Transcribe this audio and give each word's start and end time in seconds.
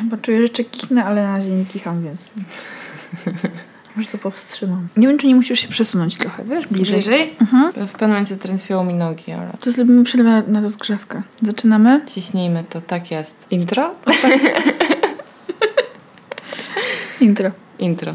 Ja 0.00 0.04
chyba 0.04 0.16
czuję, 0.16 0.36
że 0.36 0.42
jeszcze 0.42 0.64
kichnę, 0.64 1.04
ale 1.04 1.22
na 1.22 1.36
razie 1.36 1.50
nie 1.50 1.64
kicham, 1.64 2.02
więc... 2.04 2.30
Może 3.96 4.08
to 4.08 4.18
powstrzymam. 4.18 4.88
Nie 4.96 5.08
wiem, 5.08 5.18
czy 5.18 5.26
nie 5.26 5.34
musisz 5.34 5.60
się 5.60 5.68
przesunąć 5.68 6.16
trochę, 6.16 6.44
wiesz, 6.44 6.66
bliżej. 6.66 6.94
Bliżej? 6.94 7.34
Mhm. 7.40 7.72
W 7.72 7.92
pewnym 7.92 8.10
momencie 8.10 8.36
trętwiło 8.36 8.84
mi 8.84 8.94
nogi, 8.94 9.32
ale 9.32 9.52
To 9.60 9.72
zrobimy 9.72 10.04
przerwę 10.04 10.42
na 10.48 10.60
rozgrzewkę. 10.60 11.22
Zaczynamy? 11.42 12.00
ciśnijmy 12.06 12.64
to, 12.68 12.80
tak 12.80 13.10
jest. 13.10 13.46
Intro? 13.50 13.90
Intro. 17.20 17.50
Intro. 17.78 18.12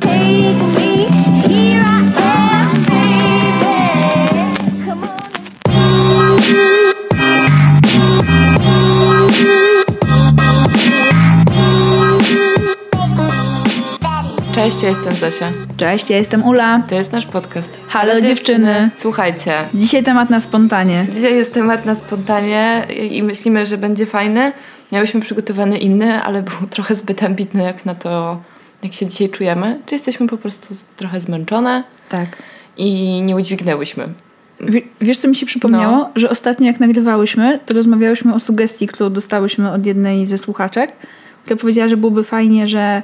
Cześć, 14.66 14.84
ja 14.84 14.90
jestem 14.90 15.16
Zosia. 15.16 15.52
Cześć, 15.78 16.10
ja 16.10 16.18
jestem 16.18 16.44
Ula. 16.44 16.84
To 16.88 16.96
jest 16.96 17.12
nasz 17.12 17.26
podcast. 17.26 17.78
Halo, 17.88 18.22
dziewczyny. 18.22 18.90
Słuchajcie, 18.96 19.52
Dzisiaj 19.74 20.04
temat 20.04 20.30
na 20.30 20.40
spontanie. 20.40 21.08
dzisiaj 21.12 21.36
jest 21.36 21.54
temat 21.54 21.86
na 21.86 21.96
spontanie 21.96 22.84
i 23.12 23.24
myślimy, 23.24 23.66
że 23.66 23.78
będzie 23.78 24.06
fajny. 24.06 24.52
Miałyśmy 24.92 25.22
przygotowany 25.22 25.78
inny, 25.78 26.24
ale 26.24 26.42
był 26.44 26.68
trochę 26.76 26.96
zbyt 26.96 27.24
ambitny 27.24 27.64
jak 27.64 27.86
na 27.86 27.96
to, 27.96 28.42
jak 28.84 28.94
się 28.94 29.06
dzisiaj 29.06 29.30
czujemy. 29.30 29.80
Czy 29.86 29.96
jesteśmy 29.96 30.28
po 30.28 30.38
prostu 30.38 30.76
trochę 30.96 31.22
zmęczone 31.22 31.84
Tak. 32.10 32.28
i 32.78 33.22
nie 33.22 33.36
udźwignęłyśmy. 33.36 34.04
W- 34.60 34.82
wiesz, 35.06 35.18
co 35.18 35.28
mi 35.28 35.36
się 35.36 35.46
przypomniało? 35.46 35.98
No. 35.98 36.10
Że 36.16 36.30
ostatnio 36.30 36.68
jak 36.68 36.80
nagrywałyśmy, 36.80 37.60
to 37.66 37.74
rozmawiałyśmy 37.74 38.34
o 38.34 38.40
sugestii, 38.40 38.88
którą 38.88 39.10
dostałyśmy 39.10 39.72
od 39.72 39.86
jednej 39.86 40.28
ze 40.28 40.38
słuchaczek, 40.38 40.92
która 41.46 41.60
powiedziała, 41.60 41.88
że 41.88 41.98
byłoby 41.98 42.24
fajnie, 42.24 42.68
że 42.68 43.02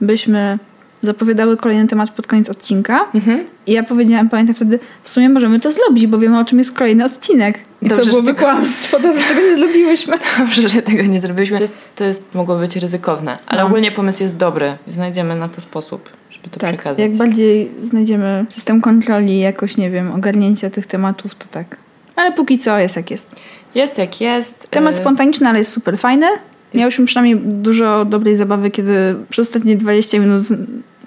byśmy 0.00 0.58
zapowiadały 1.02 1.56
kolejny 1.56 1.86
temat 1.88 2.10
pod 2.10 2.26
koniec 2.26 2.48
odcinka. 2.48 3.04
Mhm. 3.14 3.44
I 3.66 3.72
ja 3.72 3.82
powiedziałam, 3.82 4.28
pamiętam 4.28 4.54
wtedy, 4.54 4.78
w 5.02 5.08
sumie 5.08 5.28
możemy 5.28 5.60
to 5.60 5.72
zrobić, 5.72 6.06
bo 6.06 6.18
wiemy 6.18 6.38
o 6.38 6.44
czym 6.44 6.58
jest 6.58 6.72
kolejny 6.72 7.04
odcinek. 7.04 7.58
I 7.82 7.88
Dobrze, 7.88 8.04
to 8.04 8.10
byłoby 8.10 8.34
tego- 8.34 8.44
kłamstwo, 8.46 9.00
dobrze, 9.00 9.20
że 9.20 9.34
tego 9.34 9.46
nie 9.48 9.56
zrobiłyśmy. 9.56 10.18
Dobrze, 10.38 10.68
że 10.68 10.82
tego 10.82 11.02
nie 11.02 11.20
zrobiliśmy. 11.20 11.56
To 11.56 11.62
jest, 11.62 11.74
to 11.96 12.04
jest 12.04 12.34
mogło 12.34 12.56
być 12.56 12.76
ryzykowne, 12.76 13.38
ale 13.46 13.60
No. 13.62 13.66
ogólnie 13.66 13.92
pomysł 13.92 14.22
jest 14.22 14.36
dobry 14.36 14.76
znajdziemy 14.88 15.36
na 15.36 15.48
to 15.48 15.60
sposób, 15.60 16.10
żeby 16.30 16.48
to 16.50 16.60
Tak, 16.60 16.70
przekazać. 16.70 16.98
jak 16.98 17.16
bardziej 17.16 17.70
znajdziemy 17.84 18.46
system 18.48 18.80
kontroli, 18.80 19.38
jakoś, 19.40 19.76
nie 19.76 19.90
wiem, 19.90 20.12
ogarnięcia 20.12 20.70
tych 20.70 20.86
tematów, 20.86 21.34
to 21.34 21.46
tak. 21.50 21.76
Ale 22.16 22.32
póki 22.32 22.58
co 22.58 22.78
jest 22.78 22.96
jak 22.96 23.10
jest. 23.10 23.36
Jest 23.74 23.98
jak 23.98 24.20
jest. 24.20 24.70
Temat 24.70 24.94
Y, 24.94 24.96
spontaniczny, 24.98 25.48
ale 25.48 25.58
jest 25.58 25.72
super 25.72 25.98
fajny. 25.98 26.26
Miałyśmy 26.74 27.06
przynajmniej 27.06 27.36
dużo 27.36 28.04
dobrej 28.04 28.36
zabawy, 28.36 28.70
kiedy 28.70 29.14
przez 29.30 29.46
ostatnie 29.48 29.76
20 29.76 30.18
minut 30.18 30.42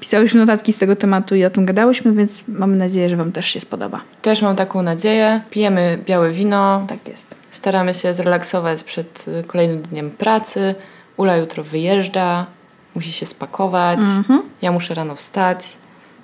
pisałyśmy 0.04 0.40
notatki 0.40 0.74
z 0.74 0.78
tego 0.78 0.96
tematu 0.96 1.36
i 1.36 1.46
o 1.46 1.50
tym 1.50 1.66
gadałyśmy, 1.66 2.12
więc 2.14 2.44
mamy 2.48 2.78
nadzieję, 2.78 3.10
że 3.10 3.18
Wam 3.18 3.32
też 3.32 3.46
się 3.46 3.60
spodoba. 3.60 4.02
Też 4.22 4.42
mam 4.42 4.56
taką 4.56 4.82
nadzieję. 4.82 5.42
Pijemy 5.50 6.00
białe 6.06 6.32
wino, 6.32 6.86
Tak 6.88 7.08
jest. 7.08 7.36
staramy 7.52 7.94
się 7.94 8.14
zrelaksować 8.14 8.84
przed 8.84 9.26
y, 9.28 9.44
kolejnym 9.48 9.82
dniem 9.82 10.12
pracy. 10.12 10.76
Ula 11.18 11.38
jutro 11.38 11.64
wyjeżdża, 11.64 12.46
musi 12.96 13.12
się 13.12 13.26
spakować. 13.26 14.00
Mhm. 14.00 14.42
Ja 14.62 14.72
muszę 14.72 14.94
rano 14.94 15.16
wstać. 15.16 15.78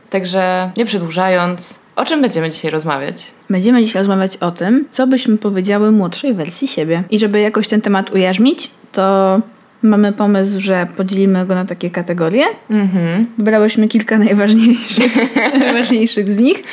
Także 0.09 0.71
nie 0.77 0.85
przedłużając, 0.85 1.79
o 1.95 2.05
czym 2.05 2.21
będziemy 2.21 2.49
dzisiaj 2.49 2.71
rozmawiać? 2.71 3.31
Będziemy 3.49 3.85
dzisiaj 3.85 3.99
rozmawiać 4.01 4.37
o 4.37 4.51
tym, 4.51 4.85
co 4.91 5.07
byśmy 5.07 5.37
powiedziały 5.37 5.91
młodszej 5.91 6.33
wersji 6.33 6.67
siebie. 6.67 7.03
I 7.09 7.19
żeby 7.19 7.39
jakoś 7.39 7.67
ten 7.67 7.81
temat 7.81 8.13
ujarzmić, 8.13 8.71
to 8.91 9.39
mamy 9.81 10.13
pomysł, 10.13 10.59
że 10.59 10.87
podzielimy 10.97 11.45
go 11.45 11.55
na 11.55 11.65
takie 11.65 11.89
kategorie. 11.89 12.43
Mhm. 12.69 13.25
Wybrałyśmy 13.37 13.87
kilka 13.87 14.17
najważniejszych, 14.17 15.17
najważniejszych 15.59 16.31
z 16.31 16.37
nich. 16.37 16.63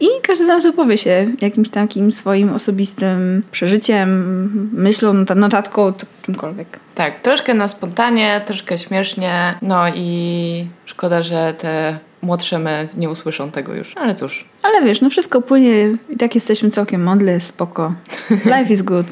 I 0.00 0.06
każdy 0.22 0.44
z 0.44 0.48
nas 0.48 0.62
wypowie 0.62 0.98
się 0.98 1.26
jakimś 1.40 1.68
takim 1.68 2.10
swoim 2.12 2.52
osobistym 2.54 3.42
przeżyciem, 3.52 4.70
myślą, 4.72 5.12
nota- 5.14 5.34
notatką, 5.36 5.92
czymkolwiek. 6.22 6.78
Tak, 6.94 7.20
troszkę 7.20 7.54
na 7.54 7.68
spontanie, 7.68 8.40
troszkę 8.46 8.78
śmiesznie. 8.78 9.54
No 9.62 9.84
i 9.94 10.66
szkoda, 10.84 11.22
że 11.22 11.54
te 11.58 11.98
młodsze 12.22 12.58
my 12.58 12.88
nie 12.96 13.10
usłyszą 13.10 13.50
tego 13.50 13.74
już. 13.74 13.92
Ale 13.96 14.14
cóż, 14.14 14.44
Ale 14.62 14.82
wiesz, 14.84 15.00
no 15.00 15.10
wszystko 15.10 15.42
płynie 15.42 15.96
i 16.10 16.16
tak 16.16 16.34
jesteśmy 16.34 16.70
całkiem 16.70 17.02
mądre, 17.02 17.40
spoko. 17.40 17.94
Life 18.58 18.72
is 18.72 18.82
good. 18.82 19.06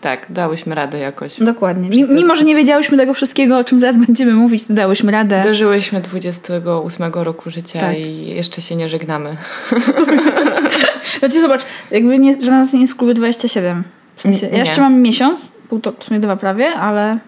Tak, 0.00 0.26
dałyśmy 0.30 0.74
radę 0.74 0.98
jakoś. 0.98 1.38
Dokładnie. 1.38 1.90
Wszyscy- 1.90 2.14
Mimo, 2.14 2.34
że 2.36 2.44
nie 2.44 2.54
wiedziałyśmy 2.56 2.96
tego 2.98 3.14
wszystkiego, 3.14 3.58
o 3.58 3.64
czym 3.64 3.78
zaraz 3.78 3.98
będziemy 4.06 4.32
mówić, 4.32 4.64
to 4.64 4.74
dałyśmy 4.74 5.12
radę. 5.12 5.40
Dożyłyśmy 5.44 6.00
28 6.00 7.12
roku 7.14 7.50
życia 7.50 7.80
Tak. 7.80 7.98
i 7.98 8.26
jeszcze 8.26 8.62
się 8.62 8.76
nie 8.76 8.88
żegnamy. 8.88 9.36
Znaczy 11.18 11.40
zobacz, 11.40 11.62
jakby 11.90 12.18
nie, 12.18 12.40
że 12.40 12.50
nas 12.50 12.72
nie 12.72 12.88
klubie 12.88 13.14
27. 13.14 13.84
W 14.16 14.20
sensie, 14.22 14.46
ja 14.46 14.52
Nie. 14.52 14.58
jeszcze 14.58 14.80
mam 14.80 15.00
miesiąc, 15.00 15.52
półtora, 15.68 15.96
w 16.00 16.04
sumie 16.04 16.20
dwa 16.20 16.36
prawie, 16.36 16.66
ale 16.74 17.18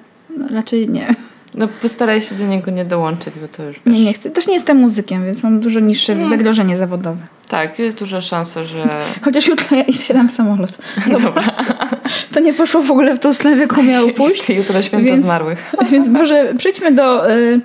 raczej 0.51 0.89
nie. 0.89 1.15
No 1.55 1.69
postaraj 1.83 2.21
się 2.21 2.35
do 2.35 2.47
niego 2.47 2.71
nie 2.71 2.85
dołączyć, 2.85 3.35
bo 3.41 3.49
to 3.49 3.63
już 3.63 3.77
wiesz. 3.77 3.95
Nie, 3.95 4.05
nie 4.05 4.13
chcę. 4.13 4.31
Też 4.31 4.47
nie 4.47 4.55
jestem 4.55 4.77
muzykiem, 4.77 5.25
więc 5.25 5.43
mam 5.43 5.61
dużo 5.61 5.81
niższe 5.81 6.25
zagrożenie 6.31 6.77
zawodowe. 6.77 7.23
Tak, 7.49 7.79
jest 7.79 7.99
duża 7.99 8.21
szansa, 8.21 8.65
że... 8.65 8.89
Chociaż 9.23 9.47
jutro 9.47 9.77
ja 9.77 9.85
wsiadam 10.01 10.29
w 10.29 10.33
samolot. 10.33 10.79
Dobra. 11.23 11.43
To 12.35 12.41
nie 12.41 12.55
poszło 12.55 12.83
w 12.83 12.91
ogóle 12.91 13.17
w 13.17 13.19
tą 13.19 13.33
stronę, 13.33 13.57
jaką 13.57 13.83
miało 13.83 14.09
pójść. 14.17 14.37
Jeszcze 14.37 14.55
jutro 14.55 14.83
święto 14.83 15.07
Więc- 15.07 15.23
zmarłych. 15.23 15.73
Więc 15.93 16.09
może 16.09 16.55
przejdźmy 16.59 16.93
do 16.93 17.31
y, 17.31 17.61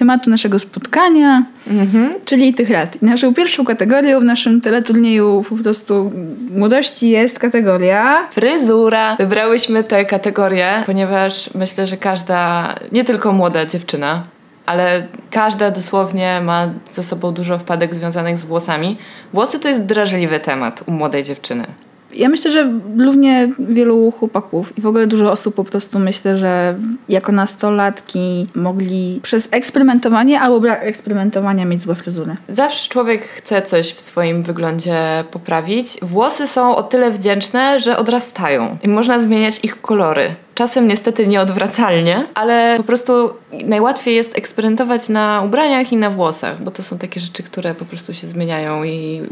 tematu 0.00 0.30
naszego 0.30 0.58
spotkania, 0.58 1.42
Mhm. 1.66 2.10
czyli 2.24 2.54
tych 2.54 2.70
lat. 2.70 3.02
I 3.02 3.06
naszą 3.06 3.34
pierwszą 3.34 3.64
kategorią 3.64 4.20
w 4.20 4.24
naszym 4.24 4.60
teleturnieju 4.60 5.44
po 5.48 5.56
prostu 5.56 6.12
młodości 6.56 7.10
jest 7.10 7.38
kategoria 7.38 8.28
Fryzura. 8.30 9.16
Wybrałyśmy 9.16 9.84
tę 9.84 10.04
kategorię, 10.04 10.82
ponieważ 10.86 11.50
myślę, 11.54 11.86
że 11.86 11.96
każda, 11.96 12.74
nie 12.92 13.04
tylko 13.04 13.32
młoda 13.32 13.66
dziewczyna, 13.66 14.22
ale 14.66 15.06
każda 15.30 15.70
dosłownie 15.70 16.40
ma 16.44 16.68
ze 16.90 17.02
sobą 17.02 17.32
dużo 17.32 17.58
wpadek 17.58 17.94
związanych 17.94 18.38
z 18.38 18.44
włosami. 18.44 18.96
Włosy 19.32 19.58
to 19.58 19.68
jest 19.68 19.84
drażliwy 19.86 20.40
temat 20.40 20.82
u 20.86 20.90
młodej 20.92 21.22
dziewczyny. 21.22 21.64
Ja 22.12 22.28
myślę, 22.28 22.50
że 22.50 22.72
równie 22.98 23.52
wielu 23.58 24.10
chłopaków 24.10 24.78
i 24.78 24.80
w 24.80 24.86
ogóle 24.86 25.06
dużo 25.06 25.32
osób 25.32 25.54
po 25.54 25.64
prostu 25.64 25.98
myślę, 25.98 26.36
że 26.36 26.78
jako 27.08 27.32
nastolatki 27.32 28.46
mogli 28.54 29.20
przez 29.22 29.48
eksperymentowanie 29.52 30.40
albo 30.40 30.60
brak 30.60 30.80
eksperymentowania 30.82 31.64
mieć 31.64 31.80
złe 31.80 31.94
fryzury. 31.94 32.36
Zawsze 32.48 32.88
człowiek 32.88 33.22
chce 33.22 33.62
coś 33.62 33.92
w 33.92 34.00
swoim 34.00 34.42
wyglądzie 34.42 35.24
poprawić. 35.30 35.98
Włosy 36.02 36.48
są 36.48 36.76
o 36.76 36.82
tyle 36.82 37.10
wdzięczne, 37.10 37.80
że 37.80 37.96
odrastają 37.96 38.78
i 38.82 38.88
można 38.88 39.20
zmieniać 39.20 39.64
ich 39.64 39.80
kolory. 39.80 40.34
Czasem 40.54 40.88
niestety 40.88 41.26
nieodwracalnie, 41.26 42.24
ale 42.34 42.74
po 42.76 42.82
prostu 42.82 43.30
najłatwiej 43.52 44.14
jest 44.14 44.38
eksperymentować 44.38 45.08
na 45.08 45.42
ubraniach 45.44 45.92
i 45.92 45.96
na 45.96 46.10
włosach, 46.10 46.62
bo 46.62 46.70
to 46.70 46.82
są 46.82 46.98
takie 46.98 47.20
rzeczy, 47.20 47.42
które 47.42 47.74
po 47.74 47.84
prostu 47.84 48.14
się 48.14 48.26
zmieniają 48.26 48.84
i 48.84 49.22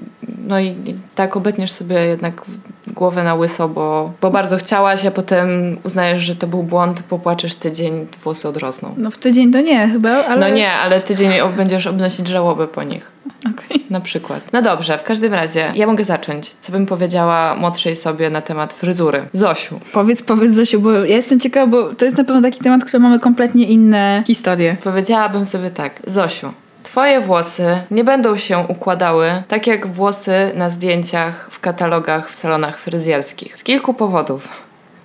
no 0.49 0.61
i 0.61 0.75
tak 1.15 1.37
obetniesz 1.37 1.73
sobie 1.73 1.97
jednak 1.97 2.43
głowę 2.87 3.25
na 3.25 3.35
łyso, 3.35 3.69
bo, 3.69 4.13
bo 4.21 4.31
bardzo 4.31 4.57
chciałaś, 4.57 5.07
a 5.07 5.11
potem 5.11 5.79
uznajesz, 5.85 6.23
że 6.23 6.37
to 6.37 6.47
był 6.47 6.63
błąd, 6.63 7.03
popłaczesz 7.03 7.55
tydzień, 7.55 8.07
włosy 8.23 8.49
odrosną. 8.49 8.95
No 8.97 9.11
w 9.11 9.19
tydzień 9.19 9.53
to 9.53 9.61
nie 9.61 9.89
chyba, 9.89 10.11
ale... 10.11 10.41
No 10.41 10.57
nie, 10.57 10.73
ale 10.73 11.03
tydzień 11.03 11.31
będziesz 11.57 11.87
obnosić 11.87 12.29
żałobę 12.29 12.67
po 12.69 12.83
nich. 12.83 13.19
Okej. 13.51 13.87
Na 13.91 14.01
przykład. 14.01 14.53
No 14.53 14.63
dobrze, 14.63 14.99
w 14.99 15.03
każdym 15.03 15.35
razie 15.35 15.73
ja 15.75 15.87
mogę 15.87 16.05
zacząć. 16.05 16.51
Co 16.51 16.73
bym 16.73 16.87
powiedziała 16.87 17.55
młodszej 17.55 17.97
sobie 17.97 18.31
na 18.31 18.41
temat 18.41 18.73
fryzury? 18.73 19.29
Zosiu, 19.33 19.81
Powiedz, 19.93 20.23
powiedz 20.23 20.55
Zosiu, 20.55 20.81
bo 20.81 20.93
ja 20.93 21.17
jestem 21.17 21.41
ciekawa, 21.41 21.67
bo 21.67 21.95
to 21.95 22.05
jest 22.05 22.19
na 22.19 22.25
pewno 22.25 22.43
taki 22.43 22.61
temat, 22.61 22.85
który 22.85 23.03
mamy 23.03 23.19
kompletnie 23.19 23.67
inne 23.67 24.08
historie. 24.27 24.77
powiedziałabym 24.85 25.45
sobie 25.45 25.71
tak. 25.71 26.03
Zosiu, 26.07 26.53
twoje 26.83 27.21
włosy 27.21 27.81
nie 27.91 28.05
będą 28.05 28.37
się 28.37 28.59
układały 28.69 29.43
tak 29.49 29.67
jak 29.67 29.87
włosy 29.87 30.53
na 30.55 30.71
zdjęciach 30.71 31.49
w 31.51 31.61
katalogach 31.61 32.31
w 32.31 32.35
salonach 32.35 32.79
fryzjerskich. 32.79 33.59
Z 33.59 33.65
kilku 33.65 33.95
powodów. 33.95 34.49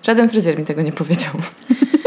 Żaden 0.03 0.29
fryzjer 0.29 0.59
mi 0.59 0.65
tego 0.65 0.81
nie 0.81 0.91
powiedział. 0.91 1.31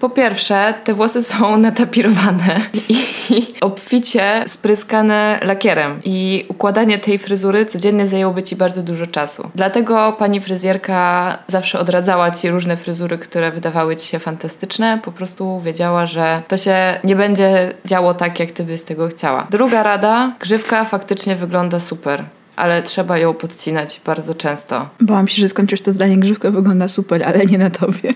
Po 0.00 0.10
pierwsze, 0.10 0.74
te 0.84 0.94
włosy 0.94 1.22
są 1.22 1.56
natapirowane 1.68 2.60
i 2.88 2.96
obficie 3.60 4.42
spryskane 4.46 5.40
lakierem. 5.42 6.00
I 6.04 6.44
układanie 6.48 6.98
tej 6.98 7.18
fryzury 7.18 7.66
codziennie 7.66 8.06
zajęłoby 8.06 8.42
ci 8.42 8.56
bardzo 8.56 8.82
dużo 8.82 9.06
czasu. 9.06 9.50
Dlatego 9.54 10.12
pani 10.12 10.40
fryzjerka 10.40 11.38
zawsze 11.48 11.80
odradzała 11.80 12.30
ci 12.30 12.50
różne 12.50 12.76
fryzury, 12.76 13.18
które 13.18 13.52
wydawały 13.52 13.96
ci 13.96 14.06
się 14.06 14.18
fantastyczne. 14.18 15.00
Po 15.04 15.12
prostu 15.12 15.60
wiedziała, 15.60 16.06
że 16.06 16.42
to 16.48 16.56
się 16.56 17.00
nie 17.04 17.16
będzie 17.16 17.74
działo 17.84 18.14
tak, 18.14 18.40
jak 18.40 18.50
ty 18.50 18.64
byś 18.64 18.82
tego 18.82 19.08
chciała. 19.08 19.46
Druga 19.50 19.82
rada, 19.82 20.32
grzywka 20.40 20.84
faktycznie 20.84 21.36
wygląda 21.36 21.80
super. 21.80 22.24
Ale 22.56 22.82
trzeba 22.82 23.18
ją 23.18 23.34
podcinać 23.34 24.00
bardzo 24.06 24.34
często. 24.34 24.88
Bałam 25.00 25.28
się, 25.28 25.40
że 25.40 25.48
skończysz 25.48 25.80
to 25.80 25.92
zdanie, 25.92 26.16
grzywka 26.16 26.50
wygląda 26.50 26.88
super, 26.88 27.24
ale 27.24 27.46
nie 27.46 27.58
na 27.58 27.70
tobie. 27.70 28.12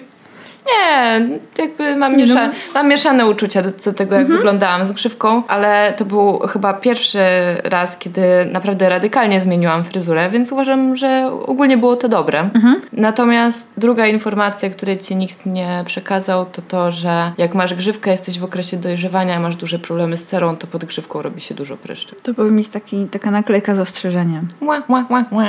Nie, 0.66 1.20
jakby 1.58 1.96
mam, 1.96 2.12
no. 2.12 2.19
miesza, 2.19 2.50
mam 2.75 2.88
mieszane 2.88 3.26
uczucia 3.26 3.62
do, 3.62 3.70
do 3.84 3.93
tego, 3.93 4.16
jak 4.16 4.28
wyglądałam 4.28 4.87
z 4.87 4.93
grzywką, 4.93 5.43
ale 5.49 5.94
to 5.96 6.05
był 6.05 6.38
chyba 6.38 6.72
pierwszy 6.75 7.19
raz, 7.64 7.99
kiedy 7.99 8.22
naprawdę 8.52 8.88
radykalnie 8.88 9.40
zmieniłam 9.40 9.84
fryzurę, 9.84 10.31
więc 10.31 10.52
uważam, 10.52 10.96
że 10.96 11.31
ogólnie 11.46 11.78
było 11.78 11.96
to 11.96 12.08
dobre. 12.08 12.50
Natomiast 12.93 13.72
druga 13.76 14.06
informacja, 14.06 14.70
której 14.70 14.99
ci 14.99 15.16
nikt 15.16 15.46
nie 15.46 15.82
przekazał, 15.87 16.46
to 16.46 16.62
to, 16.62 16.93
że 16.93 17.32
jak 17.38 17.55
masz 17.55 17.75
grzywkę, 17.75 18.11
jesteś 18.11 18.38
w 18.38 18.44
okresie 18.44 18.76
dojrzewania, 18.76 19.40
masz 19.40 19.56
duże 19.56 19.78
problemy 19.78 20.16
z 20.16 20.25
cerą, 20.25 20.56
to 20.56 20.66
pod 20.66 20.84
grzywką 20.84 21.22
robi 21.22 21.40
się 21.40 21.55
dużo 21.55 21.76
pryszczy. 21.76 22.14
To 22.22 22.34
powinien 22.34 22.56
mieć 22.56 22.69
taki, 22.69 23.06
taka 23.06 23.31
naklejka 23.31 23.75
z 23.75 23.78
ostrzeżeniem. 23.78 24.49
Ła, 24.61 24.82
ła, 24.88 25.05
ła, 25.11 25.25
ła. 25.31 25.44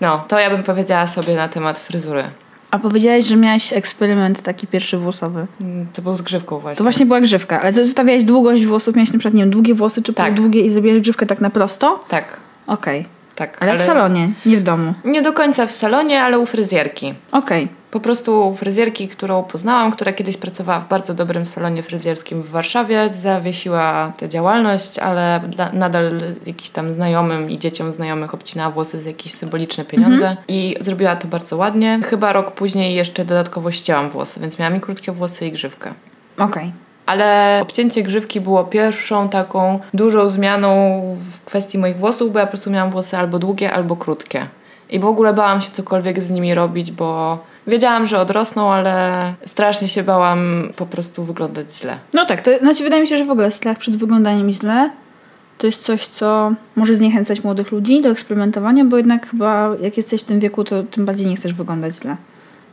No, 0.00 0.24
to 0.28 0.38
ja 0.38 0.50
bym 0.50 0.62
powiedziała 0.62 1.06
sobie 1.06 1.34
na 1.36 1.48
temat 1.48 1.78
fryzury. 1.78 2.24
A 2.70 2.78
powiedziałeś, 2.78 3.24
że 3.26 3.36
miałeś 3.36 3.72
eksperyment 3.72 4.42
taki 4.42 4.66
pierwszy 4.66 4.98
włosowy. 4.98 5.46
Mm, 5.62 5.86
To 5.92 6.02
był 6.02 6.16
z 6.16 6.22
grzywką 6.22 6.58
właśnie. 6.58 6.76
To 6.76 6.84
właśnie 6.84 7.06
była 7.06 7.20
grzywka, 7.20 7.60
ale 7.60 7.72
zostawiałeś 7.72 8.24
długość 8.24 8.66
włosów, 8.66 8.96
miałeś 8.96 9.12
na 9.12 9.18
przykład, 9.18 9.34
nie 9.34 9.42
wiem, 9.42 9.50
długie 9.50 9.74
włosy 9.74 10.02
czy 10.02 10.14
Tak. 10.14 10.26
półdługie 10.26 10.60
i 10.60 10.70
zrobiłeś 10.70 11.00
grzywkę 11.00 11.26
tak 11.26 11.40
na 11.40 11.50
prosto? 11.50 12.00
Tak, 12.08 12.36
Okej. 12.66 13.06
Tak. 13.38 13.62
Ale, 13.62 13.78
w 13.78 13.82
salonie, 13.82 14.30
nie 14.46 14.56
w 14.56 14.62
domu. 14.62 14.94
Nie 15.04 15.22
do 15.22 15.32
końca 15.32 15.66
w 15.66 15.72
salonie, 15.72 16.22
ale 16.22 16.38
u 16.38 16.46
fryzjerki. 16.46 17.14
Okej. 17.32 17.68
Po 17.90 18.00
prostu 18.00 18.48
u 18.48 18.54
fryzjerki, 18.54 19.08
którą 19.08 19.42
poznałam, 19.42 19.92
która 19.92 20.12
kiedyś 20.12 20.36
pracowała 20.36 20.80
w 20.80 20.88
bardzo 20.88 21.14
dobrym 21.14 21.44
salonie 21.44 21.82
fryzjerskim 21.82 22.42
w 22.42 22.50
Warszawie, 22.50 23.10
zawiesiła 23.10 24.12
tę 24.18 24.28
działalność, 24.28 24.98
ale 24.98 25.40
nadal 25.72 26.20
jakiś 26.46 26.70
tam 26.70 26.94
znajomym 26.94 27.50
i 27.50 27.58
dzieciom 27.58 27.92
znajomych 27.92 28.34
obcinała 28.34 28.70
włosy 28.70 29.00
za 29.00 29.08
jakieś 29.08 29.34
symboliczne 29.34 29.84
pieniądze 29.84 30.36
i 30.48 30.76
zrobiła 30.80 31.16
to 31.16 31.28
bardzo 31.28 31.56
ładnie. 31.56 32.00
Chyba 32.04 32.32
rok 32.32 32.50
później 32.50 32.94
jeszcze 32.94 33.24
dodatkowo 33.24 33.70
ścięłam 33.70 34.10
włosy, 34.10 34.40
więc 34.40 34.58
miałam 34.58 34.76
i 34.76 34.80
krótkie 34.80 35.12
włosy 35.12 35.46
i 35.46 35.52
grzywkę. 35.52 35.94
Okej. 36.38 36.72
Ale 37.08 37.58
obcięcie 37.62 38.02
grzywki 38.02 38.40
było 38.40 38.64
pierwszą 38.64 39.28
taką 39.28 39.80
dużą 39.94 40.28
zmianą 40.28 41.02
w 41.20 41.44
kwestii 41.44 41.78
moich 41.78 41.96
włosów, 41.96 42.32
bo 42.32 42.38
ja 42.38 42.46
po 42.46 42.50
prostu 42.50 42.70
miałam 42.70 42.90
włosy 42.90 43.16
albo 43.16 43.38
długie, 43.38 43.72
albo 43.72 43.96
krótkie. 43.96 44.46
I 44.90 44.98
w 44.98 45.04
ogóle 45.04 45.34
bałam 45.34 45.60
się 45.60 45.70
cokolwiek 45.70 46.22
z 46.22 46.30
nimi 46.30 46.54
robić, 46.54 46.92
bo 46.92 47.38
wiedziałam, 47.66 48.06
że 48.06 48.20
odrosną, 48.20 48.72
ale 48.72 49.34
strasznie 49.46 49.88
się 49.88 50.02
bałam 50.02 50.68
po 50.76 50.86
prostu 50.86 51.24
wyglądać 51.24 51.74
źle. 51.74 51.98
No 52.14 52.26
tak, 52.26 52.40
to 52.40 52.58
znaczy 52.58 52.84
wydaje 52.84 53.02
mi 53.02 53.08
się, 53.08 53.18
że 53.18 53.24
w 53.24 53.30
ogóle 53.30 53.50
strach 53.50 53.78
przed 53.78 53.96
wyglądaniem 53.96 54.50
źle 54.50 54.90
to 55.58 55.66
jest 55.66 55.84
coś, 55.84 56.06
co 56.06 56.52
może 56.76 56.96
zniechęcać 56.96 57.44
młodych 57.44 57.72
ludzi 57.72 58.02
do 58.02 58.08
eksperymentowania, 58.08 58.84
bo 58.84 58.96
jednak 58.96 59.30
chyba 59.30 59.70
jak 59.82 59.96
jesteś 59.96 60.22
w 60.22 60.24
tym 60.24 60.40
wieku, 60.40 60.64
to 60.64 60.82
tym 60.82 61.04
bardziej 61.04 61.26
nie 61.26 61.36
chcesz 61.36 61.52
wyglądać 61.52 61.96
źle. 61.96 62.16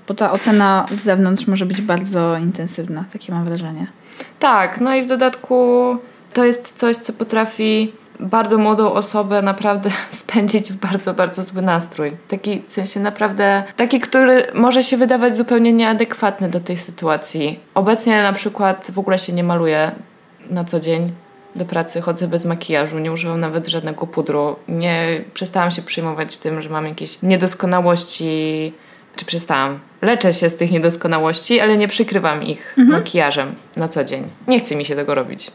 Bo 0.07 0.13
ta 0.13 0.31
ocena 0.31 0.85
z 0.91 1.03
zewnątrz 1.03 1.47
może 1.47 1.65
być 1.65 1.81
bardzo 1.81 2.37
intensywna, 2.37 3.05
takie 3.13 3.33
mam 3.33 3.45
wrażenie. 3.45 3.87
Tak, 4.39 4.81
no 4.81 4.95
i 4.95 5.03
w 5.03 5.07
dodatku 5.07 5.97
to 6.33 6.45
jest 6.45 6.77
coś, 6.77 6.97
co 6.97 7.13
potrafi 7.13 7.93
bardzo 8.19 8.57
młodą 8.57 8.93
osobę 8.93 9.41
naprawdę 9.41 9.89
wpędzić 10.19 10.71
w 10.71 10.75
bardzo, 10.75 11.13
bardzo 11.13 11.43
zły 11.43 11.61
nastrój. 11.61 12.11
Taki 12.27 12.61
w 12.61 12.67
sensie 12.67 12.99
naprawdę, 12.99 13.63
taki, 13.75 13.99
który 13.99 14.47
może 14.53 14.83
się 14.83 14.97
wydawać 14.97 15.35
zupełnie 15.35 15.73
nieadekwatny 15.73 16.49
do 16.49 16.59
tej 16.59 16.77
sytuacji. 16.77 17.59
Obecnie 17.73 18.23
na 18.23 18.33
przykład 18.33 18.87
w 18.91 18.99
ogóle 18.99 19.19
się 19.19 19.33
nie 19.33 19.43
maluję 19.43 19.91
na 20.49 20.63
co 20.63 20.79
dzień. 20.79 21.11
Do 21.55 21.65
pracy 21.65 22.01
chodzę 22.01 22.27
bez 22.27 22.45
makijażu, 22.45 22.99
nie 22.99 23.11
używam 23.11 23.39
nawet 23.39 23.67
żadnego 23.67 24.07
pudru. 24.07 24.55
Nie 24.67 25.23
przestałam 25.33 25.71
się 25.71 25.81
przejmować 25.81 26.37
tym, 26.37 26.61
że 26.61 26.69
mam 26.69 26.85
jakieś 26.85 27.21
niedoskonałości 27.21 28.73
czy 29.15 29.25
przestałam. 29.25 29.79
Leczę 30.01 30.33
się 30.33 30.49
z 30.49 30.55
tych 30.55 30.71
niedoskonałości, 30.71 31.59
ale 31.59 31.77
nie 31.77 31.87
przykrywam 31.87 32.43
ich 32.43 32.75
makijażem 32.77 33.55
na 33.75 33.87
co 33.87 34.03
dzień. 34.03 34.23
Nie 34.47 34.59
chce 34.59 34.75
mi 34.75 34.85
się 34.85 34.95
tego 34.95 35.15
robić. 35.15 35.51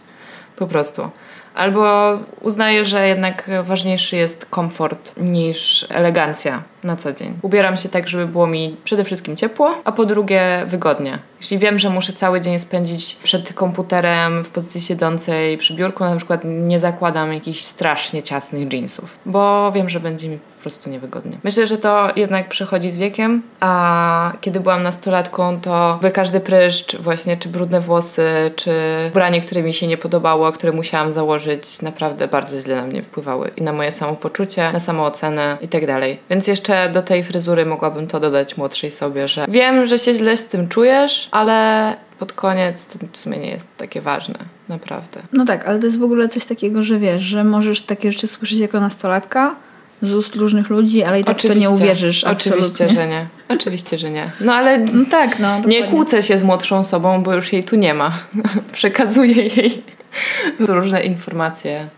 Po 0.57 0.67
prostu. 0.67 1.11
Albo 1.55 2.12
uznaję, 2.41 2.85
że 2.85 3.09
jednak 3.09 3.51
ważniejszy 3.62 4.17
jest 4.17 4.47
komfort 4.51 5.15
niż 5.17 5.87
elegancja 5.89 6.62
na 6.85 6.97
co 6.97 7.12
dzień. 7.12 7.38
Ubieram 7.43 7.77
się 7.77 7.88
tak, 7.88 8.09
żeby 8.09 8.27
było 8.27 8.47
mi 8.47 8.77
przede 8.85 9.05
wszystkim 9.05 9.37
ciepło, 9.37 9.75
a 9.85 9.93
po 9.93 10.05
drugie 10.05 10.65
wygodnie. 10.67 11.19
Jeśli 11.41 11.59
wiem, 11.59 11.79
że 11.79 11.91
muszę 11.91 12.12
cały 12.12 12.41
dzień 12.41 12.59
spędzić 12.59 13.15
przed 13.23 13.55
komputerem 13.55 14.44
w 14.44 14.50
pozycji 14.50 14.81
siedzącej 14.81 15.59
przy 15.59 15.75
biurku, 15.75 16.05
na 16.05 16.17
przykład 16.17 16.41
nie 16.44 16.79
zakładam 16.79 17.32
jakichś 17.32 17.61
strasznie 17.61 18.23
ciasnych 18.23 18.73
jeansów, 18.73 19.19
bo 19.27 19.73
wiem, 19.73 19.88
że 19.88 20.00
będzie 20.00 20.29
mi 20.29 20.38
po 20.38 20.62
prostu 20.62 20.91
niewygodnie. 20.91 21.38
Myślę, 21.43 21.67
że 21.67 21.79
to 21.79 22.09
jednak 22.17 22.49
przychodzi 22.49 22.91
z 22.91 22.99
wiekiem, 22.99 23.43
a 23.61 24.33
kiedy 24.41 24.61
byłam 24.61 24.83
nastolatką, 24.83 25.61
to 25.61 25.99
by 26.03 26.11
każdy 26.11 26.41
pryszcz, 26.41 26.97
właśnie 26.97 27.37
czy 27.37 27.49
brudne 27.49 27.81
włosy, 27.81 28.53
czy 28.56 28.73
ubranie, 29.09 29.41
które 29.41 29.62
mi 29.62 29.75
się 29.75 29.87
nie 29.87 29.97
podobało, 29.97 30.53
które 30.53 30.73
musiałam 30.73 31.12
założyć, 31.12 31.83
naprawdę 31.83 32.29
bardzo 32.29 32.61
źle 32.61 32.76
na 32.76 32.83
mnie 32.83 33.03
wpływały 33.03 33.50
i 33.56 33.62
na 33.62 33.73
moje 33.73 33.93
samopoczucie, 33.93 34.73
na 34.73 34.81
samoocenę 34.81 35.59
i 35.61 35.69
tak 35.69 35.87
dalej. 35.87 36.19
Więc 36.31 36.47
jeszcze 36.47 36.70
do 36.93 37.03
tej 37.03 37.25
fryzury 37.25 37.67
mogłabym 37.67 38.07
to 38.07 38.21
dodać 38.21 38.57
młodszej 38.57 38.91
sobie, 38.91 39.29
że 39.29 39.47
wiem, 39.49 39.87
że 39.87 39.99
się 39.99 40.15
źle 40.15 40.37
z 40.37 40.49
tym 40.49 40.69
czujesz, 40.69 41.29
ale 41.31 41.97
pod 42.19 42.33
koniec 42.33 42.87
to 42.87 42.99
w 43.13 43.19
sumie 43.19 43.39
nie 43.39 43.51
jest 43.51 43.77
takie 43.77 44.01
ważne, 44.01 44.39
naprawdę. 44.69 45.21
No 45.33 45.45
tak, 45.45 45.69
ale 45.69 45.79
to 45.79 45.87
jest 45.87 45.99
w 45.99 46.03
ogóle 46.03 46.29
coś 46.29 46.45
takiego, 46.47 46.83
że 46.83 46.99
wiesz, 46.99 47.23
że 47.23 47.45
możesz 47.45 47.83
takie 47.83 48.13
rzeczy 48.13 48.27
słyszeć 48.29 48.59
jako 48.59 48.81
nastolatka 48.81 49.55
z 50.03 50.13
ust 50.15 50.37
różnych 50.37 50.71
ludzi, 50.71 51.03
ale 51.03 51.21
i 51.21 51.25
tak 51.25 51.39
w 51.39 51.43
to 51.47 51.55
nie 51.55 51.71
uwierzysz 51.71 52.25
Oczywiście, 52.25 52.85
absolutnie. 52.85 52.95
że 53.03 53.09
nie. 53.09 53.27
Oczywiście, 53.49 53.99
że 53.99 54.11
nie. 54.11 54.31
No 54.41 54.55
ale 54.55 54.79
No 54.79 55.05
tak, 55.11 55.39
no. 55.39 55.61
nie 55.67 55.85
kłócę 55.85 56.23
się 56.23 56.39
z 56.39 56.43
młodszą 56.43 56.79
osobą, 56.79 57.23
bo 57.23 57.35
już 57.35 57.53
jej 57.53 57.65
tu 57.65 57.77
nie 57.77 57.95
ma. 57.95 58.13
Przekazuję 58.73 59.43
jej 59.47 59.83
różne 60.69 61.03
informacje 61.03 61.89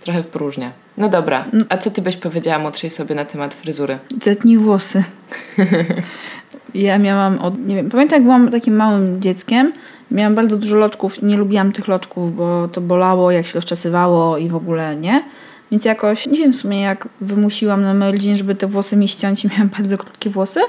trochę 0.00 0.22
w 0.22 0.26
próżnię. 0.26 0.70
No 0.96 1.08
dobra, 1.08 1.44
a 1.68 1.76
co 1.76 1.90
ty 1.90 2.02
byś 2.02 2.16
powiedziała 2.16 2.58
młodszej 2.58 2.90
sobie 2.90 3.14
na 3.14 3.24
temat 3.24 3.54
fryzury? 3.54 3.98
Zetnij 4.22 4.58
włosy. 4.58 5.02
Ja 6.74 6.98
miałam 6.98 7.38
od, 7.38 7.66
nie 7.66 7.76
wiem, 7.76 7.90
pamiętam 7.90 8.16
jak 8.16 8.22
byłam 8.22 8.50
takim 8.50 8.76
małym 8.76 9.22
dzieckiem, 9.22 9.72
miałam 10.10 10.34
bardzo 10.34 10.56
dużo 10.56 10.76
loczków 10.76 11.22
i 11.22 11.24
nie 11.26 11.36
lubiłam 11.36 11.72
tych 11.72 11.88
loczków, 11.88 12.36
bo 12.36 12.68
to 12.68 12.80
bolało, 12.80 13.30
jak 13.30 13.46
się 13.46 13.54
rozczesywało 13.54 14.38
i 14.38 14.48
w 14.48 14.54
ogóle 14.54 14.96
nie. 14.96 15.24
Więc 15.70 15.84
jakoś, 15.84 16.26
nie 16.26 16.38
wiem 16.38 16.52
w 16.52 16.56
sumie 16.56 16.80
jak 16.80 17.08
wymusiłam 17.20 17.82
na 17.82 17.94
mojej 17.94 18.12
rodzinie, 18.12 18.36
żeby 18.36 18.54
te 18.54 18.66
włosy 18.66 18.96
mi 18.96 19.08
ściąć 19.08 19.44
i 19.44 19.48
miałam 19.48 19.68
bardzo 19.68 19.98
krótkie 19.98 20.30
włosy. 20.30 20.60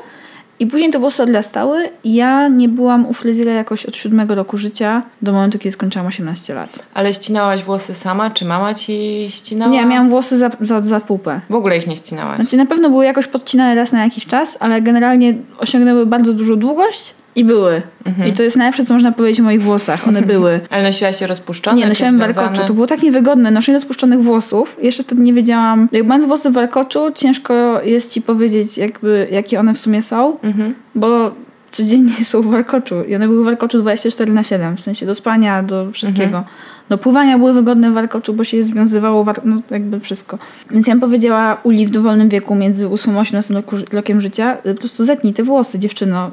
I 0.60 0.68
później 0.68 0.92
te 0.92 1.00
włosy 1.00 1.24
odlastały 1.24 1.90
i 2.04 2.16
ja 2.16 2.48
nie 2.48 2.70
byłam 2.70 3.08
u 3.08 3.14
fryzjera 3.14 3.52
jakoś 3.52 3.86
od 3.86 3.96
siódmego 3.96 4.36
roku 4.36 4.58
życia 4.58 5.04
do 5.22 5.32
momentu, 5.32 5.60
kiedy 5.60 5.72
skończyłam 5.72 6.08
18 6.08 6.54
lat. 6.54 6.80
Ale 6.94 7.14
ścinałaś 7.14 7.64
włosy 7.64 7.94
sama, 7.94 8.30
czy 8.30 8.46
mama 8.46 8.74
ci 8.74 9.28
ścinała? 9.30 9.72
Nie, 9.72 9.86
miałam 9.86 10.10
włosy 10.10 10.38
za, 10.38 10.50
za, 10.62 10.82
za 10.82 11.00
pupę. 11.00 11.42
W 11.50 11.56
ogóle 11.56 11.78
ich 11.78 11.88
nie 11.88 11.96
ścinałaś. 11.96 12.36
Znaczy 12.36 12.58
na 12.58 12.66
pewno 12.66 12.90
były 12.90 13.06
jakoś 13.06 13.28
podcinane 13.28 13.76
raz 13.76 13.92
na 13.92 14.04
jakiś 14.04 14.26
czas, 14.26 14.58
ale 14.60 14.82
generalnie 14.82 15.34
osiągnęły 15.60 16.06
bardzo 16.06 16.34
dużą 16.34 16.56
długość 16.56 17.14
i 17.40 17.44
były. 17.44 17.82
Mhm. 18.06 18.30
I 18.30 18.34
to 18.34 18.44
jest 18.44 18.58
najlepsze, 18.58 18.86
co 18.86 18.94
można 18.94 19.12
powiedzieć 19.12 19.40
o 19.40 19.44
moich 19.44 19.62
włosach. 19.62 20.08
One 20.08 20.22
były. 20.34 20.62
Ale 20.70 20.84
nosiłaś 20.84 21.22
je 21.22 21.28
rozpuszczone? 21.28 21.78
Nie, 21.78 21.88
nosiłam 21.88 22.20
warkoczu. 22.20 22.62
To 22.68 22.74
było 22.74 22.88
tak 22.88 23.04
niewygodne, 23.04 23.52
noszenie 23.52 23.78
rozpuszczonych 23.78 24.22
włosów. 24.24 24.78
Jeszcze 24.82 25.04
wtedy 25.04 25.22
nie 25.22 25.34
wiedziałam. 25.34 25.90
Jak 25.92 26.06
mając 26.06 26.26
włosy 26.26 26.50
w 26.50 26.54
warkoczu, 26.54 27.00
ciężko 27.16 27.82
jest 27.84 28.12
ci 28.14 28.22
powiedzieć, 28.22 28.78
jakby, 28.78 29.28
jakie 29.32 29.60
one 29.60 29.74
w 29.74 29.78
sumie 29.78 30.02
są, 30.02 30.38
Mhm. 30.44 30.76
bo 30.96 31.32
codziennie 31.72 32.26
są 32.32 32.42
w 32.42 32.46
warkoczu. 32.46 33.04
I 33.04 33.16
one 33.16 33.28
były 33.28 33.42
w 33.42 33.46
warkoczu 33.46 33.80
24 33.80 34.34
na 34.34 34.44
7, 34.44 34.78
w 34.78 34.82
sensie 34.82 35.06
do 35.06 35.16
spania, 35.16 35.64
do 35.64 35.92
wszystkiego. 35.92 36.38
Mhm. 36.38 36.44
Do 36.90 36.98
pływania 36.98 37.38
były 37.38 37.54
wygodne 37.54 37.92
w 37.92 37.94
warkoczu, 37.94 38.34
bo 38.34 38.44
się 38.44 38.58
je 38.58 38.64
związywało, 38.64 39.24
war- 39.24 39.42
no 39.46 39.56
jakby 39.72 40.00
wszystko. 40.00 40.38
Więc 40.72 40.88
ja 40.88 40.94
bym 40.94 41.02
powiedziała 41.02 41.58
Uli 41.64 41.88
w 41.88 41.90
dowolnym 41.90 42.30
wieku, 42.30 42.56
między 42.56 42.88
8 42.90 43.18
a 43.18 43.20
18 43.20 43.54
roku, 43.54 43.76
rokiem 43.92 44.22
życia, 44.22 44.58
y, 44.66 44.74
po 44.74 44.80
prostu 44.80 45.06
zetnij 45.06 45.34
te 45.34 45.44
włosy, 45.44 45.80
dziewczyno, 45.80 46.28
y, 46.28 46.32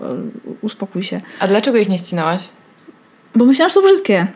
uspokój 0.62 1.02
się. 1.02 1.20
A 1.40 1.46
dlaczego 1.46 1.78
ich 1.78 1.88
nie 1.88 1.98
ścinałaś? 1.98 2.48
Bo 3.34 3.44
myślałam, 3.44 3.70
że 3.70 3.74
są 3.74 3.82
brzydkie. 3.82 4.26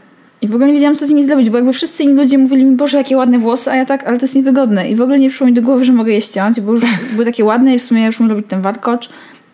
I 0.42 0.49
w 0.49 0.50
ogóle 0.54 0.66
nie 0.66 0.73
wiedziałam, 0.73 0.97
co 0.97 1.07
z 1.07 1.11
nimi 1.11 1.25
zrobić, 1.25 1.50
bo 1.50 1.57
jakby 1.57 1.73
wszyscy 1.73 2.02
inni 2.02 2.14
ludzie 2.14 2.38
mówili 2.38 2.64
mi, 2.64 2.76
Boże, 2.76 2.99
jakie 2.99 3.16
ładne 3.16 3.38
włosy, 3.38 3.71
a 3.71 3.76
ja 3.76 3.85
tak, 3.85 4.07
ale 4.07 4.19
to 4.19 4.25
jest 4.25 4.35
niewygodne. 4.35 4.90
I 4.90 4.97
w 4.97 5.00
ogóle 5.00 5.19
nie 5.19 5.28
przyszło 5.28 5.47
mi 5.47 5.52
do 5.52 5.62
głowy, 5.62 5.85
że 5.85 5.92
mogę 5.92 6.12
je 6.12 6.21
ściąć, 6.21 6.61
bo 6.61 6.73
już 6.73 6.80
były 7.12 7.25
takie 7.25 7.45
ładne 7.45 7.75
i 7.75 7.78
w 7.78 7.83
sumie 7.83 8.00
ja 8.00 8.07
już 8.07 8.21
umiem 8.21 8.30
robić 8.30 8.47
ten 8.49 8.62
warkocz. 8.62 9.09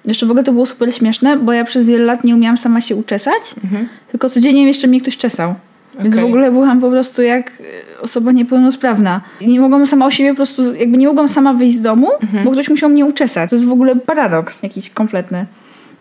Jeszcze 0.07 0.27
w 0.27 0.31
ogóle 0.31 0.45
to 0.45 0.53
było 0.53 0.67
super 0.67 0.95
śmieszne, 0.95 1.37
bo 1.37 1.53
ja 1.53 1.65
przez 1.65 1.87
wiele 1.87 2.05
lat 2.05 2.25
nie 2.25 2.35
umiałam 2.35 2.57
sama 2.57 2.81
się 2.81 2.97
uczesać, 2.97 3.43
tylko 4.11 4.31
codziennie 4.31 4.67
jeszcze 4.67 4.87
mnie 4.87 5.01
ktoś 5.01 5.17
czesał. 5.17 5.55
Więc 6.01 6.15
Okej. 6.15 6.23
w 6.23 6.27
ogóle 6.27 6.53
byłam 6.53 6.81
po 6.81 6.91
prostu 6.91 7.23
jak 7.23 7.51
y, 7.51 8.01
osoba 8.01 8.33
niepełnosprawna. 8.33 9.21
I 9.41 9.49
nie 9.49 9.61
mogłam 9.61 9.87
sama 9.87 10.07
o 10.07 10.11
siebie 10.11 10.31
po 10.31 10.37
prostu, 10.37 10.75
jakby 10.75 10.97
nie 10.97 11.07
mogłam 11.07 11.29
sama 11.29 11.55
wyjść 11.55 11.77
z 11.77 11.81
domu, 11.81 12.09
bo 12.45 12.51
ktoś 12.51 12.69
musiał 12.69 12.91
mnie 12.91 13.05
uczesać. 13.05 13.51
To 13.51 13.57
jest 13.57 13.69
w 13.69 13.73
ogóle 13.73 13.97
paradoks 13.97 14.63
jakiś 14.63 14.91
kompletny. 14.91 15.47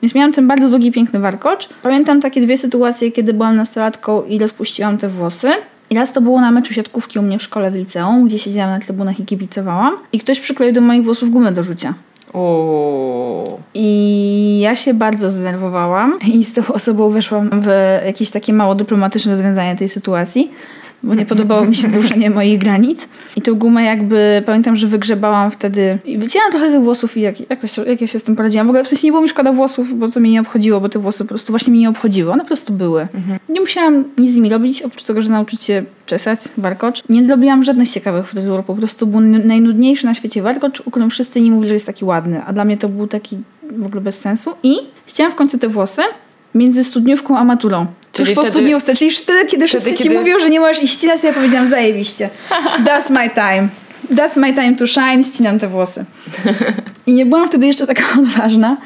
Więc 0.01 0.15
miałam 0.15 0.33
ten 0.33 0.47
bardzo 0.47 0.69
długi, 0.69 0.91
piękny 0.91 1.19
warkocz. 1.19 1.69
Pamiętam 1.81 2.21
takie 2.21 2.41
dwie 2.41 2.57
sytuacje, 2.57 3.11
kiedy 3.11 3.33
byłam 3.33 3.55
nastolatką 3.55 4.23
i 4.23 4.39
rozpuściłam 4.39 4.97
te 4.97 5.09
włosy. 5.09 5.51
I 5.89 5.95
raz 5.95 6.13
to 6.13 6.21
było 6.21 6.41
na 6.41 6.51
meczu 6.51 6.73
siatkówki 6.73 7.19
u 7.19 7.21
mnie 7.21 7.39
w 7.39 7.43
szkole 7.43 7.71
w 7.71 7.75
liceum, 7.75 8.27
gdzie 8.27 8.39
siedziałam 8.39 8.69
na 8.69 8.79
trybunach 8.79 9.19
i 9.19 9.25
kibicowałam. 9.25 9.95
I 10.13 10.19
ktoś 10.19 10.39
przykleił 10.39 10.73
do 10.73 10.81
moich 10.81 11.03
włosów 11.03 11.29
gumę 11.29 11.51
do 11.51 11.63
rzucia. 11.63 11.93
I 13.73 14.59
ja 14.61 14.75
się 14.75 14.93
bardzo 14.93 15.31
zdenerwowałam 15.31 16.19
i 16.27 16.43
z 16.43 16.53
tą 16.53 16.73
osobą 16.73 17.09
weszłam 17.09 17.49
w 17.61 17.67
jakieś 18.05 18.31
takie 18.31 18.53
mało 18.53 18.75
dyplomatyczne 18.75 19.31
rozwiązanie 19.31 19.75
tej 19.75 19.89
sytuacji, 19.89 20.51
bo 21.05 21.15
nie 21.15 21.25
podobało 21.25 21.65
mi 21.65 21.75
się 21.75 21.87
naruszenie 21.87 22.29
moich 22.29 22.59
granic. 22.59 23.07
I 23.35 23.41
tą 23.41 23.55
gumę 23.55 23.83
jakby, 23.83 24.43
pamiętam, 24.45 24.75
że 24.75 24.87
wygrzebałam 24.87 25.51
wtedy 25.51 25.99
i 26.05 26.17
wycięłam 26.17 26.51
trochę 26.51 26.71
tych 26.71 26.81
włosów 26.81 27.17
i 27.17 27.21
jak, 27.21 27.49
jakoś, 27.49 27.77
jak 27.77 28.01
ja 28.01 28.07
się 28.07 28.19
z 28.19 28.23
tym 28.23 28.35
poradziłam. 28.35 28.67
W 28.67 28.69
ogóle 28.69 28.83
w 28.83 28.87
sensie 28.87 29.07
nie 29.07 29.11
było 29.11 29.23
mi 29.23 29.29
szkoda 29.29 29.53
włosów, 29.53 29.99
bo 29.99 30.09
to 30.09 30.19
mnie 30.19 30.31
nie 30.31 30.41
obchodziło, 30.41 30.81
bo 30.81 30.89
te 30.89 30.99
włosy 30.99 31.23
po 31.23 31.27
prostu 31.27 31.53
właśnie 31.53 31.71
mnie 31.71 31.81
nie 31.81 31.89
obchodziły. 31.89 32.31
One 32.31 32.43
po 32.43 32.47
prostu 32.47 32.73
były. 32.73 33.07
Nie 33.49 33.61
musiałam 33.61 34.03
nic 34.17 34.31
z 34.31 34.35
nimi 34.35 34.49
robić, 34.49 34.81
oprócz 34.81 35.03
tego, 35.03 35.21
że 35.21 35.29
nauczyć 35.29 35.61
się 35.61 35.83
czesać, 36.05 36.39
warkocz. 36.57 37.03
Nie 37.09 37.27
zrobiłam 37.27 37.63
żadnych 37.63 37.89
ciekawych 37.89 38.27
fryzur, 38.27 38.63
po 38.63 38.75
prostu 38.75 39.07
był 39.07 39.21
najnudniejszy 39.21 40.05
na 40.05 40.13
świecie 40.13 40.41
warkocz, 40.41 40.81
u 40.85 40.91
którym 40.91 41.09
wszyscy 41.09 41.41
nie 41.41 41.51
mówili, 41.51 41.67
że 41.67 41.73
jest 41.73 41.85
taki 41.85 42.05
ładny, 42.05 42.43
a 42.45 42.53
dla 42.53 42.65
mnie 42.65 42.77
to 42.77 42.89
był 42.89 43.07
taki 43.07 43.37
w 43.71 43.85
ogóle 43.85 44.01
bez 44.01 44.19
sensu. 44.19 44.51
I 44.63 44.77
ścięłam 45.07 45.31
w 45.31 45.35
końcu 45.35 45.57
te 45.57 45.69
włosy 45.69 46.01
między 46.55 46.83
studniówką 46.83 47.37
a 47.37 47.43
maturą. 47.43 47.85
Czyli 48.15 48.27
Tuż 48.27 48.35
po 48.35 48.41
wtedy- 48.41 48.53
studniówce, 48.57 48.95
czyli 48.95 49.05
już 49.11 49.17
wtedy, 49.19 49.45
kiedy 49.45 49.67
wszyscy 49.67 49.93
ci 49.93 50.03
kiedy- 50.03 50.15
mówią, 50.15 50.39
że 50.39 50.49
nie 50.49 50.59
możesz 50.59 50.83
ich 50.83 50.91
ścinać, 50.91 51.21
to 51.21 51.27
ja 51.27 51.33
powiedziałam 51.33 51.69
zajebiście. 51.69 52.29
That's 52.85 53.11
my 53.11 53.29
time. 53.29 53.67
That's 54.11 54.37
my 54.39 54.53
time 54.53 54.75
to 54.75 54.87
shine, 54.87 55.23
ścinam 55.23 55.59
te 55.59 55.67
włosy. 55.67 56.05
I 57.07 57.13
nie 57.13 57.25
byłam 57.25 57.47
wtedy 57.47 57.67
jeszcze 57.67 57.87
taka 57.87 58.03
odważna, 58.21 58.77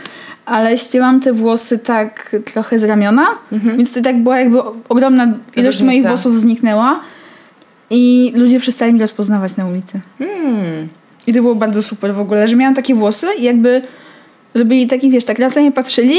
ale 0.46 0.78
ścięłam 0.78 1.20
te 1.20 1.34
włosy 1.34 1.78
tak 1.80 2.36
trochę 2.54 2.80
z 2.80 2.84
ramiona, 2.84 3.28
więc 3.52 3.92
to 3.94 4.02
tak 4.02 4.24
była 4.24 4.40
jakby 4.40 4.60
ogromna 4.90 5.24
ilość 5.24 5.38
Mhm. 5.48 5.66
Różnica. 5.66 5.86
moich 5.86 6.04
włosów 6.08 6.38
zniknęła 6.38 7.00
i 7.90 8.32
ludzie 8.36 8.60
przestali 8.60 8.92
mnie 8.94 9.02
rozpoznawać 9.02 9.56
na 9.58 9.66
ulicy. 9.68 10.00
Hmm. 10.20 10.88
I 11.28 11.34
to 11.34 11.42
było 11.42 11.56
bardzo 11.56 11.82
super 11.84 12.14
w 12.14 12.20
ogóle, 12.20 12.48
że 12.48 12.56
miałam 12.56 12.76
takie 12.76 12.96
włosy 12.96 13.28
i 13.38 13.44
jakby 13.44 13.82
robili 14.54 14.88
taki, 14.88 15.10
wiesz, 15.10 15.26
tak 15.26 15.40
na 15.40 15.48
mnie 15.50 15.72
patrzyli, 15.72 16.16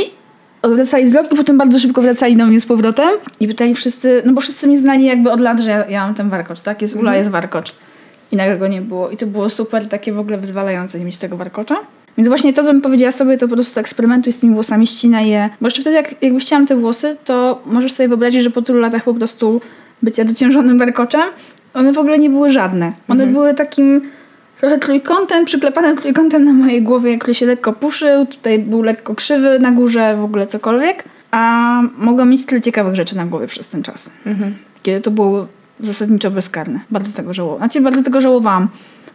odwracali 0.63 1.05
wzrok 1.05 1.33
i 1.33 1.37
potem 1.37 1.59
bardzo 1.59 1.79
szybko 1.79 2.03
wracali 2.03 2.37
do 2.37 2.47
mnie 2.47 2.61
z 2.61 2.67
powrotem 2.67 3.11
i 3.41 3.49
pytali 3.49 3.75
wszyscy, 3.75 4.23
no 4.25 4.33
bo 4.33 4.41
wszyscy 4.41 4.67
mnie 4.67 4.79
znali 4.79 5.05
jakby 5.05 5.31
od 5.31 5.41
lat, 5.41 5.61
że 5.61 5.71
ja, 5.71 5.87
ja 5.87 6.07
mam 6.07 6.15
ten 6.15 6.31
warkocz, 6.31 6.61
tak? 6.61 6.83
Jest 6.83 6.97
Ula, 6.97 7.17
jest 7.17 7.31
warkocz. 7.31 7.75
I 8.33 8.37
nagle 8.37 8.59
go 8.59 8.69
nie 8.69 8.83
było. 8.83 9.11
I 9.11 9.17
to 9.17 9.27
było 9.27 9.51
super, 9.51 9.89
takie 9.89 10.13
w 10.13 10.19
ogóle 10.19 10.39
wyzwalające 10.39 10.99
nie 10.99 11.05
mieć 11.05 11.19
tego 11.19 11.37
warkocza. 11.37 11.77
Więc 12.19 12.29
właśnie 12.29 12.53
to, 12.53 12.65
co 12.65 12.73
bym 12.73 12.81
powiedziała 12.81 13.13
sobie, 13.13 13.37
to 13.37 13.49
po 13.49 13.55
prostu 13.55 13.81
eksperymentuj 13.81 14.33
z 14.33 14.39
tymi 14.39 14.55
włosami, 14.55 14.87
ścinaj 14.87 15.29
je. 15.29 15.51
Bo 15.61 15.67
jeszcze 15.67 15.81
wtedy, 15.81 15.97
jak, 15.97 16.23
jakby 16.23 16.41
ścięłam 16.41 16.67
te 16.67 16.77
włosy, 16.77 17.17
to 17.25 17.63
możesz 17.67 17.93
sobie 17.93 18.09
wyobrazić, 18.09 18.43
że 18.43 18.51
po 18.51 18.63
tylu 18.63 18.79
latach 18.79 19.05
po 19.05 19.15
prostu 19.15 19.61
bycia 20.03 20.25
dociążonym 20.25 20.79
warkoczem, 20.79 21.23
one 21.75 21.93
w 21.93 21.99
ogóle 21.99 22.19
nie 22.19 22.31
były 22.31 22.51
żadne. 22.51 22.93
One 23.09 23.27
były 23.27 23.55
takim 23.55 24.03
trochę 24.61 24.79
trójkątem, 24.79 25.45
przyklepanym 25.45 25.97
trójkątem 25.97 26.45
na 26.45 26.53
mojej 26.53 26.83
głowie, 26.83 27.19
który 27.19 27.35
się 27.35 27.47
lekko 27.47 27.73
puszył, 27.73 28.27
tutaj 28.27 28.59
był 28.59 28.83
lekko 28.83 29.15
krzywy 29.15 29.59
na 29.59 29.73
górze, 29.73 30.17
w 30.17 30.25
ogóle 30.25 30.47
cokolwiek. 30.47 31.05
A 31.31 31.83
mogłam 31.99 32.31
mieć 32.31 32.47
tyle 32.47 32.61
ciekawych 32.61 32.95
rzeczy 32.95 33.17
na 33.17 33.27
głowie 33.27 33.47
przez 33.47 33.69
ten 33.69 33.83
czas. 33.83 34.11
Kiedy 34.83 35.01
to 35.01 35.11
było 35.11 35.47
zasadniczo 35.81 36.31
bezkarne. 36.31 36.81
Bardzo 36.91 37.13
tego 37.13 37.33
żałowałam. 37.33 37.61
Znaczy, 37.61 37.81
bardzo 37.81 38.03
tego 38.03 38.21
żałowałam. 38.21 38.69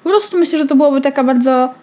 Po 0.04 0.10
prostu 0.10 0.38
myślę, 0.38 0.60
że 0.60 0.66
to 0.66 0.76
byłoby 0.76 1.02
taka 1.02 1.24
bardzo... 1.24 1.74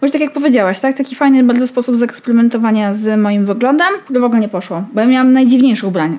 Właśnie 0.00 0.12
tak 0.12 0.20
jak 0.20 0.32
powiedziałaś, 0.32 0.80
tak? 0.80 0.96
Taki 0.96 1.14
fajny 1.14 1.44
bardzo 1.44 1.66
sposób 1.66 1.96
zaeksperymentowania 1.96 2.92
z 2.92 3.20
moim 3.20 3.46
wyglądem, 3.46 3.88
który 4.04 4.20
w 4.20 4.24
ogóle 4.24 4.40
nie 4.40 4.48
poszło. 4.48 4.84
Bo 4.94 5.00
ja 5.00 5.06
miałam 5.06 5.32
najdziwniejsze 5.32 5.86
ubrania. 5.86 6.16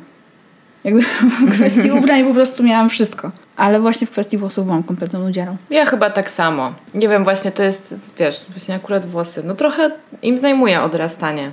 Jakby 0.84 1.02
w 1.02 1.52
kwestii 1.52 1.92
ubrań 2.00 2.28
po 2.28 2.34
prostu 2.34 2.64
miałam 2.64 2.90
wszystko. 2.90 3.32
Ale 3.58 3.80
właśnie 3.80 4.08
w 4.08 4.12
kwestii 4.12 4.38
włosów 4.38 4.66
byłam 4.66 4.84
kompletną 4.84 5.20
nudziarą. 5.20 5.58
Ja 5.70 5.86
chyba 5.86 6.10
tak 6.10 6.30
samo. 6.30 6.74
Nie 6.94 7.10
wiem, 7.10 7.24
właśnie 7.24 7.52
to 7.52 7.64
jest, 7.64 7.96
wiesz, 8.20 8.46
właśnie 8.50 8.76
akurat 8.76 9.06
włosy. 9.06 9.42
No 9.46 9.56
trochę 9.56 9.92
im 10.22 10.40
zajmuje 10.40 10.82
odrastanie. 10.82 11.52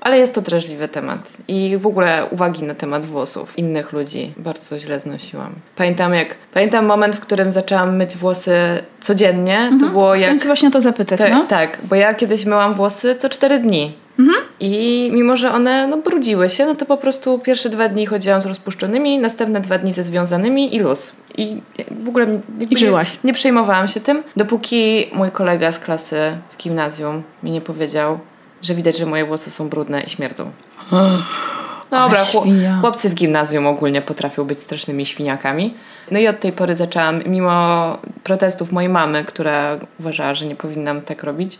Ale 0.00 0.18
jest 0.18 0.34
to 0.34 0.40
drażliwy 0.40 0.88
temat. 0.88 1.36
I 1.48 1.76
w 1.80 1.86
ogóle 1.86 2.26
uwagi 2.30 2.62
na 2.64 2.74
temat 2.74 3.06
włosów 3.06 3.58
innych 3.58 3.92
ludzi 3.92 4.32
bardzo 4.36 4.78
źle 4.78 5.00
znosiłam. 5.00 5.52
Pamiętam 5.76 6.14
jak, 6.14 6.34
pamiętam 6.54 6.86
moment, 6.86 7.16
w 7.16 7.20
którym 7.20 7.52
zaczęłam 7.52 7.96
myć 7.96 8.16
włosy 8.16 8.54
codziennie. 9.00 9.70
To 9.80 9.86
było 9.86 10.14
jak... 10.14 10.22
Chciałam 10.22 10.38
cię 10.38 10.46
właśnie 10.46 10.68
o 10.68 10.70
to 10.70 10.80
zapytać, 10.80 11.20
Ta- 11.20 11.28
no? 11.28 11.46
Tak, 11.46 11.78
bo 11.84 11.94
ja 11.96 12.14
kiedyś 12.14 12.44
myłam 12.44 12.74
włosy 12.74 13.14
co 13.14 13.28
cztery 13.28 13.58
dni. 13.58 13.92
I 14.64 15.10
mimo, 15.12 15.36
że 15.36 15.52
one 15.52 15.86
no, 15.86 15.96
brudziły 15.96 16.48
się, 16.48 16.66
no 16.66 16.74
to 16.74 16.86
po 16.86 16.96
prostu 16.96 17.38
pierwsze 17.38 17.68
dwa 17.68 17.88
dni 17.88 18.06
chodziłam 18.06 18.42
z 18.42 18.46
rozpuszczonymi, 18.46 19.18
następne 19.18 19.60
dwa 19.60 19.78
dni 19.78 19.92
ze 19.92 20.04
związanymi 20.04 20.76
i 20.76 20.80
luz. 20.80 21.12
I 21.36 21.60
w 22.04 22.08
ogóle 22.08 22.26
jakby 22.60 22.74
I 22.74 22.78
żyłaś. 22.78 23.14
Nie, 23.14 23.18
nie 23.28 23.34
przejmowałam 23.34 23.88
się 23.88 24.00
tym, 24.00 24.22
dopóki 24.36 25.10
mój 25.12 25.30
kolega 25.30 25.72
z 25.72 25.78
klasy 25.78 26.16
w 26.50 26.56
gimnazjum 26.56 27.22
mi 27.42 27.50
nie 27.50 27.60
powiedział, 27.60 28.18
że 28.62 28.74
widać, 28.74 28.98
że 28.98 29.06
moje 29.06 29.24
włosy 29.24 29.50
są 29.50 29.68
brudne 29.68 30.00
i 30.00 30.10
śmierdzą. 30.10 30.50
Dobra, 31.90 32.24
chłop- 32.24 32.42
świnia. 32.42 32.78
chłopcy 32.80 33.08
w 33.08 33.14
gimnazjum 33.14 33.66
ogólnie 33.66 34.02
potrafią 34.02 34.44
być 34.44 34.60
strasznymi 34.60 35.06
świniakami. 35.06 35.74
No 36.10 36.18
i 36.18 36.28
od 36.28 36.40
tej 36.40 36.52
pory 36.52 36.76
zaczęłam, 36.76 37.22
mimo 37.26 37.98
protestów 38.24 38.72
mojej 38.72 38.90
mamy, 38.90 39.24
która 39.24 39.78
uważała, 40.00 40.34
że 40.34 40.46
nie 40.46 40.56
powinnam 40.56 41.00
tak 41.00 41.22
robić 41.22 41.58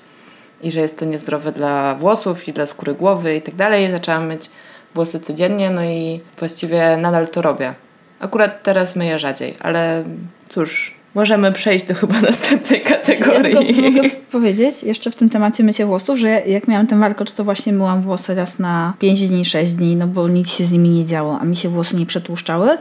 i 0.62 0.70
że 0.70 0.80
jest 0.80 0.98
to 0.98 1.04
niezdrowe 1.04 1.52
dla 1.52 1.94
włosów 1.94 2.48
i 2.48 2.52
dla 2.52 2.66
skóry 2.66 2.94
głowy 2.94 3.36
i 3.36 3.42
tak 3.42 3.54
dalej, 3.54 3.90
zaczęłam 3.90 4.26
myć 4.26 4.50
włosy 4.94 5.20
codziennie, 5.20 5.70
no 5.70 5.84
i 5.84 6.20
właściwie 6.38 6.96
nadal 6.96 7.28
to 7.28 7.42
robię. 7.42 7.74
Akurat 8.20 8.62
teraz 8.62 8.96
myję 8.96 9.18
rzadziej, 9.18 9.56
ale 9.60 10.04
cóż, 10.48 10.94
możemy 11.14 11.52
przejść 11.52 11.86
do 11.86 11.94
chyba 11.94 12.20
następnej 12.30 12.82
Ja 12.84 12.90
kategorii. 12.90 13.56
tylko 13.56 13.82
mogę 13.82 14.10
powiedzieć 14.10 14.82
jeszcze 14.82 15.10
w 15.10 15.16
tym 15.16 15.28
temacie 15.28 15.64
mycia 15.64 15.86
włosów, 15.86 16.18
że 16.18 16.28
jak 16.28 16.68
miałam 16.68 16.86
ten 16.86 17.00
warkocz, 17.00 17.32
to 17.32 17.44
właśnie 17.44 17.72
myłam 17.72 18.02
włosy 18.02 18.34
raz 18.34 18.58
na 18.58 18.94
5 18.98 19.28
dni, 19.28 19.44
6 19.44 19.72
dni, 19.72 19.96
no 19.96 20.06
bo 20.06 20.28
nic 20.28 20.50
się 20.50 20.64
z 20.64 20.72
nimi 20.72 20.90
nie 20.90 21.06
działo, 21.06 21.38
a 21.40 21.44
mi 21.44 21.56
się 21.56 21.68
włosy 21.68 21.96
nie 21.96 22.06
przetłuszczały. 22.06 22.76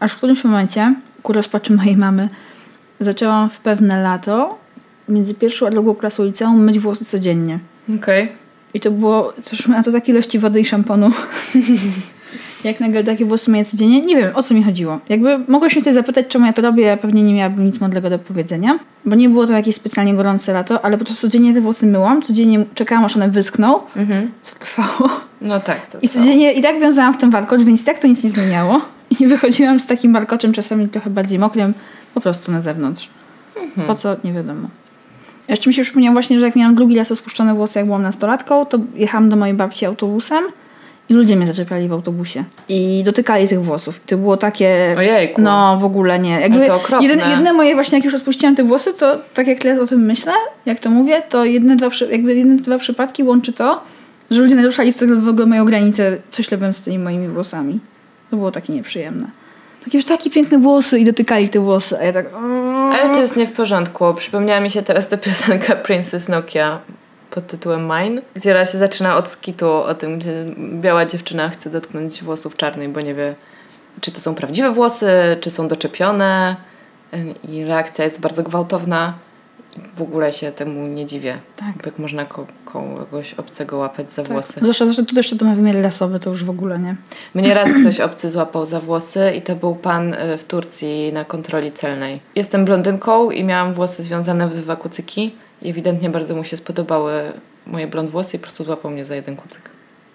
Aż 0.00 0.12
w 0.12 0.16
którymś 0.16 0.44
momencie, 0.44 0.94
ku 1.22 1.32
rozpaczy 1.32 1.72
mojej 1.72 1.96
mamy, 1.96 2.28
zaczęłam 3.00 3.50
w 3.50 3.60
pewne 3.60 4.02
lato, 4.02 4.58
między 5.08 5.34
pierwszą 5.34 5.66
a 5.66 5.70
drugą 5.70 5.94
klasą 5.94 6.24
liceum, 6.24 6.64
myć 6.64 6.78
włosy 6.78 7.04
codziennie. 7.04 7.58
Okej. 7.96 8.32
I 8.74 8.80
to 8.80 8.90
było, 8.90 9.32
też 9.50 9.68
na 9.68 9.82
to 9.82 9.92
takie 9.92 10.12
ilości 10.12 10.38
wody 10.38 10.60
i 10.60 10.64
szamponu. 10.64 11.10
Jak 12.64 12.80
nagle 12.80 13.04
takie 13.04 13.24
włosy 13.24 13.50
myję 13.50 13.64
codziennie. 13.64 14.00
Nie 14.00 14.16
wiem, 14.16 14.30
o 14.36 14.42
co 14.42 14.54
mi 14.54 14.62
chodziło. 14.64 14.98
Jakby 15.08 15.38
mogłaś 15.48 15.72
mnie 15.74 15.82
sobie 15.82 15.94
zapytać, 15.94 16.26
czemu 16.28 16.46
ja 16.46 16.52
to 16.52 16.62
robię, 16.62 16.82
ja 16.82 16.96
pewnie 16.96 17.22
nie 17.22 17.34
miałabym 17.34 17.66
nic 17.66 17.80
mądrego 17.80 18.10
do 18.10 18.18
powiedzenia. 18.18 18.78
Bo 19.04 19.16
nie 19.16 19.28
było 19.28 19.46
to 19.46 19.52
jakieś 19.52 19.74
specjalnie 19.74 20.14
gorące 20.14 20.52
lato, 20.52 20.84
ale 20.84 20.98
po 20.98 21.04
prostu 21.04 21.26
codziennie 21.28 21.54
te 21.54 21.60
włosy 21.60 21.86
myłam, 21.86 22.22
codziennie 22.22 22.64
czekałam, 22.74 23.04
aż 23.04 23.16
one 23.16 23.28
wyschną, 23.28 23.80
Mhm. 23.96 24.30
co 24.42 24.58
trwało. 24.58 25.10
No 25.40 25.60
tak. 25.60 25.86
To 25.86 25.98
I 26.02 26.08
co? 26.08 26.18
codziennie 26.18 26.52
i 26.52 26.62
tak 26.62 26.80
wiązałam 26.80 27.14
w 27.14 27.18
ten 27.18 27.30
warkocz, 27.30 27.62
więc 27.62 27.80
i 27.80 27.84
tak 27.84 27.98
to 27.98 28.06
nic 28.08 28.24
nie 28.24 28.30
zmieniało. 28.30 28.80
I 29.20 29.26
wychodziłam 29.26 29.80
z 29.80 29.86
takim 29.86 30.12
warkoczem, 30.12 30.52
czasami 30.52 30.88
trochę 30.88 31.10
bardziej 31.10 31.38
mokrym, 31.38 31.74
po 32.14 32.20
prostu 32.20 32.52
na 32.52 32.60
zewnątrz. 32.60 33.08
Po 33.86 33.94
co? 33.94 34.16
Nie 34.24 34.32
wiadomo. 34.32 34.68
Jeszcze 35.48 35.70
mi 35.70 35.74
się 35.74 35.82
przypomniało 35.82 36.12
właśnie, 36.12 36.40
że 36.40 36.46
jak 36.46 36.56
miałam 36.56 36.74
drugi 36.74 36.96
raz 36.96 37.10
rozpuszczone 37.10 37.54
włosy, 37.54 37.78
jak 37.78 37.86
byłam 37.86 38.02
nastolatką, 38.02 38.66
to 38.66 38.78
jechałam 38.94 39.28
do 39.28 39.36
mojej 39.36 39.54
babci 39.54 39.86
autobusem 39.86 40.44
i 41.08 41.14
ludzie 41.14 41.36
mnie 41.36 41.46
zaczepiali 41.46 41.88
w 41.88 41.92
autobusie. 41.92 42.44
I 42.68 43.02
dotykali 43.04 43.48
tych 43.48 43.62
włosów. 43.62 44.00
I 44.04 44.08
to 44.08 44.16
było 44.16 44.36
takie... 44.36 44.94
Ojejku. 44.98 45.40
No, 45.40 45.78
w 45.80 45.84
ogóle 45.84 46.18
nie. 46.18 46.40
Jakby 46.40 46.58
Ale 46.58 46.66
to 46.66 46.74
okropne. 46.74 47.08
Jedne, 47.08 47.30
jedne 47.30 47.52
moje 47.52 47.74
właśnie, 47.74 47.98
jak 47.98 48.04
już 48.04 48.12
rozpuściłam 48.12 48.56
te 48.56 48.64
włosy, 48.64 48.94
to 48.94 49.18
tak 49.34 49.46
jak 49.46 49.58
teraz 49.58 49.78
o 49.78 49.86
tym 49.86 50.04
myślę, 50.04 50.32
jak 50.66 50.80
to 50.80 50.90
mówię, 50.90 51.22
to 51.28 51.44
jedne 51.44 51.76
dwa, 51.76 51.88
jakby 52.10 52.34
jedne 52.34 52.56
dwa 52.56 52.78
przypadki 52.78 53.22
łączy 53.22 53.52
to, 53.52 53.80
że 54.30 54.40
ludzie 54.40 54.54
naruszali 54.54 54.92
wtedy 54.92 55.16
w 55.16 55.28
ogóle 55.28 55.46
moją 55.46 55.64
granicę, 55.64 56.16
coś 56.30 56.52
robiąc 56.52 56.76
z 56.76 56.82
tymi 56.82 56.98
moimi 56.98 57.28
włosami. 57.28 57.80
To 58.30 58.36
było 58.36 58.50
takie 58.50 58.72
nieprzyjemne. 58.72 59.26
Takie, 59.88 60.02
że 60.02 60.08
takie 60.08 60.30
piękne 60.30 60.58
włosy 60.58 60.98
i 60.98 61.04
dotykali 61.04 61.48
te 61.48 61.60
włosy, 61.60 61.98
a 61.98 62.04
ja 62.04 62.12
tak... 62.12 62.26
Ale 62.92 63.14
to 63.14 63.20
jest 63.20 63.36
nie 63.36 63.46
w 63.46 63.52
porządku. 63.52 64.14
Przypomniała 64.14 64.60
mi 64.60 64.70
się 64.70 64.82
teraz 64.82 65.08
ta 65.08 65.16
piosenka 65.16 65.76
Princess 65.86 66.28
Nokia 66.28 66.80
pod 67.30 67.46
tytułem 67.46 67.82
Mine, 67.82 68.22
gdzie 68.34 68.52
raz 68.52 68.72
się 68.72 68.78
zaczyna 68.78 69.16
od 69.16 69.28
skitu 69.28 69.72
o 69.72 69.94
tym, 69.94 70.18
gdzie 70.18 70.46
biała 70.72 71.06
dziewczyna 71.06 71.48
chce 71.48 71.70
dotknąć 71.70 72.22
włosów 72.22 72.56
czarnej, 72.56 72.88
bo 72.88 73.00
nie 73.00 73.14
wie, 73.14 73.34
czy 74.00 74.12
to 74.12 74.20
są 74.20 74.34
prawdziwe 74.34 74.70
włosy, 74.70 75.36
czy 75.40 75.50
są 75.50 75.68
doczepione 75.68 76.56
i 77.48 77.64
reakcja 77.64 78.04
jest 78.04 78.20
bardzo 78.20 78.42
gwałtowna. 78.42 79.14
W 79.96 80.02
ogóle 80.02 80.32
się 80.32 80.52
temu 80.52 80.86
nie 80.86 81.06
dziwię. 81.06 81.38
Tak. 81.56 81.86
Jak 81.86 81.98
można 81.98 82.24
ko- 82.24 82.46
kogoś 82.64 83.34
obcego 83.34 83.76
łapać 83.76 84.12
za 84.12 84.22
włosy. 84.22 84.60
Zwłaszcza, 84.62 84.92
że 84.92 85.04
tu 85.04 85.16
jeszcze 85.16 85.36
to 85.36 85.44
ma 85.44 85.54
wymiar 85.54 85.76
rasowy, 85.82 86.20
to 86.20 86.30
już 86.30 86.44
w 86.44 86.50
ogóle 86.50 86.78
nie. 86.78 86.96
Mnie 87.34 87.54
raz 87.54 87.68
ktoś 87.80 88.00
obcy 88.00 88.30
złapał 88.30 88.66
za 88.66 88.80
włosy 88.80 89.32
i 89.36 89.42
to 89.42 89.56
był 89.56 89.74
pan 89.76 90.14
y, 90.14 90.38
w 90.38 90.44
Turcji 90.44 91.12
na 91.12 91.24
kontroli 91.24 91.72
celnej. 91.72 92.20
Jestem 92.34 92.64
blondynką 92.64 93.30
i 93.30 93.44
miałam 93.44 93.72
włosy 93.72 94.02
związane 94.02 94.48
w 94.48 94.54
dwa 94.54 94.76
kucyki 94.76 95.34
i 95.62 95.70
ewidentnie 95.70 96.10
bardzo 96.10 96.36
mu 96.36 96.44
się 96.44 96.56
spodobały 96.56 97.12
moje 97.66 97.86
blond 97.86 98.10
włosy 98.10 98.36
i 98.36 98.40
po 98.40 98.46
prostu 98.46 98.64
złapał 98.64 98.90
mnie 98.90 99.06
za 99.06 99.14
jeden 99.14 99.36
kucyk. 99.36 99.62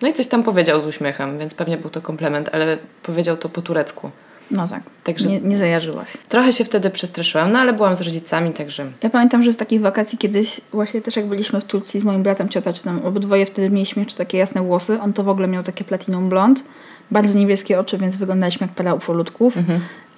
No 0.01 0.07
i 0.07 0.13
coś 0.13 0.27
tam 0.27 0.43
powiedział 0.43 0.81
z 0.81 0.85
uśmiechem, 0.87 1.39
więc 1.39 1.53
pewnie 1.53 1.77
był 1.77 1.89
to 1.89 2.01
komplement, 2.01 2.49
ale 2.53 2.77
powiedział 3.03 3.37
to 3.37 3.49
po 3.49 3.61
turecku. 3.61 4.11
No 4.53 4.67
tak. 4.67 4.83
Także- 5.03 5.29
Nie, 5.29 5.41
nie 5.41 5.57
zajarzyłaś. 5.57 6.09
Trochę 6.29 6.53
się 6.53 6.63
wtedy 6.65 6.89
przestraszyłam, 6.89 7.51
no 7.51 7.59
ale 7.59 7.73
byłam 7.73 7.95
z 7.95 8.01
rodzicami, 8.01 8.53
także 8.53 8.85
Ja 9.03 9.09
pamiętam, 9.09 9.43
że 9.43 9.53
z 9.53 9.57
takich 9.57 9.81
wakacji 9.81 10.17
kiedyś, 10.17 10.61
właśnie 10.71 11.01
też 11.01 11.15
jak 11.15 11.25
byliśmy 11.25 11.61
w 11.61 11.63
Turcji 11.63 11.99
z 11.99 12.03
moim 12.03 12.23
bratem, 12.23 12.47
tam 12.83 13.05
obydwoje 13.05 13.45
wtedy 13.45 13.69
mieliśmy 13.69 14.03
jeszcze 14.03 14.17
takie 14.17 14.37
jasne 14.37 14.61
włosy. 14.61 15.01
On 15.01 15.13
to 15.13 15.23
w 15.23 15.29
ogóle 15.29 15.47
miał 15.47 15.63
takie 15.63 15.83
platinum 15.83 16.29
blond, 16.29 16.63
bardzo 17.11 17.39
niebieskie 17.39 17.79
oczy, 17.79 17.97
więc 17.97 18.17
wyglądaliśmy 18.17 18.67
jak 18.67 18.75
para 18.75 18.93
ufolutków. 18.93 19.53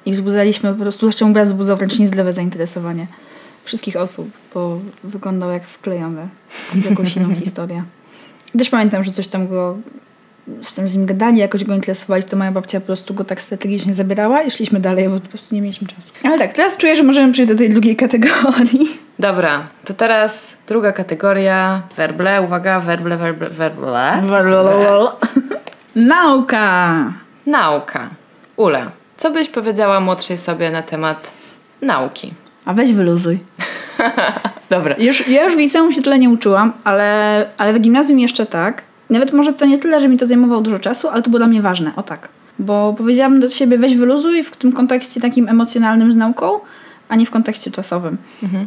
I 0.06 0.12
wzbudzaliśmy 0.12 0.74
po 0.74 0.80
prostu, 0.80 1.06
zresztą 1.06 1.34
brat 1.34 1.48
wzbudzał 1.48 1.78
wręcz 1.78 2.00
niezdrowe 2.00 2.34
zainteresowanie 2.34 3.08
wszystkich 3.64 3.96
osób, 3.96 4.30
bo 4.54 4.80
wyglądał 5.04 5.52
jak 5.52 5.64
wklejony 5.64 6.28
w 6.74 6.90
jakąś 6.90 7.16
inną 7.18 7.36
historię. 7.46 7.84
Też 8.58 8.70
pamiętam, 8.70 9.04
że 9.04 9.12
coś 9.12 9.28
tam 9.28 9.48
go 9.48 9.78
z 10.62 10.76
tym 10.76 10.90
z 10.90 10.96
nim 10.96 11.06
gadali, 11.06 11.38
jakoś 11.38 11.64
go 11.64 11.74
interesowali, 11.74 12.24
to 12.24 12.38
moja 12.38 12.52
babcia 12.52 12.80
po 12.80 12.86
prostu 12.86 13.14
go 13.14 13.24
tak 13.24 13.42
strategicznie 13.42 13.94
zabierała 13.94 14.42
i 14.42 14.52
szliśmy 14.52 14.80
dalej, 14.80 15.10
bo 15.10 15.20
po 15.20 15.30
prostu 15.30 15.56
nie 15.56 15.62
mieliśmy 15.62 15.88
czasu. 15.88 16.12
Ale 16.24 16.38
tak, 16.38 16.54
teraz 16.54 16.78
czuję, 16.78 16.96
że 16.96 17.04
możemy 17.04 17.34
przejść 17.34 17.52
do 17.52 17.58
tej 17.58 17.70
drugiej 17.70 17.96
kategorii. 17.96 19.00
Dobra, 19.20 19.68
to 19.86 19.94
teraz 19.94 20.58
druga 20.68 20.92
kategoria. 20.92 21.82
Werble, 21.96 22.42
uwaga, 22.42 22.80
werble, 22.80 23.18
werble, 23.18 23.50
werble. 23.50 24.22
Nauka! 25.96 27.14
Nauka. 27.46 28.10
Ula, 28.56 28.92
co 29.18 29.32
byś 29.32 29.50
powiedziała 29.50 30.00
młodszej 30.00 30.38
sobie 30.38 30.72
na 30.72 30.82
temat 30.82 31.32
nauki? 31.82 32.34
A 32.66 32.74
weź 32.74 32.94
wyluzuj. 32.94 33.40
Dobra. 34.70 34.96
Już, 34.98 35.28
ja 35.28 35.44
już 35.44 35.56
w 35.56 35.58
liceum 35.58 35.94
się 35.94 36.02
tyle 36.02 36.20
nie 36.20 36.30
uczyłam, 36.30 36.74
ale, 36.84 37.50
ale 37.58 37.74
w 37.74 37.80
gimnazjum 37.80 38.20
jeszcze 38.20 38.46
tak. 38.46 38.84
Nawet 39.10 39.34
może 39.34 39.54
to 39.54 39.66
nie 39.66 39.78
tyle, 39.78 40.00
że 40.00 40.08
mi 40.08 40.18
to 40.18 40.26
zajmowało 40.26 40.62
dużo 40.62 40.80
czasu, 40.80 41.10
ale 41.10 41.22
to 41.22 41.30
było 41.30 41.40
dla 41.40 41.48
mnie 41.48 41.62
ważne, 41.62 41.92
o 41.96 42.04
tak. 42.04 42.30
Bo 42.60 42.96
powiedziałam 42.98 43.40
do 43.40 43.50
siebie, 43.50 43.78
weź 43.78 43.98
wyluzuj 43.98 44.44
w 44.44 44.56
tym 44.56 44.72
kontekście 44.72 45.22
takim 45.22 45.50
emocjonalnym 45.50 46.14
z 46.14 46.16
nauką, 46.16 46.52
a 47.10 47.16
nie 47.16 47.26
w 47.26 47.32
kontekście 47.32 47.72
czasowym. 47.72 48.18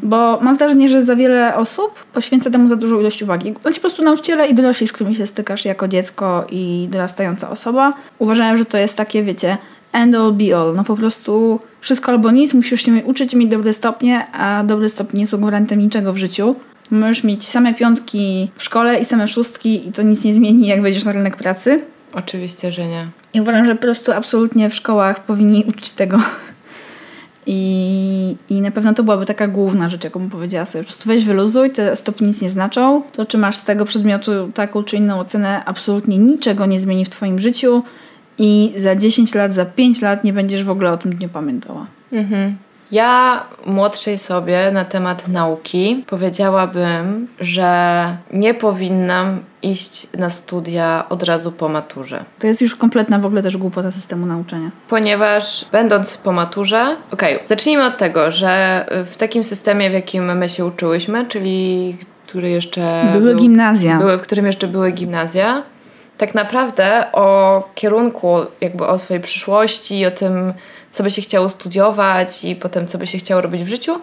Bo 0.03 0.39
mam 0.43 0.57
wrażenie, 0.57 0.89
że 0.89 1.03
za 1.03 1.17
wiele 1.17 1.57
osób 1.57 2.05
poświęca 2.13 2.51
temu 2.51 2.69
za 2.69 2.77
dużą 2.77 3.01
ilość 3.01 3.23
uwagi. 3.23 3.55
Znaczy 3.61 3.77
po 3.77 3.81
prostu 3.81 4.03
nauczyciele 4.03 4.49
i 4.49 4.55
dorośli, 4.55 4.89
z 4.89 4.93
którymi 4.93 5.17
się 5.17 5.27
stykasz 5.27 5.65
jako 5.65 5.89
dziecko 5.89 6.47
i 6.51 6.89
dorastająca 6.91 7.51
osoba, 7.51 7.93
uważają, 8.19 8.57
że 8.57 8.65
to 8.65 8.79
jest 8.79 8.97
takie, 8.97 9.23
wiecie, 9.23 9.57
end 9.93 10.15
all 10.15 10.33
be 10.33 10.57
all. 10.57 10.75
No 10.77 10.85
po 10.85 10.97
prostu 10.97 11.61
wszystko 11.81 12.13
albo 12.13 12.31
nic, 12.31 12.55
musisz 12.55 12.83
się 12.83 13.05
uczyć 13.05 13.35
i 13.35 13.37
mieć 13.37 13.49
dobre 13.49 13.73
stopnie, 13.73 14.27
a 14.33 14.65
dobre 14.65 14.89
stopnie 14.89 15.21
nie 15.21 15.27
są 15.27 15.39
gwarantem 15.39 15.79
niczego 15.79 16.13
w 16.13 16.17
życiu. 16.17 16.57
Możesz 16.91 17.25
mieć 17.25 17.49
same 17.49 17.75
piątki 17.75 18.49
w 18.57 18.63
szkole 18.63 18.99
i 18.99 19.05
same 19.05 19.29
szóstki 19.29 19.89
i 19.89 19.93
to 19.93 20.03
nic 20.03 20.25
nie 20.25 20.35
zmieni, 20.35 20.67
jak 20.67 20.83
wejdziesz 20.83 21.05
na 21.05 21.13
rynek 21.13 21.37
pracy. 21.37 21.85
Oczywiście, 22.15 22.73
że 22.73 22.87
nie. 22.87 23.07
I 23.35 23.41
uważam, 23.41 23.67
że 23.67 23.75
po 23.75 23.83
prostu 23.83 24.13
absolutnie 24.13 24.71
w 24.71 24.75
szkołach 24.75 25.25
powinni 25.25 25.65
uczyć 25.69 25.91
tego. 25.91 26.21
I, 27.51 28.37
I 28.51 28.61
na 28.61 28.71
pewno 28.71 28.95
to 28.95 29.03
byłaby 29.03 29.27
taka 29.27 29.49
główna 29.49 29.89
rzecz, 29.89 30.05
jaką 30.05 30.21
bym 30.21 30.31
powiedziała 30.31 30.67
sobie. 30.67 30.85
Po 30.85 30.89
prostu 30.89 31.09
weź 31.09 31.25
wyluzuj, 31.25 31.71
te 31.71 31.97
stopnie 31.97 32.27
nic 32.27 32.43
nie 32.43 32.51
znaczą. 32.51 33.03
To, 33.13 33.27
czy 33.27 33.39
masz 33.39 33.57
z 33.57 33.65
tego 33.65 33.85
przedmiotu 33.85 34.31
taką 34.55 34.85
czy 34.85 34.97
inną 34.97 35.21
ocenę, 35.21 35.65
absolutnie 35.65 36.19
niczego 36.19 36.67
nie 36.67 36.81
zmieni 36.81 37.05
w 37.05 37.09
twoim 37.09 37.39
życiu. 37.39 37.83
I 38.39 38.73
za 38.77 38.97
10 38.97 39.35
lat, 39.35 39.55
za 39.55 39.65
5 39.65 40.03
lat 40.03 40.25
nie 40.25 40.33
będziesz 40.33 40.65
w 40.65 40.71
ogóle 40.71 40.93
o 40.93 40.97
tym 40.97 41.15
dniu 41.15 41.29
pamiętała. 41.29 41.87
Mhm. 42.13 42.57
Ja 42.93 43.45
młodszej 43.67 44.19
sobie 44.19 44.71
na 44.73 44.85
temat 44.85 45.29
nauki 45.29 46.05
powiedziałabym, 46.07 47.29
że 47.41 48.17
nie 48.33 48.55
powinnam 48.55 49.41
iść 49.63 50.07
na 50.19 50.31
studia 50.31 51.05
od 51.09 51.23
razu 51.23 51.53
po 51.53 51.69
maturze. 51.69 52.25
To 52.39 52.47
jest 52.47 52.61
już 52.61 52.75
kompletna 52.75 53.19
w 53.19 53.27
ogóle 53.27 53.43
też 53.43 53.57
głupota 53.57 53.93
systemu 53.93 54.27
nauczania. 54.27 54.71
Ponieważ 54.89 55.67
będąc 55.73 56.17
po 56.17 56.33
maturze, 56.33 56.97
okej, 57.11 57.39
zacznijmy 57.47 57.87
od 57.87 57.97
tego, 57.97 58.31
że 58.31 58.85
w 59.05 59.17
takim 59.17 59.45
systemie, 59.45 59.91
w 59.91 59.93
jakim 59.93 60.39
my 60.39 60.49
się 60.49 60.67
uczyłyśmy, 60.67 61.27
czyli 61.27 61.97
który 62.27 62.51
jeszcze. 62.51 63.03
Były 63.13 63.31
był, 63.31 63.39
gimnazja. 63.39 63.99
Były, 63.99 64.19
w 64.19 64.21
którym 64.21 64.47
jeszcze 64.47 64.67
były 64.67 64.91
gimnazja, 64.91 65.63
tak 66.19 66.35
naprawdę 66.35 67.13
o 67.13 67.63
kierunku, 67.75 68.37
jakby 68.61 68.87
o 68.87 68.99
swojej 68.99 69.23
przyszłości, 69.23 70.07
o 70.07 70.11
tym, 70.11 70.55
co 70.99 71.05
by 71.05 71.11
się 71.11 71.23
chciało 71.23 71.49
studiować 71.49 72.45
i 72.45 72.57
potem, 72.57 72.87
co 72.87 72.99
by 72.99 73.07
się 73.07 73.19
chciało 73.19 73.41
robić 73.41 73.63
w 73.65 73.69
życiu, 73.69 74.01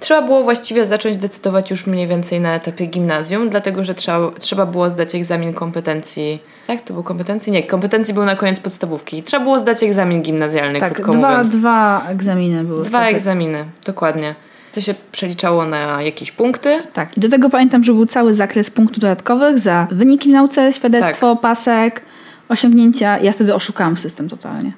trzeba 0.00 0.22
było 0.22 0.42
właściwie 0.44 0.86
zacząć 0.86 1.16
decydować 1.16 1.70
już 1.70 1.86
mniej 1.86 2.06
więcej 2.08 2.40
na 2.40 2.54
etapie 2.54 2.86
gimnazjum, 2.86 3.50
dlatego 3.50 3.84
że 3.84 3.94
trzeba, 3.94 4.30
trzeba 4.40 4.66
było 4.66 4.90
zdać 4.90 5.14
egzamin 5.14 5.54
kompetencji. 5.54 6.42
Jak 6.68 6.80
to 6.80 6.94
był 6.94 7.02
kompetencji? 7.02 7.52
Nie, 7.52 7.62
kompetencji 7.62 8.14
był 8.14 8.24
na 8.24 8.36
koniec 8.36 8.60
podstawówki. 8.60 9.22
Trzeba 9.22 9.42
było 9.44 9.58
zdać 9.58 9.82
egzamin 9.82 10.22
gimnazjalny, 10.22 10.80
Tak, 10.80 10.94
krótko 10.94 11.12
dwa, 11.12 11.30
mówiąc. 11.30 11.56
dwa 11.56 12.06
egzaminy 12.08 12.64
były. 12.64 12.82
Dwa 12.84 12.98
wtedy. 13.00 13.14
egzaminy, 13.16 13.64
dokładnie. 13.84 14.34
To 14.74 14.80
się 14.80 14.94
przeliczało 15.12 15.64
na 15.66 16.02
jakieś 16.02 16.32
punkty. 16.32 16.78
Tak. 16.92 17.16
I 17.16 17.20
do 17.20 17.28
tego 17.28 17.50
pamiętam, 17.50 17.84
że 17.84 17.92
był 17.92 18.06
cały 18.06 18.34
zakres 18.34 18.70
punktów 18.70 18.98
dodatkowych 18.98 19.58
za 19.58 19.86
wyniki 19.90 20.28
w 20.28 20.32
nauce, 20.32 20.72
świadectwo, 20.72 21.32
Tak. 21.34 21.40
pasek, 21.40 22.02
osiągnięcia. 22.48 23.18
Ja 23.18 23.32
wtedy 23.32 23.54
oszukałam 23.54 23.96
system 23.96 24.28
totalnie. 24.28 24.72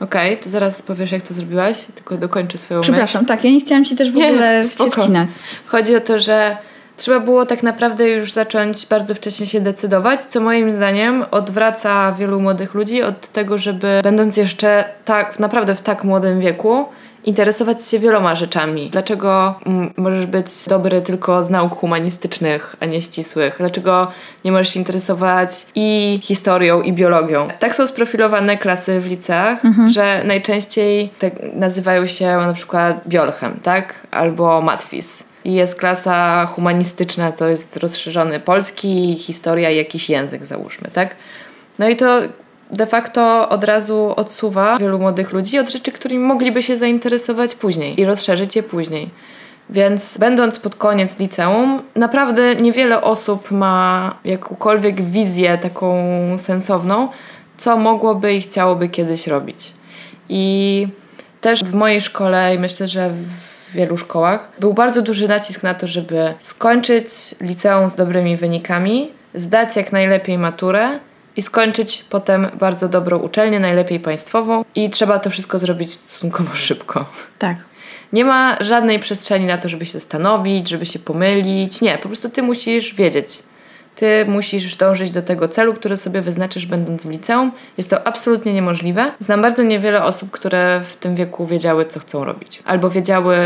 Okej, 0.00 0.36
to 0.36 0.50
zaraz 0.50 0.82
powiesz, 0.82 1.12
jak 1.12 1.22
to 1.22 1.34
zrobiłaś, 1.34 1.76
tylko 1.94 2.16
dokończę 2.16 2.58
swoją 2.58 2.80
myśl. 2.80 2.92
Przepraszam, 2.92 3.26
tak, 3.26 3.44
ja 3.44 3.50
nie 3.50 3.60
chciałam 3.60 3.84
się 3.84 3.96
też 3.96 4.10
w 4.10 4.14
Nie, 4.14 4.28
ogóle 4.28 4.62
się 4.62 4.68
spoko. 4.68 5.02
wcinać. 5.02 5.28
Chodzi 5.66 5.96
o 5.96 6.00
to, 6.00 6.18
że 6.18 6.56
trzeba 6.96 7.20
było 7.20 7.46
tak 7.46 7.62
naprawdę 7.62 8.08
już 8.08 8.32
zacząć 8.32 8.86
bardzo 8.86 9.14
wcześnie 9.14 9.46
się 9.46 9.60
decydować, 9.60 10.24
co 10.24 10.40
moim 10.40 10.72
zdaniem 10.72 11.24
odwraca 11.30 12.12
wielu 12.12 12.40
młodych 12.40 12.74
ludzi 12.74 13.02
od 13.02 13.28
tego, 13.28 13.58
żeby 13.58 14.00
będąc 14.02 14.36
jeszcze 14.36 14.84
tak 15.04 15.38
naprawdę 15.38 15.74
w 15.74 15.80
tak 15.80 16.04
młodym 16.04 16.40
wieku, 16.40 16.84
interesować 17.24 17.84
się 17.84 17.98
wieloma 17.98 18.34
rzeczami. 18.34 18.90
Dlaczego 18.90 19.54
mm, 19.66 19.94
możesz 19.96 20.26
być 20.26 20.46
dobry 20.68 21.02
tylko 21.02 21.44
z 21.44 21.50
nauk 21.50 21.74
humanistycznych, 21.74 22.76
a 22.80 22.86
nie 22.86 23.00
ścisłych? 23.00 23.56
Dlaczego 23.58 24.12
nie 24.44 24.52
możesz 24.52 24.74
się 24.74 24.78
interesować 24.78 25.66
i 25.74 26.18
historią, 26.22 26.82
i 26.82 26.92
biologią? 26.92 27.48
Tak 27.58 27.74
są 27.74 27.86
sprofilowane 27.86 28.56
klasy 28.56 29.00
w 29.00 29.06
liceach, 29.06 29.62
że 29.94 30.22
najczęściej 30.24 31.10
tak 31.18 31.32
nazywają 31.54 32.06
się 32.06 32.26
na 32.26 32.52
przykład 32.52 33.08
biolchem, 33.08 33.60
tak? 33.62 34.06
Albo 34.10 34.62
matwis. 34.62 35.24
I 35.44 35.54
jest 35.54 35.78
klasa 35.78 36.46
humanistyczna, 36.46 37.32
to 37.32 37.48
jest 37.48 37.76
rozszerzony 37.76 38.40
polski, 38.40 39.16
historia 39.18 39.70
i 39.70 39.76
jakiś 39.76 40.10
język, 40.10 40.46
załóżmy, 40.46 40.90
tak? 40.92 41.16
No 41.78 41.88
i 41.88 41.96
to 41.96 42.20
de 42.72 42.86
facto 42.86 43.48
od 43.48 43.64
razu 43.64 44.14
odsuwa 44.16 44.78
wielu 44.78 44.98
młodych 44.98 45.32
ludzi 45.32 45.58
od 45.58 45.70
rzeczy, 45.70 45.92
którymi 45.92 46.24
mogliby 46.24 46.62
się 46.62 46.76
zainteresować 46.76 47.54
później 47.54 48.00
i 48.00 48.04
rozszerzyć 48.04 48.56
je 48.56 48.62
później. 48.62 49.10
Więc 49.70 50.18
będąc 50.18 50.58
pod 50.58 50.74
koniec 50.76 51.18
liceum, 51.18 51.82
naprawdę 51.94 52.56
niewiele 52.56 53.02
osób 53.02 53.50
ma 53.50 54.14
jakąkolwiek 54.24 55.02
wizję 55.02 55.58
taką 55.58 55.94
sensowną, 56.38 57.08
co 57.56 57.76
mogłoby 57.76 58.34
i 58.34 58.40
chciałoby 58.40 58.88
kiedyś 58.88 59.26
robić. 59.26 59.72
I 60.28 60.88
też 61.40 61.64
w 61.64 61.74
mojej 61.74 62.00
szkole 62.00 62.54
i 62.54 62.58
myślę, 62.58 62.88
że 62.88 63.10
w 63.10 63.72
wielu 63.72 63.96
szkołach 63.96 64.48
był 64.60 64.74
bardzo 64.74 65.02
duży 65.02 65.28
nacisk 65.28 65.62
na 65.62 65.74
to, 65.74 65.86
żeby 65.86 66.34
skończyć 66.38 67.06
liceum 67.40 67.88
z 67.88 67.94
dobrymi 67.94 68.36
wynikami, 68.36 69.10
zdać 69.34 69.76
jak 69.76 69.92
najlepiej 69.92 70.38
maturę 70.38 70.98
i 71.36 71.42
skończyć 71.42 72.04
potem 72.10 72.46
bardzo 72.58 72.88
dobrą 72.88 73.18
uczelnię, 73.18 73.60
najlepiej 73.60 74.00
państwową 74.00 74.64
i 74.74 74.90
trzeba 74.90 75.18
to 75.18 75.30
wszystko 75.30 75.58
zrobić 75.58 75.92
stosunkowo 75.92 76.56
szybko. 76.66 77.04
Tak. 77.38 77.56
Nie 78.12 78.24
ma 78.24 78.56
żadnej 78.60 78.98
przestrzeni 78.98 79.46
na 79.46 79.58
to, 79.58 79.68
żeby 79.68 79.86
się 79.86 79.92
zastanowić, 79.92 80.68
żeby 80.68 80.86
się 80.86 80.98
pomylić. 80.98 81.80
Nie, 81.80 81.98
po 81.98 82.08
prostu 82.08 82.30
ty 82.30 82.42
musisz 82.42 82.94
wiedzieć. 82.94 83.42
Ty 83.94 84.24
musisz 84.28 84.76
dążyć 84.76 85.10
do 85.10 85.22
tego 85.22 85.48
celu, 85.48 85.74
który 85.74 85.96
sobie 85.96 86.20
wyznaczysz 86.20 86.66
będąc 86.66 87.02
w 87.02 87.10
liceum. 87.10 87.52
Jest 87.78 87.90
to 87.90 88.06
absolutnie 88.06 88.52
niemożliwe. 88.52 89.12
Znam 89.18 89.42
bardzo 89.42 89.62
niewiele 89.62 90.04
osób, 90.04 90.30
które 90.30 90.80
w 90.84 90.96
tym 90.96 91.14
wieku 91.14 91.46
wiedziały, 91.46 91.86
co 91.86 92.00
chcą 92.00 92.24
robić. 92.24 92.62
Albo 92.64 92.90
wiedziały, 92.90 93.36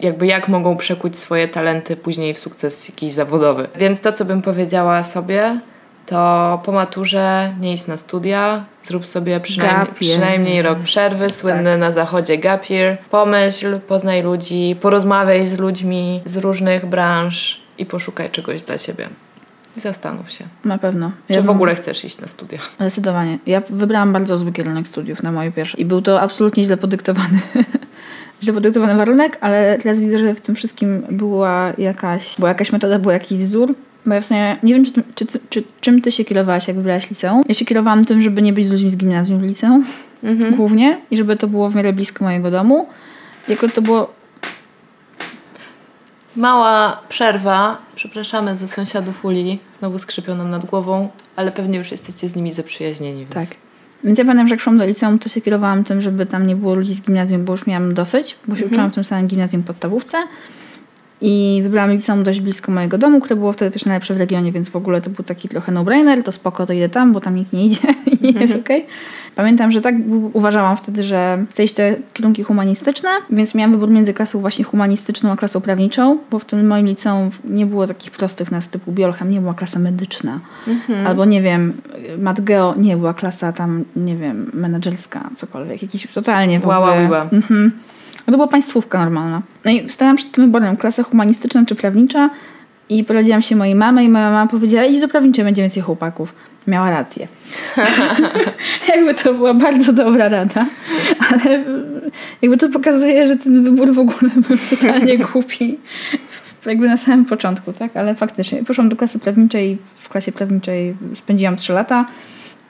jakby 0.00 0.26
jak 0.26 0.48
mogą 0.48 0.76
przekuć 0.76 1.18
swoje 1.18 1.48
talenty 1.48 1.96
później 1.96 2.34
w 2.34 2.38
sukces 2.38 2.88
jakiś 2.88 3.12
zawodowy. 3.12 3.68
Więc 3.76 4.00
to, 4.00 4.12
co 4.12 4.24
bym 4.24 4.42
powiedziała 4.42 5.02
sobie, 5.02 5.60
to 6.06 6.60
po 6.64 6.72
maturze 6.72 7.52
nie 7.60 7.72
idź 7.72 7.86
na 7.86 7.96
studia, 7.96 8.64
zrób 8.82 9.06
sobie 9.06 9.40
przynajmniej, 9.40 9.94
przynajmniej 10.00 10.62
rok 10.62 10.78
przerwy, 10.78 11.30
słynny 11.30 11.78
na 11.78 11.92
zachodzie 11.92 12.38
gap 12.38 12.70
year. 12.70 12.98
Pomyśl, 13.10 13.80
poznaj 13.80 14.22
ludzi, 14.22 14.76
porozmawiaj 14.80 15.46
z 15.46 15.58
ludźmi 15.58 16.20
z 16.24 16.36
różnych 16.36 16.86
branż 16.86 17.60
i 17.78 17.86
poszukaj 17.86 18.30
czegoś 18.30 18.62
dla 18.62 18.78
siebie. 18.78 19.08
I 19.76 19.80
zastanów 19.80 20.30
się, 20.30 20.44
Na 20.64 20.78
pewno. 20.78 21.12
czy 21.28 21.32
Ja 21.34 21.40
w 21.42 21.44
bym- 21.44 21.50
ogóle 21.54 21.74
chcesz 21.74 22.04
iść 22.04 22.20
na 22.20 22.26
studia. 22.26 22.58
Zdecydowanie. 22.80 23.38
Ja 23.46 23.62
wybrałam 23.68 24.12
bardzo 24.12 24.36
zły 24.36 24.52
kierunek 24.52 24.88
studiów 24.88 25.22
na 25.22 25.32
moje 25.32 25.52
pierwsze. 25.52 25.78
I 25.78 25.84
był 25.84 26.02
to 26.02 26.20
absolutnie 26.20 26.64
źle 26.64 26.76
podyktowany. 26.76 27.38
źle 28.42 28.52
podyktowany 28.52 28.96
warunek, 28.96 29.38
ale 29.40 29.78
teraz 29.82 29.98
widzę, 30.00 30.18
że 30.18 30.34
w 30.34 30.40
tym 30.40 30.54
wszystkim 30.54 31.06
była 31.10 31.72
jakaś, 31.78 32.34
była 32.36 32.48
jakaś 32.48 32.72
metoda, 32.72 32.98
był 32.98 33.10
jakiś 33.10 33.38
wzór. 33.38 33.74
Bo 34.06 34.14
ja 34.14 34.20
w 34.20 34.24
sumie 34.24 34.56
nie 34.62 34.74
wiem, 34.74 34.84
czy, 34.84 34.92
czy, 35.14 35.26
ty- 35.26 35.40
czy, 35.50 35.62
czym 35.80 36.02
ty 36.02 36.12
się 36.12 36.24
kierowałaś, 36.24 36.68
jak 36.68 36.76
wybrałaś 36.76 37.10
liceum. 37.10 37.42
Ja 37.48 37.54
się 37.54 37.64
kierowałam 37.64 38.04
tym, 38.04 38.20
żeby 38.20 38.42
nie 38.42 38.52
być 38.52 38.66
z 38.66 38.70
ludźmi 38.70 38.90
z 38.90 38.96
gimnazjum 38.96 39.38
w 39.40 39.42
liceum. 39.42 39.84
głównie 40.56 41.00
i 41.10 41.16
żeby 41.16 41.36
to 41.36 41.48
było 41.48 41.70
w 41.70 41.74
miarę 41.74 41.92
blisko 41.92 42.24
mojego 42.24 42.50
domu. 42.50 42.88
Jako 43.48 43.68
to 43.68 43.82
było 43.82 44.12
Mała 46.36 47.00
przerwa. 47.08 47.78
Przepraszamy 47.94 48.56
za 48.56 48.66
sąsiadów 48.68 49.24
Uli. 49.24 49.58
Znowu 49.78 49.98
skrzypią 49.98 50.34
nam 50.34 50.50
nad 50.50 50.64
głową, 50.64 51.08
ale 51.36 51.52
pewnie 51.52 51.78
już 51.78 51.90
jesteście 51.90 52.28
z 52.28 52.36
nimi 52.36 52.52
zaprzyjaźnieni. 52.52 53.18
Więc... 53.18 53.34
Tak. 53.34 53.48
Więc 54.04 54.18
ja 54.18 54.24
pamiętam, 54.24 54.48
że 54.48 54.54
jak 54.54 54.60
szłam 54.60 54.78
do 54.78 54.86
liceum, 54.86 55.18
to 55.18 55.28
się 55.28 55.40
kierowałam 55.40 55.84
tym, 55.84 56.00
żeby 56.00 56.26
tam 56.26 56.46
nie 56.46 56.56
było 56.56 56.74
ludzi 56.74 56.94
z 56.94 57.02
gimnazjum, 57.02 57.44
bo 57.44 57.52
już 57.52 57.66
miałam 57.66 57.94
dosyć, 57.94 58.36
bo 58.48 58.56
się 58.56 58.66
uczyłam 58.66 58.90
w 58.90 58.94
tym 58.94 59.04
samym 59.04 59.26
gimnazjum 59.26 59.62
podstawówce. 59.62 60.18
I 61.24 61.60
wybrałam 61.62 61.90
liceum 61.90 62.22
dość 62.22 62.40
blisko 62.40 62.72
mojego 62.72 62.98
domu, 62.98 63.20
które 63.20 63.36
było 63.36 63.52
wtedy 63.52 63.70
też 63.70 63.84
najlepsze 63.84 64.14
w 64.14 64.16
regionie, 64.16 64.52
więc 64.52 64.68
w 64.68 64.76
ogóle 64.76 65.00
to 65.00 65.10
był 65.10 65.24
taki 65.24 65.48
trochę 65.48 65.72
no-brainer, 65.72 66.22
to 66.24 66.32
spoko, 66.32 66.66
to 66.66 66.72
idę 66.72 66.88
tam, 66.88 67.12
bo 67.12 67.20
tam 67.20 67.36
nikt 67.36 67.52
nie 67.52 67.66
idzie 67.66 67.88
i 68.20 68.34
jest 68.40 68.56
okej. 68.56 68.86
Pamiętam, 69.36 69.70
że 69.70 69.80
tak 69.80 69.94
uważałam 70.32 70.76
wtedy, 70.76 71.02
że 71.02 71.44
chcę 71.50 71.64
iść 71.64 71.74
te 71.74 71.96
kierunki 72.12 72.42
humanistyczne, 72.42 73.08
więc 73.30 73.54
miałam 73.54 73.72
wybór 73.72 73.90
między 73.90 74.14
klasą 74.14 74.40
właśnie 74.40 74.64
humanistyczną 74.64 75.30
a 75.30 75.36
klasą 75.36 75.60
prawniczą, 75.60 76.18
bo 76.30 76.38
w 76.38 76.44
tym 76.44 76.66
moim 76.66 76.86
liceum 76.86 77.30
nie 77.44 77.66
było 77.66 77.86
takich 77.86 78.10
prostych 78.10 78.50
nas 78.52 78.68
typu 78.68 78.92
biolchem, 78.92 79.30
nie 79.30 79.40
była 79.40 79.54
klasa 79.54 79.78
medyczna. 79.78 80.40
Albo 81.06 81.24
nie 81.24 81.42
wiem, 81.42 81.72
matgeo 82.18 82.74
nie 82.76 82.96
była 82.96 83.14
klasa 83.14 83.52
tam, 83.52 83.84
nie 83.96 84.16
wiem, 84.16 84.50
menedżerska, 84.54 85.30
cokolwiek, 85.36 85.82
jakiś 85.82 86.06
totalnie 86.06 86.60
w 86.60 86.66
Ła, 86.66 86.78
ła, 86.78 86.90
ogóle. 86.92 87.08
ła. 87.08 87.26
Mhm. 87.32 87.72
No 88.26 88.30
to 88.30 88.32
była 88.32 88.48
państwówka 88.48 88.98
normalna. 88.98 89.42
No 89.64 89.70
i 89.70 89.90
stałam 89.90 90.16
przed 90.16 90.32
tym 90.32 90.44
wyborem, 90.44 90.76
klasa 90.76 91.02
humanistyczna 91.02 91.64
czy 91.66 91.74
prawnicza 91.74 92.30
i 92.88 93.04
poradziłam 93.04 93.42
się 93.42 93.56
mojej 93.56 93.74
mamie 93.74 94.04
i 94.04 94.08
moja 94.08 94.30
mama 94.30 94.50
powiedziała, 94.50 94.84
idź 94.84 95.00
do 95.00 95.08
prawniczej, 95.08 95.44
będzie 95.44 95.62
więcej 95.62 95.82
chłopaków. 95.82 96.34
Miała 96.66 96.90
rację. 96.90 97.28
jakby 98.94 99.14
to 99.14 99.34
była 99.34 99.54
bardzo 99.54 99.92
dobra 99.92 100.28
rada, 100.28 100.66
ale 101.30 101.64
jakby 102.42 102.56
to 102.56 102.68
pokazuje, 102.68 103.26
że 103.26 103.36
ten 103.36 103.64
wybór 103.64 103.92
w 103.92 103.98
ogóle 103.98 104.30
był 104.48 104.56
totalnie 104.70 105.18
głupi. 105.32 105.78
Jakby 106.66 106.88
na 106.88 106.96
samym 106.96 107.24
początku, 107.24 107.72
tak? 107.72 107.96
Ale 107.96 108.14
faktycznie 108.14 108.64
poszłam 108.64 108.88
do 108.88 108.96
klasy 108.96 109.18
prawniczej 109.18 109.70
i 109.70 109.76
w 109.96 110.08
klasie 110.08 110.32
prawniczej 110.32 110.94
spędziłam 111.14 111.56
3 111.56 111.72
lata. 111.72 112.06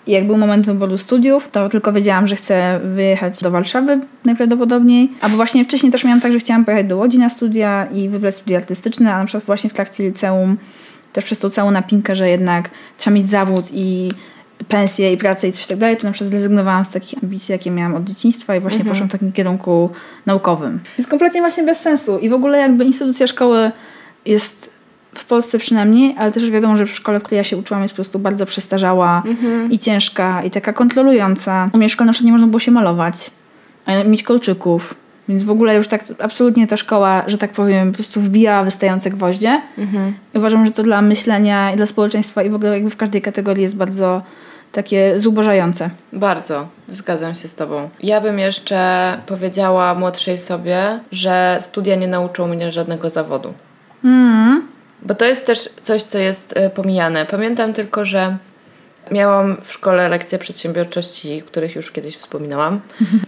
I 0.06 0.12
jak 0.12 0.26
był 0.26 0.36
moment 0.36 0.66
wyboru 0.66 0.98
studiów, 0.98 1.48
to 1.52 1.68
tylko 1.68 1.92
wiedziałam, 1.92 2.26
że 2.26 2.36
chcę 2.36 2.80
wyjechać 2.84 3.42
do 3.42 3.50
Warszawy 3.50 4.00
najprawdopodobniej. 4.24 5.10
Albo 5.20 5.36
właśnie 5.36 5.64
wcześniej 5.64 5.92
też 5.92 6.04
miałam 6.04 6.20
tak, 6.20 6.32
że 6.32 6.38
chciałam 6.38 6.64
pojechać 6.64 6.86
do 6.86 6.96
Łodzi 6.96 7.18
na 7.18 7.28
studia 7.28 7.86
i 7.94 8.08
wybrać 8.08 8.34
studia 8.34 8.56
artystyczne, 8.56 9.14
a 9.14 9.18
na 9.18 9.24
przykład 9.24 9.44
właśnie 9.44 9.70
w 9.70 9.72
trakcie 9.72 10.04
liceum 10.04 10.56
też 11.12 11.24
przez 11.24 11.38
tą 11.38 11.50
całą 11.50 11.70
napinkę, 11.70 12.14
że 12.14 12.28
jednak 12.28 12.70
trzeba 12.98 13.16
mieć 13.16 13.30
zawód 13.30 13.64
i 13.72 14.08
pensję 14.68 15.12
i 15.12 15.16
pracę 15.16 15.48
i 15.48 15.52
coś 15.52 15.66
tak 15.66 15.78
dalej, 15.78 15.96
to 15.96 16.06
na 16.06 16.12
przykład 16.12 16.30
zrezygnowałam 16.30 16.84
z 16.84 16.90
takich 16.90 17.22
ambicji, 17.22 17.52
jakie 17.52 17.70
miałam 17.70 17.94
od 17.94 18.04
dzieciństwa 18.04 18.56
i 18.56 18.60
właśnie 18.60 18.84
poszłam 18.84 19.08
w 19.08 19.12
takim 19.12 19.32
kierunku 19.32 19.90
naukowym. 20.26 20.80
Jest 20.98 21.10
kompletnie 21.10 21.40
właśnie 21.40 21.64
bez 21.64 21.80
sensu 21.80 22.18
i 22.18 22.28
w 22.28 22.32
ogóle 22.32 22.58
jakby 22.58 22.84
instytucja 22.84 23.26
szkoły 23.26 23.70
jest 24.26 24.71
w 25.14 25.24
Polsce 25.24 25.58
przynajmniej, 25.58 26.14
ale 26.18 26.32
też 26.32 26.50
wiadomo, 26.50 26.76
że 26.76 26.86
w 26.86 26.90
szkole, 26.90 27.20
w 27.20 27.22
której 27.22 27.36
ja 27.36 27.44
się 27.44 27.56
uczyłam 27.56 27.82
jest 27.82 27.94
po 27.94 27.96
prostu 27.96 28.18
bardzo 28.18 28.46
przestarzała 28.46 29.22
i 29.70 29.78
ciężka 29.78 30.42
i 30.42 30.50
taka 30.50 30.72
kontrolująca. 30.72 31.70
U 31.72 31.76
mnie 31.76 31.88
w 31.88 31.92
szkole 31.92 32.06
na 32.06 32.12
przykład 32.12 32.26
nie 32.26 32.32
można 32.32 32.46
było 32.46 32.60
się 32.60 32.70
malować, 32.70 33.30
ani 33.86 34.10
mieć 34.10 34.22
kolczyków. 34.22 34.94
Więc 35.28 35.44
w 35.44 35.50
ogóle 35.50 35.76
już 35.76 35.88
tak 35.88 36.04
absolutnie 36.18 36.66
ta 36.66 36.76
szkoła, 36.76 37.24
że 37.26 37.38
tak 37.38 37.52
powiem, 37.52 37.92
po 37.92 37.96
prostu 37.96 38.20
wbijała 38.20 38.64
wystające 38.64 39.10
gwoździe. 39.10 39.62
I 40.34 40.38
uważam, 40.38 40.66
że 40.66 40.72
to 40.72 40.82
dla 40.82 41.02
myślenia 41.02 41.72
i 41.72 41.76
dla 41.76 41.86
społeczeństwa 41.86 42.42
i 42.42 42.50
w 42.50 42.54
ogóle 42.54 42.72
jakby 42.72 42.90
w 42.90 42.96
każdej 42.96 43.22
kategorii 43.22 43.62
jest 43.62 43.76
bardzo 43.76 44.22
takie 44.72 45.20
zubożające. 45.20 45.90
Bardzo, 46.12 46.68
zgadzam 46.88 47.34
się 47.34 47.48
z 47.48 47.54
Tobą. 47.54 47.88
Ja 48.02 48.20
bym 48.20 48.38
jeszcze 48.38 49.18
powiedziała 49.26 49.94
młodszej 49.94 50.38
sobie, 50.38 51.00
że 51.12 51.58
studia 51.60 51.96
nie 51.96 52.08
nauczą 52.08 52.48
mnie 52.48 52.72
żadnego 52.72 53.10
zawodu. 53.10 53.54
Mm. 54.04 54.71
Bo 55.02 55.14
to 55.14 55.24
jest 55.24 55.46
też 55.46 55.68
coś, 55.82 56.02
co 56.02 56.18
jest 56.18 56.56
e, 56.56 56.70
pomijane. 56.70 57.26
Pamiętam 57.26 57.72
tylko, 57.72 58.04
że 58.04 58.36
miałam 59.10 59.56
w 59.62 59.72
szkole 59.72 60.08
lekcje 60.08 60.38
przedsiębiorczości, 60.38 61.42
których 61.46 61.76
już 61.76 61.90
kiedyś 61.90 62.16
wspominałam. 62.16 62.80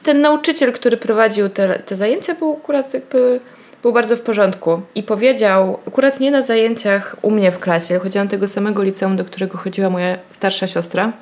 Ten 0.02 0.20
nauczyciel, 0.20 0.72
który 0.72 0.96
prowadził 0.96 1.48
te, 1.48 1.78
te 1.78 1.96
zajęcia, 1.96 2.34
był 2.34 2.52
akurat 2.62 2.94
jakby 2.94 3.40
był 3.82 3.92
bardzo 3.92 4.16
w 4.16 4.20
porządku 4.20 4.80
i 4.94 5.02
powiedział, 5.02 5.78
akurat 5.88 6.20
nie 6.20 6.30
na 6.30 6.42
zajęciach 6.42 7.16
u 7.22 7.30
mnie 7.30 7.52
w 7.52 7.58
klasie, 7.58 7.98
chodziłam 7.98 8.28
tego 8.28 8.48
samego 8.48 8.82
liceum, 8.82 9.16
do 9.16 9.24
którego 9.24 9.58
chodziła 9.58 9.90
moja 9.90 10.18
starsza 10.30 10.66
siostra. 10.66 11.12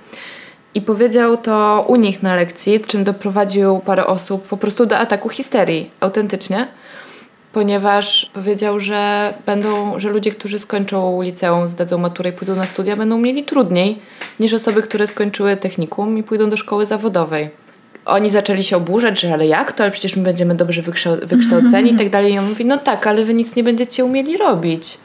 I 0.74 0.80
powiedział 0.80 1.36
to 1.36 1.84
u 1.88 1.96
nich 1.96 2.22
na 2.22 2.36
lekcji, 2.36 2.80
czym 2.80 3.04
doprowadził 3.04 3.80
parę 3.80 4.06
osób 4.06 4.48
po 4.48 4.56
prostu 4.56 4.86
do 4.86 4.98
ataku 4.98 5.28
histerii, 5.28 5.90
autentycznie 6.00 6.68
ponieważ 7.52 8.30
powiedział, 8.32 8.80
że 8.80 9.34
będą, 9.46 9.98
że 9.98 10.08
ludzie, 10.08 10.30
którzy 10.30 10.58
skończą 10.58 11.22
liceum, 11.22 11.68
zdadzą 11.68 11.98
maturę 11.98 12.30
i 12.30 12.32
pójdą 12.32 12.54
na 12.56 12.66
studia, 12.66 12.96
będą 12.96 13.18
mieli 13.18 13.44
trudniej 13.44 13.98
niż 14.40 14.52
osoby, 14.52 14.82
które 14.82 15.06
skończyły 15.06 15.56
technikum 15.56 16.18
i 16.18 16.22
pójdą 16.22 16.50
do 16.50 16.56
szkoły 16.56 16.86
zawodowej. 16.86 17.50
Oni 18.04 18.30
zaczęli 18.30 18.64
się 18.64 18.76
oburzać, 18.76 19.20
że 19.20 19.34
ale 19.34 19.46
jak 19.46 19.72
to, 19.72 19.84
ale 19.84 19.90
przecież 19.90 20.16
my 20.16 20.22
będziemy 20.22 20.54
dobrze 20.54 20.82
wykształ- 20.82 21.26
wykształceni 21.32 21.92
i 21.92 21.96
tak 21.96 22.10
dalej. 22.10 22.32
I 22.32 22.38
on 22.38 22.48
mówi, 22.48 22.64
no 22.64 22.78
tak, 22.78 23.06
ale 23.06 23.24
wy 23.24 23.34
nic 23.34 23.56
nie 23.56 23.64
będziecie 23.64 24.04
umieli 24.04 24.36
robić. 24.36 24.98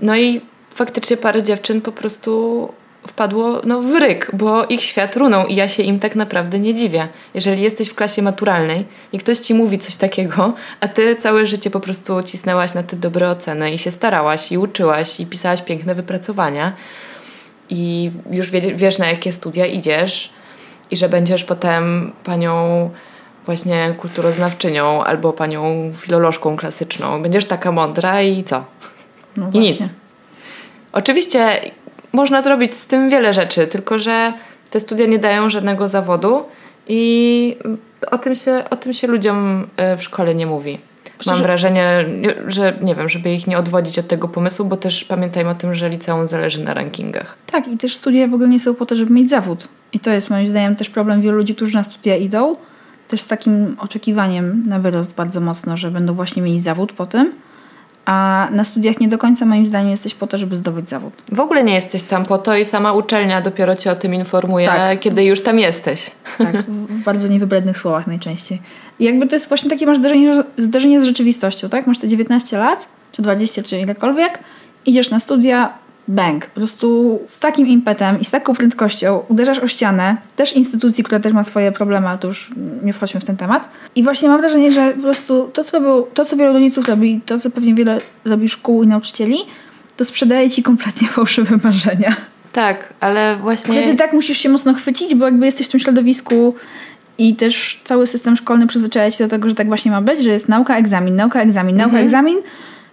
No 0.00 0.16
i 0.16 0.40
faktycznie 0.74 1.16
parę 1.16 1.42
dziewczyn 1.42 1.80
po 1.80 1.92
prostu 1.92 2.68
wpadło 3.06 3.60
no, 3.64 3.80
w 3.80 3.94
ryk, 3.94 4.30
bo 4.32 4.66
ich 4.66 4.82
świat 4.82 5.16
runął 5.16 5.46
i 5.46 5.54
ja 5.54 5.68
się 5.68 5.82
im 5.82 5.98
tak 5.98 6.16
naprawdę 6.16 6.58
nie 6.58 6.74
dziwię. 6.74 7.08
Jeżeli 7.34 7.62
jesteś 7.62 7.88
w 7.88 7.94
klasie 7.94 8.22
maturalnej 8.22 8.86
i 9.12 9.18
ktoś 9.18 9.38
ci 9.38 9.54
mówi 9.54 9.78
coś 9.78 9.96
takiego, 9.96 10.54
a 10.80 10.88
ty 10.88 11.16
całe 11.16 11.46
życie 11.46 11.70
po 11.70 11.80
prostu 11.80 12.22
cisnęłaś 12.22 12.74
na 12.74 12.82
te 12.82 12.96
dobre 12.96 13.30
oceny 13.30 13.72
i 13.72 13.78
się 13.78 13.90
starałaś 13.90 14.52
i 14.52 14.58
uczyłaś 14.58 15.20
i 15.20 15.26
pisałaś 15.26 15.62
piękne 15.62 15.94
wypracowania 15.94 16.72
i 17.70 18.10
już 18.30 18.50
wie, 18.50 18.60
wiesz 18.60 18.98
na 18.98 19.06
jakie 19.06 19.32
studia 19.32 19.66
idziesz 19.66 20.30
i 20.90 20.96
że 20.96 21.08
będziesz 21.08 21.44
potem 21.44 22.12
panią 22.24 22.90
właśnie 23.46 23.94
kulturoznawczynią 23.98 25.04
albo 25.04 25.32
panią 25.32 25.90
filolożką 25.94 26.56
klasyczną. 26.56 27.22
Będziesz 27.22 27.44
taka 27.44 27.72
mądra 27.72 28.22
i 28.22 28.44
co? 28.44 28.64
No 29.36 29.50
I 29.52 29.58
nic. 29.58 29.78
Oczywiście 30.92 31.60
można 32.12 32.42
zrobić 32.42 32.74
z 32.74 32.86
tym 32.86 33.10
wiele 33.10 33.32
rzeczy, 33.32 33.66
tylko 33.66 33.98
że 33.98 34.32
te 34.70 34.80
studia 34.80 35.06
nie 35.06 35.18
dają 35.18 35.50
żadnego 35.50 35.88
zawodu 35.88 36.44
i 36.88 37.56
o 38.10 38.18
tym 38.18 38.34
się, 38.34 38.64
o 38.70 38.76
tym 38.76 38.92
się 38.92 39.06
ludziom 39.06 39.66
e, 39.76 39.96
w 39.96 40.02
szkole 40.02 40.34
nie 40.34 40.46
mówi. 40.46 40.78
Mam 41.26 41.36
Szczerze- 41.36 41.42
wrażenie, 41.42 42.04
że 42.46 42.78
nie 42.82 42.94
wiem, 42.94 43.08
żeby 43.08 43.34
ich 43.34 43.46
nie 43.46 43.58
odwodzić 43.58 43.98
od 43.98 44.08
tego 44.08 44.28
pomysłu, 44.28 44.64
bo 44.64 44.76
też 44.76 45.04
pamiętajmy 45.04 45.50
o 45.50 45.54
tym, 45.54 45.74
że 45.74 45.88
liceum 45.88 46.26
zależy 46.26 46.64
na 46.64 46.74
rankingach. 46.74 47.38
Tak, 47.46 47.68
i 47.68 47.76
też 47.76 47.96
studia 47.96 48.28
w 48.28 48.34
ogóle 48.34 48.48
nie 48.48 48.60
są 48.60 48.74
po 48.74 48.86
to, 48.86 48.94
żeby 48.94 49.12
mieć 49.12 49.30
zawód. 49.30 49.68
I 49.92 50.00
to 50.00 50.10
jest 50.10 50.30
moim 50.30 50.48
zdaniem 50.48 50.76
też 50.76 50.90
problem 50.90 51.22
wielu 51.22 51.36
ludzi, 51.36 51.54
którzy 51.54 51.74
na 51.74 51.84
studia 51.84 52.16
idą, 52.16 52.56
też 53.08 53.20
z 53.20 53.26
takim 53.26 53.76
oczekiwaniem 53.78 54.62
na 54.68 54.78
wyrost 54.78 55.14
bardzo 55.14 55.40
mocno, 55.40 55.76
że 55.76 55.90
będą 55.90 56.14
właśnie 56.14 56.42
mieli 56.42 56.60
zawód 56.60 56.92
po 56.92 57.06
tym. 57.06 57.32
A 58.04 58.48
na 58.50 58.64
studiach 58.64 59.00
nie 59.00 59.08
do 59.08 59.18
końca 59.18 59.44
moim 59.44 59.66
zdaniem 59.66 59.90
jesteś 59.90 60.14
po 60.14 60.26
to, 60.26 60.38
żeby 60.38 60.56
zdobyć 60.56 60.88
zawód. 60.88 61.12
W 61.32 61.40
ogóle 61.40 61.64
nie 61.64 61.74
jesteś 61.74 62.02
tam 62.02 62.24
po 62.24 62.38
to 62.38 62.56
i 62.56 62.64
sama 62.64 62.92
uczelnia 62.92 63.40
dopiero 63.40 63.76
cię 63.76 63.90
o 63.90 63.96
tym 63.96 64.14
informuje, 64.14 64.66
Tak. 64.66 65.00
kiedy 65.00 65.24
już 65.24 65.42
tam 65.42 65.58
jesteś. 65.58 66.10
Tak, 66.38 66.62
w, 66.70 67.02
bardzo 67.04 67.28
niewybrednych 67.28 67.78
słowach 67.78 68.06
najczęściej. 68.06 68.60
I 68.98 69.04
jakby 69.04 69.26
to 69.26 69.36
jest 69.36 69.48
właśnie 69.48 69.70
takie 69.70 69.86
masz 69.86 69.98
zderzenie, 69.98 70.44
zderzenie 70.58 71.00
z 71.00 71.04
rzeczywistością, 71.04 71.68
tak? 71.68 71.86
Masz 71.86 71.98
te 71.98 72.08
19 72.08 72.58
lat, 72.58 72.88
czy 73.12 73.22
20, 73.22 73.62
czy 73.62 73.78
ilekolwiek, 73.80 74.38
idziesz 74.86 75.10
na 75.10 75.20
studia, 75.20 75.72
bang. 76.12 76.46
Po 76.46 76.60
prostu 76.60 77.20
z 77.26 77.38
takim 77.38 77.66
impetem 77.66 78.20
i 78.20 78.24
z 78.24 78.30
taką 78.30 78.54
prędkością 78.54 79.22
uderzasz 79.28 79.58
o 79.58 79.66
ścianę, 79.66 80.16
też 80.36 80.52
instytucji, 80.52 81.04
która 81.04 81.20
też 81.20 81.32
ma 81.32 81.42
swoje 81.42 81.72
problemy, 81.72 82.08
ale 82.08 82.18
to 82.18 82.28
już 82.28 82.50
nie 82.82 82.92
wchodźmy 82.92 83.20
w 83.20 83.24
ten 83.24 83.36
temat. 83.36 83.68
I 83.94 84.02
właśnie 84.02 84.28
mam 84.28 84.40
wrażenie, 84.40 84.72
że 84.72 84.90
po 84.90 85.02
prostu 85.02 85.50
to, 85.52 85.64
co, 85.64 85.78
robią, 85.78 86.06
to, 86.14 86.24
co 86.24 86.36
wielu 86.36 86.52
rodziców 86.52 86.88
robi, 86.88 87.20
to, 87.26 87.38
co 87.38 87.50
pewnie 87.50 87.74
wiele 87.74 88.00
robi 88.24 88.48
szkół 88.48 88.82
i 88.82 88.86
nauczycieli, 88.86 89.38
to 89.96 90.04
sprzedaje 90.04 90.50
ci 90.50 90.62
kompletnie 90.62 91.08
fałszywe 91.16 91.56
marzenia. 91.64 92.16
Tak, 92.52 92.94
ale 93.00 93.36
właśnie... 93.36 93.78
Ale 93.78 93.90
ty 93.90 93.96
tak 93.96 94.12
musisz 94.12 94.38
się 94.38 94.48
mocno 94.48 94.74
chwycić, 94.74 95.14
bo 95.14 95.24
jakby 95.24 95.46
jesteś 95.46 95.66
w 95.66 95.70
tym 95.70 95.80
środowisku 95.80 96.54
i 97.18 97.36
też 97.36 97.80
cały 97.84 98.06
system 98.06 98.36
szkolny 98.36 98.66
przyzwyczaja 98.66 99.10
cię 99.10 99.24
do 99.24 99.30
tego, 99.30 99.48
że 99.48 99.54
tak 99.54 99.66
właśnie 99.66 99.90
ma 99.90 100.02
być, 100.02 100.22
że 100.22 100.30
jest 100.30 100.48
nauka, 100.48 100.76
egzamin, 100.76 101.16
nauka, 101.16 101.42
egzamin, 101.42 101.76
nauka, 101.76 101.98
egzamin. 101.98 102.38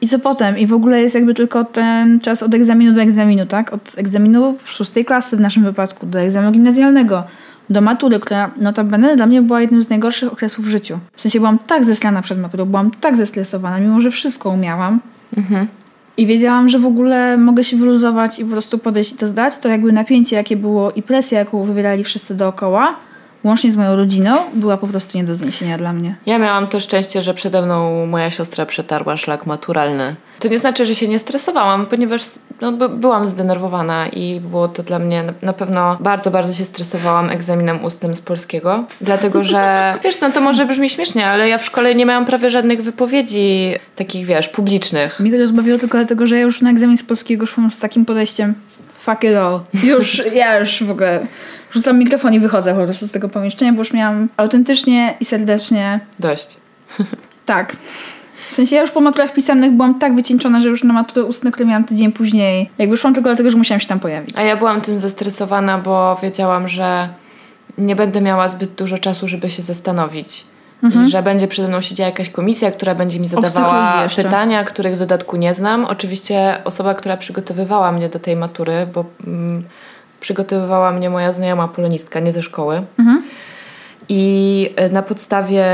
I 0.02 0.08
co 0.08 0.20
potem? 0.20 0.58
I 0.58 0.68
w 0.68 0.74
ogóle 0.74 1.02
jest 1.02 1.16
jakby 1.16 1.34
tylko 1.34 1.64
ten 1.64 2.20
czas 2.20 2.44
od 2.44 2.54
egzaminu 2.54 2.94
do 2.94 3.02
egzaminu, 3.02 3.46
tak? 3.46 3.74
Od 3.74 3.98
egzaminu 3.98 4.56
w 4.64 4.70
szóstej 4.70 5.06
klasy 5.06 5.38
w 5.38 5.40
naszym 5.40 5.64
wypadku, 5.64 6.06
do 6.06 6.20
egzaminu 6.20 6.52
gimnazjalnego, 6.52 7.24
do 7.70 7.82
matury, 7.82 8.20
która 8.20 8.52
notabene 8.58 9.16
dla 9.16 9.26
mnie 9.26 9.42
była 9.42 9.62
jednym 9.62 9.82
z 9.82 9.90
najgorszych 9.90 10.34
okresów 10.34 10.66
w 10.66 10.70
życiu. 10.70 11.00
W 11.14 11.22
sensie 11.22 11.40
byłam 11.40 11.60
tak 11.60 11.86
zeslana 11.86 12.22
przed 12.22 12.40
maturą, 12.40 12.66
byłam 12.66 12.92
tak 12.92 13.18
zestresowana, 13.18 13.80
mimo 13.80 14.00
że 14.00 14.12
wszystko 14.12 14.50
umiałam. 14.50 15.00
I 16.18 16.26
wiedziałam, 16.28 16.70
że 16.70 16.80
w 16.80 16.86
ogóle 16.86 17.38
mogę 17.38 17.64
się 17.64 17.78
wyluzować 17.78 18.40
i 18.40 18.46
po 18.46 18.52
prostu 18.52 18.78
podejść 18.78 19.14
i 19.14 19.16
to 19.16 19.28
zdać. 19.28 19.58
To 19.58 19.70
jakby 19.70 19.92
napięcie, 19.92 20.36
jakie 20.36 20.58
było 20.58 20.92
i 20.92 21.02
presja, 21.02 21.40
jaką 21.40 21.64
wywierali 21.64 22.04
wszyscy 22.04 22.36
dookoła, 22.36 22.96
łącznie 23.44 23.72
z 23.72 23.76
moją 23.76 23.96
rodziną, 23.96 24.38
była 24.54 24.78
po 24.78 24.88
prostu 24.88 25.18
nie 25.18 25.24
do 25.24 25.36
zniesienia 25.36 25.78
dla 25.78 25.94
mnie. 25.94 26.16
Ja 26.26 26.40
miałam 26.40 26.68
to 26.68 26.80
szczęście, 26.80 27.22
że 27.22 27.34
przede 27.34 27.62
mną 27.62 28.06
moja 28.06 28.32
siostra 28.32 28.66
przetarła 28.66 29.18
szlak 29.18 29.46
maturalny. 29.46 30.16
To 30.40 30.48
nie 30.48 30.60
znaczy, 30.60 30.86
że 30.86 30.96
się 30.96 31.08
nie 31.08 31.20
stresowałam, 31.20 31.86
ponieważ 31.86 32.22
no, 32.62 32.72
by, 32.72 32.90
byłam 32.90 33.28
zdenerwowana 33.28 34.08
i 34.08 34.40
było 34.40 34.68
to 34.68 34.84
dla 34.84 35.00
mnie 35.00 35.24
na, 35.24 35.34
na 35.42 35.54
pewno 35.54 35.98
bardzo, 36.00 36.32
bardzo 36.32 36.54
się 36.54 36.66
stresowałam 36.66 37.30
egzaminem 37.30 37.86
ustnym 37.86 38.16
z 38.16 38.22
polskiego. 38.22 38.84
Dlatego, 39.02 39.44
że 39.44 39.94
wiesz, 40.04 40.22
no 40.22 40.32
to 40.32 40.42
może 40.42 40.66
brzmi 40.66 40.90
śmiesznie, 40.90 41.28
ale 41.28 41.50
ja 41.50 41.58
w 41.58 41.66
szkole 41.66 41.96
nie 41.96 42.06
miałam 42.06 42.26
prawie 42.26 42.50
żadnych 42.50 42.84
wypowiedzi 42.84 43.74
takich, 43.96 44.26
wiesz, 44.26 44.48
publicznych. 44.48 45.20
Mi 45.20 45.32
to 45.32 45.38
rozbawiło 45.38 45.78
tylko 45.78 45.98
dlatego, 45.98 46.28
że 46.28 46.36
ja 46.36 46.42
już 46.42 46.62
na 46.62 46.70
egzamin 46.72 46.98
z 46.98 47.04
polskiego 47.04 47.46
szłam 47.46 47.72
z 47.72 47.80
takim 47.80 48.06
podejściem 48.06 48.54
fuck 49.00 49.24
it 49.24 49.36
all. 49.36 49.60
Już, 49.84 50.24
ja 50.42 50.60
już 50.60 50.84
w 50.84 50.92
ogóle 50.92 51.20
rzucam 51.72 52.00
mikrofon 52.00 52.34
i 52.34 52.40
wychodzę 52.40 52.76
po 52.76 52.84
prostu 52.84 53.08
z 53.08 53.12
tego 53.12 53.30
pomieszczenia, 53.30 53.74
bo 53.74 53.80
już 53.80 53.94
miałam 53.94 54.30
autentycznie 54.38 55.18
i 55.20 55.26
serdecznie... 55.26 56.00
Dość. 56.20 56.58
Tak. 57.46 57.76
W 58.52 58.56
sensie 58.56 58.76
ja 58.76 58.82
już 58.82 58.92
po 58.92 59.02
maturach 59.02 59.34
pisemnych 59.34 59.72
byłam 59.72 60.00
tak 60.00 60.16
wycieńczona, 60.16 60.62
że 60.62 60.70
już 60.70 60.84
na 60.84 60.94
maturę 60.94 61.24
ustne, 61.24 61.52
które 61.52 61.70
miałam 61.70 61.84
tydzień 61.84 62.12
później, 62.12 62.70
jakby 62.78 62.98
szłam 62.98 63.14
tylko 63.14 63.30
dlatego, 63.30 63.50
że 63.50 63.58
musiałam 63.58 63.80
się 63.80 63.88
tam 63.88 64.00
pojawić. 64.00 64.38
A 64.38 64.42
ja 64.42 64.58
byłam 64.58 64.82
tym 64.82 65.00
zestresowana, 65.00 65.78
bo 65.78 66.18
wiedziałam, 66.24 66.68
że 66.68 67.10
nie 67.78 67.96
będę 67.96 68.22
miała 68.22 68.50
zbyt 68.50 68.72
dużo 68.72 68.98
czasu, 68.98 69.28
żeby 69.28 69.50
się 69.50 69.62
zastanowić. 69.62 70.44
Mhm. 70.84 71.08
I 71.08 71.10
że 71.10 71.24
będzie 71.24 71.48
przede 71.48 71.68
mną 71.68 71.82
siedziała 71.82 72.10
jakaś 72.10 72.30
komisja, 72.30 72.72
która 72.72 72.96
będzie 72.96 73.20
mi 73.20 73.28
zadawała 73.28 74.08
pytania, 74.16 74.64
których 74.64 74.96
w 74.96 75.00
dodatku 75.00 75.38
nie 75.38 75.54
znam. 75.54 75.86
Oczywiście 75.86 76.58
osoba, 76.66 76.94
która 76.94 77.18
przygotowywała 77.18 77.92
mnie 77.92 78.10
do 78.10 78.20
tej 78.20 78.36
matury, 78.36 78.88
bo 78.94 79.06
mm, 79.28 79.64
przygotowywała 80.20 80.92
mnie 80.92 81.10
moja 81.10 81.32
znajoma 81.32 81.68
polonistka, 81.68 82.20
nie 82.20 82.34
ze 82.34 82.42
szkoły. 82.42 82.82
Mhm. 83.00 83.24
I 84.10 84.74
e, 84.76 84.90
na 84.90 85.02
podstawie, 85.04 85.66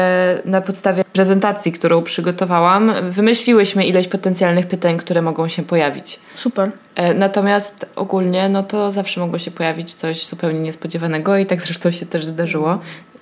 na 0.46 0.62
podstawie 0.62 1.04
prezentacji, 1.14 1.72
którą 1.72 2.04
przygotowałam, 2.04 2.94
wymyśliłyśmy 3.10 3.86
ileś 3.86 4.08
potencjalnych 4.08 4.68
pytań, 4.68 4.98
które 4.98 5.22
mogą 5.22 5.48
się 5.48 5.64
pojawić. 5.64 6.20
Super. 6.36 6.72
E, 6.96 7.14
natomiast 7.14 7.90
ogólnie, 7.96 8.50
no 8.50 8.64
to 8.64 8.92
zawsze 8.92 9.20
mogło 9.20 9.40
się 9.40 9.52
pojawić 9.52 9.94
coś 9.94 10.26
zupełnie 10.26 10.60
niespodziewanego 10.60 11.38
i 11.38 11.46
tak 11.46 11.62
zresztą 11.62 11.92
się 11.92 12.06
też 12.06 12.26
zdarzyło. 12.26 12.80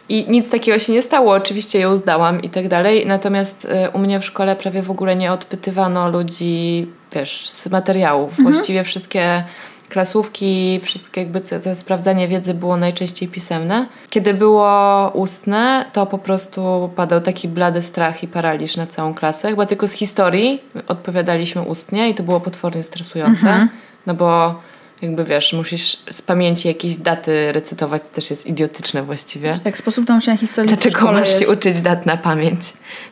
I 0.09 0.25
nic 0.29 0.49
takiego 0.49 0.79
się 0.79 0.93
nie 0.93 1.01
stało, 1.01 1.33
oczywiście 1.33 1.79
ją 1.79 1.95
zdałam 1.95 2.41
i 2.41 2.49
tak 2.49 2.67
dalej. 2.67 3.05
Natomiast 3.05 3.67
e, 3.71 3.89
u 3.89 3.99
mnie 3.99 4.19
w 4.19 4.25
szkole 4.25 4.55
prawie 4.55 4.81
w 4.81 4.91
ogóle 4.91 5.15
nie 5.15 5.31
odpytywano 5.31 6.09
ludzi, 6.09 6.87
wiesz, 7.15 7.49
z 7.49 7.67
materiałów. 7.67 8.39
Mhm. 8.39 8.53
Właściwie 8.53 8.83
wszystkie 8.83 9.43
klasówki, 9.93 10.79
wszystkie 10.83 11.21
jakby 11.21 11.41
to 11.41 11.75
sprawdzanie 11.75 12.27
wiedzy 12.27 12.53
było 12.53 12.77
najczęściej 12.77 13.29
pisemne. 13.29 13.87
Kiedy 14.09 14.33
było 14.33 15.11
ustne, 15.13 15.85
to 15.93 16.05
po 16.05 16.17
prostu 16.17 16.89
padał 16.95 17.21
taki 17.21 17.47
blady 17.47 17.81
strach 17.81 18.23
i 18.23 18.27
paraliż 18.27 18.77
na 18.77 18.87
całą 18.87 19.13
klasę. 19.13 19.49
Chyba 19.49 19.65
tylko 19.65 19.87
z 19.87 19.93
historii 19.93 20.61
odpowiadaliśmy 20.87 21.61
ustnie 21.61 22.09
i 22.09 22.15
to 22.15 22.23
było 22.23 22.39
potwornie 22.39 22.83
stresujące. 22.83 23.49
Mhm. 23.49 23.69
No 24.05 24.13
bo 24.13 24.61
jakby 25.03 25.23
wiesz, 25.23 25.53
musisz 25.53 25.97
z 26.11 26.21
pamięci 26.21 26.67
jakieś 26.67 26.95
daty 26.95 27.51
recytować, 27.51 28.01
to 28.01 28.09
też 28.09 28.29
jest 28.29 28.47
idiotyczne 28.47 29.03
właściwie. 29.03 29.59
Tak, 29.63 29.77
sposób 29.77 30.09
nauczania 30.09 30.37
historii 30.37 30.67
Dlaczego 30.67 31.11
masz 31.11 31.29
jest... 31.29 31.39
się 31.39 31.47
uczyć 31.49 31.81
dat 31.81 32.05
na 32.05 32.17
pamięć? 32.17 32.59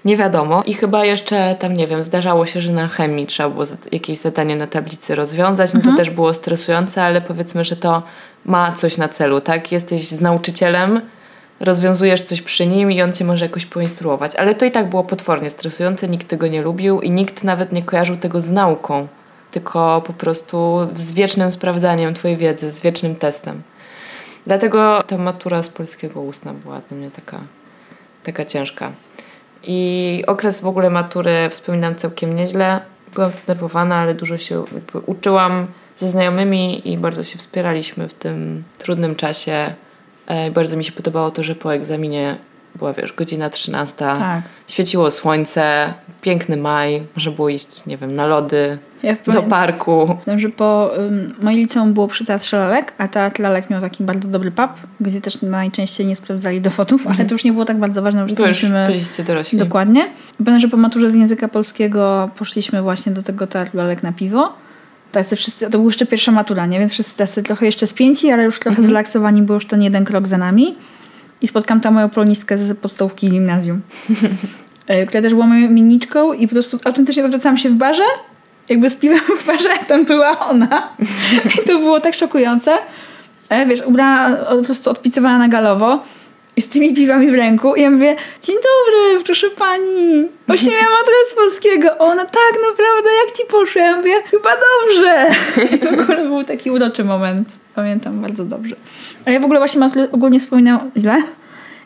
Nie 0.06 0.18
wiadomo. 0.18 0.64
I 0.64 0.74
chyba 0.74 1.06
jeszcze 1.06 1.56
tam, 1.60 1.74
nie 1.74 1.88
wiem, 1.88 2.04
zdarzało 2.04 2.46
się, 2.46 2.62
że 2.62 2.72
na 2.72 2.88
chemii 2.88 3.28
trzeba 3.28 3.50
było 3.50 3.66
jakieś 3.92 4.18
zadanie 4.18 4.56
na 4.56 4.68
tablicy 4.68 5.16
rozwiązać. 5.16 5.74
No 5.74 5.80
mhm. 5.80 5.96
to 5.96 6.04
też 6.04 6.10
było 6.10 6.34
stresujące, 6.34 7.04
ale 7.04 7.22
powiedzmy, 7.22 7.66
że 7.66 7.76
to 7.76 8.04
ma 8.46 8.72
coś 8.72 8.98
na 8.98 9.08
celu, 9.08 9.42
tak? 9.42 9.72
Jesteś 9.72 10.08
z 10.08 10.22
nauczycielem, 10.22 11.02
rozwiązujesz 11.60 12.22
coś 12.22 12.42
przy 12.42 12.68
nim 12.68 12.92
i 12.92 13.02
on 13.02 13.14
cię 13.14 13.26
może 13.26 13.46
jakoś 13.46 13.66
poinstruować. 13.66 14.36
Ale 14.36 14.56
to 14.56 14.66
i 14.66 14.72
tak 14.72 14.90
było 14.90 15.04
potwornie 15.04 15.50
stresujące, 15.50 16.08
nikt 16.08 16.28
tego 16.28 16.48
nie 16.48 16.62
lubił 16.62 17.02
i 17.02 17.12
nikt 17.12 17.44
nawet 17.44 17.72
nie 17.72 17.84
kojarzył 17.84 18.18
tego 18.18 18.42
z 18.42 18.50
nauką 18.50 19.08
tylko 19.52 20.02
po 20.08 20.14
prostu 20.14 20.88
z 20.94 21.12
wiecznym 21.12 21.52
sprawdzaniem 21.52 22.14
Twojej 22.14 22.38
wiedzy, 22.38 22.72
z 22.72 22.82
wiecznym 22.82 23.16
testem. 23.16 23.62
Dlatego 24.48 25.04
ta 25.08 25.18
matura 25.18 25.62
z 25.62 25.70
polskiego 25.70 26.22
ustna 26.22 26.54
była 26.54 26.82
dla 26.82 26.98
mnie 26.98 27.12
taka, 27.12 27.40
taka 28.24 28.46
ciężka. 28.46 28.92
I 29.64 30.24
okres 30.28 30.62
w 30.62 30.68
ogóle 30.68 30.90
matury 30.90 31.50
wspominam 31.50 31.96
całkiem 31.96 32.36
nieźle. 32.36 32.82
Byłam 33.14 33.32
zdenerwowana, 33.32 33.96
ale 33.96 34.14
dużo 34.14 34.38
się 34.38 34.64
uczyłam 35.06 35.68
ze 35.98 36.08
znajomymi 36.08 36.92
i 36.92 36.98
bardzo 36.98 37.24
się 37.24 37.38
wspieraliśmy 37.38 38.08
w 38.08 38.14
tym 38.14 38.64
trudnym 38.78 39.16
czasie. 39.16 39.74
E, 40.28 40.52
bardzo 40.52 40.78
mi 40.78 40.84
się 40.84 40.92
podobało 40.92 41.32
to, 41.32 41.44
że 41.44 41.56
po 41.56 41.74
egzaminie 41.74 42.38
była, 42.76 42.94
wiesz, 42.94 43.14
godzina 43.14 43.50
13, 43.50 43.96
tak. 43.98 44.42
świeciło 44.68 45.12
słońce, 45.12 45.94
piękny 46.22 46.58
maj, 46.58 47.04
można 47.16 47.32
było 47.32 47.50
iść, 47.50 47.86
nie 47.86 47.98
wiem, 47.98 48.14
na 48.14 48.26
lody, 48.26 48.78
ja 49.04 49.16
do 49.28 49.44
parku. 49.44 50.18
Że 50.38 50.50
po 50.50 50.92
um, 50.98 51.36
moim 51.42 51.58
liceum 51.58 51.94
było 51.94 52.08
przy 52.08 52.26
Teatrze 52.26 52.58
Lalek, 52.58 52.94
a 52.98 53.08
Teatr 53.08 53.42
Lalek 53.42 53.70
miał 53.70 53.82
taki 53.82 54.04
bardzo 54.04 54.28
dobry 54.28 54.52
pub, 54.52 54.70
gdzie 55.00 55.22
też 55.22 55.42
najczęściej 55.42 56.08
nie 56.08 56.16
sprawdzali 56.16 56.62
dowodów, 56.62 57.08
ale 57.08 57.26
to 57.26 57.34
już 57.34 57.44
nie 57.44 57.52
było 57.52 57.66
tak 57.66 57.80
bardzo 57.80 58.02
ważne, 58.02 58.30
że 58.30 58.36
to 58.36 58.48
już 58.48 58.66
byliście 58.88 59.24
dorośli. 59.24 59.60
Dokładnie. 59.60 60.08
Pamiętam, 60.38 60.60
że 60.60 60.68
po 60.68 60.78
maturze 60.78 61.12
z 61.12 61.16
języka 61.16 61.48
polskiego 61.48 62.30
poszliśmy 62.38 62.82
właśnie 62.82 63.12
do 63.12 63.24
tego 63.24 63.48
Teatru 63.48 63.78
Lalek 63.78 64.04
na 64.04 64.14
piwo. 64.14 64.54
Tacy 65.12 65.36
wszyscy, 65.36 65.66
to 65.66 65.72
była 65.72 65.86
jeszcze 65.86 66.06
pierwsza 66.06 66.32
matura, 66.32 66.66
nie? 66.66 66.80
Więc 66.80 66.92
wszyscy 66.92 67.18
tacy 67.18 67.44
trochę 67.44 67.66
jeszcze 67.66 67.88
spięci, 67.88 68.32
ale 68.32 68.44
już 68.44 68.56
trochę 68.56 68.70
mhm. 68.70 68.88
zrelaksowani, 68.88 69.42
bo 69.42 69.54
już 69.54 69.66
ten 69.66 69.82
jeden 69.82 70.06
krok 70.06 70.28
za 70.28 70.38
nami. 70.38 70.76
I 71.42 71.48
spotkam 71.48 71.82
tam 71.82 71.94
moją 71.94 72.10
polonistkę 72.10 72.58
z 72.58 72.78
podstawówki 72.78 73.30
gimnazjum. 73.30 73.82
E, 74.88 75.06
która 75.06 75.22
też 75.22 75.34
była 75.34 75.48
moją 75.48 75.70
miniczką 75.70 76.34
i 76.34 76.48
po 76.48 76.54
prostu 76.54 76.80
autentycznie 76.86 77.26
odwracałam 77.26 77.58
się 77.58 77.70
w 77.70 77.74
barze, 77.74 78.04
jakby 78.70 78.90
z 78.90 78.96
piwem 78.96 79.20
w 79.40 79.48
barze, 79.48 79.70
tam 79.88 80.06
była 80.06 80.40
ona. 80.40 80.90
I 81.64 81.68
to 81.68 81.80
było 81.80 82.00
tak 82.00 82.14
szokujące. 82.14 82.78
E, 83.50 83.66
wiesz, 83.66 83.82
ubrana, 83.86 84.36
po 84.36 84.64
prostu 84.64 84.90
odpicowana 84.90 85.38
na 85.38 85.48
galowo 85.48 86.04
z 86.62 86.70
tymi 86.70 86.94
piwami 86.94 87.32
w 87.32 87.34
ręku. 87.34 87.76
I 87.76 87.82
ja 87.82 87.92
mówię, 87.92 88.16
dzień 88.42 88.56
dobry, 88.56 89.24
proszę 89.26 89.48
pani. 89.50 90.28
Właśnie 90.48 90.72
miałam 90.72 90.92
maturę 90.92 91.18
z 91.32 91.34
polskiego. 91.34 91.98
Ona, 91.98 92.26
tak, 92.26 92.54
naprawdę, 92.70 93.10
jak 93.26 93.38
ci 93.38 93.44
poszło? 93.50 93.82
Ja 93.82 93.98
mówię, 93.98 94.14
chyba 94.32 94.50
dobrze. 94.50 95.28
I 95.76 95.96
w 95.96 96.02
ogóle 96.02 96.26
był 96.26 96.44
taki 96.44 96.72
uroczy 96.72 97.04
moment. 97.04 97.60
Pamiętam 97.76 98.22
bardzo 98.22 98.46
dobrze. 98.46 98.76
Ale 99.26 99.34
ja 99.34 99.40
w 99.40 99.46
ogóle 99.46 99.60
właśnie 99.60 99.80
maturę 99.80 100.08
ogólnie 100.12 100.40
wspominam 100.40 100.92
źle. 100.98 101.24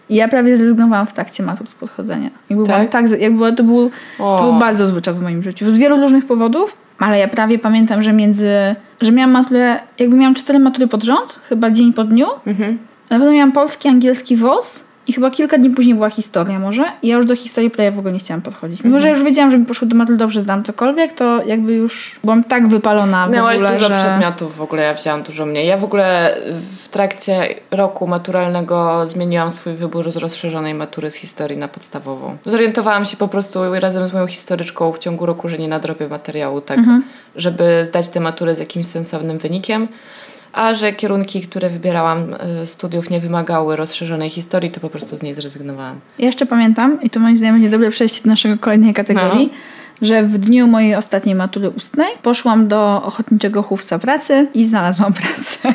I 0.09 0.15
ja 0.15 0.27
prawie 0.27 0.57
zrezygnowałam 0.57 1.07
w 1.07 1.13
trakcie 1.13 1.43
matur 1.43 1.67
z 1.67 1.75
podchodzenia. 1.75 2.29
Jakby 2.49 2.65
tak? 2.65 2.91
tak 2.91 3.21
jakby 3.21 3.53
to, 3.53 3.63
był, 3.63 3.91
to 4.17 4.43
był 4.43 4.53
bardzo 4.59 4.85
zły 4.85 5.01
czas 5.01 5.19
w 5.19 5.21
moim 5.21 5.43
życiu. 5.43 5.71
Z 5.71 5.77
wielu 5.77 6.01
różnych 6.01 6.25
powodów, 6.25 6.77
ale 6.99 7.19
ja 7.19 7.27
prawie 7.27 7.59
pamiętam, 7.59 8.01
że 8.01 8.13
między... 8.13 8.75
Że 9.01 9.11
miałam 9.11 9.31
maturę... 9.31 9.79
Jakby 9.99 10.15
miałam 10.15 10.35
cztery 10.35 10.59
matury 10.59 10.87
pod 10.87 11.03
rząd, 11.03 11.39
chyba 11.49 11.71
dzień 11.71 11.93
po 11.93 12.03
dniu. 12.03 12.27
Mhm. 12.47 12.77
Na 13.09 13.17
pewno 13.17 13.31
miałam 13.31 13.51
polski, 13.51 13.87
angielski, 13.87 14.37
WOS 14.37 14.85
i 15.07 15.13
chyba 15.13 15.31
kilka 15.31 15.57
dni 15.57 15.69
później 15.69 15.95
była 15.95 16.09
historia 16.09 16.59
może. 16.59 16.85
I 17.01 17.07
ja 17.07 17.15
już 17.15 17.25
do 17.25 17.35
historii 17.35 17.69
prawie 17.69 17.91
w 17.91 17.99
ogóle 17.99 18.13
nie 18.13 18.19
chciałam 18.19 18.41
podchodzić. 18.41 18.83
Mimo, 18.83 18.99
że 18.99 19.07
mhm. 19.07 19.15
już 19.15 19.25
wiedziałam, 19.25 19.51
że 19.51 19.57
mi 19.57 19.65
poszło 19.65 19.87
do 19.87 19.95
matury 19.95 20.17
dobrze, 20.17 20.41
zdam 20.41 20.63
cokolwiek, 20.63 21.13
to 21.13 21.43
jakby 21.43 21.73
już 21.73 22.19
byłam 22.23 22.43
tak 22.43 22.67
wypalona 22.67 23.27
Miałaś 23.27 23.53
w 23.53 23.63
ogóle, 23.63 23.73
dużo 23.73 23.87
że... 23.87 23.95
przedmiotów 23.95 24.55
w 24.55 24.61
ogóle, 24.61 24.83
ja 24.83 24.93
wzięłam 24.93 25.23
dużo 25.23 25.45
mniej. 25.45 25.67
Ja 25.67 25.77
w 25.77 25.83
ogóle 25.83 26.37
w 26.59 26.87
trakcie 26.87 27.55
roku 27.71 28.07
maturalnego 28.07 29.07
zmieniłam 29.07 29.51
swój 29.51 29.73
wybór 29.73 30.11
z 30.11 30.17
rozszerzonej 30.17 30.73
matury 30.73 31.11
z 31.11 31.15
historii 31.15 31.57
na 31.57 31.67
podstawową. 31.67 32.37
Zorientowałam 32.45 33.05
się 33.05 33.17
po 33.17 33.27
prostu 33.27 33.59
razem 33.79 34.07
z 34.07 34.13
moją 34.13 34.27
historyczką 34.27 34.91
w 34.91 34.99
ciągu 34.99 35.25
roku, 35.25 35.49
że 35.49 35.57
nie 35.57 35.67
nadrobię 35.67 36.07
materiału 36.07 36.61
tak, 36.61 36.77
mhm. 36.77 37.03
żeby 37.35 37.85
zdać 37.85 38.09
tę 38.09 38.19
maturę 38.19 38.55
z 38.55 38.59
jakimś 38.59 38.85
sensownym 38.85 39.37
wynikiem 39.37 39.87
a 40.55 40.73
że 40.73 40.93
kierunki, 40.93 41.41
które 41.41 41.69
wybierałam 41.69 42.35
e, 42.39 42.65
studiów 42.65 43.09
nie 43.09 43.19
wymagały 43.19 43.75
rozszerzonej 43.75 44.29
historii, 44.29 44.71
to 44.71 44.79
po 44.79 44.89
prostu 44.89 45.17
z 45.17 45.23
niej 45.23 45.35
zrezygnowałam. 45.35 45.99
Ja 46.19 46.25
jeszcze 46.25 46.45
pamiętam, 46.45 47.01
i 47.01 47.09
to 47.09 47.19
moim 47.19 47.37
zdaniem 47.37 47.55
będzie 47.55 47.69
dobre 47.69 47.91
przejście 47.91 48.23
do 48.23 48.29
naszej 48.29 48.59
kolejnej 48.59 48.93
kategorii, 48.93 49.49
no. 50.01 50.07
że 50.07 50.23
w 50.23 50.37
dniu 50.37 50.67
mojej 50.67 50.95
ostatniej 50.95 51.35
matury 51.35 51.69
ustnej 51.69 52.07
poszłam 52.21 52.67
do 52.67 53.03
ochotniczego 53.03 53.63
chówca 53.63 53.99
pracy 53.99 54.47
i 54.53 54.65
znalazłam 54.65 55.13
pracę. 55.23 55.69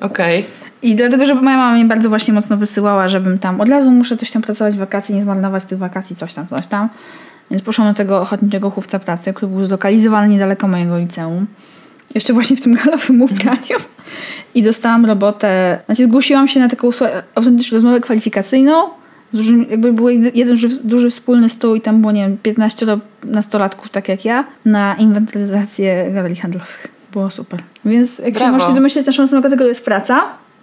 Okej. 0.00 0.40
Okay. 0.40 0.44
I 0.82 0.94
dlatego, 0.94 1.26
że 1.26 1.34
moja 1.34 1.56
mama 1.56 1.72
mnie 1.72 1.84
bardzo 1.84 2.08
właśnie 2.08 2.34
mocno 2.34 2.56
wysyłała, 2.56 3.08
żebym 3.08 3.38
tam 3.38 3.60
od 3.60 3.68
razu 3.68 3.90
muszę 3.90 4.16
coś 4.16 4.30
tam 4.30 4.42
pracować 4.42 4.74
w 4.74 4.78
wakacji, 4.78 5.14
nie 5.14 5.22
zmarnować 5.22 5.64
tych 5.64 5.78
wakacji, 5.78 6.16
coś 6.16 6.34
tam, 6.34 6.46
coś 6.46 6.66
tam. 6.66 6.88
Więc 7.50 7.62
poszłam 7.62 7.88
do 7.88 7.94
tego 7.94 8.20
ochotniczego 8.20 8.70
chówca 8.70 8.98
pracy, 8.98 9.32
który 9.32 9.52
był 9.52 9.64
zlokalizowany 9.64 10.28
niedaleko 10.28 10.68
mojego 10.68 10.98
liceum. 10.98 11.46
Jeszcze 12.14 12.32
właśnie 12.32 12.56
w 12.56 12.60
tym 12.60 12.74
galowym 12.84 13.22
ubraniu. 13.22 13.76
I 14.54 14.62
dostałam 14.62 15.06
robotę. 15.06 15.78
Znaczy, 15.86 16.04
zgłosiłam 16.04 16.48
się 16.48 16.60
na 16.60 16.68
taką 16.68 16.90
autentyczną 17.34 17.76
rozmowę 17.76 18.00
kwalifikacyjną. 18.00 18.88
Dużym, 19.32 19.66
jakby 19.70 19.92
był 19.92 20.08
jeden 20.08 20.56
duży, 20.84 21.10
wspólny 21.10 21.48
stół 21.48 21.74
i 21.74 21.80
tam 21.80 22.00
było, 22.00 22.12
nie 22.12 22.22
wiem, 22.22 22.36
15 22.42 22.86
nastolatków, 23.24 23.90
tak 23.90 24.08
jak 24.08 24.24
ja, 24.24 24.44
na 24.64 24.94
inwentaryzację 24.94 26.10
galerii 26.14 26.36
handlowych. 26.36 26.86
Było 27.12 27.30
super. 27.30 27.60
Więc 27.84 28.18
jak 28.18 28.34
Brawo. 28.34 28.46
się 28.46 28.52
możecie 28.52 28.74
domyśleć, 28.74 29.06
naszą 29.06 29.22
następną 29.22 29.42
kategorią 29.42 29.68
jest 29.68 29.84
praca. 29.84 30.22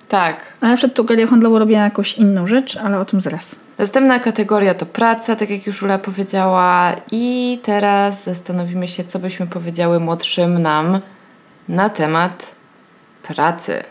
Tak. 0.09 0.45
Ale 0.61 0.77
przed 0.77 0.93
tą 0.93 1.03
galerią 1.03 1.27
handlową 1.27 1.59
robiłam 1.59 1.83
jakąś 1.83 2.17
inną 2.17 2.47
rzecz, 2.47 2.77
ale 2.77 2.99
o 2.99 3.05
tym 3.05 3.21
zaraz. 3.21 3.55
Następna 3.77 4.19
kategoria 4.19 4.73
to 4.73 4.85
praca, 4.85 5.35
tak 5.35 5.49
jak 5.49 5.67
już 5.67 5.83
Ula 5.83 5.97
powiedziała. 5.97 6.95
I 7.11 7.59
teraz 7.63 8.23
zastanowimy 8.23 8.87
się, 8.87 9.03
co 9.03 9.19
byśmy 9.19 9.47
powiedziały 9.47 9.99
młodszym 9.99 10.59
nam 10.59 10.99
na 11.69 11.89
temat 11.89 12.55
pracy. 13.23 13.83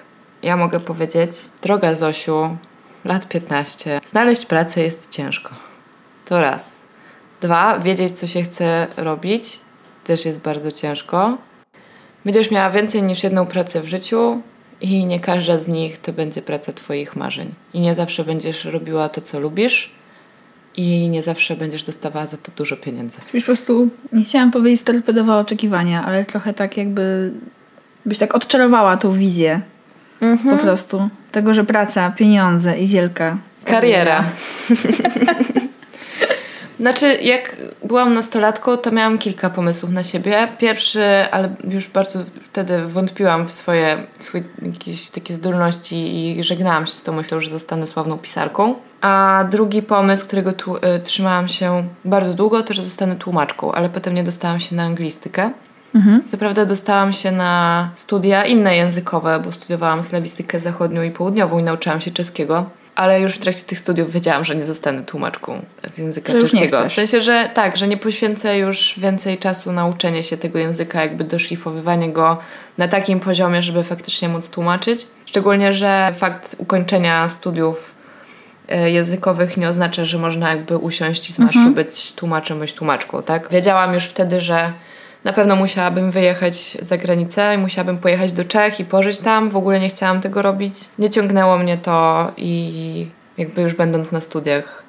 Ja 0.43 0.57
mogę 0.57 0.81
powiedzieć, 0.81 1.31
droga 1.63 1.95
Zosiu, 1.95 2.57
lat 3.05 3.29
15, 3.29 4.01
znaleźć 4.07 4.47
pracę 4.47 4.83
jest 4.83 5.11
ciężko. 5.11 5.55
To 6.25 6.41
raz. 6.41 6.77
Dwa, 7.41 7.79
wiedzieć, 7.79 8.19
co 8.19 8.27
się 8.27 8.43
chce 8.43 8.87
robić, 8.97 9.61
też 10.05 10.25
jest 10.25 10.41
bardzo 10.41 10.73
ciężko. 10.73 11.39
Będziesz 12.25 12.51
miała 12.51 12.71
więcej 12.71 13.03
niż 13.03 13.25
jedną 13.25 13.47
pracę 13.47 13.81
w 13.81 13.89
życiu 13.89 14.43
i 14.81 15.05
nie 15.05 15.21
każda 15.21 15.59
z 15.59 15.69
nich 15.69 15.99
to 15.99 16.13
będzie 16.13 16.43
praca 16.43 16.73
Twoich 16.73 17.17
marzeń. 17.17 17.55
I 17.75 17.81
nie 17.81 17.95
zawsze 17.95 18.25
będziesz 18.25 18.65
robiła 18.65 19.09
to, 19.09 19.21
co 19.21 19.41
lubisz 19.41 19.91
i 20.77 21.09
nie 21.09 21.23
zawsze 21.23 21.57
będziesz 21.57 21.83
dostawała 21.83 22.27
za 22.27 22.37
to 22.37 22.53
dużo 22.57 22.77
pieniędzy. 22.77 23.19
Już 23.35 23.43
po 23.43 23.47
prostu, 23.47 23.89
nie 24.13 24.25
chciałam 24.25 24.51
powiedzieć 24.51 24.81
storpedowała 24.81 25.41
oczekiwania, 25.41 26.05
ale 26.05 26.25
trochę 26.25 26.55
tak 26.55 26.77
jakby 26.77 27.33
byś 28.07 28.19
tak 28.19 28.35
odczarowała 28.35 28.97
tą 28.97 29.13
wizję 29.13 29.61
po 30.51 30.57
prostu. 30.57 31.09
Tego, 31.33 31.55
że 31.55 31.65
praca, 31.65 32.11
pieniądze 32.11 32.79
i 32.79 32.87
wielka 32.87 33.37
Kariera. 33.65 34.25
Znaczy, 36.81 37.15
jak 37.23 37.57
byłam 37.85 38.13
nastolatką, 38.13 38.77
to 38.77 38.91
miałam 38.91 39.19
kilka 39.19 39.51
pomysłów 39.51 39.93
na 39.93 40.03
siebie. 40.03 40.49
Pierwszy, 40.59 41.05
ale 41.31 41.55
już 41.71 41.89
bardzo 41.89 42.19
wtedy 42.43 42.87
wątpiłam 42.87 43.49
w 43.49 43.53
swoje, 43.53 44.07
swoje 44.19 44.45
jakieś 44.63 45.11
takie 45.11 45.35
zdolności 45.35 45.97
i 46.39 46.45
żegnałam 46.45 46.87
się 46.87 46.93
z 46.93 47.03
tą 47.03 47.13
myślą, 47.13 47.41
że 47.41 47.51
zostanę 47.51 47.87
sławną 47.87 48.19
pisarką. 48.19 48.75
A 49.01 49.45
drugi 49.51 49.83
pomysł, 49.83 50.27
którego 50.27 50.53
tu, 50.53 50.77
y, 50.77 50.81
trzymałam 51.05 51.49
się 51.49 51.85
bardzo 52.05 52.35
długo, 52.35 52.63
to 52.63 52.75
że 52.75 52.83
zostanę 52.83 53.17
tłumaczką, 53.17 53.73
ale 53.73 53.89
potem 53.89 54.15
nie 54.15 54.25
dostałam 54.25 54.61
się 54.61 54.77
na 54.77 54.83
anglistykę. 54.83 55.51
Mhm. 55.95 56.23
Co 56.31 56.37
prawda 56.37 56.65
dostałam 56.65 57.13
się 57.13 57.33
na 57.33 57.91
studia 57.95 58.45
inne 58.45 58.77
językowe, 58.77 59.41
bo 59.45 59.53
studiowałam 59.53 60.05
slawistykę 60.05 60.61
zachodnią 60.61 61.03
i 61.03 61.11
południową 61.11 61.59
i 61.59 61.63
nauczyłam 61.63 62.01
się 62.01 62.11
czeskiego. 62.11 62.71
Ale 62.95 63.21
już 63.21 63.33
w 63.33 63.39
trakcie 63.39 63.65
tych 63.65 63.79
studiów 63.79 64.13
wiedziałam, 64.13 64.45
że 64.45 64.57
nie 64.57 64.65
zostanę 64.65 65.03
tłumaczką 65.03 65.63
z 65.95 65.99
języka 65.99 66.33
Że 66.33 66.39
czeskiego. 66.39 66.89
W 66.89 66.93
sensie, 66.93 67.21
że 67.21 67.51
tak, 67.55 67.77
że 67.77 67.89
nie 67.89 67.97
poświęcę 67.97 68.59
już 68.59 68.95
więcej 68.99 69.39
czasu 69.39 69.73
na 69.73 69.87
uczenie 69.87 70.23
się 70.23 70.37
tego 70.37 70.59
języka, 70.59 71.01
jakby 71.01 71.25
doszlifowywanie 71.25 72.13
go 72.13 72.39
na 72.79 72.89
takim 72.89 73.21
poziomie, 73.21 73.63
żeby 73.63 73.85
faktycznie 73.85 74.29
móc 74.29 74.51
tłumaczyć. 74.51 75.07
Szczególnie, 75.27 75.73
że 75.73 76.13
fakt 76.15 76.57
ukończenia 76.59 77.29
studiów 77.29 77.95
e, 78.69 78.91
językowych 78.91 79.57
nie 79.57 79.69
oznacza, 79.69 80.05
że 80.05 80.19
można 80.19 80.51
jakby 80.51 80.79
usiąść 80.79 81.31
i 81.31 81.33
z 81.33 81.39
marszu 81.39 81.71
być 81.71 82.13
tłumaczem 82.13 82.59
bądź 82.59 82.73
tłumaczką, 82.73 83.23
tak? 83.23 83.51
Wiedziałam 83.51 83.95
już 83.95 84.05
wtedy, 84.05 84.41
że 84.41 84.73
na 85.27 85.33
pewno 85.33 85.57
musiałabym 85.57 86.11
wyjechać 86.11 86.77
za 86.81 86.97
granicę 86.97 87.55
i 87.55 87.59
musiałabym 87.59 87.99
pojechać 87.99 88.33
do 88.33 88.45
Czech 88.45 88.81
i 88.81 88.85
pożyć 88.85 89.19
tam. 89.19 89.51
W 89.51 89.57
ogóle 89.57 89.81
nie 89.81 89.89
chciałam 89.89 90.21
tego 90.21 90.43
robić. 90.43 90.75
Nie 90.99 91.11
ciągnęło 91.11 91.59
mnie 91.59 91.79
to 91.79 92.31
i 92.37 93.07
jakby 93.39 93.63
już 93.63 93.75
będąc 93.75 94.13
na 94.13 94.21
studiach 94.21 94.85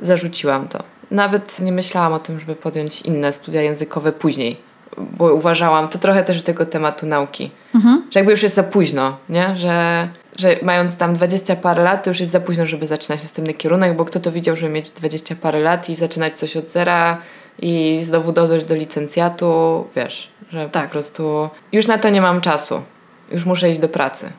zarzuciłam 0.00 0.68
to. 0.68 0.82
Nawet 1.10 1.60
nie 1.60 1.72
myślałam 1.72 2.12
o 2.12 2.18
tym, 2.18 2.40
żeby 2.40 2.56
podjąć 2.56 3.02
inne 3.02 3.32
studia 3.32 3.62
językowe 3.62 4.12
później, 4.12 4.56
bo 4.96 5.34
uważałam, 5.34 5.88
to 5.88 5.98
trochę 5.98 6.24
też 6.24 6.42
tego 6.42 6.66
tematu 6.66 7.06
nauki, 7.06 7.50
że 8.10 8.20
jakby 8.20 8.30
już 8.30 8.42
jest 8.42 8.54
za 8.54 8.62
późno, 8.62 9.16
nie? 9.28 9.56
Że, 9.56 10.08
że 10.36 10.56
mając 10.62 10.96
tam 10.96 11.14
20 11.14 11.56
parę 11.56 11.82
lat, 11.82 12.04
to 12.04 12.10
już 12.10 12.20
jest 12.20 12.32
za 12.32 12.40
późno, 12.40 12.66
żeby 12.66 12.86
zaczynać 12.86 13.22
następny 13.22 13.54
kierunek, 13.54 13.96
bo 13.96 14.04
kto 14.04 14.20
to 14.20 14.32
widział, 14.32 14.56
żeby 14.56 14.72
mieć 14.72 14.90
20 14.90 15.34
parę 15.42 15.60
lat 15.60 15.88
i 15.88 15.94
zaczynać 15.94 16.38
coś 16.38 16.56
od 16.56 16.68
zera 16.68 17.18
i 17.58 17.98
znowu 18.02 18.32
dojść 18.32 18.66
do 18.66 18.74
licencjatu, 18.74 19.84
wiesz, 19.96 20.28
że 20.52 20.68
Tak. 20.70 20.84
po 20.84 20.90
prostu 20.92 21.48
już 21.72 21.86
na 21.86 21.98
to 21.98 22.08
nie 22.10 22.20
mam 22.20 22.40
czasu, 22.40 22.82
już 23.32 23.44
muszę 23.44 23.70
iść 23.70 23.80
do 23.80 23.88
pracy. 23.88 24.32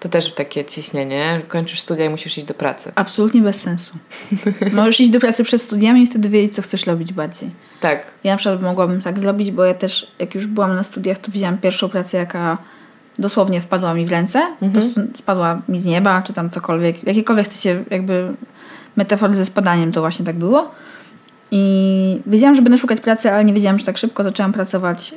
To 0.00 0.08
też 0.08 0.32
takie 0.34 0.64
ciśnienie, 0.64 1.40
kończysz 1.48 1.80
studia 1.80 2.04
i 2.04 2.08
musisz 2.08 2.38
iść 2.38 2.46
do 2.46 2.54
pracy. 2.54 2.92
Absolutnie 2.94 3.40
bez 3.40 3.60
sensu. 3.60 3.94
Możesz 4.72 5.00
iść 5.00 5.10
do 5.10 5.20
pracy 5.20 5.44
przed 5.44 5.62
studiami 5.62 6.02
i 6.02 6.06
wtedy 6.06 6.28
wiedzieć, 6.28 6.54
co 6.54 6.62
chcesz 6.62 6.86
robić 6.86 7.12
bardziej. 7.12 7.50
Tak, 7.80 8.06
Ja 8.24 8.32
na 8.32 8.38
przykład 8.38 8.62
mogłabym 8.62 9.00
tak 9.00 9.18
zrobić, 9.18 9.50
bo 9.50 9.64
ja 9.64 9.74
też, 9.74 10.12
jak 10.18 10.34
już 10.34 10.46
byłam 10.46 10.74
na 10.74 10.84
studiach, 10.84 11.18
to 11.18 11.32
wzięłam 11.32 11.58
pierwszą 11.58 11.88
pracę, 11.88 12.18
jaka 12.18 12.58
dosłownie 13.18 13.60
wpadła 13.60 13.94
mi 13.94 14.06
w 14.06 14.10
ręce. 14.10 14.46
Po 14.60 14.68
prostu 14.68 15.00
spadła 15.16 15.62
mi 15.68 15.80
z 15.80 15.84
nieba, 15.84 16.22
czy 16.22 16.32
tam 16.32 16.50
cokolwiek. 16.50 17.04
Jakiekolwiek 17.06 17.46
chcecie 17.46 17.84
jakby 17.90 18.34
metafory 18.96 19.36
ze 19.36 19.44
spadaniem, 19.44 19.92
to 19.92 20.00
właśnie 20.00 20.24
tak 20.26 20.36
było. 20.36 20.70
I 21.56 22.20
wiedziałam, 22.26 22.54
że 22.54 22.62
będę 22.62 22.78
szukać 22.78 23.00
pracy, 23.00 23.32
ale 23.32 23.44
nie 23.44 23.52
wiedziałam, 23.52 23.78
że 23.78 23.84
tak 23.84 23.98
szybko 23.98 24.22
zaczęłam 24.22 24.52
pracować 24.52 25.14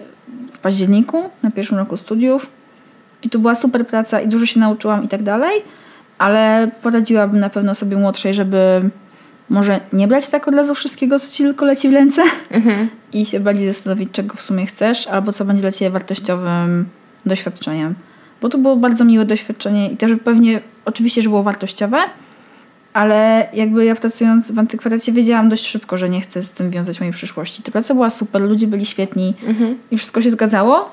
w 0.52 0.58
październiku, 0.58 1.30
na 1.44 1.52
pierwszym 1.52 1.78
roku 1.78 1.98
studiów. 1.98 2.48
I 3.24 3.30
to 3.30 3.40
była 3.40 3.56
super 3.56 3.88
praca 3.88 4.22
i 4.22 4.28
dużo 4.28 4.46
się 4.46 4.60
nauczyłam 4.60 5.04
i 5.04 5.08
tak 5.08 5.24
dalej, 5.24 5.62
ale 6.18 6.72
poradziłabym 6.82 7.40
na 7.40 7.50
pewno 7.50 7.76
sobie 7.76 7.98
młodszej, 7.98 8.34
żeby 8.34 8.90
może 9.50 9.80
nie 9.94 10.08
brać 10.08 10.28
tak 10.28 10.48
od 10.48 10.56
razu 10.56 10.76
wszystkiego, 10.76 11.20
co 11.20 11.32
ci 11.32 11.44
tylko 11.44 11.66
leci 11.66 11.90
w 11.90 11.94
ręce 11.94 12.24
i 13.14 13.26
się 13.26 13.40
bardziej 13.40 13.74
zastanowić, 13.74 14.10
czego 14.12 14.36
w 14.36 14.42
sumie 14.42 14.66
chcesz, 14.66 15.08
albo 15.08 15.34
co 15.34 15.46
będzie 15.46 15.62
dla 15.62 15.72
ciebie 15.72 15.92
wartościowym 15.92 16.86
doświadczeniem. 17.26 17.96
Bo 18.42 18.50
to 18.50 18.58
było 18.58 18.76
bardzo 18.76 19.06
miłe 19.06 19.26
doświadczenie 19.26 19.90
i 19.90 19.98
też 19.98 20.12
pewnie, 20.24 20.62
oczywiście, 20.86 21.22
że 21.22 21.30
było 21.30 21.44
wartościowe, 21.44 21.98
ale 22.98 23.48
jakby 23.54 23.86
ja 23.86 23.96
pracując 23.96 24.52
w 24.52 24.60
antykwariacie 24.60 25.12
wiedziałam 25.12 25.50
dość 25.50 25.68
szybko, 25.68 25.98
że 25.98 26.10
nie 26.10 26.22
chcę 26.22 26.44
z 26.44 26.52
tym 26.52 26.72
wiązać 26.72 27.00
mojej 27.00 27.14
przyszłości. 27.14 27.64
Ta 27.64 27.72
praca 27.72 27.94
była 27.94 28.10
super, 28.10 28.42
ludzie 28.42 28.68
byli 28.68 28.86
świetni 28.86 29.34
i 29.92 29.98
wszystko 29.98 30.22
się 30.22 30.32
zgadzało, 30.32 30.92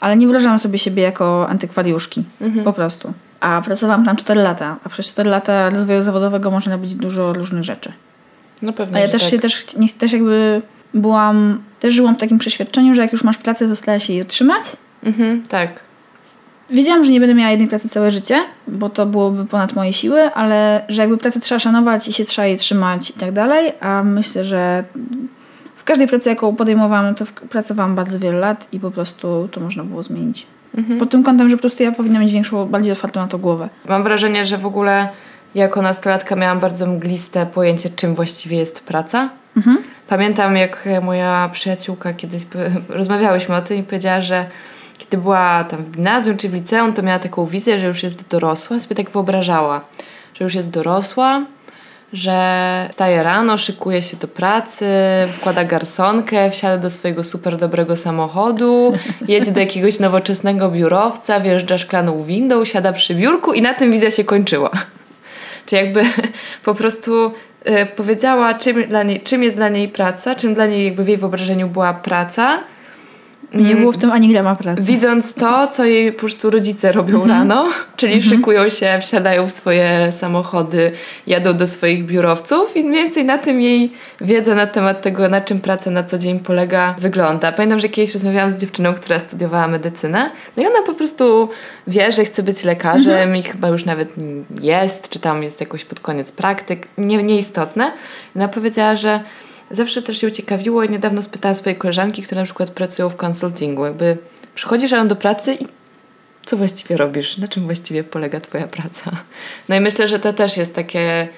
ale 0.00 0.16
nie 0.16 0.26
wyobrażałam 0.26 0.58
sobie 0.58 0.78
siebie 0.78 1.02
jako 1.02 1.48
antykwariuszki. 1.48 2.24
Po 2.64 2.72
prostu. 2.72 3.12
A 3.40 3.62
pracowałam 3.64 4.04
tam 4.04 4.16
4 4.16 4.40
lata, 4.40 4.76
a 4.84 4.88
przez 4.88 5.06
4 5.06 5.30
lata 5.30 5.70
rozwoju 5.70 6.02
zawodowego 6.02 6.50
można 6.50 6.72
robić 6.72 6.94
dużo 6.94 7.32
różnych 7.32 7.64
rzeczy. 7.64 7.92
no 8.62 8.72
pewnie, 8.72 8.96
A 8.96 9.00
ja 9.00 9.08
też 9.08 9.22
tak. 9.22 9.30
się 9.30 9.38
też, 9.38 9.76
nie, 9.76 9.88
też 9.88 10.12
jakby 10.12 10.62
byłam, 10.94 11.62
też 11.80 11.94
żyłam 11.94 12.14
w 12.14 12.18
takim 12.18 12.38
przeświadczeniu, 12.38 12.94
że 12.94 13.02
jak 13.02 13.12
już 13.12 13.24
masz 13.24 13.38
pracę, 13.38 13.68
to 13.68 13.76
starasz 13.76 14.06
się 14.06 14.12
jej 14.12 14.22
utrzymać. 14.22 14.62
Mhm, 15.02 15.42
tak. 15.42 15.80
Wiedziałam, 16.70 17.04
że 17.04 17.10
nie 17.10 17.20
będę 17.20 17.34
miała 17.34 17.50
jednej 17.50 17.68
pracy 17.68 17.88
całe 17.88 18.10
życie, 18.10 18.44
bo 18.68 18.88
to 18.88 19.06
byłoby 19.06 19.46
ponad 19.46 19.74
moje 19.74 19.92
siły, 19.92 20.20
ale 20.34 20.84
że 20.88 21.02
jakby 21.02 21.16
pracę 21.18 21.40
trzeba 21.40 21.58
szanować 21.58 22.08
i 22.08 22.12
się 22.12 22.24
trzeba 22.24 22.46
jej 22.46 22.58
trzymać 22.58 23.10
i 23.10 23.12
tak 23.12 23.32
dalej, 23.32 23.72
a 23.80 24.02
myślę, 24.02 24.44
że 24.44 24.84
w 25.76 25.84
każdej 25.84 26.08
pracy, 26.08 26.28
jaką 26.28 26.56
podejmowałam, 26.56 27.14
to 27.14 27.24
pracowałam 27.50 27.94
bardzo 27.94 28.18
wiele 28.18 28.38
lat 28.38 28.66
i 28.72 28.80
po 28.80 28.90
prostu 28.90 29.48
to 29.52 29.60
można 29.60 29.84
było 29.84 30.02
zmienić. 30.02 30.46
Pod 30.98 31.10
tym 31.10 31.22
kątem, 31.22 31.48
że 31.48 31.56
po 31.56 31.60
prostu 31.60 31.82
ja 31.82 31.92
powinna 31.92 32.20
mieć 32.20 32.32
większą, 32.32 32.66
bardziej 32.66 32.92
otwartą 32.92 33.20
na 33.20 33.28
to 33.28 33.38
głowę. 33.38 33.68
Mam 33.88 34.04
wrażenie, 34.04 34.44
że 34.44 34.58
w 34.58 34.66
ogóle 34.66 35.08
jako 35.54 35.82
nastolatka 35.82 36.36
miałam 36.36 36.60
bardzo 36.60 36.86
mgliste 36.86 37.46
pojęcie, 37.46 37.90
czym 37.96 38.14
właściwie 38.14 38.56
jest 38.56 38.84
praca. 38.84 39.30
Pamiętam, 40.08 40.56
jak 40.56 40.88
moja 41.02 41.50
przyjaciółka 41.52 42.12
kiedyś 42.12 42.42
rozmawiałyśmy 42.88 43.56
o 43.56 43.62
tym 43.62 43.76
i 43.76 43.82
powiedziała, 43.82 44.20
że 44.20 44.46
kiedy 45.00 45.18
była 45.18 45.64
tam 45.64 45.84
w 45.84 45.90
gimnazjum 45.90 46.36
czy 46.36 46.48
w 46.48 46.54
liceum, 46.54 46.92
to 46.92 47.02
miała 47.02 47.18
taką 47.18 47.46
wizję, 47.46 47.78
że 47.78 47.86
już 47.86 48.02
jest 48.02 48.28
dorosła. 48.28 48.80
Sobie 48.80 48.96
tak 48.96 49.10
wyobrażała, 49.10 49.80
że 50.34 50.44
już 50.44 50.54
jest 50.54 50.70
dorosła, 50.70 51.42
że 52.12 52.88
wstaje 52.90 53.22
rano, 53.22 53.58
szykuje 53.58 54.02
się 54.02 54.16
do 54.16 54.28
pracy, 54.28 54.86
wkłada 55.32 55.64
garsonkę, 55.64 56.50
wsiada 56.50 56.78
do 56.78 56.90
swojego 56.90 57.24
super 57.24 57.56
dobrego 57.56 57.96
samochodu, 57.96 58.92
jedzie 59.28 59.52
do 59.52 59.60
jakiegoś 59.60 59.98
nowoczesnego 59.98 60.70
biurowca, 60.70 61.40
wjeżdża 61.40 61.78
szklaną 61.78 62.24
windą, 62.24 62.64
siada 62.64 62.92
przy 62.92 63.14
biurku 63.14 63.52
i 63.52 63.62
na 63.62 63.74
tym 63.74 63.92
wizja 63.92 64.10
się 64.10 64.24
kończyła. 64.24 64.70
Czy 65.66 65.76
jakby 65.76 66.02
po 66.64 66.74
prostu 66.74 67.32
y, 67.66 67.86
powiedziała, 67.96 68.54
czym, 68.54 68.88
dla 68.88 69.02
niej, 69.02 69.20
czym 69.20 69.42
jest 69.42 69.56
dla 69.56 69.68
niej 69.68 69.88
praca, 69.88 70.34
czym 70.34 70.54
dla 70.54 70.66
niej 70.66 70.84
jakby 70.84 71.04
w 71.04 71.08
jej 71.08 71.16
wyobrażeniu 71.16 71.68
była 71.68 71.94
praca. 71.94 72.58
Nie 73.54 73.76
było 73.76 73.92
w 73.92 73.96
tym 73.96 74.10
ani 74.10 74.28
grama 74.28 74.56
pracy. 74.56 74.82
Widząc 74.82 75.34
to, 75.34 75.66
co 75.66 75.84
jej 75.84 76.12
po 76.12 76.18
prostu 76.18 76.50
rodzice 76.50 76.92
robią 76.92 77.26
rano, 77.26 77.68
czyli 77.96 78.22
szykują 78.22 78.68
się, 78.68 78.98
wsiadają 79.00 79.46
w 79.46 79.52
swoje 79.52 80.12
samochody, 80.12 80.92
jadą 81.26 81.52
do 81.52 81.66
swoich 81.66 82.06
biurowców 82.06 82.76
i 82.76 82.84
mniej 82.84 83.04
więcej 83.04 83.24
na 83.24 83.38
tym 83.38 83.60
jej 83.60 83.92
wiedza 84.20 84.54
na 84.54 84.66
temat 84.66 85.02
tego, 85.02 85.28
na 85.28 85.40
czym 85.40 85.60
praca 85.60 85.90
na 85.90 86.04
co 86.04 86.18
dzień 86.18 86.40
polega, 86.40 86.94
wygląda. 86.98 87.52
Pamiętam, 87.52 87.80
że 87.80 87.88
kiedyś 87.88 88.14
rozmawiałam 88.14 88.50
z 88.50 88.56
dziewczyną, 88.56 88.94
która 88.94 89.18
studiowała 89.18 89.68
medycynę, 89.68 90.30
no 90.56 90.62
i 90.62 90.66
ona 90.66 90.82
po 90.86 90.94
prostu 90.94 91.48
wie, 91.86 92.12
że 92.12 92.24
chce 92.24 92.42
być 92.42 92.64
lekarzem 92.64 93.36
i 93.36 93.42
chyba 93.42 93.68
już 93.68 93.84
nawet 93.84 94.14
jest, 94.60 95.08
czy 95.08 95.18
tam 95.18 95.42
jest 95.42 95.60
jakoś 95.60 95.84
pod 95.84 96.00
koniec 96.00 96.32
praktyk, 96.32 96.88
nie, 96.98 97.22
nieistotne. 97.22 97.92
I 98.36 98.38
ona 98.38 98.48
powiedziała, 98.48 98.96
że 98.96 99.20
zawsze 99.70 100.02
też 100.02 100.20
się 100.20 100.26
uciekawiło 100.26 100.84
i 100.84 100.90
niedawno 100.90 101.22
spytała 101.22 101.54
swojej 101.54 101.78
koleżanki, 101.78 102.22
które 102.22 102.40
na 102.40 102.44
przykład 102.44 102.70
pracują 102.70 103.08
w 103.08 103.16
konsultingu, 103.16 103.84
jakby 103.84 104.18
przychodzisz 104.54 104.90
rano 104.90 105.08
do 105.08 105.16
pracy 105.16 105.54
i 105.54 105.66
co 106.46 106.56
właściwie 106.56 106.96
robisz, 106.96 107.38
na 107.38 107.48
czym 107.48 107.64
właściwie 107.64 108.04
polega 108.04 108.40
Twoja 108.40 108.66
praca. 108.66 109.10
No 109.68 109.76
i 109.76 109.80
myślę, 109.80 110.08
że 110.08 110.18
to 110.18 110.32
też 110.32 110.56
jest 110.56 110.74
takie, 110.74 111.28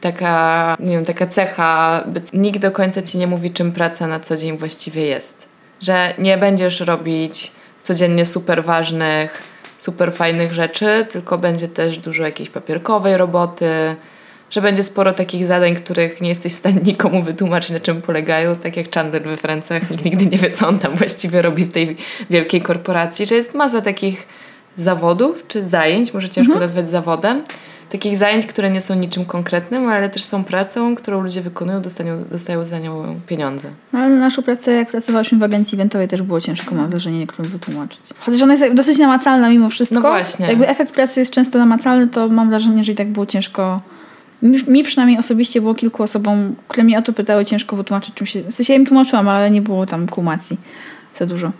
taka, 0.00 0.76
nie 0.80 0.96
wiem, 0.96 1.04
taka 1.04 1.26
cecha, 1.26 2.04
nikt 2.32 2.60
do 2.60 2.72
końca 2.72 3.02
Ci 3.02 3.18
nie 3.18 3.26
mówi, 3.26 3.50
czym 3.50 3.72
praca 3.72 4.06
na 4.06 4.20
co 4.20 4.36
dzień 4.36 4.58
właściwie 4.58 5.06
jest. 5.06 5.48
Że 5.80 6.14
nie 6.18 6.38
będziesz 6.38 6.80
robić 6.80 7.52
codziennie 7.82 8.24
super 8.24 8.64
ważnych, 8.64 9.42
super 9.78 10.12
fajnych 10.12 10.54
rzeczy, 10.54 11.06
tylko 11.10 11.38
będzie 11.38 11.68
też 11.68 11.98
dużo 11.98 12.22
jakiejś 12.22 12.50
papierkowej 12.50 13.16
roboty, 13.16 13.96
że 14.50 14.62
będzie 14.62 14.82
sporo 14.82 15.12
takich 15.12 15.46
zadań, 15.46 15.74
których 15.74 16.20
nie 16.20 16.28
jesteś 16.28 16.52
w 16.52 16.56
stanie 16.56 16.80
nikomu 16.84 17.22
wytłumaczyć, 17.22 17.70
na 17.70 17.80
czym 17.80 18.02
polegają, 18.02 18.56
tak 18.56 18.76
jak 18.76 18.94
Chandler 18.94 19.22
we 19.22 19.36
Francach, 19.36 19.90
nikt 19.90 20.04
nigdy 20.08 20.26
nie 20.26 20.38
wie, 20.38 20.50
co 20.50 20.68
on 20.68 20.78
tam 20.78 20.96
właściwie 20.96 21.42
robi 21.42 21.64
w 21.64 21.72
tej 21.72 21.96
wielkiej 22.30 22.62
korporacji, 22.62 23.26
że 23.26 23.34
jest 23.34 23.54
masa 23.54 23.80
takich 23.80 24.26
zawodów 24.76 25.46
czy 25.48 25.66
zajęć, 25.66 26.14
może 26.14 26.28
ciężko 26.28 26.52
mhm. 26.52 26.60
nazwać 26.60 26.88
zawodem, 26.88 27.42
takich 27.90 28.16
zajęć, 28.16 28.46
które 28.46 28.70
nie 28.70 28.80
są 28.80 28.94
niczym 28.94 29.24
konkretnym, 29.24 29.88
ale 29.88 30.08
też 30.08 30.24
są 30.24 30.44
pracą, 30.44 30.94
którą 30.94 31.20
ludzie 31.20 31.40
wykonują, 31.40 31.82
dostają, 31.82 32.24
dostają 32.24 32.64
za 32.64 32.78
nią 32.78 33.20
pieniądze. 33.26 33.70
No, 33.92 33.98
ale 33.98 34.16
naszą 34.16 34.42
pracę, 34.42 34.72
jak 34.72 34.90
pracowałyśmy 34.90 35.38
w 35.38 35.42
agencji 35.42 35.76
eventowej, 35.76 36.08
też 36.08 36.22
było 36.22 36.40
ciężko, 36.40 36.74
mam 36.74 36.90
wrażenie, 36.90 37.18
niektórym 37.18 37.52
wytłumaczyć. 37.52 38.00
Chociaż 38.20 38.42
ona 38.42 38.52
jest 38.54 38.74
dosyć 38.74 38.98
namacalna 38.98 39.48
mimo 39.48 39.68
wszystko. 39.68 40.00
No 40.00 40.00
właśnie. 40.00 40.46
Jakby 40.46 40.68
efekt 40.68 40.94
pracy 40.94 41.20
jest 41.20 41.32
często 41.32 41.58
namacalny, 41.58 42.08
to 42.08 42.28
mam 42.28 42.48
wrażenie, 42.48 42.84
że 42.84 42.92
i 42.92 42.94
tak 42.94 43.08
było 43.08 43.26
ciężko 43.26 43.80
mi, 44.42 44.64
mi, 44.68 44.84
przynajmniej 44.84 45.18
osobiście 45.18 45.60
było 45.60 45.74
kilku 45.74 46.02
osobom, 46.02 46.54
które 46.68 46.84
mnie 46.84 46.98
o 46.98 47.02
to 47.02 47.12
pytały, 47.12 47.44
ciężko 47.44 47.76
wytłumaczyć, 47.76 48.14
czym 48.14 48.26
się... 48.26 48.42
W 48.42 48.54
sensie 48.54 48.72
ja 48.72 48.78
im 48.78 48.86
tłumaczyłam, 48.86 49.28
ale 49.28 49.50
nie 49.50 49.62
było 49.62 49.86
tam 49.86 50.06
kumacji 50.06 50.56
za 51.16 51.26
dużo. 51.26 51.52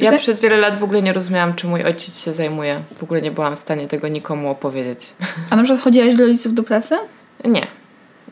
Ja 0.00 0.18
przez 0.18 0.40
wiele 0.40 0.56
lat 0.56 0.78
w 0.78 0.84
ogóle 0.84 1.02
nie 1.02 1.12
rozumiałam, 1.12 1.54
czym 1.54 1.70
mój 1.70 1.84
ojciec 1.84 2.24
się 2.24 2.32
zajmuje. 2.32 2.80
W 2.96 3.02
ogóle 3.02 3.22
nie 3.22 3.30
byłam 3.30 3.56
w 3.56 3.58
stanie 3.58 3.88
tego 3.88 4.08
nikomu 4.08 4.50
opowiedzieć. 4.50 5.12
A 5.50 5.56
na 5.56 5.62
przykład 5.62 5.84
chodziłaś 5.84 6.14
do 6.14 6.26
rodziców 6.26 6.54
do 6.54 6.62
pracy? 6.62 6.94
Nie. 7.44 7.66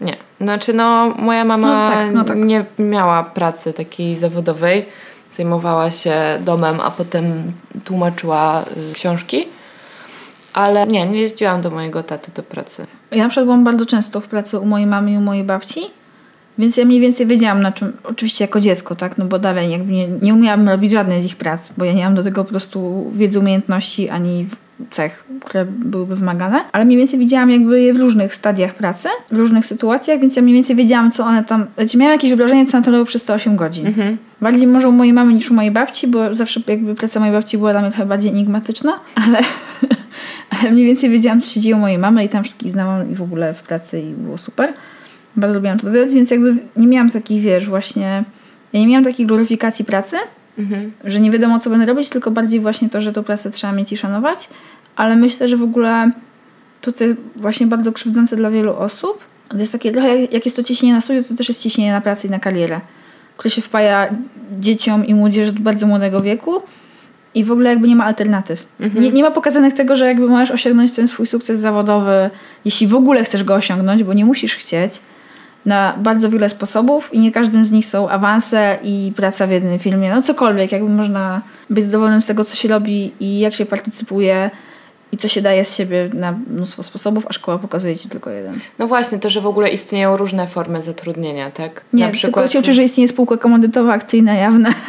Nie. 0.00 0.16
Znaczy, 0.40 0.72
no, 0.72 1.14
moja 1.18 1.44
mama 1.44 1.68
no 1.68 1.88
tak, 1.88 2.12
no 2.12 2.24
tak. 2.24 2.36
nie 2.36 2.64
miała 2.78 3.24
pracy 3.24 3.72
takiej 3.72 4.16
zawodowej. 4.16 4.86
Zajmowała 5.32 5.90
się 5.90 6.14
domem, 6.40 6.80
a 6.80 6.90
potem 6.90 7.52
tłumaczyła 7.84 8.64
y, 8.90 8.92
książki. 8.92 9.46
Ale 10.58 10.86
nie, 10.86 11.06
nie 11.06 11.20
jeździłam 11.20 11.60
do 11.60 11.70
mojego 11.70 12.02
taty 12.02 12.32
do 12.34 12.42
pracy. 12.42 12.86
Ja 13.10 13.22
na 13.22 13.28
przykład 13.28 13.46
byłam 13.46 13.64
bardzo 13.64 13.86
często 13.86 14.20
w 14.20 14.28
pracy 14.28 14.58
u 14.58 14.66
mojej 14.66 14.86
mamy 14.86 15.12
i 15.12 15.16
u 15.16 15.20
mojej 15.20 15.44
babci, 15.44 15.80
więc 16.58 16.76
ja 16.76 16.84
mniej 16.84 17.00
więcej 17.00 17.26
wiedziałam 17.26 17.62
na 17.62 17.72
czym, 17.72 17.92
oczywiście 18.04 18.44
jako 18.44 18.60
dziecko, 18.60 18.94
tak, 18.94 19.18
no 19.18 19.24
bo 19.24 19.38
dalej 19.38 19.70
jakby 19.70 19.92
nie, 19.92 20.08
nie 20.08 20.34
umiałam 20.34 20.68
robić 20.68 20.92
żadnej 20.92 21.22
z 21.22 21.24
ich 21.24 21.36
prac, 21.36 21.72
bo 21.76 21.84
ja 21.84 21.92
nie 21.92 22.04
mam 22.04 22.14
do 22.14 22.22
tego 22.22 22.44
po 22.44 22.50
prostu 22.50 23.10
wiedzy, 23.14 23.38
umiejętności 23.38 24.08
ani 24.08 24.46
cech, 24.90 25.24
które 25.44 25.64
byłyby 25.64 26.16
wymagane, 26.16 26.64
ale 26.72 26.84
mniej 26.84 26.98
więcej 26.98 27.18
widziałam 27.18 27.50
jakby 27.50 27.82
je 27.82 27.94
w 27.94 28.00
różnych 28.00 28.34
stadiach 28.34 28.74
pracy, 28.74 29.08
w 29.32 29.36
różnych 29.36 29.66
sytuacjach, 29.66 30.20
więc 30.20 30.36
ja 30.36 30.42
mniej 30.42 30.54
więcej 30.54 30.76
wiedziałam, 30.76 31.10
co 31.10 31.24
one 31.24 31.44
tam, 31.44 31.66
znaczy 31.76 31.98
miałam 31.98 32.12
jakieś 32.12 32.30
wyobrażenie, 32.30 32.66
co 32.66 32.76
one 32.76 32.84
tam 32.84 32.94
robią 32.94 33.04
przez 33.06 33.24
te 33.24 33.34
8 33.34 33.56
godzin. 33.56 33.86
Mhm. 33.86 34.18
Bardziej 34.40 34.66
może 34.66 34.88
u 34.88 34.92
mojej 34.92 35.12
mamy 35.12 35.34
niż 35.34 35.50
u 35.50 35.54
mojej 35.54 35.70
babci, 35.70 36.06
bo 36.06 36.34
zawsze 36.34 36.60
jakby 36.66 36.94
praca 36.94 37.20
mojej 37.20 37.34
babci 37.34 37.58
była 37.58 37.72
dla 37.72 37.82
mnie 37.82 37.90
trochę 37.90 38.06
bardziej 38.06 38.30
enigmatyczna, 38.30 39.00
ale 39.14 39.38
mniej 40.72 40.84
więcej 40.84 41.10
wiedziałam, 41.10 41.40
co 41.40 41.48
się 41.48 41.60
dzieje 41.60 41.76
u 41.76 41.78
mojej 41.78 41.98
mamy 41.98 42.24
i 42.24 42.28
tam 42.28 42.44
wszystkich 42.44 42.72
znałam 42.72 43.12
i 43.12 43.14
w 43.14 43.22
ogóle 43.22 43.54
w 43.54 43.62
pracy 43.62 44.00
i 44.00 44.10
było 44.12 44.38
super. 44.38 44.72
Bardzo 45.36 45.54
lubiłam 45.54 45.78
to 45.78 45.86
dodać, 45.86 46.14
więc 46.14 46.30
jakby 46.30 46.56
nie 46.76 46.86
miałam 46.86 47.10
takich, 47.10 47.42
wiesz, 47.42 47.68
właśnie... 47.68 48.24
Ja 48.72 48.80
nie 48.80 48.86
miałam 48.86 49.04
takiej 49.04 49.26
gloryfikacji 49.26 49.84
pracy, 49.84 50.16
mhm. 50.58 50.92
że 51.04 51.20
nie 51.20 51.30
wiadomo, 51.30 51.58
co 51.58 51.70
będę 51.70 51.86
robić, 51.86 52.08
tylko 52.08 52.30
bardziej 52.30 52.60
właśnie 52.60 52.88
to, 52.88 53.00
że 53.00 53.12
tą 53.12 53.22
pracę 53.22 53.50
trzeba 53.50 53.72
mieć 53.72 53.92
i 53.92 53.96
szanować. 53.96 54.48
Ale 54.96 55.16
myślę, 55.16 55.48
że 55.48 55.56
w 55.56 55.62
ogóle 55.62 56.10
to, 56.80 56.92
co 56.92 57.04
jest 57.04 57.16
właśnie 57.36 57.66
bardzo 57.66 57.92
krzywdzące 57.92 58.36
dla 58.36 58.50
wielu 58.50 58.76
osób, 58.76 59.24
to 59.48 59.56
jest 59.56 59.72
takie 59.72 59.92
trochę, 59.92 60.18
jak 60.18 60.44
jest 60.44 60.56
to 60.56 60.62
ciśnienie 60.62 60.94
na 60.94 61.00
studiu, 61.00 61.24
to 61.24 61.34
też 61.34 61.48
jest 61.48 61.60
ciśnienie 61.60 61.92
na 61.92 62.00
pracę 62.00 62.28
i 62.28 62.30
na 62.30 62.38
karierę, 62.38 62.80
które 63.36 63.50
się 63.50 63.62
wpaja 63.62 64.08
dzieciom 64.60 65.06
i 65.06 65.14
młodzieży 65.14 65.52
do 65.52 65.60
bardzo 65.60 65.86
młodego 65.86 66.20
wieku 66.20 66.62
i 67.34 67.44
w 67.44 67.52
ogóle 67.52 67.70
jakby 67.70 67.88
nie 67.88 67.96
ma 67.96 68.04
alternatyw. 68.04 68.66
Mhm. 68.80 69.04
Nie, 69.04 69.10
nie 69.10 69.22
ma 69.22 69.30
pokazanych 69.30 69.74
tego, 69.74 69.96
że 69.96 70.06
jakby 70.06 70.28
możesz 70.28 70.50
osiągnąć 70.50 70.92
ten 70.92 71.08
swój 71.08 71.26
sukces 71.26 71.60
zawodowy, 71.60 72.30
jeśli 72.64 72.86
w 72.86 72.94
ogóle 72.94 73.24
chcesz 73.24 73.44
go 73.44 73.54
osiągnąć, 73.54 74.04
bo 74.04 74.12
nie 74.12 74.24
musisz 74.24 74.54
chcieć, 74.54 75.00
na 75.66 75.94
bardzo 75.98 76.30
wiele 76.30 76.48
sposobów 76.48 77.14
i 77.14 77.20
nie 77.20 77.32
każdym 77.32 77.64
z 77.64 77.70
nich 77.70 77.86
są 77.86 78.08
awanse 78.08 78.78
i 78.82 79.12
praca 79.16 79.46
w 79.46 79.50
jednym 79.50 79.78
filmie. 79.78 80.14
No 80.14 80.22
cokolwiek, 80.22 80.72
jakby 80.72 80.90
można 80.90 81.40
być 81.70 81.84
zadowolonym 81.84 82.22
z 82.22 82.26
tego, 82.26 82.44
co 82.44 82.56
się 82.56 82.68
robi 82.68 83.12
i 83.20 83.38
jak 83.38 83.54
się 83.54 83.66
partycypuje 83.66 84.50
i 85.12 85.16
co 85.16 85.28
się 85.28 85.42
daje 85.42 85.64
z 85.64 85.76
siebie 85.76 86.10
na 86.14 86.32
mnóstwo 86.32 86.82
sposobów, 86.82 87.26
a 87.28 87.32
szkoła 87.32 87.58
pokazuje 87.58 87.96
ci 87.96 88.08
tylko 88.08 88.30
jeden. 88.30 88.60
No 88.78 88.86
właśnie, 88.86 89.18
to, 89.18 89.30
że 89.30 89.40
w 89.40 89.46
ogóle 89.46 89.68
istnieją 89.68 90.16
różne 90.16 90.46
formy 90.46 90.82
zatrudnienia, 90.82 91.50
tak? 91.50 91.84
Nie, 91.92 92.06
na 92.06 92.12
przykład... 92.12 92.44
tylko 92.44 92.52
się 92.52 92.58
uczy, 92.58 92.72
że 92.72 92.82
istnieje 92.82 93.08
spółka 93.08 93.36
komandytowa, 93.36 93.92
akcyjna, 93.92 94.34
jawna. 94.34 94.74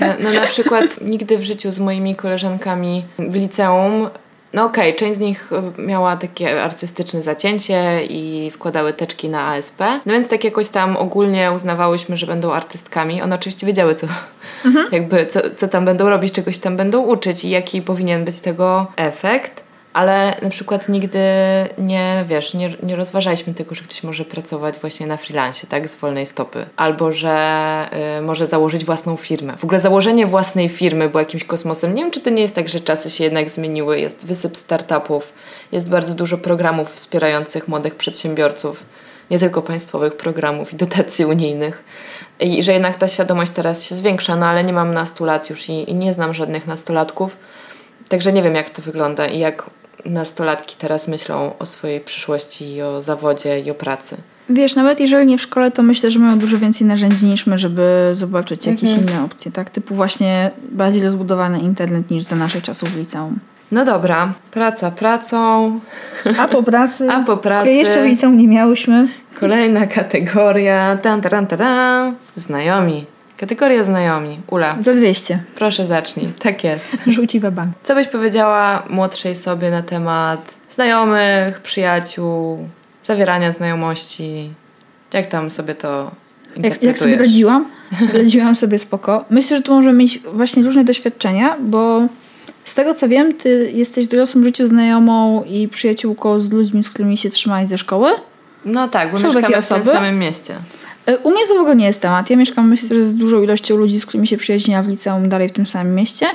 No, 0.00 0.06
no 0.20 0.32
na 0.40 0.46
przykład 0.46 1.00
nigdy 1.00 1.38
w 1.38 1.44
życiu 1.44 1.70
z 1.72 1.78
moimi 1.78 2.14
koleżankami 2.14 3.04
w 3.18 3.34
liceum 3.34 4.08
no 4.56 4.64
okej, 4.64 4.88
okay, 4.88 4.98
część 4.98 5.16
z 5.16 5.20
nich 5.20 5.52
y, 5.78 5.82
miała 5.82 6.16
takie 6.16 6.62
artystyczne 6.62 7.22
zacięcie 7.22 8.06
i 8.06 8.50
składały 8.50 8.92
teczki 8.92 9.28
na 9.28 9.46
ASP. 9.46 9.80
No 10.06 10.12
więc 10.12 10.28
tak 10.28 10.44
jakoś 10.44 10.68
tam 10.68 10.96
ogólnie 10.96 11.52
uznawałyśmy, 11.52 12.16
że 12.16 12.26
będą 12.26 12.52
artystkami. 12.52 13.22
One 13.22 13.34
oczywiście 13.34 13.66
wiedziały, 13.66 13.94
co, 13.94 14.06
mhm. 14.64 14.86
jakby, 14.96 15.26
co, 15.26 15.40
co 15.56 15.68
tam 15.68 15.84
będą 15.84 16.10
robić, 16.10 16.32
czegoś 16.32 16.58
tam 16.58 16.76
będą 16.76 17.02
uczyć 17.02 17.44
i 17.44 17.50
jaki 17.50 17.82
powinien 17.82 18.24
być 18.24 18.40
tego 18.40 18.86
efekt 18.96 19.65
ale 19.96 20.36
na 20.42 20.50
przykład 20.50 20.88
nigdy 20.88 21.18
nie, 21.78 22.24
wiesz, 22.28 22.54
nie, 22.54 22.70
nie 22.82 22.96
rozważaliśmy 22.96 23.54
tego, 23.54 23.74
że 23.74 23.84
ktoś 23.84 24.02
może 24.02 24.24
pracować 24.24 24.78
właśnie 24.78 25.06
na 25.06 25.16
freelancie, 25.16 25.66
tak, 25.66 25.88
z 25.88 25.96
wolnej 25.96 26.26
stopy. 26.26 26.66
Albo, 26.76 27.12
że 27.12 27.88
y, 28.18 28.22
może 28.22 28.46
założyć 28.46 28.84
własną 28.84 29.16
firmę. 29.16 29.56
W 29.56 29.64
ogóle 29.64 29.80
założenie 29.80 30.26
własnej 30.26 30.68
firmy 30.68 31.08
było 31.08 31.20
jakimś 31.20 31.44
kosmosem. 31.44 31.94
Nie 31.94 32.02
wiem, 32.02 32.10
czy 32.10 32.20
to 32.20 32.30
nie 32.30 32.42
jest 32.42 32.54
tak, 32.54 32.68
że 32.68 32.80
czasy 32.80 33.10
się 33.10 33.24
jednak 33.24 33.50
zmieniły. 33.50 34.00
Jest 34.00 34.26
wysyp 34.26 34.56
startupów, 34.56 35.32
jest 35.72 35.88
bardzo 35.88 36.14
dużo 36.14 36.38
programów 36.38 36.94
wspierających 36.94 37.68
młodych 37.68 37.94
przedsiębiorców, 37.94 38.86
nie 39.30 39.38
tylko 39.38 39.62
państwowych 39.62 40.16
programów 40.16 40.72
i 40.72 40.76
dotacji 40.76 41.24
unijnych. 41.24 41.84
I 42.40 42.62
że 42.62 42.72
jednak 42.72 42.96
ta 42.96 43.08
świadomość 43.08 43.52
teraz 43.52 43.84
się 43.84 43.94
zwiększa, 43.94 44.36
no 44.36 44.46
ale 44.46 44.64
nie 44.64 44.72
mam 44.72 44.94
nastu 44.94 45.24
lat 45.24 45.50
już 45.50 45.68
i, 45.68 45.90
i 45.90 45.94
nie 45.94 46.14
znam 46.14 46.34
żadnych 46.34 46.66
nastolatków. 46.66 47.36
Także 48.08 48.32
nie 48.32 48.42
wiem, 48.42 48.54
jak 48.54 48.70
to 48.70 48.82
wygląda 48.82 49.26
i 49.26 49.38
jak 49.38 49.70
nastolatki 50.10 50.76
teraz 50.78 51.08
myślą 51.08 51.52
o 51.58 51.66
swojej 51.66 52.00
przyszłości 52.00 52.74
i 52.74 52.82
o 52.82 53.02
zawodzie 53.02 53.60
i 53.60 53.70
o 53.70 53.74
pracy. 53.74 54.16
Wiesz, 54.48 54.74
nawet 54.74 55.00
jeżeli 55.00 55.26
nie 55.26 55.38
w 55.38 55.42
szkole, 55.42 55.70
to 55.70 55.82
myślę, 55.82 56.10
że 56.10 56.18
mają 56.18 56.38
dużo 56.38 56.58
więcej 56.58 56.86
narzędzi 56.86 57.26
niż 57.26 57.46
my, 57.46 57.58
żeby 57.58 58.10
zobaczyć 58.12 58.66
jakieś 58.66 58.90
mhm. 58.90 59.08
inne 59.08 59.24
opcje, 59.24 59.52
tak? 59.52 59.70
Typu 59.70 59.94
właśnie 59.94 60.50
bardziej 60.72 61.02
rozbudowany 61.02 61.60
internet 61.60 62.10
niż 62.10 62.24
za 62.24 62.36
naszych 62.36 62.62
czasów 62.62 62.88
w 62.88 62.96
liceum. 62.96 63.38
No 63.72 63.84
dobra, 63.84 64.32
praca 64.50 64.90
pracą. 64.90 65.80
A 66.38 66.48
po 66.48 66.62
pracy. 66.62 67.10
A 67.12 67.24
po 67.24 67.36
pracy. 67.36 67.70
Jeszcze 67.70 68.02
w 68.02 68.06
liceum 68.06 68.38
nie 68.38 68.48
miałyśmy. 68.48 69.08
Kolejna 69.40 69.86
kategoria. 69.86 70.96
Tan, 71.02 71.20
tan, 71.20 71.46
tan, 71.46 71.58
tan. 71.58 72.14
Znajomi. 72.36 73.04
Kategoria 73.36 73.84
znajomi. 73.84 74.40
Ula. 74.46 74.76
Za 74.80 74.94
200. 74.94 75.38
Proszę 75.54 75.86
zacznij. 75.86 76.28
Tak 76.38 76.64
jest. 76.64 76.84
Rzuci 77.06 77.40
bank. 77.40 77.70
Co 77.82 77.94
byś 77.94 78.06
powiedziała 78.06 78.82
młodszej 78.90 79.34
sobie 79.34 79.70
na 79.70 79.82
temat 79.82 80.54
znajomych, 80.72 81.60
przyjaciół, 81.60 82.68
zawierania 83.04 83.52
znajomości? 83.52 84.52
Jak 85.12 85.26
tam 85.26 85.50
sobie 85.50 85.74
to 85.74 86.10
jak, 86.56 86.82
jak 86.82 86.98
sobie 86.98 87.16
radziłam? 87.16 87.70
radziłam 88.12 88.54
sobie 88.54 88.78
spoko. 88.78 89.24
Myślę, 89.30 89.56
że 89.56 89.62
tu 89.62 89.74
możemy 89.74 89.98
mieć 89.98 90.18
właśnie 90.18 90.62
różne 90.62 90.84
doświadczenia, 90.84 91.56
bo 91.60 92.06
z 92.64 92.74
tego 92.74 92.94
co 92.94 93.08
wiem, 93.08 93.34
ty 93.34 93.70
jesteś 93.74 94.06
w 94.06 94.10
dorosłym 94.10 94.44
życiu 94.44 94.66
znajomą 94.66 95.44
i 95.44 95.68
przyjaciółką 95.68 96.40
z 96.40 96.52
ludźmi, 96.52 96.84
z 96.84 96.90
którymi 96.90 97.16
się 97.16 97.30
trzymałeś 97.30 97.68
ze 97.68 97.78
szkoły. 97.78 98.10
No 98.64 98.88
tak, 98.88 99.12
bo 99.12 99.18
Są 99.18 99.28
mieszkamy 99.28 99.62
w 99.62 99.68
tym 99.68 99.84
samym 99.84 100.18
mieście. 100.18 100.54
E, 101.06 101.18
u 101.18 101.30
mnie 101.30 101.46
to 101.48 101.54
w 101.54 101.58
ogóle 101.58 101.76
nie 101.76 101.86
jest 101.86 102.00
temat. 102.00 102.30
Ja 102.30 102.36
mieszkam 102.36 102.68
myślę, 102.68 102.96
że 102.96 103.06
z 103.06 103.14
dużą 103.14 103.42
ilością 103.42 103.76
ludzi, 103.76 103.98
z 103.98 104.06
którymi 104.06 104.26
się 104.26 104.36
przyjaźniłam 104.36 104.84
w 104.84 104.88
liceum 104.88 105.28
dalej 105.28 105.48
w 105.48 105.52
tym 105.52 105.66
samym 105.66 105.94
mieście, 105.94 106.26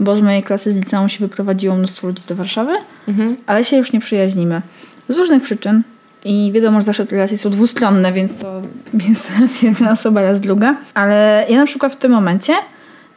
bo 0.00 0.16
z 0.16 0.20
mojej 0.20 0.42
klasy 0.42 0.72
z 0.72 0.76
liceum 0.76 1.08
się 1.08 1.18
wyprowadziło 1.18 1.74
mnóstwo 1.74 2.06
ludzi 2.06 2.22
do 2.28 2.34
Warszawy, 2.34 2.72
mhm. 3.08 3.36
ale 3.46 3.64
się 3.64 3.76
już 3.76 3.92
nie 3.92 4.00
przyjaźnimy. 4.00 4.62
Z 5.08 5.16
różnych 5.16 5.42
przyczyn. 5.42 5.82
I 6.24 6.52
wiadomo, 6.54 6.80
że 6.80 6.84
zawsze 6.84 7.06
te 7.06 7.16
relacje 7.16 7.38
są 7.38 7.50
dwustronne, 7.50 8.12
więc 8.12 8.36
to 8.36 8.62
jest 9.08 9.30
raz 9.40 9.62
jedna 9.62 9.92
osoba, 9.92 10.22
raz 10.22 10.40
druga. 10.40 10.76
Ale 10.94 11.46
ja 11.48 11.56
na 11.56 11.66
przykład 11.66 11.92
w 11.92 11.96
tym 11.96 12.12
momencie 12.12 12.52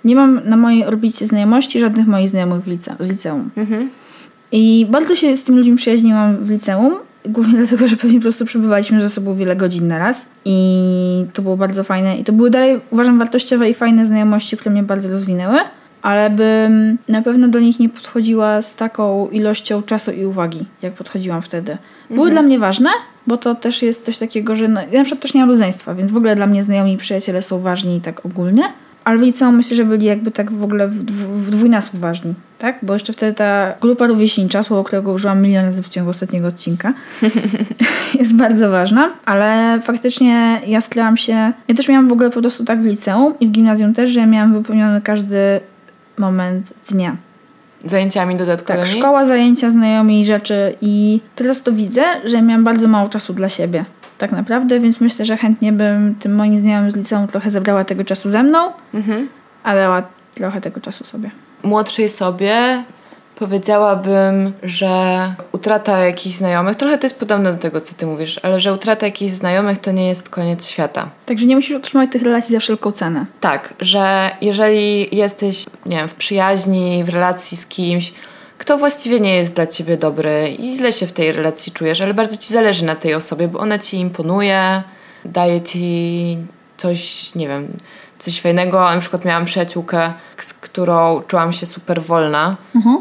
nie 0.06 0.16
mam 0.16 0.42
na 0.46 0.58
mojej 0.58 0.86
orbicie 0.86 1.26
znajomości 1.26 1.80
żadnych 1.80 2.08
moich 2.08 2.30
znajomych 2.30 2.68
lice 2.68 2.96
z 3.00 3.10
liceum. 3.10 3.50
Mhm. 3.58 3.90
I 4.52 4.88
bardzo 4.90 5.16
się 5.16 5.38
z 5.38 5.44
tymi 5.44 5.58
ludźmi 5.58 5.76
przyjaźniłam 5.76 6.38
w 6.38 6.50
liceum, 6.50 6.94
Głównie 7.26 7.58
dlatego, 7.58 7.88
że 7.88 7.98
pewnie 7.98 8.20
po 8.20 8.22
prostu 8.24 8.46
przebywaliśmy 8.46 9.02
ze 9.02 9.10
sobą 9.10 9.36
wiele 9.36 9.56
godzin 9.56 9.88
na 9.88 9.98
raz 9.98 10.26
i 10.46 11.26
to 11.34 11.42
było 11.42 11.58
bardzo 11.58 11.84
fajne. 11.84 12.18
I 12.18 12.24
to 12.24 12.34
były 12.34 12.50
dalej, 12.50 12.80
uważam, 12.92 13.20
wartościowe 13.20 13.70
i 13.70 13.74
fajne 13.74 14.06
znajomości, 14.06 14.58
które 14.58 14.72
mnie 14.74 14.84
bardzo 14.84 15.10
rozwinęły. 15.10 15.58
ale 16.02 16.30
bym 16.30 16.98
na 17.08 17.22
pewno 17.22 17.48
do 17.48 17.60
nich 17.60 17.80
nie 17.80 17.90
podchodziła 17.90 18.62
z 18.62 18.76
taką 18.76 19.30
ilością 19.30 19.82
czasu 19.84 20.12
i 20.12 20.26
uwagi, 20.26 20.66
jak 20.82 20.94
podchodziłam 20.94 21.42
wtedy. 21.42 21.78
Były 22.10 22.20
Mhm. 22.28 22.32
dla 22.32 22.42
mnie 22.42 22.60
ważne, 22.60 22.90
bo 23.28 23.38
to 23.38 23.56
też 23.56 23.82
jest 23.82 24.06
coś 24.06 24.18
takiego, 24.18 24.56
że 24.56 24.68
no, 24.68 24.82
ja 24.92 25.00
na 25.00 25.04
przykład 25.04 25.22
też 25.22 25.34
nie 25.34 25.42
mam 25.42 25.50
rodzeństwa, 25.50 25.96
więc 25.96 26.12
w 26.12 26.18
ogóle 26.18 26.36
dla 26.36 26.48
mnie 26.48 26.64
znajomi 26.64 26.94
i 26.94 26.98
przyjaciele 26.98 27.42
są 27.42 27.60
ważni 27.60 28.02
tak 28.02 28.26
ogólnie. 28.26 28.64
Ale 29.04 29.18
w 29.18 29.22
liceum 29.22 29.56
myślę, 29.56 29.76
że 29.76 29.86
byli 29.86 30.06
jakby 30.06 30.32
tak 30.32 30.52
w 30.52 30.64
ogóle 30.64 30.88
w, 30.88 31.04
dwu, 31.04 31.34
w 31.34 31.50
dwójnasób 31.50 32.00
ważni, 32.00 32.34
tak? 32.60 32.80
Bo 32.82 32.94
jeszcze 32.94 33.14
wtedy 33.14 33.34
ta 33.34 33.74
grupa 33.82 34.08
rówieśnicza, 34.08 34.64
słowo, 34.64 34.84
którego 34.84 35.12
użyłam 35.12 35.42
milion 35.42 35.66
razy 35.66 35.84
w 35.84 35.90
ciągu 35.90 36.10
ostatniego 36.10 36.48
odcinka, 36.48 36.94
jest 38.20 38.36
bardzo 38.36 38.70
ważna, 38.70 39.12
ale 39.26 39.80
faktycznie 39.82 40.62
ja 40.68 40.82
starałam 40.82 41.18
się, 41.18 41.52
ja 41.68 41.76
też 41.76 41.88
miałam 41.88 42.08
w 42.08 42.12
ogóle 42.12 42.30
po 42.30 42.42
prostu 42.42 42.66
tak 42.66 42.82
w 42.82 42.86
liceum 42.86 43.34
i 43.40 43.48
w 43.48 43.52
gimnazjum 43.52 43.94
też, 43.94 44.10
że 44.10 44.20
ja 44.20 44.26
miałam 44.26 44.54
wypełniony 44.54 45.02
każdy 45.02 45.60
moment 46.18 46.74
dnia. 46.90 47.16
Zajęciami 47.86 48.38
dodatkowymi? 48.38 48.86
Tak, 48.86 48.98
szkoła, 48.98 49.26
zajęcia, 49.26 49.72
znajomi, 49.72 50.26
rzeczy 50.26 50.76
i 50.82 51.20
teraz 51.36 51.64
to 51.64 51.72
widzę, 51.72 52.04
że 52.26 52.42
miałam 52.42 52.64
bardzo 52.64 52.88
mało 52.88 53.10
czasu 53.10 53.34
dla 53.34 53.50
siebie. 53.50 53.86
Tak 54.22 54.32
naprawdę, 54.32 54.80
więc 54.80 55.02
myślę, 55.02 55.26
że 55.26 55.38
chętnie 55.38 55.72
bym 55.74 56.16
tym 56.16 56.36
moim 56.36 56.60
znajomym 56.60 56.92
z 56.92 56.96
liceum 56.96 57.28
trochę 57.28 57.52
zabrała 57.52 57.84
tego 57.84 58.04
czasu 58.04 58.30
ze 58.30 58.44
mną, 58.44 58.72
Mhm. 58.94 59.30
a 59.64 59.76
dała 59.76 60.04
trochę 60.36 60.62
tego 60.62 60.82
czasu 60.82 61.04
sobie. 61.04 61.32
Młodszej 61.64 62.10
sobie 62.10 62.84
powiedziałabym, 63.36 64.54
że 64.64 64.90
utrata 65.52 66.00
jakichś 66.00 66.36
znajomych, 66.36 66.76
trochę 66.78 66.98
to 66.98 67.06
jest 67.06 67.20
podobne 67.20 67.52
do 67.54 67.60
tego, 67.60 67.82
co 67.82 67.96
ty 67.96 68.06
mówisz, 68.06 68.40
ale 68.44 68.60
że 68.60 68.74
utrata 68.74 69.06
jakichś 69.06 69.32
znajomych 69.34 69.78
to 69.78 69.92
nie 69.92 70.08
jest 70.08 70.30
koniec 70.30 70.68
świata. 70.68 71.10
Także 71.26 71.46
nie 71.46 71.56
musisz 71.56 71.78
utrzymać 71.78 72.12
tych 72.12 72.22
relacji 72.24 72.54
za 72.56 72.60
wszelką 72.60 72.92
cenę. 72.92 73.26
Tak, 73.40 73.74
że 73.80 74.30
jeżeli 74.42 75.16
jesteś, 75.16 75.66
nie 75.86 75.98
wiem, 75.98 76.08
w 76.08 76.16
przyjaźni, 76.16 77.04
w 77.04 77.10
relacji 77.10 77.58
z 77.58 77.66
kimś, 77.66 78.14
kto 78.62 78.78
właściwie 78.78 79.20
nie 79.20 79.36
jest 79.36 79.54
dla 79.54 79.68
ciebie 79.68 79.98
dobry 79.98 80.56
i 80.60 80.76
źle 80.76 80.92
się 80.92 81.08
w 81.08 81.12
tej 81.12 81.32
relacji 81.32 81.72
czujesz, 81.72 82.02
ale 82.02 82.14
bardzo 82.14 82.38
ci 82.38 82.54
zależy 82.54 82.86
na 82.86 82.96
tej 82.96 83.16
osobie, 83.16 83.48
bo 83.48 83.60
ona 83.60 83.80
ci 83.80 83.98
imponuje, 83.98 84.84
daje 85.26 85.62
ci 85.62 86.38
coś, 86.78 87.32
nie 87.36 87.48
wiem, 87.48 87.68
coś 88.18 88.42
fajnego. 88.42 88.80
Na 88.80 89.00
przykład 89.00 89.26
miałam 89.26 89.46
przyjaciółkę, 89.46 90.14
z 90.38 90.54
którą 90.54 91.22
czułam 91.28 91.54
się 91.54 91.66
super 91.66 92.02
wolna, 92.02 92.58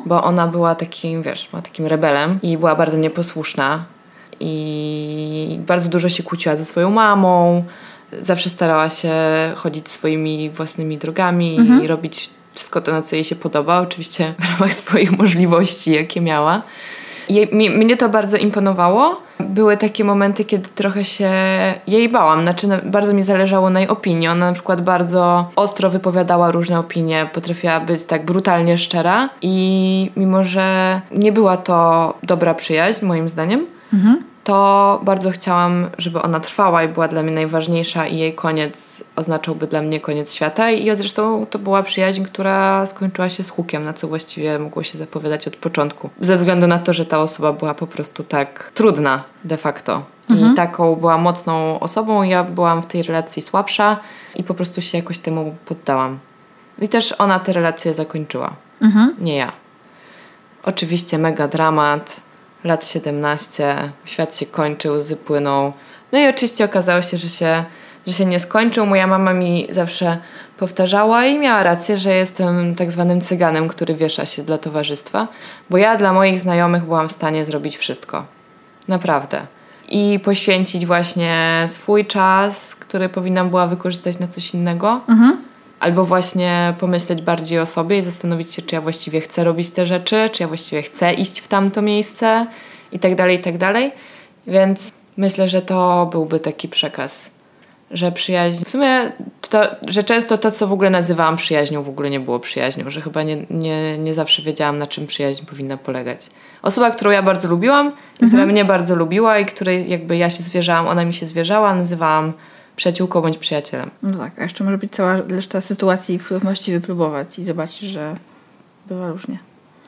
bo 0.07 0.25
ona 0.25 0.47
była 0.47 0.75
takim, 0.75 1.23
wiesz, 1.23 1.49
była 1.51 1.63
takim 1.63 1.87
rebelem 1.87 2.39
i 2.43 2.59
była 2.59 2.75
bardzo 2.75 2.97
nieposłuszna 2.97 3.85
i 4.41 5.61
bardzo 5.67 5.91
dużo 5.91 6.09
się 6.09 6.23
kłóciła 6.23 6.57
ze 6.57 6.65
swoją 6.65 6.91
mamą. 6.91 7.65
Zawsze 8.23 8.49
starała 8.49 8.89
się 8.89 9.13
chodzić 9.57 9.89
swoimi 9.89 10.51
własnymi 10.51 10.99
drogami 10.99 11.59
i 11.85 11.87
robić 11.87 12.31
wszystko 12.55 12.81
to, 12.81 12.93
na 12.93 13.03
co 13.03 13.17
jej 13.17 13.25
się 13.25 13.37
podoba, 13.37 13.81
oczywiście 13.81 14.35
w 14.39 14.51
ramach 14.51 14.75
swoich 14.75 15.19
możliwości, 15.19 15.93
jakie 15.93 16.21
miała. 16.21 16.63
Jej, 17.29 17.49
mi, 17.55 17.71
mnie 17.71 17.97
to 17.97 18.09
bardzo 18.09 18.37
imponowało. 18.37 19.23
Były 19.41 19.77
takie 19.77 20.05
momenty, 20.05 20.45
kiedy 20.45 20.69
trochę 20.69 21.05
się 21.05 21.31
jej 21.87 22.09
bałam. 22.09 22.43
Znaczy, 22.43 22.69
no, 22.69 22.77
bardzo 22.85 23.15
mi 23.15 23.23
zależało 23.23 23.71
na 23.71 23.81
jej 23.81 23.89
opinii. 23.89 24.29
Ona 24.29 24.47
na 24.47 24.53
przykład 24.53 24.81
bardzo 24.81 25.51
ostro 25.57 25.91
wypowiadała 25.91 26.51
różne 26.51 26.79
opinie, 26.79 27.31
potrafiła 27.33 27.81
być 27.81 28.05
tak 28.05 28.25
brutalnie 28.25 28.79
szczera 28.79 29.29
i 29.43 30.11
mimo, 30.17 30.45
że 30.45 31.01
nie 31.11 31.33
była 31.33 31.57
to 31.57 32.15
dobra 32.23 32.55
przyjaźń, 32.55 33.07
moim 33.07 33.29
zdaniem, 33.29 33.67
to 34.51 35.01
bardzo 35.03 35.31
chciałam, 35.31 35.91
żeby 35.99 36.23
ona 36.23 36.41
trwała 36.41 36.83
i 36.83 36.89
była 36.89 37.09
dla 37.09 37.23
mnie 37.23 37.33
najważniejsza 37.33 38.07
i 38.07 38.19
jej 38.19 38.35
koniec 38.35 39.05
oznaczałby 39.17 39.67
dla 39.67 39.83
mnie 39.83 40.01
koniec 40.01 40.35
świata 40.35 40.71
i 40.71 40.97
zresztą 40.97 41.47
to 41.51 41.59
była 41.59 41.83
przyjaźń, 41.83 42.25
która 42.25 42.87
skończyła 42.87 43.29
się 43.29 43.45
z 43.45 43.51
hukiem, 43.51 43.85
na 43.85 43.93
co 43.93 44.09
właściwie 44.09 44.59
mogło 44.59 44.83
się 44.83 44.99
zapowiadać 44.99 45.47
od 45.49 45.57
początku. 45.57 46.11
Ze 46.21 46.37
względu 46.37 46.67
na 46.67 46.79
to, 46.79 46.93
że 46.93 47.07
ta 47.07 47.19
osoba 47.19 47.53
była 47.53 47.75
po 47.75 47.87
prostu 47.87 48.25
tak 48.25 48.71
trudna 48.75 49.23
de 49.45 49.57
facto. 49.57 50.03
I 50.31 50.55
taką 50.57 50.97
była 50.97 51.19
mocną 51.19 51.81
osobą, 51.81 52.23
ja 52.23 52.45
byłam 52.45 52.83
w 52.83 52.87
tej 52.87 53.03
relacji 53.03 53.43
słabsza 53.43 53.97
i 54.37 54.45
po 54.45 54.55
prostu 54.55 54.81
się 54.81 54.99
jakoś 54.99 55.19
temu 55.19 55.55
poddałam. 55.67 56.19
I 56.81 56.89
też 56.89 57.15
ona 57.19 57.39
tę 57.39 57.53
relację 57.53 57.95
zakończyła, 57.95 58.51
Mhm. 58.81 59.15
nie 59.19 59.37
ja. 59.37 59.53
Oczywiście 60.63 61.19
mega 61.19 61.49
dramat, 61.49 62.21
lat 62.65 62.87
17, 62.87 63.77
świat 64.05 64.37
się 64.37 64.47
kończył, 64.47 64.95
łzy. 64.95 65.17
No 66.13 66.19
i 66.19 66.29
oczywiście 66.29 66.65
okazało 66.65 67.03
się, 67.03 67.19
że 67.19 67.29
się, 67.29 67.65
że 68.07 68.13
się 68.13 68.27
nie 68.27 68.41
skończył. 68.41 68.87
Moja 68.87 69.07
mama 69.07 69.35
mi 69.35 69.69
zawsze 69.71 70.19
powtarzała 70.59 71.25
i 71.25 71.39
miała 71.39 71.63
rację, 71.63 71.99
że 71.99 72.15
jestem 72.15 72.75
tak 72.75 72.93
zwanym 72.93 73.21
cyganem, 73.21 73.69
który 73.69 73.95
wiesza 73.95 74.27
się 74.27 74.43
dla 74.43 74.59
towarzystwa, 74.59 75.29
bo 75.71 75.79
ja 75.79 75.97
dla 75.97 76.13
moich 76.13 76.41
znajomych 76.41 76.85
byłam 76.85 77.09
w 77.09 77.13
stanie 77.13 77.45
zrobić 77.45 77.77
wszystko. 77.77 78.25
Naprawdę. 78.89 79.41
I 79.89 80.21
poświęcić 80.25 80.87
właśnie 80.87 81.65
swój 81.67 82.07
czas, 82.07 82.75
który 82.75 83.09
powinnam 83.09 83.51
była 83.51 83.67
wykorzystać 83.67 84.19
na 84.19 84.29
coś 84.29 84.55
innego. 84.55 85.01
Albo 85.81 86.05
właśnie 86.05 86.75
pomyśleć 86.79 87.23
bardziej 87.23 87.59
o 87.59 87.67
sobie 87.67 87.99
i 87.99 88.03
zastanowić 88.03 88.55
się, 88.55 88.63
czy 88.63 88.75
ja 88.75 88.81
właściwie 88.81 89.21
chcę 89.21 89.45
robić 89.45 89.71
te 89.71 89.87
rzeczy, 89.87 90.31
czy 90.33 90.43
ja 90.43 90.49
właściwie 90.49 90.83
chcę 90.83 91.15
iść 91.15 91.41
w 91.41 91.49
tamto 91.49 91.83
miejsce 91.83 92.47
i 92.93 92.99
tak 92.99 93.15
dalej, 93.15 93.37
i 93.37 93.41
tak 93.41 93.59
dalej. 93.59 93.93
Więc 94.47 94.93
myślę, 95.17 95.49
że 95.49 95.63
to 95.63 96.09
byłby 96.13 96.41
taki 96.41 96.69
przekaz, 96.69 97.31
że 97.91 98.13
przyjaźń... 98.13 98.65
W 98.65 98.71
sumie, 98.71 99.13
to, 99.51 99.63
że 99.87 100.05
często 100.05 100.39
to, 100.39 100.51
co 100.51 100.67
w 100.67 100.73
ogóle 100.73 100.91
nazywałam 100.91 101.37
przyjaźnią, 101.37 101.83
w 101.83 101.89
ogóle 101.89 102.11
nie 102.11 102.21
było 102.21 102.41
przyjaźnią, 102.41 102.91
że 102.91 103.01
chyba 103.01 103.23
nie, 103.23 103.37
nie, 103.51 103.99
nie 103.99 104.15
zawsze 104.15 104.43
wiedziałam, 104.43 104.79
na 104.79 104.87
czym 104.87 105.07
przyjaźń 105.07 105.45
powinna 105.45 105.77
polegać. 105.77 106.27
Osoba, 106.63 106.91
którą 106.91 107.11
ja 107.11 107.23
bardzo 107.23 107.49
lubiłam 107.49 107.93
i 108.21 108.27
która 108.27 108.47
mnie 108.47 108.65
bardzo 108.65 108.97
lubiła 108.97 109.39
i 109.39 109.47
której 109.47 109.91
jakby 109.91 110.17
ja 110.17 110.31
się 110.31 110.43
zwierzałam, 110.43 110.89
ona 110.89 111.05
mi 111.05 111.15
się 111.15 111.27
zwierzała, 111.27 111.75
nazywałam 111.75 112.33
przyjaciółką 112.81 113.21
bądź 113.21 113.39
przyjacielem. 113.39 113.91
No 114.03 114.19
tak, 114.19 114.39
a 114.39 114.43
jeszcze 114.43 114.65
może 114.65 114.79
być 114.79 114.93
cała 114.93 115.17
reszta 115.17 115.61
sytuacji, 115.61 116.19
w 116.19 116.25
których 116.25 116.45
możecie 116.45 116.73
wypróbować 116.73 117.39
i 117.39 117.45
zobaczyć, 117.45 117.81
że 117.81 118.15
bywa 118.87 119.11
różnie. 119.11 119.39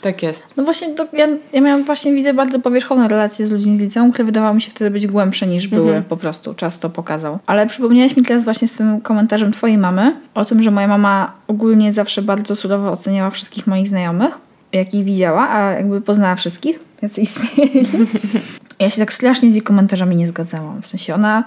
Tak 0.01 0.22
jest. 0.22 0.57
No 0.57 0.64
właśnie, 0.64 0.95
to 0.95 1.07
ja, 1.12 1.28
ja 1.53 1.61
miałam 1.61 1.84
właśnie, 1.84 2.12
widzę 2.12 2.34
bardzo 2.34 2.59
powierzchowne 2.59 3.09
relacje 3.09 3.47
z 3.47 3.51
ludźmi 3.51 3.76
z 3.76 3.80
liceum, 3.80 4.12
które 4.12 4.24
wydawały 4.24 4.55
mi 4.55 4.62
się 4.62 4.70
wtedy 4.70 4.90
być 4.90 5.07
głębsze 5.07 5.47
niż 5.47 5.68
były 5.68 6.03
po 6.09 6.16
prostu. 6.16 6.55
Czas 6.55 6.78
to 6.78 6.90
pokazał. 6.90 7.38
Ale 7.47 7.66
przypomniałeś 7.66 8.16
mi 8.16 8.22
teraz 8.22 8.45
właśnie 8.45 8.68
z 8.68 8.72
tym 8.72 9.01
komentarzem 9.01 9.53
twojej 9.53 9.78
mamy 9.78 10.16
o 10.34 10.45
tym, 10.45 10.62
że 10.62 10.70
moja 10.70 10.88
mama 10.88 11.32
ogólnie 11.49 11.93
zawsze 11.93 12.22
bardzo 12.22 12.57
surowo 12.57 12.93
oceniała 12.93 13.30
wszystkich 13.30 13.66
moich 13.66 13.88
znajomych, 13.88 14.38
jakich 14.72 15.05
widziała, 15.05 15.49
a 15.51 15.72
jakby 15.72 16.01
poznała 16.01 16.36
wszystkich, 16.36 16.80
jacy 17.03 17.20
istnieli. 17.20 17.86
ja 18.80 18.90
się 18.90 18.99
tak 18.99 19.12
strasznie 19.12 19.51
z 19.51 19.55
jej 19.55 19.62
komentarzami 19.62 20.16
nie 20.16 20.28
zgadzałam. 20.28 20.82
W 20.82 20.86
sensie 20.86 21.14
ona 21.14 21.45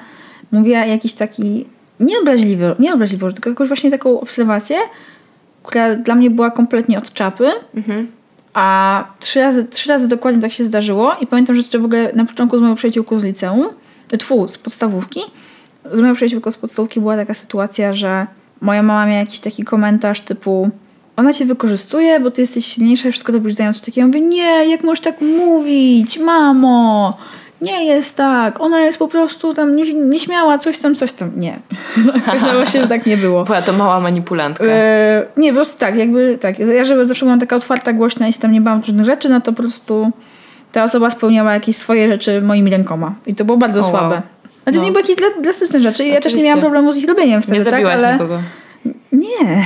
mówiła 0.56 0.80
jakiś 0.86 1.14
taki 1.14 1.66
nieobraźliwy, 2.00 2.76
nieobraźliwy, 2.80 3.34
tylko 3.34 3.50
jakąś 3.50 3.68
właśnie 3.68 3.92
taką 3.92 4.20
obserwację, 4.20 4.78
która 5.64 5.96
dla 5.96 6.16
mnie 6.16 6.30
była 6.30 6.52
kompletnie 6.52 6.98
od 6.98 7.14
czapy. 7.14 7.52
A 8.54 9.04
trzy 9.20 9.42
razy, 9.42 9.66
trzy 9.66 9.90
razy 9.90 10.08
dokładnie 10.08 10.42
tak 10.42 10.52
się 10.52 10.66
zdarzyło 10.66 11.16
i 11.22 11.28
pamiętam, 11.28 11.56
że 11.56 11.64
to 11.64 11.80
w 11.80 11.86
ogóle 11.86 12.12
na 12.14 12.26
początku 12.26 12.58
z 12.58 12.62
moją 12.62 12.76
przyjaciółką 12.76 13.20
z 13.20 13.24
liceum, 13.24 13.68
tfu, 14.20 14.48
z 14.48 14.58
podstawówki, 14.58 15.20
z 15.94 16.02
moją 16.02 16.16
przyjaciółką 16.16 16.52
z 16.52 16.58
podstawówki 16.58 17.00
była 17.00 17.16
taka 17.16 17.34
sytuacja, 17.34 17.94
że 17.94 18.28
moja 18.62 18.84
mama 18.84 19.06
miała 19.06 19.20
jakiś 19.20 19.40
taki 19.40 19.64
komentarz 19.64 20.20
typu 20.20 20.72
ona 21.16 21.34
cię 21.34 21.46
wykorzystuje, 21.46 22.20
bo 22.20 22.32
ty 22.32 22.42
jesteś 22.42 22.66
silniejsza 22.66 23.10
i 23.10 23.12
wszystko 23.12 23.32
robisz 23.32 23.54
zając 23.54 23.82
takie. 23.82 24.02
Ja 24.02 24.08
mówię, 24.08 24.22
nie, 24.22 24.70
jak 24.70 24.84
możesz 24.84 25.04
tak 25.04 25.22
mówić, 25.22 26.18
mamo? 26.18 27.18
Nie 27.66 27.86
jest 27.86 28.18
tak. 28.18 28.62
Ona 28.62 28.80
jest 28.82 29.00
po 29.00 29.08
prostu 29.08 29.54
tam 29.54 29.76
nie, 29.76 29.94
nieśmiała, 29.94 30.58
coś 30.58 30.78
tam, 30.78 30.96
coś 30.96 31.12
tam. 31.12 31.32
Nie. 31.36 31.60
Okazało 32.28 32.66
się, 32.66 32.82
że 32.82 32.88
tak 32.88 33.06
nie 33.06 33.18
było. 33.18 33.44
Była 33.44 33.62
to 33.62 33.74
mała 33.74 34.00
manipulantka. 34.00 34.66
E, 34.66 35.26
nie, 35.38 35.50
po 35.50 35.56
prostu 35.56 35.80
tak, 35.80 35.96
jakby 35.96 36.38
tak. 36.42 36.60
Ja 36.60 36.84
żeby 36.84 37.06
zawsze 37.06 37.26
byłam 37.26 37.40
taka 37.40 37.56
otwarta, 37.56 37.94
głośna 37.94 38.28
i 38.28 38.34
się 38.34 38.40
tam 38.40 38.52
nie 38.52 38.62
bałam 38.62 38.80
różnych 38.80 39.06
rzeczy, 39.06 39.30
no 39.30 39.42
to 39.42 39.54
po 39.54 39.62
prostu 39.62 40.12
ta 40.72 40.84
osoba 40.84 41.10
spełniała 41.10 41.54
jakieś 41.54 41.76
swoje 41.76 42.08
rzeczy 42.08 42.42
moimi 42.42 42.72
rękoma. 42.72 43.14
I 43.26 43.36
to 43.36 43.46
było 43.46 43.58
bardzo 43.58 43.82
wow. 43.82 43.90
słabe. 43.90 44.22
Znaczy 44.64 44.78
No. 44.78 44.84
nie 44.86 44.92
były 44.92 45.02
jakieś 45.02 45.16
dra- 45.16 45.42
drastyczne 45.42 45.80
rzeczy 45.80 46.04
i 46.06 46.08
ja 46.08 46.14
też 46.14 46.24
nie 46.24 46.28
Oczywiście. 46.28 46.46
miałam 46.48 46.62
problemu 46.62 46.92
z 46.92 46.98
ich 46.98 47.08
robieniem 47.08 47.42
wtedy, 47.42 47.58
Nie 47.58 47.64
zabiłaś 47.64 48.02
tak? 48.02 48.04
Ale... 48.04 48.14
nikogo. 48.14 48.40
Nie. 49.12 49.66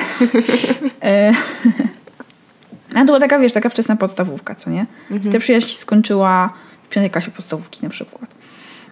E, 1.03 1.33
A 2.95 2.99
to 2.99 3.05
była 3.05 3.19
taka, 3.19 3.39
wiesz, 3.39 3.51
taka 3.51 3.69
wczesna 3.69 3.95
podstawówka, 3.95 4.55
co 4.55 4.69
nie? 4.69 4.85
Mhm. 5.11 5.33
Ta 5.33 5.39
przyjaźń 5.39 5.67
skończyła 5.67 6.53
piątej 6.89 7.09
klasie 7.09 7.31
podstawówki 7.31 7.79
na 7.83 7.89
przykład. 7.89 8.31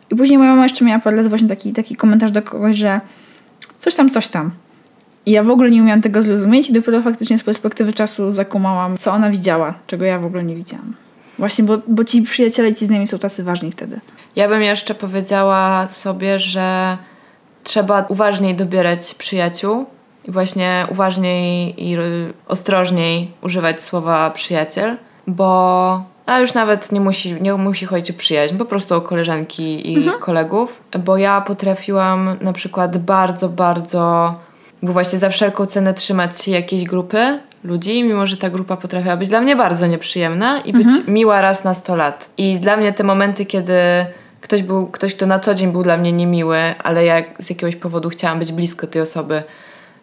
I 0.09 0.15
później 0.15 0.37
moja 0.37 0.49
mama 0.49 0.63
jeszcze 0.63 0.85
miała 0.85 1.01
razy 1.05 1.29
właśnie 1.29 1.47
taki, 1.47 1.73
taki 1.73 1.95
komentarz 1.95 2.31
do 2.31 2.41
kogoś, 2.41 2.75
że 2.75 3.01
coś 3.79 3.95
tam, 3.95 4.09
coś 4.09 4.27
tam. 4.27 4.51
I 5.25 5.31
ja 5.31 5.43
w 5.43 5.49
ogóle 5.49 5.69
nie 5.69 5.81
umiałam 5.81 6.01
tego 6.01 6.23
zrozumieć 6.23 6.69
i 6.69 6.73
dopiero 6.73 7.01
faktycznie 7.01 7.37
z 7.37 7.43
perspektywy 7.43 7.93
czasu 7.93 8.31
zakumałam, 8.31 8.97
co 8.97 9.11
ona 9.11 9.29
widziała, 9.29 9.73
czego 9.87 10.05
ja 10.05 10.19
w 10.19 10.25
ogóle 10.25 10.43
nie 10.43 10.55
widziałam. 10.55 10.95
Właśnie, 11.39 11.63
bo, 11.63 11.77
bo 11.87 12.03
ci 12.03 12.21
przyjaciele 12.21 12.69
i 12.69 12.75
ci 12.75 12.85
znajomi 12.85 13.07
są 13.07 13.19
tacy 13.19 13.43
ważni 13.43 13.71
wtedy. 13.71 13.99
Ja 14.35 14.49
bym 14.49 14.61
jeszcze 14.61 14.95
powiedziała 14.95 15.87
sobie, 15.87 16.39
że 16.39 16.97
trzeba 17.63 18.05
uważniej 18.09 18.55
dobierać 18.55 19.15
przyjaciół 19.15 19.85
i 20.25 20.31
właśnie 20.31 20.87
uważniej 20.89 21.83
i 21.83 21.97
ostrożniej 22.47 23.31
używać 23.41 23.81
słowa 23.81 24.29
przyjaciel, 24.29 24.97
bo 25.27 26.16
a 26.27 26.39
już 26.39 26.53
nawet 26.53 26.91
nie 26.91 27.01
musi, 27.01 27.41
nie 27.41 27.53
musi 27.53 27.85
chodzić 27.85 28.11
o 28.11 28.13
przyjaźń, 28.13 28.57
po 28.57 28.65
prostu 28.65 28.95
o 28.95 29.01
koleżanki 29.01 29.93
i 29.93 29.95
mhm. 29.95 30.19
kolegów, 30.19 30.83
bo 30.99 31.17
ja 31.17 31.41
potrafiłam 31.41 32.37
na 32.41 32.53
przykład 32.53 32.97
bardzo, 32.97 33.49
bardzo, 33.49 34.35
bo 34.83 34.93
właśnie 34.93 35.19
za 35.19 35.29
wszelką 35.29 35.65
cenę 35.65 35.93
trzymać 35.93 36.41
się 36.41 36.51
jakiejś 36.51 36.83
grupy 36.83 37.39
ludzi, 37.63 38.03
mimo 38.03 38.27
że 38.27 38.37
ta 38.37 38.49
grupa 38.49 38.77
potrafiła 38.77 39.17
być 39.17 39.29
dla 39.29 39.41
mnie 39.41 39.55
bardzo 39.55 39.87
nieprzyjemna 39.87 40.59
i 40.59 40.73
być 40.73 40.87
mhm. 40.87 41.13
miła 41.13 41.41
raz 41.41 41.63
na 41.63 41.73
100 41.73 41.95
lat. 41.95 42.29
I 42.37 42.59
dla 42.59 42.77
mnie 42.77 42.93
te 42.93 43.03
momenty, 43.03 43.45
kiedy 43.45 43.73
ktoś 44.41 44.63
był, 44.63 44.87
ktoś, 44.87 45.15
kto 45.15 45.25
na 45.25 45.39
co 45.39 45.53
dzień 45.53 45.71
był 45.71 45.83
dla 45.83 45.97
mnie 45.97 46.11
niemiły, 46.11 46.57
ale 46.83 47.05
ja 47.05 47.23
z 47.39 47.49
jakiegoś 47.49 47.75
powodu 47.75 48.09
chciałam 48.09 48.39
być 48.39 48.51
blisko 48.51 48.87
tej 48.87 49.01
osoby, 49.01 49.43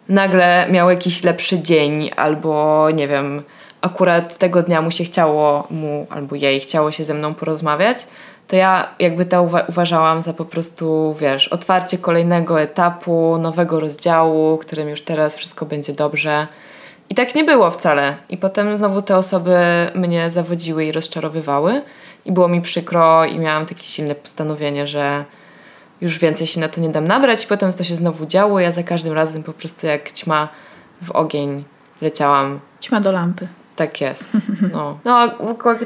nagle 0.09 0.67
miał 0.71 0.89
jakiś 0.89 1.23
lepszy 1.23 1.59
dzień 1.59 2.09
albo 2.15 2.87
nie 2.93 3.07
wiem, 3.07 3.43
akurat 3.85 4.37
tego 4.37 4.61
dnia 4.61 4.81
mu 4.81 4.91
się 4.91 5.03
chciało, 5.03 5.67
mu 5.71 6.07
albo 6.09 6.35
jej 6.35 6.59
chciało 6.59 6.91
się 6.91 7.03
ze 7.03 7.13
mną 7.13 7.33
porozmawiać, 7.33 8.07
to 8.47 8.55
ja 8.55 8.89
jakby 8.99 9.25
to 9.25 9.43
uwa- 9.43 9.65
uważałam 9.69 10.21
za 10.21 10.33
po 10.33 10.45
prostu, 10.45 11.15
wiesz, 11.19 11.47
otwarcie 11.47 11.97
kolejnego 11.97 12.61
etapu, 12.61 13.37
nowego 13.37 13.79
rozdziału, 13.79 14.57
którym 14.57 14.89
już 14.89 15.01
teraz 15.01 15.35
wszystko 15.35 15.65
będzie 15.65 15.93
dobrze. 15.93 16.47
I 17.09 17.15
tak 17.15 17.35
nie 17.35 17.43
było 17.43 17.71
wcale. 17.71 18.15
I 18.29 18.37
potem 18.37 18.77
znowu 18.77 19.01
te 19.01 19.17
osoby 19.17 19.57
mnie 19.95 20.29
zawodziły 20.29 20.85
i 20.85 20.91
rozczarowywały. 20.91 21.81
I 22.25 22.31
było 22.31 22.47
mi 22.47 22.61
przykro 22.61 23.25
i 23.25 23.39
miałam 23.39 23.65
takie 23.65 23.83
silne 23.83 24.15
postanowienie, 24.15 24.87
że 24.87 25.25
już 26.01 26.19
więcej 26.19 26.47
się 26.47 26.59
na 26.59 26.67
to 26.67 26.81
nie 26.81 26.89
dam 26.89 27.05
nabrać. 27.05 27.43
I 27.43 27.47
potem 27.47 27.73
to 27.73 27.83
się 27.83 27.95
znowu 27.95 28.25
działo. 28.25 28.59
Ja 28.59 28.71
za 28.71 28.83
każdym 28.83 29.13
razem 29.13 29.43
po 29.43 29.53
prostu 29.53 29.87
jak 29.87 30.11
ćma 30.11 30.47
w 31.01 31.11
ogień 31.11 31.63
leciałam. 32.01 32.59
Ćma 32.81 32.99
do 33.01 33.11
lampy. 33.11 33.47
Tak 33.75 34.01
jest. 34.01 34.29
No. 34.73 34.99
no, 35.05 35.29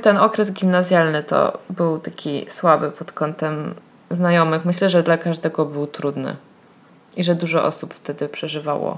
ten 0.01 0.17
okres 0.17 0.53
gimnazjalny 0.53 1.23
to 1.23 1.57
był 1.69 1.99
taki 1.99 2.45
słaby 2.49 2.91
pod 2.91 3.11
kątem 3.11 3.75
znajomych. 4.11 4.65
Myślę, 4.65 4.89
że 4.89 5.03
dla 5.03 5.17
każdego 5.17 5.65
był 5.65 5.87
trudny. 5.87 6.35
I 7.17 7.23
że 7.23 7.35
dużo 7.35 7.63
osób 7.63 7.93
wtedy 7.93 8.29
przeżywało 8.29 8.97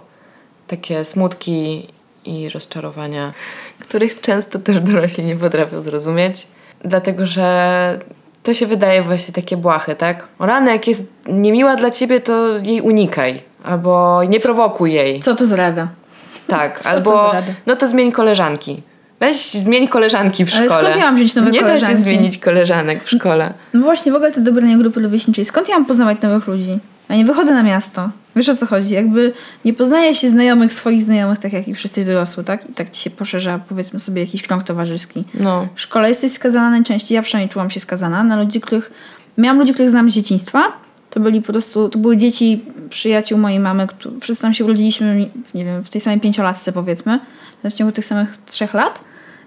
takie 0.68 1.06
smutki 1.06 1.88
i 2.26 2.50
rozczarowania, 2.50 3.34
których 3.80 4.22
często 4.22 4.60
też 4.60 4.80
dorośli 4.80 5.24
nie 5.24 5.36
potrafią 5.36 5.82
zrozumieć. 5.82 6.48
Dlatego, 6.84 7.26
że 7.26 8.00
to 8.44 8.54
się 8.54 8.68
wydaje 8.68 9.02
właśnie 9.02 9.34
takie 9.34 9.58
błahe, 9.58 9.96
tak? 9.96 10.28
O 10.40 10.46
rany, 10.46 10.72
jak 10.72 10.88
jest 10.88 11.14
niemiła 11.28 11.76
dla 11.76 11.92
ciebie, 11.92 12.20
to 12.20 12.58
jej 12.58 12.82
unikaj. 12.82 13.42
Albo 13.64 14.24
nie 14.24 14.40
prowokuj 14.40 14.94
jej. 14.94 15.22
Co 15.22 15.36
to 15.36 15.48
zrada? 15.48 15.88
Tak, 16.52 16.86
albo 16.86 17.32
no 17.66 17.76
to 17.76 17.88
zmień 17.88 18.12
koleżanki. 18.12 18.82
Weź 19.20 19.52
zmień 19.52 19.88
koleżanki 19.88 20.46
w 20.46 20.50
szkole. 20.50 20.72
Ale 20.72 20.84
skąd 20.84 20.96
ja 20.96 21.06
mam 21.06 21.16
wziąć 21.16 21.36
nowe 21.36 21.52
nie 21.52 21.60
koleżanki? 21.60 21.86
Nie 21.86 22.00
da 22.00 22.06
się 22.06 22.06
zmienić 22.06 22.38
koleżanek 22.38 23.04
w 23.04 23.10
szkole. 23.10 23.54
No 23.74 23.82
właśnie, 23.82 24.12
w 24.12 24.16
ogóle 24.16 24.32
te 24.32 24.42
dobranie 24.42 24.78
grupy 24.78 25.02
rówieśniczej. 25.02 25.46
Skąd 25.46 25.70
ja 25.70 25.76
mam 25.76 25.86
poznawać 25.86 26.22
nowych 26.22 26.48
ludzi? 26.48 26.80
A 27.10 27.16
nie 27.16 27.26
wychodzę 27.26 27.54
na 27.54 27.64
miasto. 27.64 28.10
Wiesz 28.36 28.50
o 28.50 28.56
co 28.56 28.66
chodzi? 28.66 28.94
Jakby 28.94 29.34
nie 29.66 29.74
poznaje 29.74 30.16
się 30.16 30.30
znajomych 30.30 30.74
swoich 30.74 31.04
znajomych, 31.04 31.40
tak 31.40 31.54
jak 31.54 31.68
i 31.68 31.76
wszyscy 31.76 32.06
dorosły, 32.06 32.44
tak? 32.44 32.70
I 32.70 32.74
tak 32.74 32.90
ci 32.90 33.02
się 33.02 33.10
poszerza, 33.10 33.60
powiedzmy 33.70 34.00
sobie, 34.00 34.22
jakiś 34.22 34.42
krąg 34.44 34.64
towarzyski. 34.64 35.24
No. 35.34 35.68
W 35.76 35.82
szkole 35.82 36.10
jesteś 36.10 36.32
skazana 36.32 36.70
najczęściej, 36.70 37.16
ja 37.16 37.22
przynajmniej 37.22 37.50
czułam 37.50 37.70
się 37.70 37.80
skazana 37.80 38.24
na 38.24 38.42
ludzi, 38.42 38.62
których... 38.62 38.92
Miałam 39.38 39.60
ludzi, 39.60 39.74
których 39.74 39.90
znam 39.90 40.10
z 40.10 40.14
dzieciństwa. 40.14 40.64
To 41.12 41.20
byli 41.20 41.42
po 41.42 41.48
prostu, 41.48 41.90
to 41.90 42.00
były 42.00 42.18
dzieci 42.18 42.66
przyjaciół 42.90 43.40
mojej 43.40 43.60
mamy, 43.60 43.88
którzy, 43.88 44.20
wszyscy 44.20 44.42
tam 44.42 44.54
się 44.54 44.66
urodziliśmy, 44.66 45.30
nie 45.54 45.66
wiem, 45.66 45.84
w 45.84 45.90
tej 45.90 46.02
samej 46.02 46.20
pięciolatce 46.20 46.72
powiedzmy, 46.72 47.20
w 47.64 47.74
ciągu 47.74 47.92
tych 47.92 48.06
samych 48.06 48.38
trzech 48.38 48.74
lat. 48.74 49.04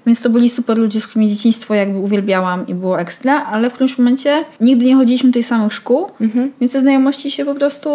Więc 0.07 0.21
to 0.21 0.31
byli 0.31 0.49
super 0.49 0.79
ludzie, 0.79 1.01
z 1.01 1.07
którymi 1.07 1.31
dzieciństwo 1.31 1.75
jakby 1.75 1.99
uwielbiałam 1.99 2.67
i 2.67 2.75
było 2.75 3.01
ekstra, 3.01 3.45
ale 3.45 3.71
w 3.71 3.73
którymś 3.73 3.99
momencie 3.99 4.45
nigdy 4.61 4.85
nie 4.85 4.97
chodziliśmy 4.97 5.31
do 5.31 5.35
tej 5.35 5.43
samych 5.43 5.73
szkół, 5.73 6.07
mhm. 6.21 6.53
więc 6.61 6.73
te 6.73 6.81
znajomości 6.81 7.31
się 7.31 7.45
po 7.45 7.55
prostu 7.55 7.89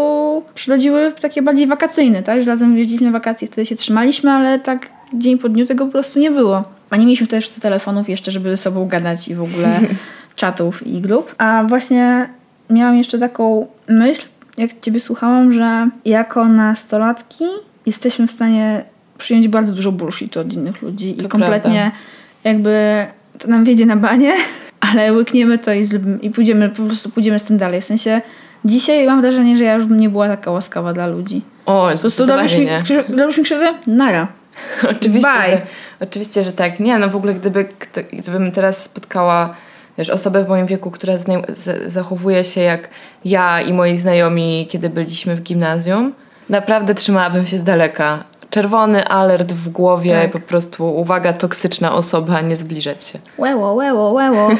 przyrodziły 0.56 1.14
takie 1.22 1.42
bardziej 1.42 1.68
wakacyjne, 1.68 2.24
tak? 2.24 2.42
Że 2.42 2.52
razem 2.52 2.78
jeździliśmy 2.78 3.08
na 3.08 3.14
wakacje, 3.14 3.48
wtedy 3.48 3.66
się 3.66 3.76
trzymaliśmy, 3.76 4.32
ale 4.32 4.60
tak 4.60 4.90
dzień 5.14 5.38
po 5.38 5.50
dniu 5.50 5.66
tego 5.66 5.86
po 5.86 5.92
prostu 5.92 6.20
nie 6.20 6.32
było. 6.32 6.64
A 6.90 6.98
nie 6.98 7.06
mieliśmy 7.06 7.28
też 7.28 7.50
telefonów 7.50 8.10
jeszcze, 8.10 8.32
żeby 8.32 8.50
ze 8.50 8.58
sobą 8.58 8.88
gadać 8.88 9.28
i 9.28 9.36
w 9.36 9.42
ogóle 9.42 9.80
czatów 10.36 10.88
i 10.88 11.02
grup. 11.02 11.36
A 11.38 11.64
właśnie 11.64 12.30
miałam 12.70 12.98
jeszcze 12.98 13.20
taką 13.20 13.68
myśl, 13.88 14.28
jak 14.58 14.80
ciebie 14.80 15.00
słuchałam, 15.00 15.52
że 15.52 15.90
jako 16.06 16.46
nastolatki 16.46 17.46
jesteśmy 17.86 18.28
w 18.28 18.32
stanie 18.32 18.84
przyjąć 19.18 19.48
bardzo 19.48 19.74
dużo 19.74 19.92
bullshitu 19.92 20.40
od 20.40 20.54
innych 20.54 20.82
ludzi 20.82 21.14
to 21.14 21.26
i 21.26 21.28
kompletnie 21.28 21.80
prawda. 21.80 21.98
jakby 22.44 23.06
to 23.40 23.48
nam 23.48 23.64
wiedzie 23.64 23.86
na 23.86 23.96
banie, 23.96 24.34
ale 24.92 25.14
łykniemy 25.14 25.58
to 25.58 25.74
i, 25.74 25.86
i 26.22 26.30
pójdziemy, 26.30 26.70
po 26.70 26.84
prostu 26.84 27.10
pójdziemy 27.10 27.40
z 27.40 27.44
tym 27.44 27.58
dalej. 27.58 27.82
W 27.82 27.86
sensie 27.86 28.22
dzisiaj 28.66 29.08
mam 29.08 29.22
wrażenie, 29.22 29.58
że 29.58 29.64
ja 29.64 29.74
już 29.74 29.88
nie 29.90 30.10
była 30.10 30.28
taka 30.28 30.52
łaskawa 30.52 30.94
dla 30.94 31.08
ludzi. 31.08 31.42
O, 31.66 31.90
robisz 32.18 32.58
mi, 32.58 32.68
robisz 33.18 33.38
mi 33.38 33.44
krzywdę? 33.44 33.74
Nara. 33.88 34.28
oczywiście, 34.92 35.30
że, 35.48 35.62
oczywiście, 36.00 36.44
że 36.44 36.52
tak. 36.52 36.80
Nie, 36.80 36.98
no 36.98 37.10
w 37.10 37.16
ogóle 37.16 37.34
gdyby, 37.34 37.66
gdybym 38.14 38.52
teraz 38.52 38.84
spotkała 38.84 39.56
wiesz, 40.00 40.10
osobę 40.10 40.44
w 40.44 40.48
moim 40.48 40.66
wieku, 40.66 40.92
która 40.92 41.14
zachowuje 41.86 42.44
się 42.44 42.62
jak 42.62 42.90
ja 43.26 43.62
i 43.62 43.74
moi 43.74 43.98
znajomi, 43.98 44.68
kiedy 44.70 44.90
byliśmy 44.90 45.36
w 45.36 45.42
gimnazjum, 45.42 46.14
naprawdę 46.50 46.96
trzymałabym 46.96 47.46
się 47.46 47.60
z 47.60 47.64
daleka 47.64 48.24
czerwony 48.50 49.08
alert 49.08 49.54
w 49.54 49.70
głowie, 49.70 50.20
tak. 50.22 50.32
po 50.32 50.40
prostu 50.40 50.96
uwaga, 50.96 51.34
toksyczna 51.34 51.94
osoba, 51.94 52.42
nie 52.42 52.56
zbliżać 52.56 53.04
się. 53.04 53.20
Łeło, 53.38 53.74
łeło, 53.74 54.12
łeło. 54.12 54.50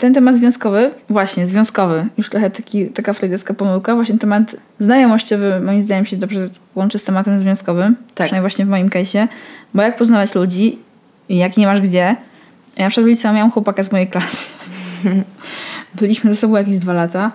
Ten 0.00 0.14
temat 0.14 0.36
związkowy, 0.36 0.90
właśnie 1.08 1.46
związkowy, 1.46 2.06
już 2.18 2.30
trochę 2.30 2.50
taki, 2.50 2.86
taka 2.86 3.12
freudowska 3.12 3.54
pomyłka, 3.54 3.94
właśnie 3.94 4.18
temat 4.18 4.56
znajomościowy 4.78 5.60
moim 5.60 5.82
zdaniem 5.82 6.06
się 6.06 6.16
dobrze 6.16 6.48
łączy 6.74 6.98
z 6.98 7.04
tematem 7.04 7.40
związkowym, 7.40 7.96
tak. 7.96 8.14
przynajmniej 8.14 8.40
właśnie 8.40 8.64
w 8.64 8.68
moim 8.68 8.88
case'ie, 8.88 9.28
bo 9.74 9.82
jak 9.82 9.96
poznawać 9.96 10.34
ludzi, 10.34 10.78
jak 11.28 11.56
nie 11.56 11.66
masz 11.66 11.80
gdzie, 11.80 12.16
ja 12.76 12.90
w 12.90 12.96
liceum 12.96 13.34
miałam 13.34 13.50
chłopaka 13.50 13.82
z 13.82 13.92
mojej 13.92 14.06
klasy. 14.06 14.46
Byliśmy 16.00 16.34
ze 16.34 16.40
sobą 16.40 16.56
jakieś 16.56 16.78
dwa 16.78 16.92
lata 16.92 17.32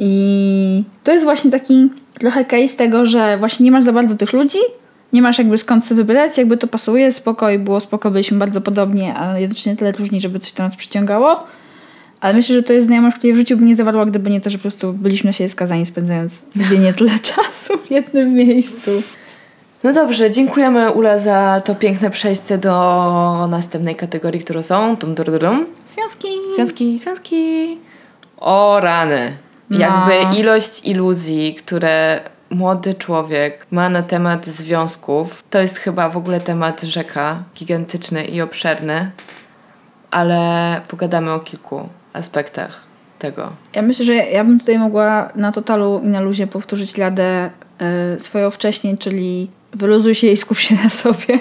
i 0.00 0.84
to 1.04 1.12
jest 1.12 1.24
właśnie 1.24 1.50
taki 1.50 1.90
trochę 2.18 2.44
case 2.44 2.76
tego, 2.76 3.06
że 3.06 3.38
właśnie 3.38 3.64
nie 3.64 3.70
masz 3.70 3.84
za 3.84 3.92
bardzo 3.92 4.16
tych 4.16 4.32
ludzi, 4.32 4.58
nie 5.12 5.22
masz 5.22 5.38
jakby 5.38 5.58
skąd 5.58 5.84
sobie 5.84 5.96
wybrać, 5.96 6.38
jakby 6.38 6.56
to 6.56 6.66
pasuje, 6.66 7.12
spoko 7.12 7.50
i 7.50 7.58
było 7.58 7.80
spoko, 7.80 8.10
byliśmy 8.10 8.38
bardzo 8.38 8.60
podobnie, 8.60 9.16
a 9.16 9.38
jednocześnie 9.38 9.76
tyle 9.76 9.92
różni, 9.92 10.20
żeby 10.20 10.38
coś 10.38 10.52
to 10.52 10.62
nas 10.62 10.76
przyciągało. 10.76 11.44
Ale 12.20 12.34
myślę, 12.34 12.54
że 12.54 12.62
to 12.62 12.72
jest 12.72 12.86
znajomość, 12.86 13.16
której 13.16 13.34
w 13.34 13.36
życiu 13.36 13.56
by 13.56 13.64
nie 13.64 13.76
zawarła, 13.76 14.06
gdyby 14.06 14.30
nie 14.30 14.40
to, 14.40 14.50
że 14.50 14.58
po 14.58 14.62
prostu 14.62 14.92
byliśmy 14.92 15.28
na 15.28 15.32
siebie 15.32 15.48
skazani, 15.48 15.86
spędzając 15.86 16.42
codziennie 16.50 16.92
tyle 16.92 17.18
czasu 17.34 17.78
w 17.86 17.90
jednym 17.90 18.34
miejscu. 18.34 18.90
No 19.86 19.92
dobrze, 19.92 20.30
dziękujemy 20.30 20.92
Ula 20.92 21.18
za 21.18 21.60
to 21.64 21.74
piękne 21.74 22.10
przejście 22.10 22.58
do 22.58 23.46
następnej 23.50 23.96
kategorii, 23.96 24.40
którą 24.40 24.62
są 24.62 24.96
dum, 24.96 25.14
dum, 25.14 25.38
dum. 25.38 25.66
Związki. 25.86 26.28
Związki, 26.56 26.98
związki. 26.98 27.78
O 28.36 28.80
rany. 28.80 29.36
No. 29.70 29.78
Jakby 29.78 30.38
ilość 30.38 30.86
iluzji, 30.86 31.54
które 31.54 32.20
młody 32.50 32.94
człowiek 32.94 33.66
ma 33.70 33.88
na 33.88 34.02
temat 34.02 34.46
związków, 34.46 35.44
to 35.50 35.60
jest 35.60 35.76
chyba 35.76 36.08
w 36.08 36.16
ogóle 36.16 36.40
temat 36.40 36.82
rzeka, 36.82 37.42
gigantyczny 37.56 38.24
i 38.24 38.40
obszerny, 38.40 39.10
ale 40.10 40.80
pogadamy 40.88 41.32
o 41.32 41.40
kilku 41.40 41.88
aspektach 42.12 42.80
tego. 43.18 43.52
Ja 43.74 43.82
myślę, 43.82 44.04
że 44.04 44.14
ja 44.14 44.44
bym 44.44 44.58
tutaj 44.58 44.78
mogła 44.78 45.32
na 45.34 45.52
totalu 45.52 46.00
i 46.04 46.08
na 46.08 46.20
luzie 46.20 46.46
powtórzyć 46.46 46.96
ladę 46.96 47.50
y, 48.16 48.20
swoją 48.20 48.50
wcześniej, 48.50 48.98
czyli 48.98 49.50
wyluzuj 49.74 50.14
się 50.14 50.26
i 50.26 50.36
skup 50.36 50.58
się 50.58 50.74
na 50.74 50.88
sobie. 50.88 51.40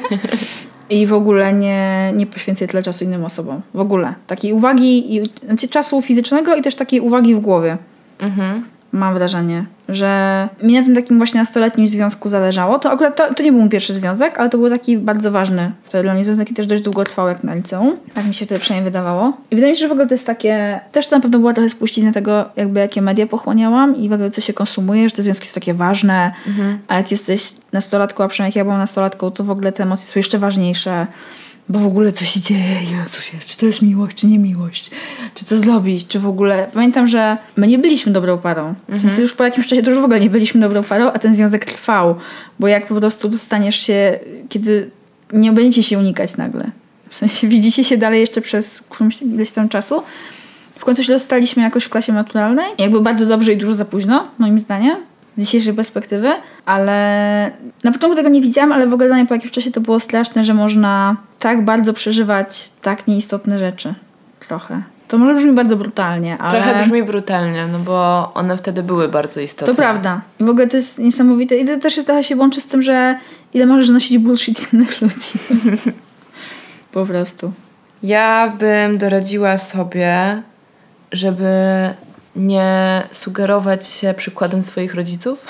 I 0.89 1.07
w 1.07 1.13
ogóle 1.13 1.53
nie, 1.53 2.13
nie 2.15 2.25
poświęcę 2.25 2.67
tyle 2.67 2.83
czasu 2.83 3.03
innym 3.03 3.25
osobom. 3.25 3.61
W 3.73 3.79
ogóle. 3.79 4.13
Takiej 4.27 4.53
uwagi, 4.53 5.15
i, 5.15 5.29
znaczy 5.45 5.67
czasu 5.67 6.01
fizycznego 6.01 6.55
i 6.55 6.61
też 6.61 6.75
takiej 6.75 6.99
uwagi 6.99 7.35
w 7.35 7.39
głowie. 7.39 7.77
Mhm. 8.19 8.65
Mam 8.95 9.13
wrażenie, 9.13 9.65
że 9.89 10.49
mi 10.63 10.73
na 10.73 10.83
tym 10.83 10.95
takim 10.95 11.17
właśnie 11.17 11.39
nastoletnim 11.39 11.87
związku 11.87 12.29
zależało. 12.29 12.79
To 12.79 12.91
akurat 12.91 13.15
to, 13.15 13.33
to 13.33 13.43
nie 13.43 13.51
był 13.51 13.61
mój 13.61 13.69
pierwszy 13.69 13.93
związek, 13.93 14.39
ale 14.39 14.49
to 14.49 14.57
był 14.57 14.69
taki 14.69 14.97
bardzo 14.97 15.31
ważny 15.31 15.71
wtedy 15.83 16.03
dla 16.03 16.13
mnie 16.13 16.25
związek 16.25 16.51
i 16.51 16.53
też 16.53 16.67
dość 16.67 16.81
długo 16.81 17.03
trwał 17.03 17.27
jak 17.27 17.43
na 17.43 17.55
liceum. 17.55 17.97
Tak 18.13 18.25
mi 18.25 18.33
się 18.33 18.45
to 18.45 18.59
przynajmniej 18.59 18.91
wydawało. 18.91 19.33
I 19.51 19.55
wydaje 19.55 19.73
mi 19.73 19.77
się, 19.77 19.81
że 19.81 19.87
w 19.87 19.91
ogóle 19.91 20.07
to 20.07 20.13
jest 20.13 20.25
takie... 20.25 20.79
Też 20.91 21.07
to 21.07 21.15
na 21.15 21.21
pewno 21.21 21.39
była 21.39 21.53
trochę 21.53 21.69
spuścizna 21.69 22.11
tego, 22.11 22.45
jakby 22.55 22.79
jakie 22.79 23.01
media 23.01 23.27
pochłaniałam 23.27 23.95
i 23.95 24.09
w 24.09 24.13
ogóle 24.13 24.31
co 24.31 24.41
się 24.41 24.53
konsumuje, 24.53 25.09
że 25.09 25.15
te 25.15 25.23
związki 25.23 25.47
są 25.47 25.53
takie 25.53 25.73
ważne, 25.73 26.31
mhm. 26.47 26.79
a 26.87 26.95
jak 26.95 27.11
jesteś 27.11 27.53
nastolatką, 27.73 28.23
a 28.23 28.27
przynajmniej 28.27 28.49
jak 28.49 28.55
ja 28.55 28.63
byłam 28.63 28.79
nastolatką, 28.79 29.31
to 29.31 29.43
w 29.43 29.49
ogóle 29.49 29.71
te 29.71 29.83
emocje 29.83 30.05
są 30.07 30.19
jeszcze 30.19 30.39
ważniejsze 30.39 31.07
bo 31.69 31.79
w 31.79 31.85
ogóle 31.85 32.11
co 32.11 32.25
się 32.25 32.39
dzieje, 32.39 32.77
Jezus 32.91 33.33
jest, 33.33 33.47
czy 33.47 33.57
to 33.57 33.65
jest 33.65 33.81
miłość, 33.81 34.17
czy 34.17 34.27
nie 34.27 34.39
miłość, 34.39 34.91
czy 35.35 35.45
co 35.45 35.57
zrobić, 35.57 36.07
czy 36.07 36.19
w 36.19 36.27
ogóle... 36.27 36.67
Pamiętam, 36.73 37.07
że 37.07 37.37
my 37.55 37.67
nie 37.67 37.77
byliśmy 37.77 38.11
dobrą 38.11 38.37
parą. 38.37 38.73
W 38.89 39.01
sensie 39.01 39.21
już 39.21 39.33
po 39.33 39.43
jakimś 39.43 39.67
czasie 39.67 39.83
to 39.83 39.89
już 39.89 39.99
w 39.99 40.03
ogóle 40.03 40.19
nie 40.19 40.29
byliśmy 40.29 40.61
dobrą 40.61 40.83
parą, 40.83 41.11
a 41.11 41.19
ten 41.19 41.33
związek 41.33 41.65
trwał, 41.65 42.15
bo 42.59 42.67
jak 42.67 42.87
po 42.87 42.95
prostu 42.95 43.29
dostaniesz 43.29 43.75
się, 43.75 44.19
kiedy 44.49 44.89
nie 45.33 45.51
będziecie 45.51 45.83
się 45.83 45.99
unikać 45.99 46.37
nagle. 46.37 46.71
W 47.09 47.15
sensie 47.15 47.47
widzicie 47.47 47.83
się 47.83 47.97
dalej 47.97 48.19
jeszcze 48.19 48.41
przez 48.41 48.83
ileś 49.21 49.51
tam 49.51 49.69
czasu. 49.69 50.03
W 50.79 50.85
końcu 50.85 51.03
się 51.03 51.13
dostaliśmy 51.13 51.63
jakoś 51.63 51.83
w 51.83 51.89
klasie 51.89 52.13
maturalnej. 52.13 52.65
Jakby 52.77 53.01
bardzo 53.01 53.25
dobrze 53.25 53.53
i 53.53 53.57
dużo 53.57 53.75
za 53.75 53.85
późno, 53.85 54.27
moim 54.37 54.59
zdaniem 54.59 54.95
z 55.37 55.41
dzisiejszej 55.41 55.73
perspektywy, 55.73 56.29
ale 56.65 57.51
na 57.83 57.91
początku 57.91 58.15
tego 58.15 58.29
nie 58.29 58.41
widziałam, 58.41 58.71
ale 58.71 58.87
w 58.87 58.93
ogóle 58.93 59.09
dla 59.09 59.17
mnie 59.17 59.25
po 59.25 59.33
jakimś 59.33 59.51
czasie 59.51 59.71
to 59.71 59.81
było 59.81 59.99
straszne, 59.99 60.43
że 60.43 60.53
można 60.53 61.15
tak 61.39 61.65
bardzo 61.65 61.93
przeżywać 61.93 62.69
tak 62.81 63.07
nieistotne 63.07 63.59
rzeczy. 63.59 63.93
Trochę. 64.39 64.81
To 65.07 65.17
może 65.17 65.35
brzmi 65.35 65.51
bardzo 65.51 65.75
brutalnie, 65.75 66.37
ale... 66.37 66.51
Trochę 66.51 66.83
brzmi 66.83 67.03
brutalnie, 67.03 67.67
no 67.67 67.79
bo 67.79 68.31
one 68.33 68.57
wtedy 68.57 68.83
były 68.83 69.07
bardzo 69.07 69.41
istotne. 69.41 69.73
To 69.73 69.77
prawda. 69.77 70.21
I 70.39 70.43
w 70.43 70.49
ogóle 70.49 70.67
to 70.67 70.77
jest 70.77 70.99
niesamowite. 70.99 71.55
I 71.55 71.65
to 71.65 71.77
też 71.77 72.05
trochę 72.05 72.23
się 72.23 72.35
łączy 72.35 72.61
z 72.61 72.67
tym, 72.67 72.81
że 72.81 73.19
ile 73.53 73.65
możesz 73.65 73.89
nosić 73.89 74.17
bullshit 74.17 74.73
innych 74.73 75.01
ludzi. 75.01 75.39
po 76.91 77.05
prostu. 77.05 77.51
Ja 78.03 78.53
bym 78.59 78.97
doradziła 78.97 79.57
sobie, 79.57 80.41
żeby 81.11 81.53
nie 82.35 83.01
sugerować 83.11 83.87
się 83.87 84.13
przykładem 84.13 84.63
swoich 84.63 84.95
rodziców, 84.95 85.47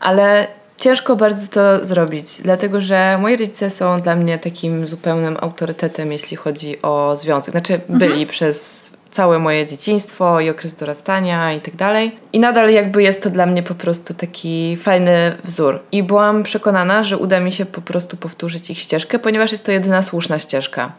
ale 0.00 0.46
ciężko 0.78 1.16
bardzo 1.16 1.48
to 1.48 1.84
zrobić, 1.84 2.26
dlatego 2.42 2.80
że 2.80 3.18
moi 3.20 3.36
rodzice 3.36 3.70
są 3.70 4.00
dla 4.00 4.16
mnie 4.16 4.38
takim 4.38 4.88
zupełnym 4.88 5.36
autorytetem, 5.40 6.12
jeśli 6.12 6.36
chodzi 6.36 6.82
o 6.82 7.16
związek. 7.16 7.50
Znaczy, 7.50 7.74
mhm. 7.74 7.98
byli 7.98 8.26
przez 8.26 8.86
całe 9.10 9.38
moje 9.38 9.66
dzieciństwo 9.66 10.40
i 10.40 10.50
okres 10.50 10.74
dorastania 10.74 11.52
i 11.52 11.60
tak 11.60 11.76
dalej. 11.76 12.18
I 12.32 12.40
nadal 12.40 12.70
jakby 12.70 13.02
jest 13.02 13.22
to 13.22 13.30
dla 13.30 13.46
mnie 13.46 13.62
po 13.62 13.74
prostu 13.74 14.14
taki 14.14 14.76
fajny 14.76 15.36
wzór. 15.44 15.80
I 15.92 16.02
byłam 16.02 16.42
przekonana, 16.42 17.02
że 17.02 17.18
uda 17.18 17.40
mi 17.40 17.52
się 17.52 17.66
po 17.66 17.80
prostu 17.80 18.16
powtórzyć 18.16 18.70
ich 18.70 18.78
ścieżkę, 18.78 19.18
ponieważ 19.18 19.52
jest 19.52 19.66
to 19.66 19.72
jedyna 19.72 20.02
słuszna 20.02 20.38
ścieżka. 20.38 20.92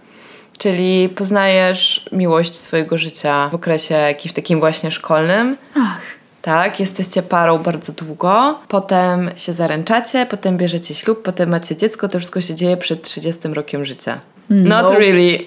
Czyli 0.58 1.10
poznajesz 1.10 2.10
miłość 2.12 2.56
swojego 2.56 2.98
życia 2.98 3.50
w 3.50 3.56
okresie 3.56 3.96
jakimś 3.96 4.34
takim 4.34 4.60
właśnie 4.60 4.92
szkolnym. 4.92 5.58
Ach. 5.76 6.17
Tak, 6.48 6.80
jesteście 6.80 7.24
parą 7.24 7.58
bardzo 7.58 7.94
długo, 7.94 8.60
potem 8.68 9.32
się 9.36 9.54
zaręczacie, 9.54 10.26
potem 10.26 10.58
bierzecie 10.58 10.96
ślub, 10.96 11.24
potem 11.24 11.50
macie 11.50 11.76
dziecko, 11.76 12.08
to 12.08 12.20
wszystko 12.20 12.42
się 12.42 12.56
dzieje 12.56 12.78
przed 12.78 13.02
30 13.02 13.48
rokiem 13.48 13.86
życia. 13.86 14.20
Not 14.50 14.84
nope. 14.84 15.00
really. 15.00 15.40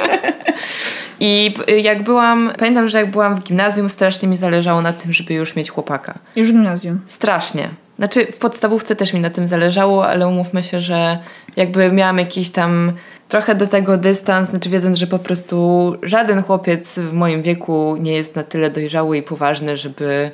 I 1.20 1.54
jak 1.82 2.02
byłam, 2.02 2.52
pamiętam, 2.58 2.88
że 2.88 2.98
jak 2.98 3.10
byłam 3.10 3.36
w 3.36 3.44
gimnazjum, 3.44 3.88
strasznie 3.88 4.28
mi 4.28 4.36
zależało 4.36 4.80
na 4.80 4.92
tym, 4.92 5.12
żeby 5.12 5.34
już 5.34 5.56
mieć 5.56 5.70
chłopaka. 5.70 6.18
Już 6.36 6.48
w 6.48 6.52
gimnazjum? 6.52 7.00
Strasznie. 7.06 7.68
Znaczy 7.98 8.26
w 8.26 8.38
podstawówce 8.38 8.96
też 8.96 9.12
mi 9.12 9.20
na 9.20 9.30
tym 9.30 9.46
zależało, 9.46 10.08
ale 10.08 10.28
umówmy 10.28 10.62
się, 10.62 10.80
że 10.80 11.18
jakby 11.56 11.92
miałam 11.92 12.18
jakiś 12.18 12.50
tam 12.50 12.92
trochę 13.32 13.54
do 13.54 13.66
tego 13.66 13.96
dystans, 13.96 14.48
znaczy 14.48 14.70
wiedząc, 14.70 14.98
że 14.98 15.06
po 15.06 15.18
prostu 15.18 15.92
żaden 16.02 16.42
chłopiec 16.42 16.98
w 16.98 17.12
moim 17.12 17.42
wieku 17.42 17.96
nie 18.00 18.12
jest 18.12 18.36
na 18.36 18.42
tyle 18.42 18.70
dojrzały 18.70 19.18
i 19.18 19.22
poważny, 19.22 19.76
żeby 19.76 20.30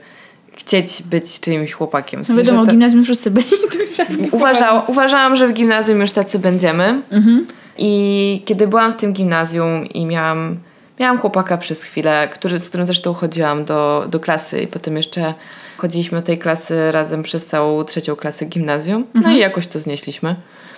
chcieć 0.53 1.03
być 1.03 1.41
czyimś 1.41 1.73
chłopakiem. 1.73 2.25
W 2.25 2.29
no 2.29 2.37
wiadomo, 2.37 2.65
to... 2.65 2.71
gimnazjum 2.71 3.05
wszyscy 3.05 3.31
byli 3.31 3.47
dojrzali. 3.79 4.31
Uważał, 4.31 4.83
uważałam, 4.87 5.37
że 5.37 5.49
w 5.49 5.53
gimnazjum 5.53 6.01
już 6.01 6.13
tacy 6.13 6.39
będziemy. 6.39 7.03
Mhm. 7.11 7.47
I 7.79 8.43
kiedy 8.45 8.67
byłam 8.67 8.93
w 8.93 8.97
tym 8.97 9.13
gimnazjum 9.13 9.87
i 9.87 10.07
miałam, 10.07 10.59
miałam 11.01 11.19
chłopaka 11.19 11.59
przez 11.59 11.83
chwilę, 11.83 12.29
który, 12.33 12.61
z 12.61 12.69
którym 12.69 12.87
zresztą 12.87 13.15
chodziłam 13.15 13.65
do, 13.65 14.07
do 14.11 14.21
klasy 14.21 14.63
i 14.63 14.67
potem 14.67 14.97
jeszcze 14.97 15.35
chodziliśmy 15.77 16.21
do 16.21 16.27
tej 16.27 16.39
klasy 16.39 16.93
razem 16.93 17.23
przez 17.23 17.47
całą 17.47 17.85
trzecią 17.85 18.17
klasę 18.17 18.45
gimnazjum. 18.45 19.05
No 19.15 19.19
mhm. 19.19 19.37
i 19.37 19.39
jakoś 19.39 19.67
to 19.67 19.79
znieśliśmy. 19.79 20.37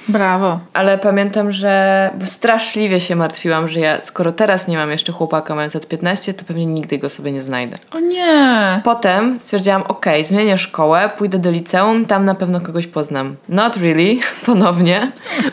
Brawo. 0.08 0.60
Ale 0.72 0.98
pamiętam, 0.98 1.52
że 1.52 2.10
straszliwie 2.24 3.00
się 3.00 3.16
martwiłam, 3.16 3.68
że 3.68 3.80
ja, 3.80 3.98
skoro 4.02 4.32
teraz 4.32 4.68
nie 4.68 4.76
mam 4.76 4.90
jeszcze 4.90 5.12
chłopaka 5.12 5.54
mając 5.54 5.74
lat 5.74 5.86
15, 5.86 6.34
to 6.34 6.44
pewnie 6.44 6.66
nigdy 6.66 6.98
go 6.98 7.08
sobie 7.08 7.32
nie 7.32 7.40
znajdę. 7.40 7.78
O 7.92 8.00
nie! 8.00 8.80
Potem 8.84 9.38
stwierdziłam, 9.38 9.82
ok, 9.88 10.06
zmienię 10.22 10.58
szkołę, 10.58 11.10
pójdę 11.18 11.38
do 11.38 11.50
liceum, 11.50 12.06
tam 12.06 12.24
na 12.24 12.34
pewno 12.34 12.60
kogoś 12.60 12.86
poznam. 12.86 13.36
Not 13.48 13.76
really, 13.76 14.16
ponownie, 14.46 15.12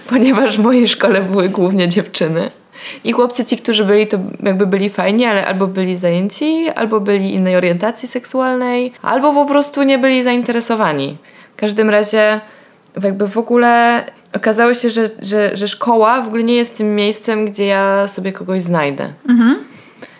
ponieważ 0.10 0.58
w 0.58 0.64
mojej 0.64 0.88
szkole 0.88 1.22
były 1.22 1.50
głównie 1.50 1.88
dziewczyny. 1.88 2.52
I 3.04 3.12
chłopcy 3.12 3.46
ci, 3.46 3.58
którzy 3.58 3.86
byli, 3.86 4.08
to 4.08 4.18
jakby 4.44 4.68
byli 4.68 4.90
fajni, 4.90 5.26
ale 5.26 5.48
albo 5.48 5.68
byli 5.68 5.96
zajęci, 5.96 6.70
albo 6.76 7.00
byli 7.00 7.34
innej 7.34 7.56
orientacji 7.56 8.08
seksualnej, 8.08 8.94
albo 9.02 9.34
po 9.34 9.46
prostu 9.46 9.84
nie 9.84 9.98
byli 9.98 10.24
zainteresowani. 10.24 11.18
W 11.54 11.60
każdym 11.60 11.90
razie 11.90 12.42
jakby 13.04 13.28
w 13.28 13.38
ogóle 13.38 14.04
okazało 14.34 14.74
się, 14.74 14.90
że, 14.90 15.06
że, 15.22 15.56
że 15.56 15.68
szkoła 15.68 16.22
w 16.22 16.28
ogóle 16.28 16.44
nie 16.44 16.56
jest 16.56 16.78
tym 16.78 16.96
miejscem, 16.96 17.46
gdzie 17.46 17.66
ja 17.66 18.08
sobie 18.08 18.34
kogoś 18.34 18.62
znajdę. 18.62 19.10
Mhm. 19.30 19.56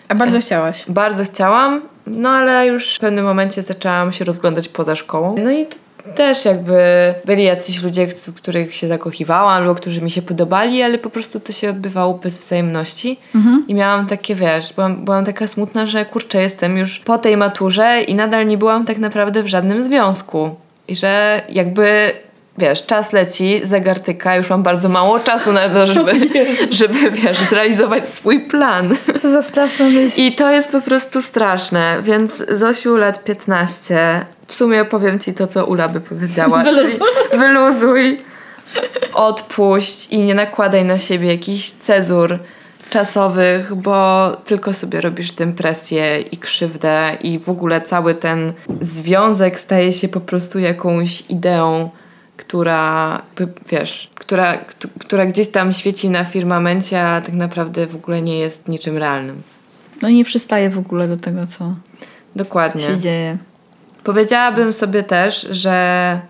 A 0.08 0.14
bardzo 0.14 0.40
chciałaś? 0.40 0.84
Bardzo 0.88 1.24
chciałam, 1.24 1.82
no 2.06 2.28
ale 2.28 2.66
już 2.66 2.96
w 2.96 3.00
pewnym 3.00 3.24
momencie 3.24 3.62
zaczęłam 3.62 4.12
się 4.12 4.24
rozglądać 4.24 4.68
poza 4.68 4.96
szkołą. 4.96 5.34
No 5.44 5.52
i 5.52 5.66
też 6.14 6.44
jakby 6.44 6.78
byli 7.24 7.44
jacyś 7.44 7.82
ludzie, 7.82 8.06
w 8.06 8.34
których 8.34 8.76
się 8.76 8.88
zakochiwałam 8.88 9.48
albo 9.48 9.74
którzy 9.74 10.02
mi 10.02 10.10
się 10.10 10.22
podobali, 10.22 10.82
ale 10.82 10.98
po 10.98 11.10
prostu 11.10 11.40
to 11.40 11.52
się 11.52 11.70
odbywało 11.70 12.14
bez 12.14 12.38
wzajemności. 12.38 13.18
Mhm. 13.34 13.64
I 13.68 13.74
miałam 13.74 14.06
takie, 14.06 14.34
wiesz, 14.34 14.72
byłam, 14.72 15.04
byłam 15.04 15.24
taka 15.24 15.46
smutna, 15.46 15.86
że 15.86 16.04
kurczę, 16.04 16.42
jestem 16.42 16.78
już 16.78 16.98
po 16.98 17.18
tej 17.18 17.36
maturze 17.36 18.02
i 18.02 18.14
nadal 18.14 18.46
nie 18.46 18.58
byłam 18.58 18.84
tak 18.84 18.98
naprawdę 18.98 19.42
w 19.42 19.46
żadnym 19.46 19.82
związku. 19.82 20.54
I 20.88 20.96
że 20.96 21.42
jakby 21.48 22.12
wiesz, 22.58 22.86
czas 22.86 23.12
leci, 23.12 23.60
zegar 23.62 24.00
tyka, 24.00 24.36
już 24.36 24.50
mam 24.50 24.62
bardzo 24.62 24.88
mało 24.88 25.20
czasu 25.20 25.52
na 25.52 25.68
to, 25.68 25.86
żeby, 25.86 26.12
żeby 26.78 27.10
wiesz, 27.10 27.38
zrealizować 27.38 28.08
swój 28.08 28.40
plan. 28.40 28.96
Co 29.20 29.30
za 29.30 29.42
straszna 29.42 29.88
myśl. 29.88 30.20
I 30.20 30.34
to 30.34 30.50
jest 30.50 30.72
po 30.72 30.80
prostu 30.80 31.22
straszne, 31.22 31.98
więc 32.02 32.44
Zosiu 32.48 32.96
lat 32.96 33.24
15, 33.24 34.26
w 34.46 34.54
sumie 34.54 34.84
powiem 34.84 35.18
Ci 35.18 35.34
to, 35.34 35.46
co 35.46 35.66
Ula 35.66 35.88
by 35.88 36.00
powiedziała, 36.00 36.62
wyluzuj. 36.62 36.84
czyli 36.84 37.40
wyluzuj, 37.40 38.20
odpuść 39.14 40.06
i 40.10 40.18
nie 40.18 40.34
nakładaj 40.34 40.84
na 40.84 40.98
siebie 40.98 41.28
jakichś 41.28 41.70
cezur 41.70 42.38
czasowych, 42.90 43.74
bo 43.74 44.30
tylko 44.44 44.74
sobie 44.74 45.00
robisz 45.00 45.32
tym 45.32 45.52
presję 45.54 46.20
i 46.20 46.36
krzywdę 46.36 47.16
i 47.20 47.38
w 47.38 47.48
ogóle 47.48 47.80
cały 47.80 48.14
ten 48.14 48.52
związek 48.80 49.60
staje 49.60 49.92
się 49.92 50.08
po 50.08 50.20
prostu 50.20 50.58
jakąś 50.58 51.24
ideą 51.28 51.90
która, 52.38 53.22
wiesz, 53.70 54.10
która, 54.14 54.58
która 54.98 55.26
gdzieś 55.26 55.48
tam 55.48 55.72
świeci 55.72 56.10
na 56.10 56.24
firmamencie, 56.24 57.02
a 57.02 57.20
tak 57.20 57.34
naprawdę 57.34 57.86
w 57.86 57.94
ogóle 57.94 58.22
nie 58.22 58.38
jest 58.38 58.68
niczym 58.68 58.96
realnym. 58.96 59.42
No 60.02 60.08
i 60.08 60.14
nie 60.14 60.24
przystaje 60.24 60.70
w 60.70 60.78
ogóle 60.78 61.08
do 61.08 61.16
tego, 61.16 61.46
co 61.46 61.74
Dokładnie. 62.36 62.82
się 62.82 62.98
dzieje. 62.98 63.38
Powiedziałabym 64.04 64.72
sobie 64.72 65.02
też, 65.02 65.48
że, 65.50 65.72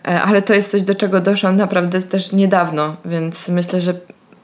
e, 0.09 0.23
ale 0.23 0.43
to 0.43 0.55
jest 0.55 0.71
coś, 0.71 0.83
do 0.83 0.95
czego 0.95 1.21
doszłam 1.21 1.57
naprawdę 1.57 2.03
też 2.03 2.33
niedawno, 2.33 2.97
więc 3.05 3.49
myślę, 3.49 3.81
że 3.81 3.95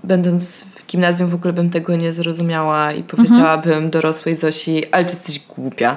będąc 0.05 0.65
w 0.65 0.87
gimnazjum 0.87 1.29
w 1.29 1.35
ogóle 1.35 1.53
bym 1.53 1.71
tego 1.71 1.97
nie 1.97 2.13
zrozumiała 2.13 2.93
i 2.93 3.03
powiedziałabym 3.03 3.73
mhm. 3.73 3.91
dorosłej 3.91 4.35
Zosi, 4.35 4.91
ale 4.93 5.05
ty 5.05 5.11
jesteś 5.11 5.41
głupia. 5.57 5.97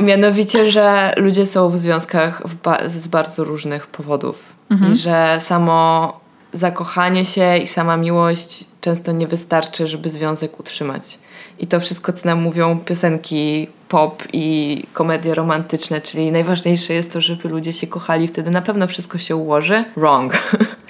Mianowicie, 0.00 0.70
że 0.70 1.14
ludzie 1.16 1.46
są 1.46 1.70
w 1.70 1.78
związkach 1.78 2.42
w 2.48 2.54
ba 2.54 2.78
z 2.88 3.08
bardzo 3.08 3.44
różnych 3.44 3.86
powodów 3.86 4.56
mhm. 4.70 4.92
i 4.92 4.96
że 4.96 5.36
samo 5.40 6.20
zakochanie 6.52 7.24
się 7.24 7.58
i 7.58 7.66
sama 7.66 7.96
miłość 7.96 8.64
często 8.80 9.12
nie 9.12 9.26
wystarczy, 9.26 9.86
żeby 9.86 10.10
związek 10.10 10.60
utrzymać. 10.60 11.18
I 11.58 11.66
to 11.66 11.80
wszystko, 11.80 12.12
co 12.12 12.28
nam 12.28 12.40
mówią 12.42 12.78
piosenki 12.78 13.68
pop 13.88 14.22
i 14.32 14.84
komedie 14.92 15.34
romantyczne, 15.34 16.00
czyli 16.00 16.32
najważniejsze 16.32 16.94
jest 16.94 17.12
to, 17.12 17.20
żeby 17.20 17.48
ludzie 17.48 17.72
się 17.72 17.86
kochali, 17.86 18.28
wtedy 18.28 18.50
na 18.50 18.62
pewno 18.62 18.86
wszystko 18.86 19.18
się 19.18 19.36
ułoży. 19.36 19.84
Wrong. 19.96 20.32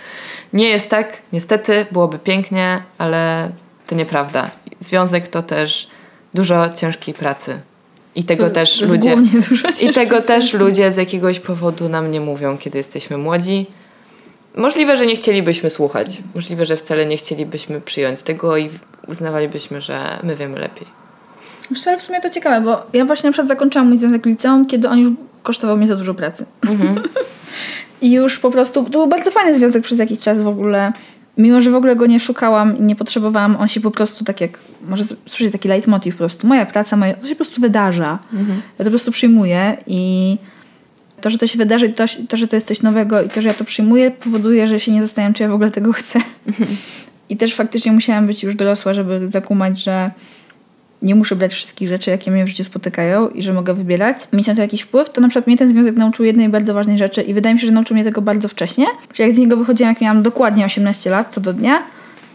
nie 0.52 0.68
jest 0.68 0.88
tak, 0.88 1.22
niestety, 1.32 1.86
byłoby 1.92 2.18
pięknie, 2.18 2.82
ale 2.98 3.50
to 3.86 3.94
nieprawda. 3.94 4.50
Związek 4.80 5.28
to 5.28 5.42
też 5.42 5.88
dużo 6.34 6.68
ciężkiej 6.68 7.14
pracy. 7.14 7.61
I 8.20 8.24
tego 8.24 8.44
to, 8.44 8.50
też 8.50 8.78
to 8.78 8.86
ludzie. 8.86 9.16
I 9.80 9.88
tego 9.94 10.22
też 10.22 10.54
ludzie 10.54 10.92
z 10.92 10.96
jakiegoś 10.96 11.40
powodu 11.40 11.88
nam 11.88 12.10
nie 12.10 12.20
mówią, 12.20 12.58
kiedy 12.58 12.78
jesteśmy 12.78 13.18
młodzi. 13.18 13.66
Możliwe, 14.56 14.96
że 14.96 15.06
nie 15.06 15.16
chcielibyśmy 15.16 15.70
słuchać. 15.70 16.18
Możliwe, 16.34 16.66
że 16.66 16.76
wcale 16.76 17.06
nie 17.06 17.16
chcielibyśmy 17.16 17.80
przyjąć 17.80 18.22
tego 18.22 18.56
i 18.56 18.70
uznawalibyśmy, 19.08 19.80
że 19.80 20.18
my 20.22 20.36
wiemy 20.36 20.58
lepiej. 20.58 20.86
Wiesz 21.70 21.86
ale 21.86 21.98
w 21.98 22.02
sumie 22.02 22.20
to 22.20 22.30
ciekawe, 22.30 22.60
bo 22.60 22.82
ja 22.92 23.04
właśnie 23.04 23.28
na 23.28 23.32
przykład 23.32 23.48
zakończyłam 23.48 23.88
mój 23.88 23.98
związek 23.98 24.26
liceum, 24.26 24.66
kiedy 24.66 24.88
on 24.88 24.98
już 24.98 25.08
kosztował 25.42 25.76
mnie 25.76 25.86
za 25.86 25.96
dużo 25.96 26.14
pracy. 26.14 26.46
Mhm. 26.68 27.02
I 28.02 28.12
już 28.12 28.38
po 28.38 28.50
prostu, 28.50 28.84
to 28.84 28.90
był 28.90 29.06
bardzo 29.06 29.30
fajny 29.30 29.54
związek 29.54 29.82
przez 29.82 29.98
jakiś 29.98 30.18
czas 30.18 30.42
w 30.42 30.46
ogóle. 30.46 30.92
Mimo 31.38 31.60
że 31.60 31.70
w 31.70 31.74
ogóle 31.74 31.96
go 31.96 32.06
nie 32.06 32.20
szukałam 32.20 32.78
i 32.78 32.82
nie 32.82 32.96
potrzebowałam, 32.96 33.56
on 33.56 33.68
się 33.68 33.80
po 33.80 33.90
prostu 33.90 34.24
tak 34.24 34.40
jak, 34.40 34.58
może 34.88 35.04
słyszeć 35.26 35.52
taki 35.52 35.68
leitmotiv 35.68 36.14
po 36.14 36.18
prostu, 36.18 36.46
moja 36.46 36.66
praca, 36.66 36.96
moje, 36.96 37.14
to 37.14 37.26
się 37.26 37.34
po 37.34 37.36
prostu 37.44 37.60
wydarza. 37.60 38.18
Mhm. 38.32 38.62
Ja 38.78 38.78
to 38.78 38.84
po 38.84 38.90
prostu 38.90 39.10
przyjmuję 39.10 39.76
i 39.86 40.36
to, 41.20 41.30
że 41.30 41.38
to 41.38 41.46
się 41.46 41.58
wydarzy, 41.58 41.88
to, 41.88 42.04
to, 42.28 42.36
że 42.36 42.48
to 42.48 42.56
jest 42.56 42.66
coś 42.66 42.82
nowego 42.82 43.22
i 43.22 43.28
to, 43.28 43.42
że 43.42 43.48
ja 43.48 43.54
to 43.54 43.64
przyjmuję, 43.64 44.10
powoduje, 44.10 44.66
że 44.66 44.80
się 44.80 44.92
nie 44.92 45.02
zastanawiam, 45.02 45.34
czy 45.34 45.42
ja 45.42 45.48
w 45.48 45.52
ogóle 45.52 45.70
tego 45.70 45.92
chcę. 45.92 46.20
I 47.28 47.36
też 47.36 47.54
faktycznie 47.54 47.92
musiałam 47.92 48.26
być 48.26 48.42
już 48.42 48.54
dorosła, 48.54 48.94
żeby 48.94 49.28
zakumać, 49.28 49.82
że 49.82 50.10
nie 51.03 51.14
muszę 51.14 51.36
brać 51.36 51.53
wszystkich 51.53 51.88
rzeczy, 51.88 52.11
jakie 52.11 52.30
mnie 52.30 52.44
w 52.44 52.48
życiu 52.48 52.64
spotykają 52.64 53.28
i 53.28 53.42
że 53.42 53.53
mogę 53.53 53.74
wybierać, 53.74 54.16
mieć 54.32 54.46
na 54.46 54.55
to 54.55 54.61
jakiś 54.61 54.80
wpływ, 54.80 55.11
to 55.11 55.20
na 55.20 55.28
przykład 55.28 55.46
mnie 55.46 55.57
ten 55.57 55.68
związek 55.68 55.96
nauczył 55.96 56.24
jednej 56.24 56.48
bardzo 56.48 56.74
ważnej 56.74 56.98
rzeczy 56.98 57.22
i 57.22 57.34
wydaje 57.34 57.55
mi 57.55 57.61
się, 57.61 57.66
że 57.66 57.72
nauczył 57.72 57.94
mnie 57.94 58.05
tego 58.05 58.22
bardzo 58.22 58.48
wcześnie. 58.48 58.86
Że 59.14 59.22
jak 59.22 59.32
z 59.32 59.38
niego 59.38 59.57
wychodziłam, 59.57 59.92
jak 59.92 60.01
miałam 60.01 60.22
dokładnie 60.22 60.64
18 60.64 61.11
lat, 61.11 61.34
co 61.34 61.40
do 61.40 61.53
dnia, 61.53 61.82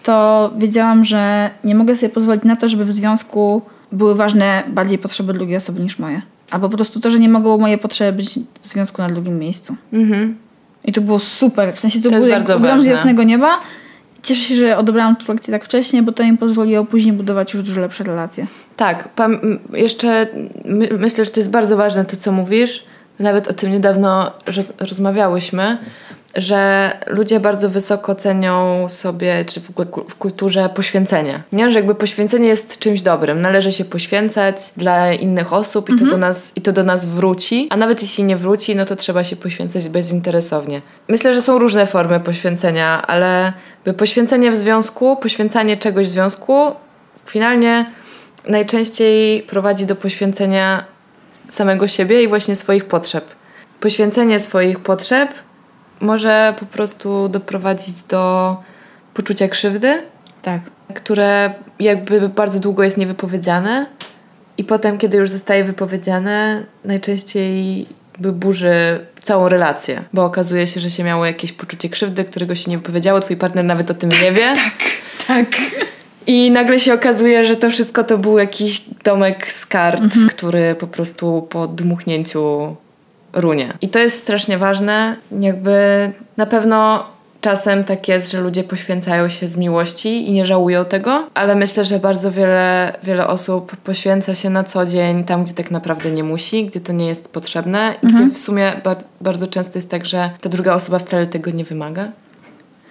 to 0.03 0.53
wiedziałam, 0.57 1.05
że 1.05 1.49
nie 1.63 1.75
mogę 1.75 1.95
sobie 1.95 2.09
pozwolić 2.09 2.43
na 2.43 2.55
to, 2.55 2.69
żeby 2.69 2.85
w 2.85 2.91
związku 2.91 3.61
były 3.91 4.15
ważne 4.15 4.63
bardziej 4.67 4.97
potrzeby 4.97 5.33
drugiej 5.33 5.57
osoby 5.57 5.79
niż 5.81 5.99
moje. 5.99 6.21
Albo 6.51 6.69
po 6.69 6.75
prostu 6.75 6.99
to, 6.99 7.09
że 7.09 7.19
nie 7.19 7.29
mogą 7.29 7.57
moje 7.57 7.77
potrzeby 7.77 8.17
być 8.17 8.39
w 8.61 8.67
związku 8.67 9.01
na 9.01 9.09
drugim 9.09 9.39
miejscu. 9.39 9.75
Mhm. 9.93 10.35
I 10.83 10.91
to 10.91 11.01
było 11.01 11.19
super. 11.19 11.73
W 11.73 11.79
sensie 11.79 11.99
to, 12.01 12.09
To 12.09 12.15
było 12.15 12.27
jak 12.27 12.39
bardzo 12.39 12.55
obrałam 12.55 12.79
z 12.79 12.81
ważne. 12.81 12.91
jasnego 12.91 13.23
nieba. 13.23 13.57
Cieszę 14.25 14.41
się, 14.41 14.55
że 14.55 14.77
odebrałam 14.77 15.15
tę 15.15 15.23
lekcję 15.33 15.51
tak 15.51 15.65
wcześnie, 15.65 16.03
bo 16.03 16.11
to 16.11 16.23
mi 16.23 16.37
pozwoliło 16.37 16.85
później 16.85 17.13
budować 17.13 17.53
już 17.53 17.63
dużo 17.63 17.81
lepsze 17.81 18.03
relacje. 18.03 18.47
Tak, 18.77 19.09
jeszcze 19.73 20.27
my, 20.65 20.89
myślę, 20.99 21.25
że 21.25 21.31
to 21.31 21.39
jest 21.39 21.49
bardzo 21.49 21.77
ważne 21.77 22.05
to, 22.05 22.17
co 22.17 22.31
mówisz. 22.31 22.85
Nawet 23.19 23.47
o 23.47 23.53
tym 23.53 23.71
niedawno 23.71 24.31
roz- 24.45 24.73
rozmawiałyśmy, 24.89 25.77
że 26.35 26.91
ludzie 27.07 27.39
bardzo 27.39 27.69
wysoko 27.69 28.15
cenią 28.15 28.85
sobie, 28.89 29.45
czy 29.45 29.61
w 29.61 29.69
ogóle 29.69 29.87
w 30.09 30.15
kulturze 30.15 30.69
poświęcenie. 30.69 31.43
Nie, 31.51 31.71
że 31.71 31.79
jakby 31.79 31.95
poświęcenie 31.95 32.47
jest 32.47 32.79
czymś 32.79 33.01
dobrym. 33.01 33.41
Należy 33.41 33.71
się 33.71 33.85
poświęcać 33.85 34.55
dla 34.77 35.13
innych 35.13 35.53
osób 35.53 35.89
i, 35.89 35.95
to, 35.99 36.05
do 36.05 36.17
nas, 36.17 36.51
i 36.55 36.61
to 36.61 36.71
do 36.71 36.83
nas 36.83 37.05
wróci. 37.05 37.67
A 37.69 37.77
nawet 37.77 38.01
jeśli 38.01 38.23
nie 38.23 38.37
wróci, 38.37 38.75
no 38.75 38.85
to 38.85 38.95
trzeba 38.95 39.23
się 39.23 39.35
poświęcać 39.35 39.89
bezinteresownie. 39.89 40.81
Myślę, 41.07 41.33
że 41.33 41.41
są 41.41 41.57
różne 41.57 41.85
formy 41.85 42.19
poświęcenia, 42.19 43.01
ale 43.07 43.53
by 43.85 43.93
poświęcenie 43.93 44.51
w 44.51 44.55
związku, 44.55 45.17
poświęcanie 45.17 45.77
czegoś 45.77 46.07
w 46.07 46.09
związku 46.09 46.71
finalnie 47.25 47.85
najczęściej 48.47 49.43
prowadzi 49.43 49.85
do 49.85 49.95
poświęcenia 49.95 50.83
samego 51.47 51.87
siebie 51.87 52.23
i 52.23 52.27
właśnie 52.27 52.55
swoich 52.55 52.85
potrzeb. 52.85 53.25
Poświęcenie 53.79 54.39
swoich 54.39 54.79
potrzeb 54.79 55.29
może 55.99 56.53
po 56.59 56.65
prostu 56.65 57.29
doprowadzić 57.29 58.03
do 58.03 58.55
poczucia 59.13 59.47
krzywdy, 59.47 60.03
Tak. 60.41 60.61
które 60.93 61.53
jakby 61.79 62.29
bardzo 62.29 62.59
długo 62.59 62.83
jest 62.83 62.97
niewypowiedziane 62.97 63.85
i 64.57 64.63
potem, 64.63 64.97
kiedy 64.97 65.17
już 65.17 65.29
zostaje 65.29 65.63
wypowiedziane, 65.63 66.63
najczęściej 66.85 67.85
by 68.19 68.31
burzy 68.31 68.99
całą 69.21 69.49
relację, 69.49 70.03
bo 70.13 70.25
okazuje 70.25 70.67
się, 70.67 70.79
że 70.79 70.91
się 70.91 71.03
miało 71.03 71.25
jakieś 71.25 71.51
poczucie 71.51 71.89
krzywdy, 71.89 72.23
którego 72.23 72.55
się 72.55 72.71
nie 72.71 72.77
wypowiedziało, 72.77 73.19
twój 73.19 73.37
partner 73.37 73.65
nawet 73.65 73.91
o 73.91 73.93
tym 73.93 74.09
nie 74.21 74.31
wie. 74.31 74.53
Tak. 75.27 75.47
I 76.27 76.51
nagle 76.51 76.79
się 76.79 76.93
okazuje, 76.93 77.45
że 77.45 77.55
to 77.55 77.69
wszystko 77.69 78.03
to 78.03 78.17
był 78.17 78.37
jakiś 78.37 78.81
domek 79.03 79.51
z 79.51 79.65
kart, 79.65 80.03
który 80.29 80.75
po 80.75 80.87
prostu 80.87 81.47
po 81.49 81.67
dmuchnięciu 81.67 82.75
runie. 83.35 83.73
I 83.81 83.89
to 83.89 83.99
jest 83.99 84.21
strasznie 84.21 84.57
ważne. 84.57 85.15
Jakby 85.39 86.11
na 86.37 86.45
pewno 86.45 87.03
czasem 87.41 87.83
tak 87.83 88.07
jest, 88.07 88.31
że 88.31 88.41
ludzie 88.41 88.63
poświęcają 88.63 89.29
się 89.29 89.47
z 89.47 89.57
miłości 89.57 90.29
i 90.29 90.31
nie 90.31 90.45
żałują 90.45 90.85
tego, 90.85 91.29
ale 91.33 91.55
myślę, 91.55 91.85
że 91.85 91.99
bardzo 91.99 92.31
wiele, 92.31 92.93
wiele 93.03 93.27
osób 93.27 93.75
poświęca 93.75 94.35
się 94.35 94.49
na 94.49 94.63
co 94.63 94.85
dzień 94.85 95.23
tam, 95.23 95.43
gdzie 95.43 95.53
tak 95.53 95.71
naprawdę 95.71 96.11
nie 96.11 96.23
musi, 96.23 96.65
gdzie 96.65 96.79
to 96.79 96.93
nie 96.93 97.07
jest 97.07 97.27
potrzebne 97.27 97.95
i 98.03 98.07
gdzie 98.07 98.25
w 98.25 98.37
sumie 98.37 98.73
bar- 98.83 99.03
bardzo 99.21 99.47
często 99.47 99.77
jest 99.77 99.91
tak, 99.91 100.05
że 100.05 100.29
ta 100.41 100.49
druga 100.49 100.73
osoba 100.73 100.99
wcale 100.99 101.27
tego 101.27 101.51
nie 101.51 101.63
wymaga. 101.63 102.07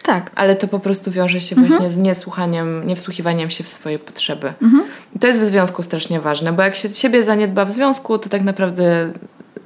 Tak. 0.03 0.31
Ale 0.35 0.55
to 0.55 0.69
po 0.69 0.79
prostu 0.79 1.11
wiąże 1.11 1.41
się 1.41 1.57
właśnie 1.57 1.91
z 1.91 1.97
niesłuchaniem, 1.97 2.87
niewsłuchiwaniem 2.87 3.51
się 3.51 3.65
w 3.65 3.69
swoje 3.69 3.99
potrzeby. 3.99 4.53
Mhm. 4.63 4.85
I 5.17 5.19
to 5.19 5.27
jest 5.27 5.41
w 5.41 5.45
związku 5.45 5.83
strasznie 5.83 6.21
ważne, 6.21 6.53
bo 6.53 6.63
jak 6.63 6.75
się 6.75 6.89
siebie 6.89 7.23
zaniedba 7.23 7.65
w 7.65 7.71
związku, 7.71 8.19
to 8.19 8.29
tak 8.29 8.43
naprawdę 8.43 9.13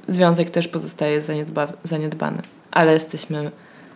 związek 0.09 0.49
też 0.49 0.67
pozostaje 0.67 1.21
zaniedba, 1.21 1.67
zaniedbany. 1.83 2.41
Ale 2.71 2.93
jesteśmy 2.93 3.51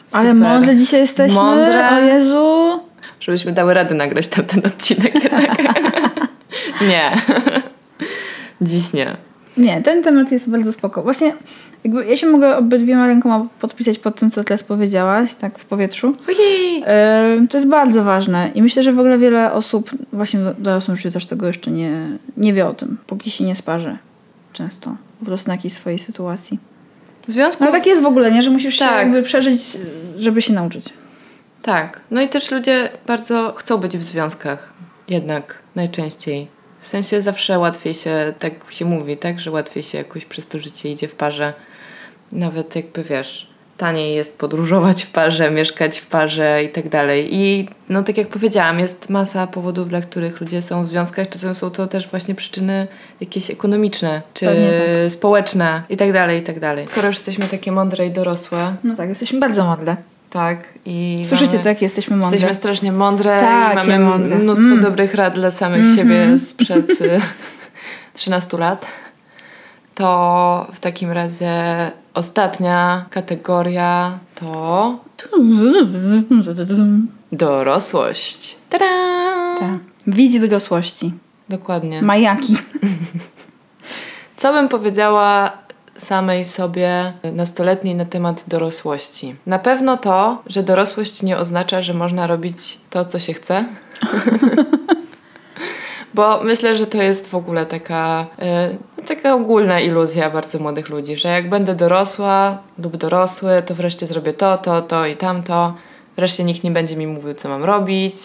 super. 0.06 0.20
Ale 0.20 0.34
mądre 0.34 0.76
dzisiaj 0.76 1.00
jesteśmy. 1.00 1.36
Mądre. 1.36 1.90
O 1.92 2.00
Jezu. 2.00 2.80
Żebyśmy 3.20 3.52
dały 3.52 3.74
radę 3.74 3.96
nagrać 3.96 4.28
tamten 4.28 4.66
odcinek 4.66 5.24
jednak. 5.24 5.58
nie. 6.92 7.12
Dziś 8.62 8.94
nie. 8.94 9.18
Nie, 9.58 9.82
ten 9.82 10.04
temat 10.04 10.32
jest 10.32 10.50
bardzo 10.50 10.72
spoko. 10.72 11.04
Właśnie 11.04 11.34
jakby 11.84 12.06
ja 12.06 12.16
się 12.16 12.28
mogę 12.28 12.58
obydwiema 12.58 13.08
rękoma 13.08 13.48
podpisać 13.60 14.00
pod 14.00 14.16
tym, 14.16 14.32
co 14.32 14.44
teraz 14.44 14.64
powiedziałaś, 14.64 15.36
tak 15.36 15.60
w 15.60 15.66
powietrzu. 15.66 16.14
Ujej. 16.28 16.80
Yy, 16.80 17.48
To 17.48 17.58
jest 17.58 17.70
bardzo 17.70 18.04
ważne 18.04 18.52
i 18.56 18.62
myślę, 18.62 18.84
że 18.84 18.94
w 18.94 19.00
ogóle 19.00 19.18
wiele 19.18 19.52
osób 19.52 19.92
właśnie 20.14 20.40
w 20.40 20.62
dorosłym 20.62 20.98
życiu 20.98 21.12
też 21.12 21.26
tego 21.26 21.48
jeszcze 21.48 21.72
nie, 21.72 22.18
nie 22.38 22.54
wie 22.54 22.68
o 22.68 22.74
tym, 22.74 22.98
póki 23.08 23.32
się 23.32 23.44
nie 23.44 23.56
sparzy 23.56 23.98
często. 24.54 24.96
Po 25.20 25.26
prostu 25.26 25.48
na 25.48 25.56
jakiejś 25.56 25.74
swojej 25.74 26.00
sytuacji. 26.00 26.60
W 27.28 27.32
związku 27.32 27.64
No 27.64 27.70
ale 27.70 27.80
tak 27.80 27.88
jest 27.88 28.02
w 28.02 28.06
ogóle, 28.06 28.32
nie? 28.32 28.42
Że 28.42 28.50
musisz 28.50 28.74
się 28.74 28.86
Tak. 28.86 28.98
jakby 28.98 29.24
przeżyć, 29.24 29.62
żeby 30.18 30.42
się 30.42 30.54
nauczyć. 30.54 30.86
Tak. 31.62 32.02
No 32.12 32.22
i 32.22 32.30
też 32.30 32.52
ludzie 32.52 32.90
bardzo 33.08 33.54
chcą 33.58 33.78
być 33.78 33.98
w 33.98 34.04
związkach. 34.04 34.74
Jednak 35.10 35.60
najczęściej. 35.76 36.48
W 36.80 36.88
sensie 36.88 37.22
zawsze 37.22 37.60
łatwiej 37.60 37.94
się, 37.94 38.34
tak 38.40 38.54
się 38.70 38.86
mówi, 38.86 39.18
tak? 39.18 39.40
Że 39.40 39.52
łatwiej 39.52 39.84
się 39.84 39.98
jakoś 39.98 40.26
przez 40.26 40.48
to 40.48 40.60
życie 40.60 40.92
idzie 40.92 41.08
w 41.08 41.16
parze. 41.16 41.54
Nawet 42.32 42.76
jakby 42.76 43.04
wiesz, 43.04 43.50
taniej 43.78 44.16
jest 44.16 44.40
podróżować 44.40 45.04
w 45.04 45.12
parze, 45.12 45.52
mieszkać 45.52 46.00
w 46.00 46.06
parze 46.08 46.64
i 46.64 46.70
tak 46.70 46.90
dalej. 46.90 47.28
I 47.36 47.70
no 47.90 48.04
tak 48.04 48.18
jak 48.18 48.28
powiedziałam, 48.28 48.80
jest 48.80 49.10
masa 49.10 49.48
powodów, 49.48 49.90
dla 49.90 50.02
których 50.02 50.42
ludzie 50.42 50.62
są 50.62 50.84
w 50.84 50.86
związkach. 50.86 51.30
Czasem 51.30 51.56
są 51.56 51.70
to 51.72 51.88
też 51.88 52.08
właśnie 52.08 52.36
przyczyny 52.36 52.88
jakieś 53.22 53.52
ekonomiczne, 53.52 54.22
czy 54.34 54.46
tak. 54.46 54.54
społeczne 55.12 55.84
i 55.90 55.98
tak 55.98 56.14
dalej, 56.14 56.40
i 56.40 56.44
tak 56.44 56.60
dalej. 56.60 56.88
Skoro 56.88 57.08
już 57.08 57.16
jesteśmy 57.16 57.48
takie 57.48 57.72
mądre 57.72 58.08
i 58.08 58.12
dorosłe, 58.12 58.76
No 58.84 58.96
tak, 58.96 59.10
jesteśmy 59.10 59.40
bardzo 59.40 59.66
mądre. 59.66 59.96
tak. 60.30 60.58
I 60.86 61.24
Słyszycie 61.28 61.52
mamy- 61.52 61.64
to, 61.64 61.70
jak 61.70 61.82
jesteśmy 61.82 62.16
mądre? 62.18 62.36
Jesteśmy 62.36 62.56
strasznie 62.56 62.92
mądre 62.92 63.40
Takie 63.40 63.86
i 63.88 63.90
mamy 63.90 64.00
mądre. 64.00 64.36
mnóstwo 64.36 64.68
Mm. 64.68 64.82
dobrych 64.82 65.14
rad 65.14 65.36
dla 65.36 65.52
samych 65.52 65.80
Mhm. 65.80 65.98
siebie 65.98 66.40
sprzed 66.40 66.92
y, 67.02 67.20
13 68.14 68.58
lat. 68.58 68.86
To 69.96 70.68
w 70.74 70.80
takim 70.80 71.12
razie 71.12 71.52
ostatnia 72.14 73.06
kategoria 73.10 74.20
to 74.36 75.00
dorosłość. 77.32 78.58
Tada! 78.70 78.86
Tak. 79.60 79.70
Wizji 80.08 80.40
dorosłości. 80.40 81.14
Dokładnie. 81.50 82.02
Majaki. 82.02 82.58
Co 84.38 84.54
bym 84.54 84.70
powiedziała 84.70 85.52
samej 85.96 86.46
sobie 86.46 87.14
nastoletniej 87.34 87.96
na 87.96 88.06
temat 88.06 88.44
dorosłości? 88.48 89.36
Na 89.46 89.60
pewno 89.60 89.98
to, 89.98 90.42
że 90.48 90.64
dorosłość 90.64 91.24
nie 91.24 91.38
oznacza, 91.38 91.82
że 91.82 91.94
można 91.94 92.28
robić 92.28 92.78
to, 92.90 93.06
co 93.06 93.20
się 93.20 93.34
chce. 93.34 93.66
Bo 96.14 96.44
myślę, 96.44 96.78
że 96.78 96.88
to 96.88 97.02
jest 97.02 97.30
w 97.30 97.36
ogóle 97.36 97.66
taka, 97.66 98.26
no, 98.98 99.04
taka 99.04 99.34
ogólna 99.34 99.80
iluzja 99.80 100.30
bardzo 100.30 100.60
młodych 100.60 100.90
ludzi, 100.90 101.18
że 101.18 101.30
jak 101.30 101.50
będę 101.50 101.76
dorosła 101.76 102.58
lub 102.80 102.98
dorosły, 102.98 103.64
to 103.66 103.76
wreszcie 103.76 104.06
zrobię 104.06 104.34
to, 104.34 104.58
to, 104.58 104.82
to 104.82 105.06
i 105.06 105.18
tamto. 105.18 105.74
Wreszcie 106.16 106.44
nikt 106.44 106.64
nie 106.64 106.72
będzie 106.72 106.96
mi 106.96 107.08
mówił, 107.08 107.34
co 107.34 107.50
mam 107.50 107.64
robić. 107.64 108.16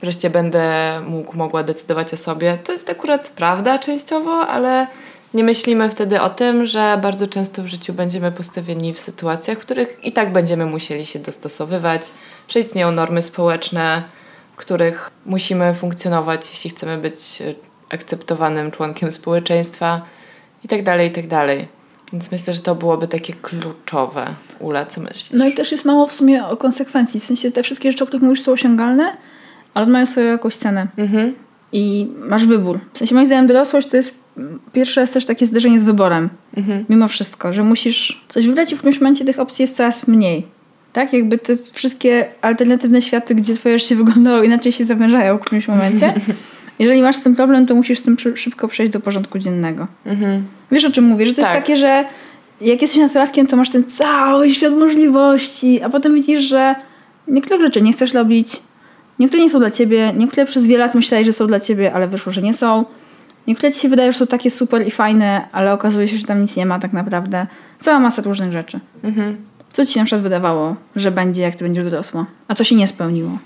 Wreszcie 0.00 0.30
będę 0.30 1.00
mógł, 1.06 1.36
mogła 1.36 1.62
decydować 1.62 2.12
o 2.12 2.16
sobie. 2.16 2.58
To 2.64 2.72
jest 2.72 2.90
akurat 2.90 3.30
prawda 3.30 3.78
częściowo, 3.78 4.46
ale 4.46 4.86
nie 5.34 5.44
myślimy 5.44 5.90
wtedy 5.90 6.20
o 6.20 6.30
tym, 6.30 6.66
że 6.66 6.98
bardzo 7.02 7.26
często 7.26 7.62
w 7.62 7.66
życiu 7.66 7.92
będziemy 7.92 8.32
postawieni 8.32 8.94
w 8.94 9.00
sytuacjach, 9.00 9.58
w 9.58 9.60
których 9.60 9.98
i 10.02 10.12
tak 10.12 10.32
będziemy 10.32 10.66
musieli 10.66 11.06
się 11.06 11.18
dostosowywać, 11.18 12.02
że 12.48 12.60
istnieją 12.60 12.92
normy 12.92 13.22
społeczne, 13.22 14.02
których 14.56 15.10
musimy 15.26 15.74
funkcjonować, 15.74 16.50
jeśli 16.50 16.70
chcemy 16.70 16.98
być 16.98 17.42
e, 17.42 17.54
akceptowanym 17.88 18.70
członkiem 18.70 19.10
społeczeństwa 19.10 20.02
i 20.64 20.68
tak 20.68 20.82
dalej, 20.82 21.08
i 21.08 21.12
tak 21.12 21.26
dalej. 21.26 21.68
Więc 22.12 22.30
myślę, 22.30 22.54
że 22.54 22.60
to 22.60 22.74
byłoby 22.74 23.08
takie 23.08 23.32
kluczowe. 23.32 24.26
Ula, 24.58 24.84
co 24.84 25.00
myślisz? 25.00 25.30
No 25.32 25.46
i 25.46 25.54
też 25.54 25.72
jest 25.72 25.84
mało 25.84 26.06
w 26.06 26.12
sumie 26.12 26.46
o 26.46 26.56
konsekwencji. 26.56 27.20
W 27.20 27.24
sensie 27.24 27.50
te 27.50 27.62
wszystkie 27.62 27.92
rzeczy, 27.92 28.04
o 28.04 28.06
których 28.06 28.22
mówisz, 28.22 28.42
są 28.42 28.52
osiągalne, 28.52 29.16
ale 29.74 29.86
mają 29.86 30.06
swoją 30.06 30.26
jakąś 30.26 30.54
cenę. 30.54 30.86
Mhm. 30.96 31.34
I 31.72 32.10
masz 32.18 32.46
wybór. 32.46 32.80
W 32.92 32.98
sensie 32.98 33.14
moim 33.14 33.26
zdaniem 33.26 33.46
dorosłość 33.46 33.88
to 33.88 33.96
jest 33.96 34.14
pierwszy 34.72 35.00
raz 35.00 35.10
też 35.10 35.26
takie 35.26 35.46
zderzenie 35.46 35.80
z 35.80 35.84
wyborem. 35.84 36.28
Mhm. 36.56 36.84
Mimo 36.88 37.08
wszystko, 37.08 37.52
że 37.52 37.62
musisz 37.62 38.24
coś 38.28 38.46
wybrać 38.46 38.72
i 38.72 38.74
w 38.74 38.78
którymś 38.78 39.00
momencie 39.00 39.24
tych 39.24 39.38
opcji 39.38 39.62
jest 39.62 39.76
coraz 39.76 40.08
mniej. 40.08 40.46
Tak? 40.96 41.12
Jakby 41.12 41.38
te 41.38 41.56
wszystkie 41.56 42.26
alternatywne 42.40 43.02
światy, 43.02 43.34
gdzie 43.34 43.54
twoje 43.54 43.78
życie 43.78 43.96
wyglądało 43.96 44.42
inaczej 44.42 44.72
się 44.72 44.84
zawężają 44.84 45.38
w 45.38 45.40
którymś 45.40 45.68
momencie. 45.68 46.14
Jeżeli 46.78 47.02
masz 47.02 47.16
z 47.16 47.22
tym 47.22 47.36
problem, 47.36 47.66
to 47.66 47.74
musisz 47.74 47.98
z 47.98 48.02
tym 48.02 48.16
szybko 48.34 48.68
przejść 48.68 48.92
do 48.92 49.00
porządku 49.00 49.38
dziennego. 49.38 49.86
Mhm. 50.06 50.44
Wiesz 50.72 50.84
o 50.84 50.90
czym 50.90 51.04
mówię? 51.04 51.26
Że 51.26 51.32
to 51.32 51.42
tak. 51.42 51.54
jest 51.54 51.66
takie, 51.66 51.76
że 51.76 52.04
jak 52.60 52.82
jesteś 52.82 53.00
nastolatkiem, 53.00 53.46
to 53.46 53.56
masz 53.56 53.70
ten 53.70 53.84
cały 53.84 54.50
świat 54.50 54.72
możliwości, 54.72 55.82
a 55.82 55.88
potem 55.88 56.14
widzisz, 56.14 56.42
że 56.42 56.74
niektóre 57.28 57.60
rzeczy 57.60 57.82
nie 57.82 57.92
chcesz 57.92 58.14
robić, 58.14 58.48
niektóre 59.18 59.42
nie 59.42 59.50
są 59.50 59.58
dla 59.58 59.70
ciebie, 59.70 60.12
niektóre 60.16 60.46
przez 60.46 60.66
wiele 60.66 60.84
lat 60.84 60.94
myślałeś, 60.94 61.26
że 61.26 61.32
są 61.32 61.46
dla 61.46 61.60
ciebie, 61.60 61.92
ale 61.94 62.08
wyszło, 62.08 62.32
że 62.32 62.42
nie 62.42 62.54
są. 62.54 62.84
Niektóre 63.46 63.72
ci 63.72 63.80
się 63.80 63.88
wydają, 63.88 64.12
że 64.12 64.18
są 64.18 64.26
takie 64.26 64.50
super 64.50 64.86
i 64.86 64.90
fajne, 64.90 65.48
ale 65.52 65.72
okazuje 65.72 66.08
się, 66.08 66.16
że 66.16 66.26
tam 66.26 66.42
nic 66.42 66.56
nie 66.56 66.66
ma 66.66 66.78
tak 66.78 66.92
naprawdę. 66.92 67.46
Cała 67.80 68.00
masa 68.00 68.22
różnych 68.22 68.52
rzeczy. 68.52 68.80
Mhm. 69.04 69.36
Co 69.76 69.86
ci 69.86 69.92
się 69.92 70.00
na 70.00 70.06
przykład 70.06 70.22
wydawało, 70.22 70.76
że 70.96 71.10
będzie, 71.10 71.42
jak 71.42 71.54
ty 71.54 71.64
będziesz 71.64 71.84
dorosła? 71.84 72.26
A 72.48 72.54
co 72.54 72.64
się 72.64 72.74
nie 72.74 72.86
spełniło? 72.86 73.38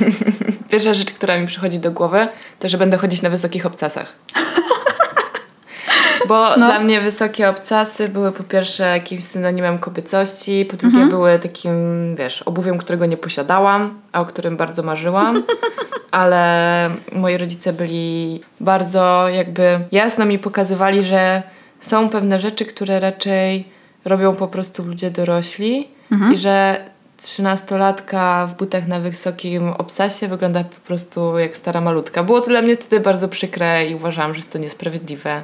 Pierwsza 0.70 0.94
rzecz, 0.94 1.12
która 1.12 1.38
mi 1.38 1.46
przychodzi 1.46 1.78
do 1.78 1.90
głowy, 1.90 2.28
to 2.58 2.68
że 2.68 2.78
będę 2.78 2.96
chodzić 2.96 3.22
na 3.22 3.30
wysokich 3.30 3.66
obcasach. 3.66 4.12
Bo 6.28 6.56
no. 6.56 6.66
dla 6.66 6.80
mnie 6.80 7.00
wysokie 7.00 7.48
obcasy 7.48 8.08
były 8.08 8.32
po 8.32 8.42
pierwsze 8.42 8.82
jakimś 8.82 9.24
synonimem 9.24 9.78
kobiecości, 9.78 10.64
po 10.70 10.76
drugie 10.76 10.94
mhm. 10.94 11.10
były 11.10 11.38
takim, 11.38 11.72
wiesz, 12.16 12.42
obuwiem, 12.42 12.78
którego 12.78 13.06
nie 13.06 13.16
posiadałam, 13.16 14.00
a 14.12 14.20
o 14.20 14.24
którym 14.24 14.56
bardzo 14.56 14.82
marzyłam. 14.82 15.42
Ale 16.10 16.90
moi 17.12 17.36
rodzice 17.36 17.72
byli 17.72 18.40
bardzo 18.60 19.28
jakby 19.28 19.80
jasno 19.92 20.24
mi 20.24 20.38
pokazywali, 20.38 21.04
że 21.04 21.42
są 21.80 22.08
pewne 22.08 22.40
rzeczy, 22.40 22.64
które 22.64 23.00
raczej 23.00 23.64
robią 24.04 24.34
po 24.34 24.48
prostu 24.48 24.84
ludzie 24.84 25.10
dorośli 25.10 25.88
mhm. 26.12 26.32
i 26.32 26.36
że 26.36 26.84
trzynastolatka 27.16 28.46
w 28.46 28.54
butach 28.54 28.86
na 28.86 29.00
wysokim 29.00 29.68
obcasie 29.68 30.28
wygląda 30.28 30.64
po 30.64 30.80
prostu 30.86 31.38
jak 31.38 31.56
stara 31.56 31.80
malutka. 31.80 32.22
Było 32.22 32.40
to 32.40 32.48
dla 32.48 32.62
mnie 32.62 32.76
wtedy 32.76 33.00
bardzo 33.00 33.28
przykre 33.28 33.86
i 33.86 33.94
uważałam, 33.94 34.34
że 34.34 34.38
jest 34.38 34.52
to 34.52 34.58
niesprawiedliwe 34.58 35.42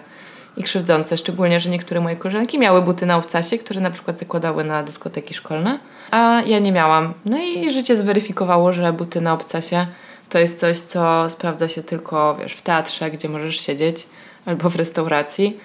i 0.56 0.62
krzywdzące, 0.62 1.18
szczególnie, 1.18 1.60
że 1.60 1.70
niektóre 1.70 2.00
moje 2.00 2.16
koleżanki 2.16 2.58
miały 2.58 2.82
buty 2.82 3.06
na 3.06 3.16
obcasie, 3.16 3.58
które 3.58 3.80
na 3.80 3.90
przykład 3.90 4.18
zakładały 4.18 4.64
na 4.64 4.82
dyskoteki 4.82 5.34
szkolne, 5.34 5.78
a 6.10 6.42
ja 6.46 6.58
nie 6.58 6.72
miałam. 6.72 7.14
No 7.24 7.38
i 7.38 7.70
życie 7.70 7.98
zweryfikowało, 7.98 8.72
że 8.72 8.92
buty 8.92 9.20
na 9.20 9.32
obcasie 9.32 9.86
to 10.28 10.38
jest 10.38 10.60
coś, 10.60 10.78
co 10.78 11.30
sprawdza 11.30 11.68
się 11.68 11.82
tylko, 11.82 12.36
wiesz, 12.40 12.52
w 12.52 12.62
teatrze, 12.62 13.10
gdzie 13.10 13.28
możesz 13.28 13.60
siedzieć, 13.60 14.06
albo 14.46 14.70
w 14.70 14.76
restauracji, 14.76 15.60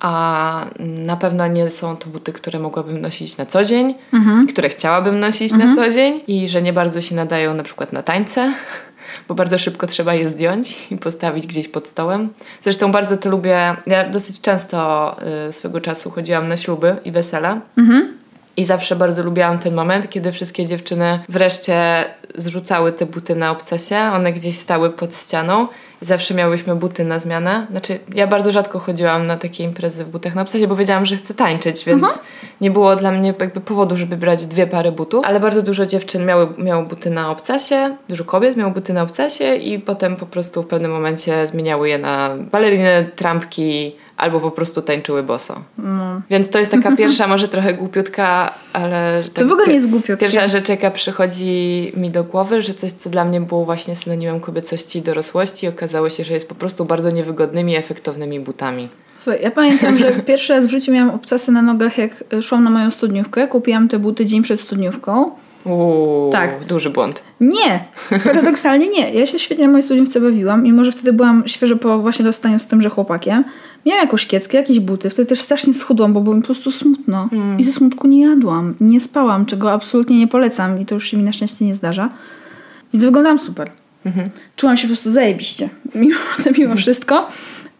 a 0.00 0.66
na 0.78 1.16
pewno 1.16 1.46
nie 1.46 1.70
są 1.70 1.96
to 1.96 2.06
buty, 2.06 2.32
które 2.32 2.58
mogłabym 2.58 3.00
nosić 3.00 3.36
na 3.36 3.46
co 3.46 3.64
dzień, 3.64 3.94
mhm. 4.12 4.46
które 4.46 4.68
chciałabym 4.68 5.20
nosić 5.20 5.52
mhm. 5.52 5.70
na 5.70 5.76
co 5.76 5.90
dzień 5.90 6.20
i 6.26 6.48
że 6.48 6.62
nie 6.62 6.72
bardzo 6.72 7.00
się 7.00 7.14
nadają 7.14 7.54
na 7.54 7.62
przykład 7.62 7.92
na 7.92 8.02
tańce, 8.02 8.52
bo 9.28 9.34
bardzo 9.34 9.58
szybko 9.58 9.86
trzeba 9.86 10.14
je 10.14 10.28
zdjąć 10.28 10.92
i 10.92 10.96
postawić 10.96 11.46
gdzieś 11.46 11.68
pod 11.68 11.88
stołem. 11.88 12.28
Zresztą 12.60 12.92
bardzo 12.92 13.16
to 13.16 13.30
lubię. 13.30 13.76
Ja 13.86 14.08
dosyć 14.08 14.40
często 14.40 15.16
y, 15.48 15.52
swego 15.52 15.80
czasu 15.80 16.10
chodziłam 16.10 16.48
na 16.48 16.56
śluby 16.56 16.96
i 17.04 17.12
wesela. 17.12 17.60
Mhm. 17.78 18.16
I 18.56 18.64
zawsze 18.64 18.96
bardzo 18.96 19.22
lubiłam 19.22 19.58
ten 19.58 19.74
moment, 19.74 20.10
kiedy 20.10 20.32
wszystkie 20.32 20.66
dziewczyny 20.66 21.20
wreszcie 21.28 22.04
zrzucały 22.34 22.92
te 22.92 23.06
buty 23.06 23.36
na 23.36 23.50
obcasie. 23.50 23.96
One 24.14 24.32
gdzieś 24.32 24.58
stały 24.58 24.90
pod 24.90 25.16
ścianą 25.16 25.68
zawsze 26.00 26.34
miałyśmy 26.34 26.76
buty 26.76 27.04
na 27.04 27.18
zmianę. 27.18 27.66
Znaczy, 27.70 27.98
ja 28.14 28.26
bardzo 28.26 28.52
rzadko 28.52 28.78
chodziłam 28.78 29.26
na 29.26 29.36
takie 29.36 29.64
imprezy 29.64 30.04
w 30.04 30.08
butach 30.08 30.34
na 30.34 30.42
obcasie, 30.42 30.66
bo 30.66 30.76
wiedziałam, 30.76 31.06
że 31.06 31.16
chcę 31.16 31.34
tańczyć, 31.34 31.84
więc 31.84 32.02
uh-huh. 32.02 32.18
nie 32.60 32.70
było 32.70 32.96
dla 32.96 33.12
mnie 33.12 33.34
jakby 33.40 33.60
powodu, 33.60 33.96
żeby 33.96 34.16
brać 34.16 34.46
dwie 34.46 34.66
pary 34.66 34.92
butów. 34.92 35.24
Ale 35.24 35.40
bardzo 35.40 35.62
dużo 35.62 35.86
dziewczyn 35.86 36.26
miały, 36.26 36.48
miało 36.58 36.82
buty 36.82 37.10
na 37.10 37.30
obcasie, 37.30 37.96
dużo 38.08 38.24
kobiet 38.24 38.56
miało 38.56 38.70
buty 38.70 38.92
na 38.92 39.02
obcasie 39.02 39.54
i 39.54 39.78
potem 39.78 40.16
po 40.16 40.26
prostu 40.26 40.62
w 40.62 40.66
pewnym 40.66 40.90
momencie 40.90 41.46
zmieniały 41.46 41.88
je 41.88 41.98
na 41.98 42.36
baleriny, 42.50 43.10
trampki, 43.16 43.96
albo 44.16 44.40
po 44.40 44.50
prostu 44.50 44.82
tańczyły 44.82 45.22
boso. 45.22 45.60
No. 45.78 46.22
Więc 46.30 46.50
to 46.50 46.58
jest 46.58 46.70
taka 46.70 46.96
pierwsza, 46.96 47.26
może 47.26 47.48
trochę 47.48 47.74
głupiutka, 47.74 48.54
ale... 48.72 49.22
To 49.24 49.30
tak, 49.30 49.48
w 49.48 49.52
ogóle 49.52 49.66
nie 49.66 49.74
jest 49.74 49.90
głupiutkie. 49.90 50.26
Pierwsza 50.26 50.48
rzecz, 50.48 50.68
jaka 50.68 50.90
przychodzi 50.90 51.92
mi 51.96 52.10
do 52.10 52.24
głowy, 52.24 52.62
że 52.62 52.74
coś, 52.74 52.92
co 52.92 53.10
dla 53.10 53.24
mnie 53.24 53.40
było 53.40 53.64
właśnie 53.64 53.96
synonimem 53.96 54.40
kobiecości 54.40 54.98
i 54.98 55.02
dorosłości, 55.02 55.68
okazało 55.68 56.08
się, 56.08 56.24
że 56.24 56.34
jest 56.34 56.48
po 56.48 56.54
prostu 56.54 56.84
bardzo 56.84 57.10
niewygodnymi, 57.10 57.76
efektownymi 57.76 58.40
butami. 58.40 58.88
Słuchaj, 59.22 59.42
ja 59.42 59.50
pamiętam, 59.50 59.98
że 59.98 60.12
pierwszy 60.26 60.52
raz 60.52 60.66
w 60.66 60.70
życiu 60.70 60.92
miałam 60.92 61.10
obcasy 61.14 61.52
na 61.52 61.62
nogach, 61.62 61.98
jak 61.98 62.24
szłam 62.42 62.64
na 62.64 62.70
moją 62.70 62.90
studniówkę. 62.90 63.48
Kupiłam 63.48 63.88
te 63.88 63.98
buty 63.98 64.26
dzień 64.26 64.42
przed 64.42 64.60
studniówką. 64.60 65.30
Uuu, 65.66 66.32
tak. 66.32 66.64
duży 66.64 66.90
błąd. 66.90 67.22
Nie, 67.40 67.84
paradoksalnie 68.24 68.88
nie. 68.88 69.10
Ja 69.10 69.26
się 69.26 69.38
świetnie 69.38 69.64
na 69.64 69.70
mojej 69.70 69.82
studiówce 69.82 70.20
bawiłam, 70.20 70.62
mimo 70.62 70.84
że 70.84 70.92
wtedy 70.92 71.12
byłam 71.12 71.42
świeżo 71.46 71.76
po 71.76 71.98
właśnie 71.98 72.24
dostaniu 72.24 72.58
z 72.58 72.66
tymże 72.66 72.88
chłopakiem. 72.88 73.44
Miałam 73.86 74.04
jakąś 74.04 74.26
kieckę, 74.26 74.58
jakieś 74.58 74.80
buty. 74.80 75.10
Wtedy 75.10 75.28
też 75.28 75.40
strasznie 75.40 75.74
schudłam, 75.74 76.12
bo 76.12 76.20
było 76.20 76.36
mi 76.36 76.42
po 76.42 76.46
prostu 76.46 76.72
smutno. 76.72 77.28
Hmm. 77.30 77.60
I 77.60 77.64
ze 77.64 77.72
smutku 77.72 78.08
nie 78.08 78.22
jadłam, 78.22 78.74
nie 78.80 79.00
spałam, 79.00 79.46
czego 79.46 79.72
absolutnie 79.72 80.18
nie 80.18 80.28
polecam 80.28 80.80
i 80.80 80.86
to 80.86 80.94
już 80.94 81.10
się 81.10 81.16
mi 81.16 81.22
na 81.22 81.32
szczęście 81.32 81.64
nie 81.64 81.74
zdarza. 81.74 82.08
Więc 82.92 83.04
wyglądałam 83.04 83.38
super. 83.38 83.70
Mhm. 84.06 84.26
Czułam 84.56 84.76
się 84.76 84.82
po 84.82 84.88
prostu 84.88 85.10
zajebiście, 85.10 85.68
mimo, 85.94 86.18
mimo 86.58 86.76
wszystko. 86.76 87.28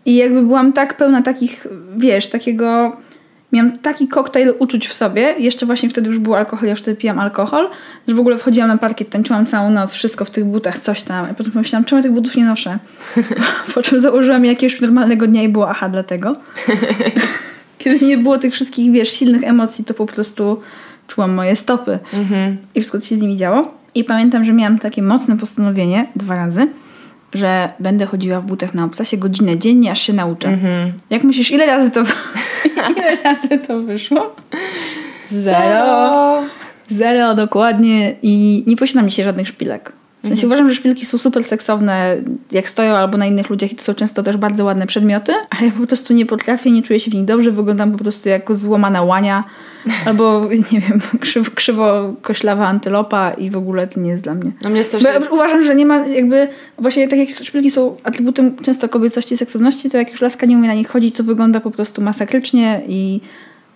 I 0.07 0.17
jakby 0.17 0.43
byłam 0.43 0.73
tak 0.73 0.97
pełna 0.97 1.23
takich, 1.23 1.67
wiesz, 1.97 2.27
takiego 2.27 2.97
miałam 3.57 3.73
taki 3.73 4.09
koktajl 4.09 4.55
uczuć 4.59 4.89
w 4.89 4.93
sobie, 4.93 5.35
jeszcze 5.39 5.67
właśnie 5.67 5.89
wtedy 5.89 6.07
już 6.07 6.19
był 6.19 6.35
alkohol, 6.35 6.65
ja 6.65 6.71
już 6.71 6.81
wtedy 6.81 6.97
pijam 6.97 7.19
alkohol, 7.19 7.69
że 8.09 8.15
w 8.15 8.21
ogóle 8.21 8.39
wchodziłam 8.39 8.69
na 8.69 8.79
parkiet, 8.79 9.11
tańczyłam 9.11 9.47
całą 9.47 9.71
noc, 9.71 9.95
wszystko 9.95 10.25
w 10.25 10.31
tych 10.31 10.45
butach, 10.45 10.79
coś 10.79 11.03
tam. 11.03 11.31
I 11.33 11.35
potem 11.35 11.53
pomyślałam, 11.53 11.85
czemu 11.85 11.99
ja 11.99 12.03
tych 12.03 12.13
butów 12.13 12.37
nie 12.37 12.45
noszę? 12.45 12.79
po 13.75 13.83
czym 13.83 14.01
założyłam 14.01 14.45
jakiegoś 14.45 14.81
normalnego 14.81 15.27
dnia 15.27 15.43
i 15.43 15.49
było 15.49 15.71
aha 15.71 15.89
dlatego. 15.89 16.33
Kiedy 17.79 18.07
nie 18.07 18.19
było 18.19 18.39
tych 18.39 18.53
wszystkich, 18.53 18.93
wiesz, 18.93 19.13
silnych 19.13 19.45
emocji, 19.45 19.85
to 19.85 19.95
po 19.95 20.07
prostu 20.07 20.61
czułam 21.07 21.33
moje 21.35 21.57
stopy. 21.57 21.99
Mhm. 22.15 22.57
I 22.75 22.81
wszystko, 22.81 23.01
co 23.01 23.07
się 23.07 23.17
z 23.17 23.23
nimi 23.23 23.37
działo. 23.37 23.75
I 23.95 24.05
pamiętam, 24.05 24.45
że 24.45 24.53
miałam 24.53 24.79
takie 24.79 25.03
mocne 25.03 25.37
postanowienie 25.37 26.07
dwa 26.17 26.37
razy, 26.37 26.69
że 27.35 27.69
będę 27.81 28.07
chodziła 28.07 28.41
w 28.41 28.47
butach 28.47 28.75
na 28.75 28.85
obcasie 28.85 29.17
godzinę 29.17 29.59
dziennie, 29.59 29.91
aż 29.91 30.01
się 30.01 30.13
nauczę. 30.13 30.49
Mm-hmm. 30.49 30.91
Jak 31.11 31.25
myślisz, 31.25 31.51
ile 31.51 31.67
razy 31.67 31.91
to, 31.91 32.03
ile 32.97 33.17
razy 33.23 33.59
to 33.59 33.81
wyszło? 33.81 34.37
Zero. 35.31 36.43
Zero 36.89 37.35
dokładnie 37.35 38.15
i 38.23 38.65
nie 38.67 38.77
posiadam 38.77 39.09
dzisiaj 39.09 39.25
żadnych 39.25 39.49
szpilek. 39.49 39.93
W 40.27 40.29
sensie 40.29 40.47
mhm. 40.47 40.53
uważam, 40.53 40.69
że 40.69 40.75
szpilki 40.75 41.07
są 41.07 41.19
super 41.19 41.45
seksowne, 41.45 42.17
jak 42.53 42.69
stoją 42.69 42.95
albo 42.95 43.19
na 43.19 43.27
innych 43.27 43.51
ludziach 43.51 43.73
i 43.73 43.77
to 43.77 43.83
są 43.83 43.95
często 43.95 44.23
też 44.23 44.37
bardzo 44.37 44.65
ładne 44.65 44.87
przedmioty, 44.87 45.33
ale 45.51 45.67
ja 45.67 45.73
po 45.81 45.87
prostu 45.87 46.15
nie 46.15 46.27
potrafię, 46.27 46.71
nie 46.71 46.83
czuję 46.83 47.01
się 47.01 47.11
w 47.11 47.15
nich 47.15 47.25
dobrze, 47.25 47.51
wyglądam 47.51 47.93
po 47.93 47.99
prostu 47.99 48.29
jak 48.29 48.55
złamana 48.55 49.03
łania 49.03 49.45
albo, 50.07 50.49
nie 50.73 50.81
wiem, 50.81 51.01
krzyw, 51.21 51.55
krzywo 51.55 52.15
koślawa 52.23 52.67
antylopa 52.67 53.33
i 53.33 53.51
w 53.51 53.57
ogóle 53.57 53.87
to 53.87 54.01
nie 54.01 54.11
jest 54.11 54.23
dla 54.23 54.35
mnie. 54.35 54.53
No 54.65 54.71
mnie 54.71 54.85
też 54.85 55.03
Bo 55.03 55.35
uważam, 55.35 55.65
że 55.65 55.75
nie 55.75 55.87
ma 55.87 56.07
jakby, 56.07 56.49
właśnie 56.79 57.09
tak 57.09 57.19
jak 57.19 57.29
szpilki 57.29 57.71
są 57.71 57.97
atrybutem 58.05 58.57
często 58.57 58.89
kobiecości 58.89 59.35
i 59.35 59.39
seksowności, 59.39 59.91
to 59.91 59.99
jak 59.99 60.11
już 60.11 60.21
laska 60.21 60.47
nie 60.47 60.57
umie 60.57 60.69
na 60.69 60.75
nich 60.75 60.89
chodzić, 60.89 61.17
to 61.17 61.25
wygląda 61.25 61.61
po 61.61 61.71
prostu 61.71 62.03
masakrycznie 62.03 62.83
i 62.89 63.21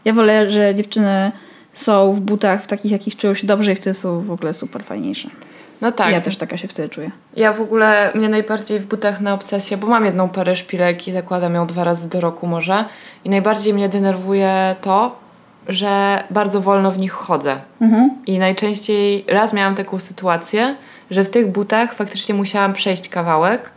ja 0.05 0.13
wolę, 0.13 0.51
że 0.51 0.75
dziewczyny 0.75 1.33
są 1.75 2.13
w 2.13 2.21
butach 2.21 2.65
w 2.65 2.67
takich, 2.67 2.93
jakich 2.93 3.17
czują 3.17 3.35
się 3.35 3.47
dobrze 3.47 3.73
i 3.73 3.77
wtedy 3.77 3.95
są 3.95 4.21
w 4.21 4.31
ogóle 4.31 4.55
super 4.55 4.85
fajniejsze. 4.85 5.31
No 5.81 5.93
tak. 5.93 6.13
Ja 6.13 6.21
też 6.21 6.37
taka 6.37 6.57
się 6.57 6.69
wtedy 6.69 6.89
czuję. 6.89 7.11
Ja 7.37 7.53
w 7.53 7.61
ogóle 7.61 8.11
mnie 8.15 8.29
najbardziej 8.29 8.81
w 8.81 8.87
butach 8.87 9.21
na 9.21 9.35
obcesie, 9.35 9.77
bo 9.77 9.87
mam 9.87 10.05
jedną 10.05 10.29
parę 10.29 10.57
szpilek 10.57 11.09
i 11.09 11.13
zakładam 11.13 11.55
ją 11.55 11.67
dwa 11.67 11.85
razy 11.85 12.09
do 12.09 12.21
roku 12.21 12.47
może. 12.47 12.85
I 13.25 13.31
najbardziej 13.31 13.75
mnie 13.75 13.89
denerwuje 13.89 14.77
to, 14.81 15.17
że 15.69 16.25
bardzo 16.31 16.61
wolno 16.61 16.93
w 16.93 16.99
nich 16.99 17.13
chodzę. 17.13 17.61
Mhm. 17.81 18.11
I 18.27 18.39
najczęściej 18.39 19.25
raz 19.29 19.53
miałam 19.53 19.75
taką 19.75 19.99
sytuację, 19.99 20.77
że 21.11 21.25
w 21.25 21.29
tych 21.29 21.53
butach 21.53 21.95
faktycznie 21.95 22.35
musiałam 22.35 22.73
przejść 22.73 23.09
kawałek, 23.09 23.71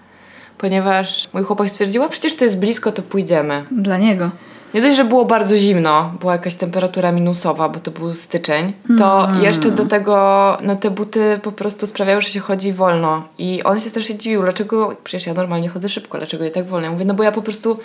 ponieważ 0.57 1.29
mój 1.33 1.43
chłopak 1.43 1.69
stwierdził, 1.69 2.03
a 2.03 2.09
przecież 2.09 2.35
to 2.35 2.45
jest 2.45 2.59
blisko, 2.59 2.91
to 2.91 3.01
pójdziemy. 3.01 3.65
Dla 3.71 3.97
niego. 3.97 4.29
Nie 4.73 4.81
dość, 4.81 4.97
że 4.97 5.05
było 5.05 5.25
bardzo 5.25 5.57
zimno, 5.57 6.13
była 6.19 6.33
jakaś 6.33 6.55
temperatura 6.55 7.11
minusowa, 7.11 7.69
bo 7.69 7.79
to 7.79 7.91
był 7.91 8.15
styczeń, 8.15 8.73
to 8.97 9.21
hmm. 9.21 9.43
jeszcze 9.43 9.71
do 9.71 9.85
tego 9.85 10.57
no, 10.61 10.75
te 10.75 10.91
buty 10.91 11.39
po 11.43 11.51
prostu 11.51 11.87
sprawiały, 11.87 12.21
że 12.21 12.29
się 12.29 12.39
chodzi 12.39 12.73
wolno. 12.73 13.23
I 13.37 13.63
on 13.63 13.79
się 13.79 13.89
strasznie 13.89 14.17
dziwił, 14.17 14.41
dlaczego, 14.41 14.95
przecież 15.03 15.27
ja 15.27 15.33
normalnie 15.33 15.69
chodzę 15.69 15.89
szybko, 15.89 16.17
dlaczego 16.17 16.43
je 16.43 16.51
tak 16.51 16.65
wolno? 16.65 16.85
Ja 16.85 16.91
mówię, 16.91 17.05
no 17.05 17.13
bo 17.13 17.23
ja 17.23 17.31
po 17.31 17.41
prostu, 17.41 17.79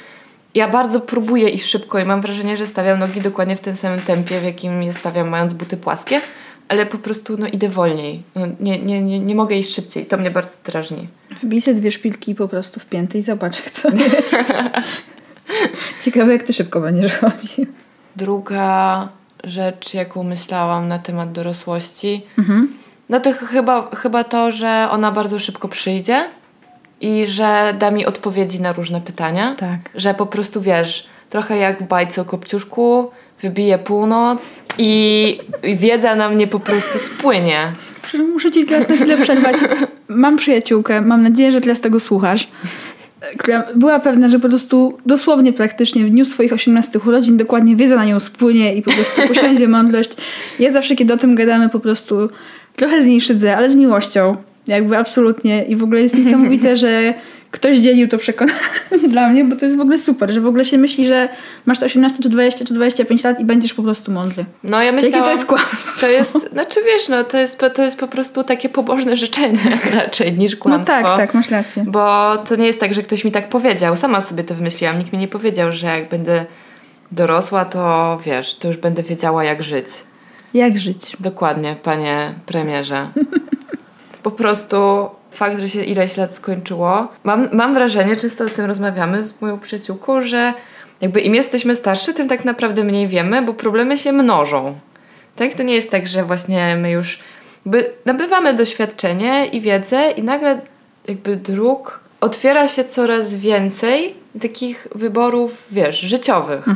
ja 0.54 0.68
bardzo 0.68 1.00
próbuję 1.00 1.48
iść 1.48 1.64
szybko 1.64 1.98
i 1.98 2.04
mam 2.04 2.20
wrażenie, 2.20 2.56
że 2.56 2.66
stawiam 2.66 2.98
nogi 2.98 3.20
dokładnie 3.20 3.56
w 3.56 3.60
tym 3.60 3.74
samym 3.74 4.00
tempie, 4.00 4.40
w 4.40 4.44
jakim 4.44 4.82
je 4.82 4.92
stawiam 4.92 5.28
mając 5.28 5.54
buty 5.54 5.76
płaskie, 5.76 6.20
ale 6.68 6.86
po 6.86 6.98
prostu 6.98 7.36
no, 7.38 7.46
idę 7.46 7.68
wolniej. 7.68 8.22
No, 8.34 8.46
nie, 8.60 8.78
nie, 8.78 9.00
nie, 9.02 9.20
nie 9.20 9.34
mogę 9.34 9.56
iść 9.56 9.74
szybciej. 9.74 10.06
To 10.06 10.16
mnie 10.16 10.30
bardzo 10.30 10.56
drażni. 10.64 11.08
Wbij 11.42 11.60
sobie 11.60 11.76
dwie 11.76 11.92
szpilki 11.92 12.34
po 12.34 12.48
prostu 12.48 12.80
w 12.80 12.86
pięty 12.86 13.18
i 13.18 13.22
zobacz, 13.22 13.62
to 13.82 13.88
jest. 14.16 14.36
Ciekawe, 16.04 16.32
jak 16.32 16.42
ty 16.42 16.52
szybko 16.52 16.80
będziesz 16.80 17.14
chodził. 17.18 17.66
Druga 18.16 19.08
rzecz, 19.44 19.94
jaką 19.94 20.22
myślałam 20.22 20.88
na 20.88 20.98
temat 20.98 21.32
dorosłości, 21.32 22.22
Mhm. 22.38 22.68
no 23.08 23.20
to 23.20 23.32
ch- 23.32 23.36
chyba, 23.50 23.90
chyba 23.96 24.24
to, 24.24 24.52
że 24.52 24.88
ona 24.90 25.12
bardzo 25.12 25.38
szybko 25.38 25.68
przyjdzie 25.68 26.24
i 27.00 27.26
że 27.26 27.74
da 27.78 27.90
mi 27.90 28.06
odpowiedzi 28.06 28.60
na 28.62 28.72
różne 28.72 29.00
pytania. 29.00 29.54
Tak. 29.58 29.78
Że 29.94 30.14
po 30.14 30.26
prostu 30.26 30.60
wiesz, 30.60 31.06
trochę 31.30 31.56
jak 31.56 31.82
w 31.82 31.86
bajce 31.86 32.22
o 32.22 32.24
Kopciuszku, 32.24 33.10
wybije 33.40 33.78
północ 33.78 34.62
i, 34.78 35.38
i 35.62 35.76
wiedza 35.76 36.14
na 36.14 36.28
mnie 36.28 36.46
po 36.46 36.60
prostu 36.60 36.98
spłynie. 36.98 37.72
Muszę 38.32 38.50
ci 38.50 38.66
teraz 38.66 38.88
na 38.88 38.94
chwilę 38.94 39.16
przerwać. 39.16 39.56
Mam 40.08 40.36
przyjaciółkę, 40.36 41.00
mam 41.00 41.22
nadzieję, 41.22 41.52
że 41.52 41.60
teraz 41.60 41.80
tego 41.80 42.00
słuchasz, 42.00 42.48
która 43.38 43.64
była 43.74 44.00
pewna, 44.00 44.28
że 44.28 44.38
po 44.38 44.48
prostu 44.48 44.98
dosłownie 45.06 45.52
praktycznie 45.52 46.04
w 46.04 46.10
dniu 46.10 46.24
swoich 46.24 46.52
18 46.52 46.98
urodzin 47.06 47.36
dokładnie 47.36 47.76
wiedza 47.76 47.96
na 47.96 48.04
nią 48.04 48.20
spłynie 48.20 48.74
i 48.74 48.82
po 48.82 48.90
prostu 48.90 49.22
posiądzie 49.28 49.68
mądrość. 49.68 50.10
Ja 50.58 50.72
zawsze, 50.72 50.96
kiedy 50.96 51.14
o 51.14 51.16
tym 51.16 51.34
gadamy, 51.34 51.68
po 51.68 51.80
prostu 51.80 52.28
trochę 52.76 53.02
z 53.02 53.06
niej 53.06 53.20
szydzę, 53.20 53.56
ale 53.56 53.70
z 53.70 53.74
miłością. 53.74 54.36
Jakby 54.66 54.98
absolutnie. 54.98 55.64
I 55.64 55.76
w 55.76 55.84
ogóle 55.84 56.02
jest 56.02 56.18
niesamowite, 56.18 56.76
że 56.82 57.14
ktoś 57.50 57.76
dzielił 57.76 58.08
to 58.08 58.18
przekonanie 58.18 58.58
dla 59.08 59.28
mnie, 59.28 59.44
bo 59.44 59.56
to 59.56 59.64
jest 59.64 59.76
w 59.76 59.80
ogóle 59.80 59.98
super, 59.98 60.30
że 60.30 60.40
w 60.40 60.46
ogóle 60.46 60.64
się 60.64 60.78
myśli, 60.78 61.06
że 61.06 61.28
masz 61.66 61.78
to 61.78 61.86
18 61.86 62.22
czy 62.22 62.28
20 62.28 62.64
czy 62.64 62.74
25 62.74 63.24
lat 63.24 63.40
i 63.40 63.44
będziesz 63.44 63.74
po 63.74 63.82
prostu 63.82 64.12
mądry. 64.12 64.44
No 64.64 64.78
ja 64.78 64.84
Jakie 64.84 64.96
myślałam... 64.96 65.24
to 65.24 65.30
jest 65.30 65.44
kłamstwo? 65.46 66.00
To 66.00 66.08
jest, 66.08 66.50
znaczy 66.52 66.80
wiesz, 66.86 67.08
no 67.08 67.24
to 67.24 67.38
jest, 67.38 67.60
to 67.74 67.82
jest 67.82 68.00
po 68.00 68.08
prostu 68.08 68.44
takie 68.44 68.68
pobożne 68.68 69.16
życzenie 69.16 69.78
raczej 69.94 70.34
niż 70.34 70.52
No 70.52 70.58
kłamstwo. 70.58 70.94
tak, 70.94 71.16
tak, 71.16 71.34
masz 71.34 71.50
rację. 71.50 71.84
Bo 71.86 72.36
to 72.36 72.56
nie 72.56 72.66
jest 72.66 72.80
tak, 72.80 72.94
że 72.94 73.02
ktoś 73.02 73.24
mi 73.24 73.32
tak 73.32 73.48
powiedział. 73.48 73.96
Sama 73.96 74.20
sobie 74.20 74.44
to 74.44 74.54
wymyśliłam. 74.54 74.98
Nikt 74.98 75.12
mi 75.12 75.18
nie 75.18 75.28
powiedział, 75.28 75.72
że 75.72 75.86
jak 75.86 76.08
będę 76.08 76.46
dorosła, 77.12 77.64
to 77.64 78.18
wiesz, 78.24 78.54
to 78.54 78.68
już 78.68 78.76
będę 78.76 79.02
wiedziała 79.02 79.44
jak 79.44 79.62
żyć. 79.62 79.86
Jak 80.54 80.78
żyć? 80.78 81.16
Dokładnie, 81.20 81.76
panie 81.82 82.34
premierze. 82.46 83.08
Po 84.22 84.30
prostu 84.30 84.76
fakt, 85.38 85.60
że 85.60 85.68
się 85.68 85.84
ileś 85.84 86.16
lat 86.16 86.34
skończyło. 86.34 87.08
Mam, 87.24 87.48
mam 87.52 87.74
wrażenie, 87.74 88.16
często 88.16 88.44
o 88.44 88.48
tym 88.48 88.64
rozmawiamy 88.64 89.24
z 89.24 89.40
moją 89.40 89.58
przyjaciółką, 89.58 90.20
że 90.20 90.54
jakby 91.00 91.20
im 91.20 91.34
jesteśmy 91.34 91.76
starszy, 91.76 92.14
tym 92.14 92.28
tak 92.28 92.44
naprawdę 92.44 92.84
mniej 92.84 93.08
wiemy, 93.08 93.42
bo 93.42 93.54
problemy 93.54 93.98
się 93.98 94.12
mnożą. 94.12 94.78
Tak? 95.36 95.54
To 95.54 95.62
nie 95.62 95.74
jest 95.74 95.90
tak, 95.90 96.06
że 96.06 96.24
właśnie 96.24 96.76
my 96.76 96.90
już 96.90 97.18
jakby 97.66 97.92
nabywamy 98.04 98.54
doświadczenie 98.54 99.46
i 99.46 99.60
wiedzę 99.60 100.10
i 100.10 100.22
nagle 100.22 100.60
jakby 101.08 101.36
dróg 101.36 102.00
otwiera 102.20 102.68
się 102.68 102.84
coraz 102.84 103.34
więcej 103.34 104.14
takich 104.40 104.88
wyborów, 104.94 105.66
wiesz, 105.70 106.00
życiowych. 106.00 106.66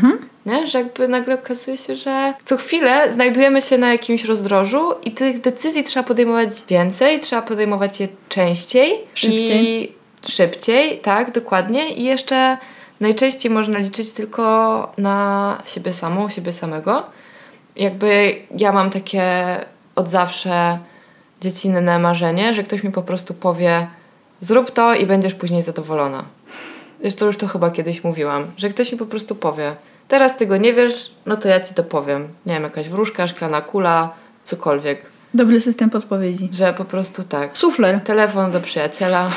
Nie? 0.46 0.66
Że 0.66 0.78
jakby 0.78 1.08
nagle 1.08 1.34
okazuje 1.34 1.76
się, 1.76 1.96
że 1.96 2.34
co 2.44 2.56
chwilę 2.56 3.12
znajdujemy 3.12 3.62
się 3.62 3.78
na 3.78 3.92
jakimś 3.92 4.24
rozdrożu 4.24 4.92
i 5.04 5.10
tych 5.10 5.40
decyzji 5.40 5.84
trzeba 5.84 6.08
podejmować 6.08 6.48
więcej, 6.68 7.20
trzeba 7.20 7.42
podejmować 7.42 8.00
je 8.00 8.08
częściej 8.28 8.92
Szybciej. 9.14 9.64
i 9.64 9.92
szybciej, 10.28 10.98
tak, 10.98 11.32
dokładnie. 11.32 11.94
I 11.94 12.04
jeszcze 12.04 12.58
najczęściej 13.00 13.52
można 13.52 13.78
liczyć 13.78 14.12
tylko 14.12 14.92
na 14.98 15.58
siebie 15.66 15.92
samą, 15.92 16.28
siebie 16.28 16.52
samego. 16.52 17.02
Jakby 17.76 18.36
ja 18.58 18.72
mam 18.72 18.90
takie 18.90 19.56
od 19.96 20.08
zawsze 20.08 20.78
dziecinne 21.40 21.98
marzenie, 21.98 22.54
że 22.54 22.62
ktoś 22.62 22.82
mi 22.82 22.92
po 22.92 23.02
prostu 23.02 23.34
powie 23.34 23.86
zrób 24.40 24.70
to 24.70 24.94
i 24.94 25.06
będziesz 25.06 25.34
później 25.34 25.62
zadowolona. 25.62 26.24
Zresztą 27.02 27.26
już 27.26 27.36
to 27.36 27.46
chyba 27.46 27.70
kiedyś 27.70 28.04
mówiłam, 28.04 28.50
że 28.56 28.68
ktoś 28.68 28.92
mi 28.92 28.98
po 28.98 29.06
prostu 29.06 29.34
powie 29.34 29.74
teraz 30.08 30.36
tego 30.36 30.56
nie 30.56 30.72
wiesz, 30.72 31.10
no 31.26 31.36
to 31.36 31.48
ja 31.48 31.60
ci 31.60 31.74
to 31.74 31.84
powiem. 31.84 32.28
Nie 32.46 32.54
wiem, 32.54 32.62
jakaś 32.62 32.88
wróżka, 32.88 33.26
szklana 33.26 33.60
kula, 33.60 34.14
cokolwiek. 34.44 35.02
Dobry 35.34 35.60
system 35.60 35.90
podpowiedzi. 35.90 36.48
Że 36.52 36.72
po 36.72 36.84
prostu 36.84 37.22
tak. 37.22 37.58
Sufler. 37.58 38.00
Telefon 38.00 38.50
do 38.50 38.60
przyjaciela. 38.60 39.30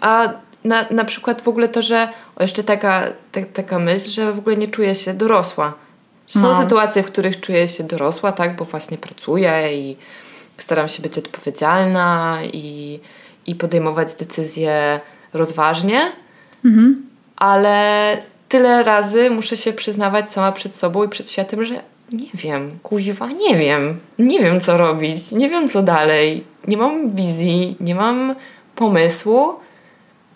A 0.00 0.28
na, 0.64 0.84
na 0.90 1.04
przykład 1.04 1.42
w 1.42 1.48
ogóle 1.48 1.68
to, 1.68 1.82
że 1.82 2.08
o, 2.36 2.42
jeszcze 2.42 2.64
taka, 2.64 3.02
ta, 3.32 3.40
taka 3.52 3.78
myśl, 3.78 4.08
że 4.10 4.32
w 4.32 4.38
ogóle 4.38 4.56
nie 4.56 4.68
czuję 4.68 4.94
się 4.94 5.14
dorosła. 5.14 5.74
Są 6.26 6.42
No. 6.42 6.62
sytuacje, 6.62 7.02
w 7.02 7.06
których 7.06 7.40
czuję 7.40 7.68
się 7.68 7.84
dorosła, 7.84 8.32
tak, 8.32 8.56
bo 8.56 8.64
właśnie 8.64 8.98
pracuję 8.98 9.78
i 9.78 9.96
staram 10.58 10.88
się 10.88 11.02
być 11.02 11.18
odpowiedzialna 11.18 12.38
i, 12.52 13.00
i 13.46 13.54
podejmować 13.54 14.14
decyzje 14.14 15.00
rozważnie, 15.32 16.12
Mhm. 16.64 17.06
ale 17.36 18.18
tyle 18.48 18.82
razy 18.82 19.30
muszę 19.30 19.56
się 19.56 19.72
przyznawać 19.72 20.30
sama 20.30 20.52
przed 20.52 20.74
sobą 20.74 21.04
i 21.04 21.08
przed 21.08 21.30
światem, 21.30 21.64
że 21.64 21.74
nie 22.12 22.30
wiem, 22.34 22.78
kuźwa, 22.82 23.28
nie 23.28 23.56
wiem. 23.56 23.98
Nie 24.18 24.40
wiem, 24.40 24.60
co 24.60 24.76
robić, 24.76 25.32
nie 25.32 25.48
wiem, 25.48 25.68
co 25.68 25.82
dalej. 25.82 26.44
Nie 26.68 26.76
mam 26.76 27.10
wizji, 27.10 27.76
nie 27.80 27.94
mam 27.94 28.34
pomysłu 28.76 29.54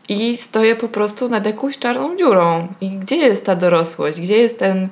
i 0.08 0.36
stoję 0.36 0.76
po 0.76 0.88
prostu 0.88 1.28
nad 1.28 1.46
jakąś 1.46 1.78
czarną 1.78 2.16
dziurą. 2.16 2.68
I 2.80 2.90
gdzie 2.90 3.16
jest 3.16 3.46
ta 3.46 3.56
dorosłość? 3.56 4.20
Gdzie 4.20 4.36
jest 4.38 4.58
ten 4.58 4.88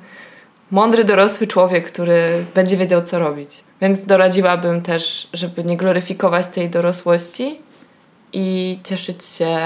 mądry, 0.71 1.03
dorosły 1.03 1.47
człowiek, 1.47 1.91
który 1.91 2.45
będzie 2.55 2.77
wiedział, 2.77 3.01
co 3.01 3.19
robić? 3.19 3.49
Więc 3.81 4.05
doradziłabym 4.05 4.81
też, 4.81 5.27
żeby 5.33 5.63
nie 5.63 5.77
gloryfikować 5.77 6.47
tej 6.47 6.69
dorosłości 6.69 7.59
i 8.33 8.79
cieszyć 8.83 9.25
się, 9.25 9.57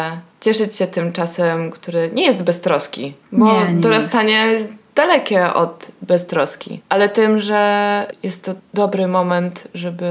cieszyć 0.41 0.75
się 0.75 0.87
tym 0.87 1.13
czasem, 1.13 1.71
który 1.71 2.11
nie 2.13 2.25
jest 2.25 2.43
beztroski, 2.43 3.13
bo 3.31 3.45
Nie, 3.45 3.73
nie 3.73 3.81
dorastanie 3.81 4.33
jest. 4.33 4.69
dalekie 4.95 5.53
od 5.53 5.87
beztroski, 6.01 6.81
ale 6.89 7.09
tym, 7.09 7.39
że 7.39 8.11
jest 8.23 8.43
to 8.43 8.53
dobry 8.73 9.07
moment, 9.07 9.67
żeby 9.73 10.05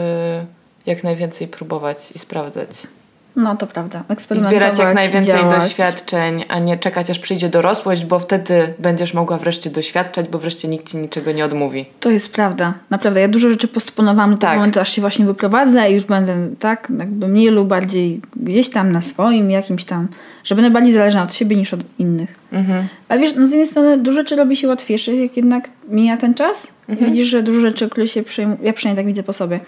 jak 0.87 1.05
najwięcej 1.05 1.49
próbować 1.49 2.13
i 2.15 2.19
sprawdzać. 2.19 2.69
No 3.37 3.57
to 3.57 3.67
prawda. 3.67 4.05
Zbierać 4.37 4.79
jak 4.79 4.95
najwięcej 4.95 5.35
działać. 5.35 5.63
doświadczeń, 5.65 6.45
a 6.49 6.59
nie 6.59 6.79
czekać 6.79 7.11
aż 7.11 7.19
przyjdzie 7.19 7.49
dorosłość, 7.49 8.05
bo 8.05 8.19
wtedy 8.19 8.75
będziesz 8.79 9.15
mogła 9.15 9.39
wreszcie 9.39 9.71
doświadczać, 9.71 10.29
bo 10.29 10.39
wreszcie 10.39 10.69
nikt 10.69 10.91
ci 10.91 10.97
niczego 10.97 11.33
nie 11.33 11.45
odmówi. 11.45 11.85
To 12.01 12.11
jest 12.11 12.33
prawda. 12.33 12.75
Naprawdę. 12.91 13.21
Ja 13.21 13.29
dużo 13.29 13.51
rzeczy 13.51 13.69
postponowałam 13.69 14.31
do 14.31 14.37
tego 14.37 14.51
Tak. 14.51 14.57
momentu, 14.57 14.81
aż 14.81 14.93
się 14.93 15.01
właśnie 15.01 15.25
wyprowadzę 15.25 15.91
i 15.91 15.95
już 15.95 16.05
będę 16.05 16.49
tak 16.59 16.89
jakby 16.99 17.29
mniej 17.29 17.49
lub 17.49 17.69
bardziej 17.69 18.21
gdzieś 18.37 18.71
tam 18.71 18.93
na 18.93 19.03
swoim, 19.03 19.51
jakimś 19.51 19.85
tam, 19.85 20.09
że 20.45 20.55
będę 20.55 20.71
bardziej 20.71 20.93
zależna 20.93 21.23
od 21.23 21.35
siebie 21.35 21.57
niż 21.57 21.75
od 21.75 21.81
innych. 21.99 22.35
Mhm. 22.53 22.89
Ale 23.09 23.21
wiesz, 23.21 23.35
no 23.37 23.47
z 23.47 23.51
jednej 23.51 23.67
strony 23.67 23.99
dużo 23.99 24.17
rzeczy 24.17 24.37
robi 24.37 24.57
się 24.57 24.69
łatwiejszych, 24.69 25.21
jak 25.21 25.37
jednak 25.37 25.69
mija 25.89 26.17
ten 26.17 26.35
czas. 26.35 26.67
Mhm. 26.89 27.09
I 27.09 27.11
widzisz, 27.11 27.29
że 27.29 27.43
dużo 27.43 27.61
rzeczy, 27.61 27.89
które 27.89 28.07
się 28.07 28.23
przejmuje, 28.23 28.59
ja 28.63 28.73
przynajmniej 28.73 29.05
tak 29.05 29.07
widzę 29.07 29.23
po 29.23 29.33
sobie, 29.33 29.61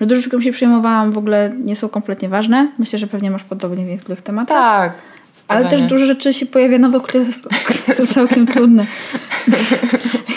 że 0.00 0.06
dużo 0.06 0.28
które 0.28 0.42
się 0.42 0.52
przejmowałam 0.52 1.12
w 1.12 1.18
ogóle 1.18 1.52
nie 1.64 1.76
są 1.76 1.88
kompletnie 1.88 2.28
ważne. 2.28 2.68
Myślę, 2.78 2.98
że 2.98 3.06
pewnie 3.06 3.30
masz 3.30 3.44
podobnie 3.44 3.84
w 3.84 3.88
niektórych 3.88 4.22
tematach. 4.22 4.92
Tak. 4.92 4.92
Ale 5.48 5.68
też 5.68 5.82
dużo 5.82 6.06
rzeczy 6.06 6.32
się 6.32 6.46
pojawia 6.46 6.78
nowych, 6.78 7.02
które, 7.02 7.24
są 7.94 8.06
całkiem 8.06 8.46
trudne. 8.46 8.86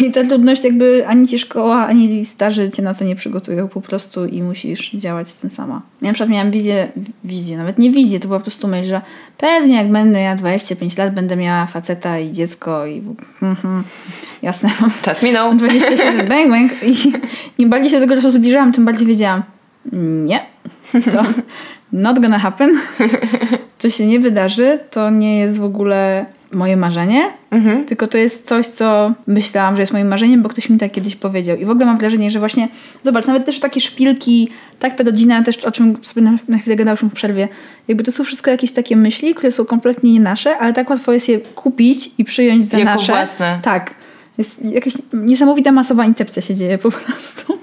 I 0.05 0.11
ta 0.11 0.23
trudność 0.23 0.63
jakby 0.63 1.07
ani 1.07 1.27
ci 1.27 1.39
szkoła, 1.39 1.87
ani 1.87 2.25
starzy 2.25 2.69
cię 2.69 2.81
na 2.81 2.93
to 2.93 3.05
nie 3.05 3.15
przygotują 3.15 3.67
po 3.67 3.81
prostu 3.81 4.25
i 4.25 4.43
musisz 4.43 4.91
działać 4.91 5.27
z 5.27 5.33
tym 5.33 5.49
sama. 5.49 5.81
Ja 6.01 6.07
na 6.07 6.13
przykład 6.13 6.29
miałam 6.29 6.51
wizję, 6.51 6.91
wizję, 7.23 7.57
nawet 7.57 7.77
nie 7.77 7.91
wizję, 7.91 8.19
to 8.19 8.27
była 8.27 8.39
po 8.39 8.45
prostu 8.45 8.67
myśl, 8.67 8.89
że 8.89 9.01
pewnie 9.37 9.75
jak 9.75 9.91
będę 9.91 10.19
miała 10.19 10.35
25 10.35 10.97
lat, 10.97 11.13
będę 11.13 11.35
miała 11.35 11.65
faceta 11.65 12.19
i 12.19 12.31
dziecko 12.31 12.85
i 12.85 13.01
mhm, 13.41 13.83
jasne, 14.41 14.69
Czas 15.01 15.23
minął. 15.23 15.55
27, 15.55 16.27
bang, 16.27 16.49
bang. 16.49 16.71
I 16.83 16.95
im 17.57 17.69
bardziej 17.69 17.89
się 17.89 17.99
do 17.99 18.07
tego 18.07 18.15
czasu 18.15 18.31
zbliżałam, 18.31 18.73
tym 18.73 18.85
bardziej 18.85 19.07
wiedziałam, 19.07 19.43
nie, 20.25 20.45
to 21.11 21.23
not 21.91 22.19
gonna 22.19 22.39
happen. 22.39 22.79
To 23.81 23.89
się 23.89 24.07
nie 24.07 24.19
wydarzy, 24.19 24.79
to 24.91 25.09
nie 25.09 25.39
jest 25.39 25.57
w 25.57 25.63
ogóle 25.63 26.25
moje 26.53 26.77
marzenie, 26.77 27.31
Mhm. 27.51 27.85
tylko 27.85 28.07
to 28.07 28.17
jest 28.17 28.47
coś, 28.47 28.67
co 28.67 29.11
myślałam, 29.27 29.75
że 29.75 29.81
jest 29.81 29.93
moim 29.93 30.07
marzeniem, 30.07 30.41
bo 30.41 30.49
ktoś 30.49 30.69
mi 30.69 30.77
tak 30.77 30.91
kiedyś 30.91 31.15
powiedział. 31.15 31.57
I 31.57 31.65
w 31.65 31.69
ogóle 31.69 31.85
mam 31.85 31.97
wrażenie, 31.97 32.31
że 32.31 32.39
właśnie, 32.39 32.67
zobacz, 33.03 33.27
nawet 33.27 33.45
też 33.45 33.59
takie 33.59 33.81
szpilki, 33.81 34.49
tak 34.79 34.95
ta 34.97 35.03
rodzina 35.03 35.43
też, 35.43 35.57
o 35.65 35.71
czym 35.71 35.97
sobie 36.01 36.21
na, 36.21 36.37
na 36.47 36.57
chwilę 36.57 36.75
gadałyśmy 36.75 37.09
w 37.09 37.13
przerwie, 37.13 37.47
jakby 37.87 38.03
to 38.03 38.11
są 38.11 38.23
wszystko 38.23 38.51
jakieś 38.51 38.71
takie 38.71 38.95
myśli, 38.95 39.35
które 39.35 39.51
są 39.51 39.65
kompletnie 39.65 40.13
nie 40.13 40.19
nasze, 40.19 40.57
ale 40.57 40.73
tak 40.73 40.89
łatwo 40.89 41.11
jest 41.13 41.29
je 41.29 41.39
kupić 41.39 42.11
i 42.17 42.23
przyjąć 42.25 42.65
za 42.65 42.77
Jako 42.79 42.91
nasze. 42.91 43.13
własne. 43.13 43.59
Tak. 43.63 43.93
Jest 44.37 44.65
jakaś 44.65 44.93
niesamowita 45.13 45.71
masowa 45.71 46.05
incepcja 46.05 46.41
się 46.41 46.55
dzieje 46.55 46.77
po 46.77 46.91
prostu. 46.91 47.57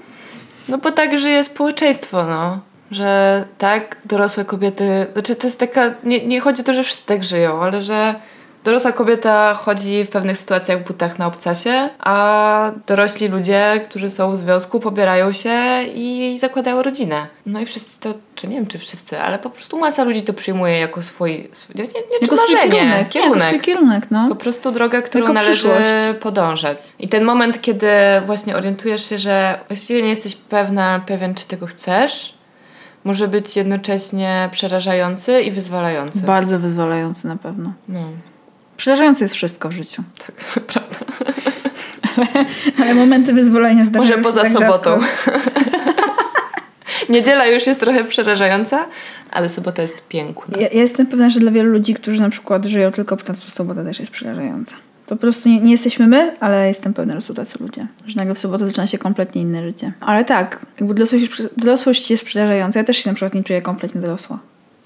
No 0.69 0.77
bo 0.77 0.91
tak 0.91 1.19
żyje 1.19 1.43
społeczeństwo, 1.43 2.25
no. 2.25 2.59
Że 2.91 3.43
tak, 3.57 3.97
dorosłe 4.05 4.45
kobiety, 4.45 5.07
znaczy 5.13 5.35
to 5.35 5.47
jest 5.47 5.59
taka, 5.59 5.93
nie, 6.03 6.25
nie 6.27 6.41
chodzi 6.41 6.61
o 6.61 6.65
to, 6.65 6.73
że 6.73 6.83
wszyscy 6.83 7.05
tak 7.05 7.23
żyją, 7.23 7.61
ale 7.63 7.81
że 7.81 8.15
Dorosła 8.63 8.91
kobieta 8.91 9.53
chodzi 9.53 10.05
w 10.05 10.09
pewnych 10.09 10.37
sytuacjach 10.37 10.79
w 10.79 10.87
butach 10.87 11.19
na 11.19 11.27
obcasie, 11.27 11.89
a 11.99 12.71
dorośli 12.87 13.27
ludzie, 13.27 13.81
którzy 13.85 14.09
są 14.09 14.31
w 14.31 14.37
związku, 14.37 14.79
pobierają 14.79 15.33
się 15.33 15.83
i 15.95 16.37
zakładają 16.39 16.83
rodzinę. 16.83 17.27
No 17.45 17.59
i 17.59 17.65
wszyscy 17.65 17.99
to, 17.99 18.13
czy 18.35 18.47
nie 18.47 18.55
wiem, 18.55 18.67
czy 18.67 18.77
wszyscy, 18.77 19.19
ale 19.19 19.39
po 19.39 19.49
prostu 19.49 19.79
masa 19.79 20.03
ludzi 20.03 20.21
to 20.21 20.33
przyjmuje 20.33 20.79
jako 20.79 21.01
swój, 21.01 21.49
swój 21.51 21.75
nie, 21.75 21.83
nie, 21.83 21.89
Jako 22.21 22.35
czy 22.35 22.41
swój 22.41 22.55
marzenie, 22.55 22.71
kierunek. 22.71 23.15
Nie, 23.15 23.21
jako 23.21 23.39
swój 23.39 23.59
kierunek, 23.59 24.07
no. 24.11 24.29
po 24.29 24.35
prostu 24.35 24.71
drogę, 24.71 25.01
którą 25.01 25.23
Jako 25.23 25.33
należy 25.33 25.51
przyszłość. 25.51 26.19
podążać. 26.19 26.79
I 26.99 27.07
ten 27.07 27.23
moment, 27.23 27.61
kiedy 27.61 27.87
właśnie 28.25 28.55
orientujesz 28.55 29.09
się, 29.09 29.17
że 29.17 29.59
właściwie 29.67 30.01
nie 30.01 30.09
jesteś 30.09 30.35
pewna, 30.35 31.01
pewien, 31.07 31.35
czy 31.35 31.47
tego 31.47 31.67
chcesz, 31.67 32.38
może 33.09 33.27
być 33.27 33.55
jednocześnie 33.55 34.49
przerażający 34.51 35.41
i 35.41 35.51
wyzwalający. 35.51 36.19
Bardzo 36.19 36.59
wyzwalający 36.59 37.27
na 37.27 37.35
pewno. 37.35 37.73
no, 37.87 37.99
Przerażające 38.77 39.25
jest 39.25 39.35
wszystko 39.35 39.69
w 39.69 39.71
życiu. 39.71 40.03
tak, 40.25 40.35
prawda. 40.73 40.97
Ale 42.81 42.95
momenty 42.95 43.33
wyzwolenia 43.33 43.85
zdarzają 43.85 44.17
Może 44.17 44.23
poza 44.23 44.41
tak 44.41 44.51
sobotą. 44.51 44.99
Niedziela 47.09 47.45
już 47.45 47.67
jest 47.67 47.79
trochę 47.79 48.03
przerażająca, 48.03 48.85
ale 49.31 49.49
sobota 49.49 49.81
jest 49.81 50.07
piękna. 50.07 50.57
Ja, 50.59 50.67
ja 50.67 50.81
jestem 50.81 51.07
pewna, 51.07 51.29
że 51.29 51.39
dla 51.39 51.51
wielu 51.51 51.71
ludzi, 51.71 51.93
którzy 51.93 52.21
na 52.21 52.29
przykład 52.29 52.65
żyją 52.65 52.91
tylko 52.91 53.15
w 53.17 53.23
pracy, 53.23 53.51
sobota 53.51 53.83
też 53.83 53.99
jest 53.99 54.11
przerażająca. 54.11 54.75
To 55.09 55.15
po 55.15 55.21
prostu 55.21 55.49
nie, 55.49 55.59
nie 55.59 55.71
jesteśmy 55.71 56.07
my, 56.07 56.35
ale 56.39 56.67
jestem 56.67 56.93
pewna, 56.93 57.13
że 57.13 57.21
są 57.21 57.33
tacy 57.33 57.57
ludzie. 57.59 57.87
Że 58.05 58.15
nagle 58.15 58.35
w 58.35 58.39
sobotę 58.39 58.67
zaczyna 58.67 58.87
się 58.87 58.97
kompletnie 58.97 59.41
inne 59.41 59.63
życie. 59.63 59.91
Ale 59.99 60.25
tak, 60.25 60.65
jakby 60.79 60.93
dorosłość, 60.93 61.41
dorosłość 61.57 62.11
jest 62.11 62.25
przerażająca. 62.25 62.79
Ja 62.79 62.85
też 62.85 62.97
się 62.97 63.09
na 63.09 63.13
przykład 63.13 63.33
nie 63.33 63.43
czuję 63.43 63.61
kompletnie 63.61 64.01
dorosła. 64.01 64.39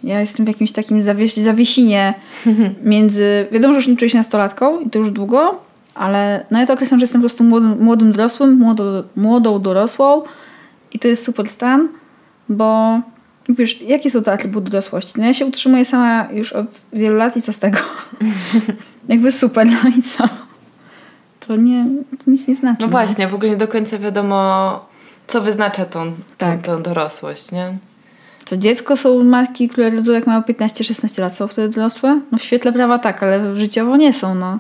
Ja 0.04 0.20
jestem 0.20 0.46
w 0.46 0.48
jakimś 0.48 0.72
takim 0.72 1.04
zawieś, 1.04 1.34
zawiesinie 1.34 2.14
między... 2.84 3.48
Wiadomo, 3.52 3.74
że 3.74 3.78
już 3.78 3.88
nie 3.88 3.98
czuję 3.98 4.10
się 4.10 4.18
nastolatką 4.18 4.80
i 4.80 4.90
to 4.90 5.00
już 5.00 5.12
długo, 5.12 5.62
ale 5.96 6.46
no 6.52 6.60
ja 6.60 6.66
to 6.66 6.74
określam, 6.74 7.00
że 7.00 7.04
jestem 7.04 7.22
po 7.22 7.28
prostu 7.28 7.44
młodym, 7.44 7.84
młodym 7.84 8.12
dorosłym, 8.12 8.58
młodo, 8.58 9.04
młodą 9.16 9.62
dorosłą 9.62 10.22
i 10.92 11.00
to 11.00 11.08
jest 11.08 11.26
super 11.26 11.48
stan, 11.48 11.90
bo 12.50 13.00
wiesz, 13.50 13.82
jakie 13.82 14.12
są 14.12 14.24
to 14.24 14.32
atrybuty 14.32 14.72
dorosłości? 14.72 15.14
No 15.18 15.26
ja 15.26 15.34
się 15.34 15.46
utrzymuję 15.46 15.86
sama 15.86 16.28
już 16.32 16.54
od 16.54 16.82
wielu 16.94 17.16
lat 17.16 17.38
i 17.38 17.42
co 17.42 17.54
z 17.54 17.60
tego? 17.60 17.78
Jakby 19.08 19.32
super, 19.32 19.68
no 19.84 19.90
i 19.98 20.02
co? 20.02 20.24
To 21.48 21.56
nie, 21.56 21.86
to 22.26 22.32
nic 22.32 22.48
nie 22.48 22.56
znaczy. 22.56 22.82
No 22.82 22.88
właśnie, 22.88 23.28
w 23.28 23.36
ogóle 23.36 23.50
nie 23.50 23.58
do 23.58 23.68
końca 23.68 23.98
wiadomo, 23.98 24.86
co 25.28 25.42
wyznacza 25.42 25.86
tą, 25.86 26.06
tą, 26.06 26.14
Tak. 26.38 26.62
tą 26.62 26.82
dorosłość, 26.84 27.52
nie? 27.52 27.78
To 28.46 28.58
dziecko 28.58 28.98
są 28.98 29.24
matki, 29.24 29.70
które 29.70 29.90
rodzą 29.90 30.12
jak 30.12 30.28
mają 30.28 30.42
15-16 30.42 31.22
lat, 31.22 31.36
są 31.36 31.48
wtedy 31.48 31.76
dorosłe? 31.76 32.22
No 32.32 32.38
w 32.38 32.44
świetle 32.44 32.74
prawa 32.74 33.00
tak, 33.00 33.24
ale 33.24 33.56
życiowo 33.56 33.98
nie 33.98 34.14
są, 34.14 34.36
no. 34.36 34.60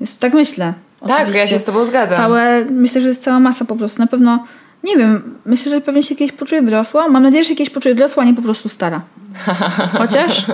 Jest, 0.00 0.18
tak 0.18 0.34
myślę. 0.34 0.74
Tak, 1.00 1.08
ja 1.10 1.16
Oczywiście. 1.16 1.48
się 1.48 1.58
z 1.58 1.64
tobą 1.64 1.84
zgadzam. 1.84 2.16
Całe, 2.16 2.64
myślę, 2.64 3.00
że 3.00 3.08
jest 3.08 3.22
cała 3.22 3.40
masa 3.40 3.64
po 3.64 3.76
prostu. 3.76 4.02
Na 4.02 4.06
pewno, 4.06 4.44
nie 4.84 4.96
wiem, 4.96 5.34
myślę, 5.46 5.70
że 5.70 5.80
pewnie 5.80 6.02
się 6.02 6.16
kiedyś 6.16 6.36
poczuje 6.36 6.62
dorosła. 6.62 7.08
Mam 7.08 7.22
nadzieję, 7.22 7.44
że 7.44 7.48
się 7.48 7.56
kiedyś 7.56 7.74
poczuje 7.74 7.94
dorosła, 7.94 8.22
a 8.22 8.26
nie 8.26 8.34
po 8.34 8.42
prostu 8.42 8.68
stara. 8.68 9.00
Chociaż 9.98 10.46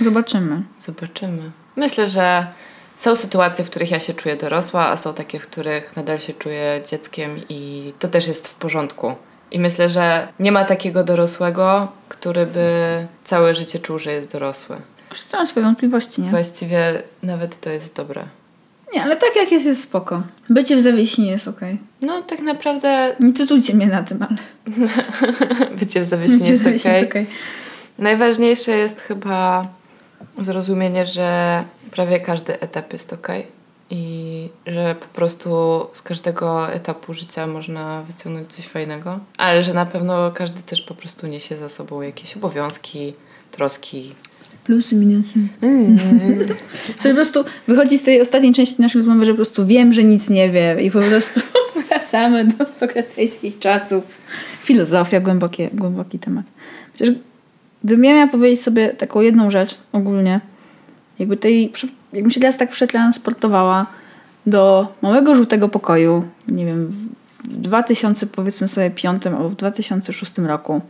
zobaczymy. 0.00 0.62
Zobaczymy. 0.80 1.50
Myślę, 1.76 2.08
że 2.08 2.46
są 2.96 3.16
sytuacje, 3.16 3.64
w 3.64 3.70
których 3.70 3.90
ja 3.90 4.00
się 4.00 4.14
czuję 4.14 4.36
dorosła, 4.36 4.88
a 4.88 4.96
są 4.96 5.14
takie, 5.14 5.38
w 5.38 5.46
których 5.46 5.96
nadal 5.96 6.18
się 6.18 6.32
czuję 6.32 6.82
dzieckiem 6.90 7.40
i 7.48 7.92
to 7.98 8.08
też 8.08 8.26
jest 8.26 8.48
w 8.48 8.54
porządku. 8.54 9.14
I 9.50 9.60
myślę, 9.60 9.88
że 9.88 10.28
nie 10.40 10.52
ma 10.52 10.64
takiego 10.64 11.04
dorosłego, 11.04 11.88
który 12.08 12.46
by 12.46 12.70
całe 13.24 13.54
życie 13.54 13.78
czuł, 13.78 13.98
że 13.98 14.12
jest 14.12 14.32
dorosły. 14.32 14.76
Wszyscy 15.10 15.36
mają 15.36 15.46
swoje 15.46 15.66
wątpliwości, 15.66 16.22
nie? 16.22 16.30
Właściwie 16.30 17.02
nawet 17.22 17.60
to 17.60 17.70
jest 17.70 17.94
dobre. 17.94 18.24
Nie, 18.94 19.02
ale 19.02 19.16
tak 19.16 19.36
jak 19.36 19.52
jest, 19.52 19.66
jest 19.66 19.82
spoko. 19.82 20.22
Bycie 20.48 20.76
w 20.76 20.80
zawiesinie 20.80 21.30
jest 21.30 21.48
okej. 21.48 21.78
No 22.02 22.22
tak 22.22 22.40
naprawdę 22.40 23.16
Nie 23.20 23.32
cytujcie 23.32 23.74
mnie 23.74 23.86
na 23.86 24.02
tym, 24.02 24.18
ale 24.22 24.36
bycie 25.80 26.00
w 26.00 26.04
zawiesinie 26.04 26.38
bycie 26.38 26.56
w 26.56 26.66
jest 26.72 26.86
okej. 26.86 27.00
jest 27.00 27.10
okej. 27.10 27.26
Najważniejsze 27.98 28.72
jest 28.72 29.00
chyba 29.00 29.64
zrozumienie, 30.40 31.06
że 31.06 31.64
prawie 31.90 32.20
każdy 32.20 32.60
etap 32.60 32.92
jest 32.92 33.12
ok 33.12 33.28
i 33.90 34.48
że 34.66 34.96
po 35.00 35.06
prostu 35.06 35.50
z 35.92 36.02
każdego 36.02 36.72
etapu 36.72 37.14
życia 37.14 37.46
można 37.46 38.02
wyciągnąć 38.02 38.52
coś 38.52 38.66
fajnego, 38.66 39.18
ale 39.36 39.62
że 39.62 39.74
na 39.74 39.86
pewno 39.86 40.30
każdy 40.30 40.62
też 40.62 40.82
po 40.82 40.94
prostu 40.94 41.26
niesie 41.26 41.56
za 41.56 41.68
sobą 41.68 42.02
jakieś 42.02 42.36
obowiązki, 42.36 43.14
troski. 43.50 44.14
Plusy, 44.64 44.96
minusy. 44.96 45.38
Co 46.98 47.08
po 47.08 47.14
prostu 47.14 47.44
wychodzi 47.68 47.98
z 47.98 48.02
tej 48.02 48.20
ostatniej 48.20 48.52
części 48.52 48.82
naszej 48.82 48.98
rozmowy, 48.98 49.24
że 49.24 49.32
po 49.32 49.36
prostu 49.36 49.66
wiem, 49.66 49.92
że 49.92 50.04
nic 50.04 50.30
nie 50.30 50.50
wiem 50.50 50.80
i 50.80 50.90
po 50.90 51.00
prostu 51.00 51.40
wracamy 51.88 52.44
do 52.44 52.66
sokratejskich 52.66 53.58
czasów. 53.58 54.18
Filozofia, 54.62 55.20
głębokie, 55.20 55.70
głęboki 55.72 56.18
temat. 56.18 56.46
Przecież 56.94 57.14
gdybym 57.84 58.04
ja 58.04 58.14
miała 58.14 58.26
powiedzieć 58.26 58.62
sobie 58.62 58.88
taką 58.88 59.20
jedną 59.20 59.50
rzecz 59.50 59.78
ogólnie, 59.92 60.40
jakby 61.18 61.36
tej, 61.36 61.72
jakbym 62.12 62.30
się 62.30 62.40
teraz 62.40 62.56
tak 62.56 62.70
przetransportowała 62.70 63.86
do 64.46 64.88
małego 65.02 65.34
żółtego 65.34 65.68
pokoju, 65.68 66.24
nie 66.48 66.66
wiem, 66.66 66.92
w 67.44 67.56
2000 67.56 68.26
powiedzmy 68.26 68.68
sobie 68.68 68.90
5 68.90 69.26
albo 69.26 69.48
w 69.48 69.54
2006 69.54 70.38
roku, 70.38 70.80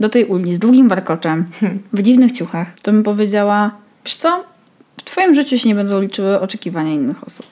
do 0.00 0.08
tej 0.08 0.24
uli 0.24 0.54
z 0.54 0.58
długim 0.58 0.88
warkoczem, 0.88 1.44
w 1.92 2.02
dziwnych 2.02 2.32
ciuchach, 2.32 2.80
to 2.80 2.92
bym 2.92 3.02
powiedziała, 3.02 3.70
wiesz 4.04 4.16
co, 4.16 4.44
w 4.96 5.02
twoim 5.02 5.34
życiu 5.34 5.58
się 5.58 5.68
nie 5.68 5.74
będą 5.74 6.00
liczyły 6.00 6.40
oczekiwania 6.40 6.92
innych 6.92 7.24
osób. 7.24 7.46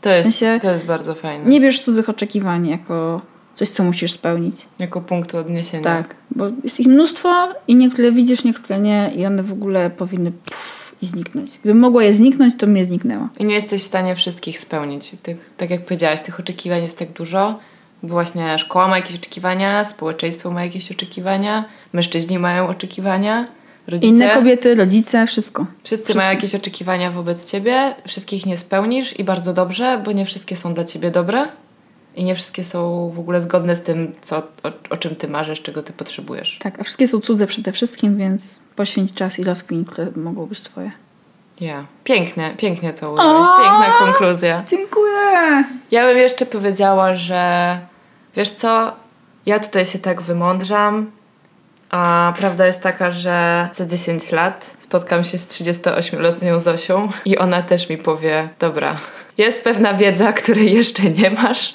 To 0.00 0.10
jest, 0.10 0.22
sensie 0.22 0.58
to 0.62 0.72
jest 0.72 0.84
bardzo 0.84 1.14
fajne. 1.14 1.44
Nie 1.50 1.60
bierz 1.60 1.80
cudzych 1.80 2.08
oczekiwań 2.08 2.68
jako 2.68 3.20
coś, 3.58 3.68
co 3.68 3.84
musisz 3.84 4.12
spełnić. 4.12 4.56
Jako 4.78 5.00
punktu 5.00 5.38
odniesienia. 5.38 5.84
Tak, 5.84 6.14
bo 6.30 6.44
jest 6.64 6.80
ich 6.80 6.86
mnóstwo 6.86 7.48
i 7.68 7.74
niektóre 7.74 8.12
widzisz, 8.12 8.44
niektóre 8.44 8.80
nie 8.80 9.12
i 9.16 9.26
one 9.26 9.42
w 9.42 9.52
ogóle 9.52 9.90
powinny 9.90 10.32
puf, 10.32 10.94
i 11.02 11.06
zniknąć. 11.06 11.58
Gdybym 11.58 11.80
mogła 11.80 12.04
je 12.04 12.14
zniknąć, 12.14 12.56
to 12.56 12.66
je 12.66 12.84
zniknęła. 12.84 13.28
I 13.38 13.44
nie 13.44 13.54
jesteś 13.54 13.82
w 13.82 13.86
stanie 13.86 14.14
wszystkich 14.14 14.60
spełnić. 14.60 15.12
Tych, 15.22 15.50
tak 15.56 15.70
jak 15.70 15.84
powiedziałaś, 15.84 16.20
tych 16.20 16.40
oczekiwań 16.40 16.82
jest 16.82 16.98
tak 16.98 17.12
dużo. 17.12 17.58
Bo 18.02 18.08
właśnie 18.08 18.58
szkoła 18.58 18.88
ma 18.88 18.96
jakieś 18.96 19.16
oczekiwania, 19.16 19.84
społeczeństwo 19.84 20.50
ma 20.50 20.64
jakieś 20.64 20.92
oczekiwania, 20.92 21.64
mężczyźni 21.92 22.38
mają 22.38 22.68
oczekiwania, 22.68 23.46
rodzice. 23.86 24.08
Inne 24.08 24.34
kobiety, 24.34 24.74
rodzice, 24.74 25.26
wszystko. 25.26 25.66
Wszyscy, 25.82 26.04
Wszyscy. 26.04 26.18
mają 26.18 26.30
jakieś 26.30 26.54
oczekiwania 26.54 27.10
wobec 27.10 27.50
ciebie, 27.50 27.94
wszystkich 28.06 28.46
nie 28.46 28.56
spełnisz 28.56 29.18
i 29.18 29.24
bardzo 29.24 29.52
dobrze, 29.52 30.02
bo 30.04 30.12
nie 30.12 30.24
wszystkie 30.24 30.56
są 30.56 30.74
dla 30.74 30.84
ciebie 30.84 31.10
dobre 31.10 31.48
i 32.18 32.24
nie 32.24 32.34
wszystkie 32.34 32.64
są 32.64 33.10
w 33.14 33.18
ogóle 33.18 33.40
zgodne 33.40 33.76
z 33.76 33.82
tym, 33.82 34.12
co, 34.20 34.36
o, 34.38 34.72
o 34.90 34.96
czym 34.96 35.16
ty 35.16 35.28
marzysz, 35.28 35.62
czego 35.62 35.82
ty 35.82 35.92
potrzebujesz. 35.92 36.58
Tak, 36.62 36.80
a 36.80 36.84
wszystkie 36.84 37.08
są 37.08 37.20
cudze 37.20 37.46
przede 37.46 37.72
wszystkim, 37.72 38.16
więc 38.16 38.58
poświęć 38.76 39.12
czas 39.12 39.38
i 39.38 39.44
rozkmin, 39.44 39.84
które 39.84 40.06
mogą 40.16 40.46
być 40.46 40.60
twoje. 40.60 40.90
Ja. 41.60 41.84
Pięknie, 42.04 42.54
pięknie 42.56 42.92
to 42.92 43.12
ująłeś. 43.12 43.46
Piękna 43.58 43.92
konkluzja. 43.98 44.64
Dziękuję! 44.70 45.64
Ja 45.90 46.06
bym 46.06 46.18
jeszcze 46.18 46.46
powiedziała, 46.46 47.16
że 47.16 47.78
wiesz 48.36 48.50
co, 48.50 48.92
ja 49.46 49.60
tutaj 49.60 49.86
się 49.86 49.98
tak 49.98 50.22
wymądrzam, 50.22 51.10
a 51.90 52.32
prawda 52.38 52.66
jest 52.66 52.82
taka, 52.82 53.10
że 53.10 53.68
za 53.72 53.86
10 53.86 54.32
lat 54.32 54.76
spotkam 54.78 55.24
się 55.24 55.38
z 55.38 55.48
38-letnią 55.48 56.58
Zosią 56.58 57.08
i 57.24 57.38
ona 57.38 57.62
też 57.62 57.88
mi 57.88 57.98
powie, 57.98 58.48
dobra, 58.58 58.98
jest 59.38 59.64
pewna 59.64 59.94
wiedza, 59.94 60.32
której 60.32 60.74
jeszcze 60.74 61.02
nie 61.02 61.30
masz 61.30 61.74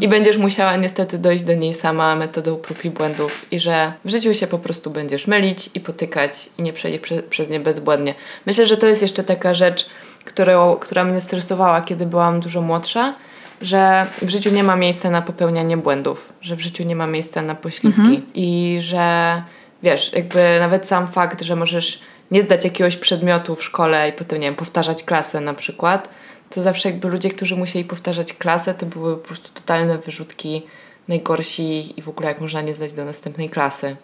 i 0.00 0.08
będziesz 0.08 0.36
musiała 0.36 0.76
niestety 0.76 1.18
dojść 1.18 1.44
do 1.44 1.54
niej 1.54 1.74
sama 1.74 2.16
metodą 2.16 2.56
prób 2.56 2.84
i 2.84 2.90
błędów 2.90 3.46
i 3.50 3.60
że 3.60 3.92
w 4.04 4.10
życiu 4.10 4.34
się 4.34 4.46
po 4.46 4.58
prostu 4.58 4.90
będziesz 4.90 5.26
mylić 5.26 5.70
i 5.74 5.80
potykać 5.80 6.48
i 6.58 6.62
nie 6.62 6.72
przejść 6.72 6.98
prze, 6.98 7.22
przez 7.22 7.50
nie 7.50 7.60
bezbłędnie. 7.60 8.14
Myślę, 8.46 8.66
że 8.66 8.76
to 8.76 8.86
jest 8.86 9.02
jeszcze 9.02 9.24
taka 9.24 9.54
rzecz, 9.54 9.86
którą, 10.24 10.76
która 10.76 11.04
mnie 11.04 11.20
stresowała, 11.20 11.80
kiedy 11.80 12.06
byłam 12.06 12.40
dużo 12.40 12.60
młodsza, 12.60 13.14
że 13.62 14.06
w 14.22 14.28
życiu 14.28 14.50
nie 14.50 14.62
ma 14.62 14.76
miejsca 14.76 15.10
na 15.10 15.22
popełnianie 15.22 15.76
błędów, 15.76 16.32
że 16.40 16.56
w 16.56 16.60
życiu 16.60 16.84
nie 16.84 16.96
ma 16.96 17.06
miejsca 17.06 17.42
na 17.42 17.54
poślizgi 17.54 18.22
i 18.34 18.78
że 18.80 19.42
wiesz, 19.82 20.12
jakby 20.12 20.56
nawet 20.60 20.86
sam 20.86 21.06
fakt, 21.06 21.42
że 21.42 21.56
możesz 21.56 22.00
nie 22.30 22.42
zdać 22.42 22.64
jakiegoś 22.64 22.96
przedmiotu 22.96 23.54
w 23.54 23.64
szkole 23.64 24.08
i 24.08 24.12
potem, 24.12 24.38
nie 24.38 24.46
wiem, 24.46 24.54
powtarzać 24.54 25.02
klasę 25.02 25.40
na 25.40 25.54
przykład, 25.54 26.08
to 26.50 26.62
zawsze 26.62 26.90
jakby 26.90 27.08
ludzie, 27.08 27.30
którzy 27.30 27.56
musieli 27.56 27.84
powtarzać 27.84 28.32
klasę, 28.32 28.74
to 28.74 28.86
były 28.86 29.16
po 29.16 29.26
prostu 29.26 29.48
totalne 29.54 29.98
wyrzutki, 29.98 30.62
najgorsi 31.08 32.00
i 32.00 32.02
w 32.02 32.08
ogóle 32.08 32.28
jak 32.28 32.40
można 32.40 32.60
nie 32.60 32.74
zdać 32.74 32.92
do 32.92 33.04
następnej 33.04 33.50
klasy. 33.50 33.96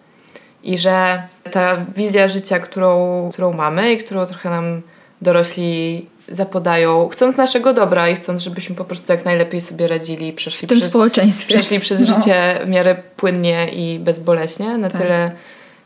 I 0.63 0.77
że 0.77 1.23
ta 1.51 1.85
wizja 1.95 2.27
życia, 2.27 2.59
którą, 2.59 3.29
którą 3.33 3.53
mamy 3.53 3.93
i 3.93 3.97
którą 3.97 4.25
trochę 4.25 4.49
nam 4.49 4.81
dorośli 5.21 6.05
zapodają, 6.31 7.09
chcąc 7.09 7.37
naszego 7.37 7.73
dobra 7.73 8.09
i 8.09 8.15
chcąc, 8.15 8.41
żebyśmy 8.41 8.75
po 8.75 8.85
prostu 8.85 9.11
jak 9.11 9.25
najlepiej 9.25 9.61
sobie 9.61 9.87
radzili 9.87 10.27
i 10.27 10.33
przeszli 10.33 10.65
W 10.67 10.69
tym 10.69 10.79
przez, 10.79 10.91
społeczeństwie. 10.91 11.53
przeszli 11.53 11.79
przez 11.79 11.99
No. 12.01 12.07
życie 12.07 12.59
w 12.65 12.69
miarę 12.69 12.95
płynnie 13.17 13.69
i 13.73 13.99
bezboleśnie, 13.99 14.77
na 14.77 14.89
Tak. 14.89 15.01
tyle, 15.01 15.31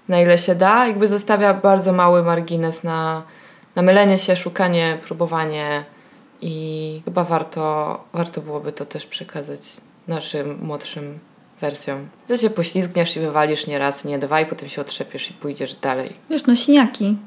na 0.07 0.21
ile 0.21 0.37
się 0.37 0.55
da. 0.55 0.87
Jakby 0.87 1.07
zostawia 1.07 1.53
bardzo 1.53 1.93
mały 1.93 2.23
margines 2.23 2.83
na 2.83 3.23
namylenie 3.75 4.17
się, 4.17 4.35
szukanie, 4.35 4.97
próbowanie 5.05 5.83
i 6.41 7.01
chyba 7.05 7.23
warto, 7.23 8.03
warto 8.13 8.41
byłoby 8.41 8.71
to 8.71 8.85
też 8.85 9.05
przekazać 9.05 9.61
naszym 10.07 10.59
młodszym 10.61 11.19
wersjom. 11.61 12.07
Że 12.29 12.37
się 12.37 12.49
poślizgniesz 12.49 13.17
i 13.17 13.19
wywalisz 13.19 13.67
nie 13.67 13.79
raz, 13.79 14.05
nie 14.05 14.19
dwa 14.19 14.41
i 14.41 14.45
potem 14.45 14.69
się 14.69 14.81
otrzepiesz 14.81 15.29
i 15.31 15.33
pójdziesz 15.33 15.75
dalej. 15.75 16.07
Wiesz, 16.29 16.45
no 16.45 16.55
siniaki 16.55 17.17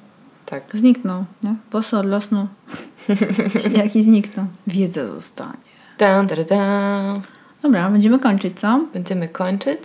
Tak. 0.46 0.62
znikną, 0.74 1.24
nie? 1.42 1.54
Włosy 1.70 1.96
odrosną. 1.98 2.46
siniaki 3.58 4.02
znikną. 4.08 4.46
Wiedza 4.66 5.06
zostanie. 5.06 5.52
Dan, 5.98 6.26
dan, 6.26 6.44
dan. 6.44 7.20
Dobra, 7.62 7.90
będziemy 7.90 8.18
kończyć, 8.18 8.60
co? 8.60 8.80
Będziemy 8.92 9.28
kończyć. 9.28 9.78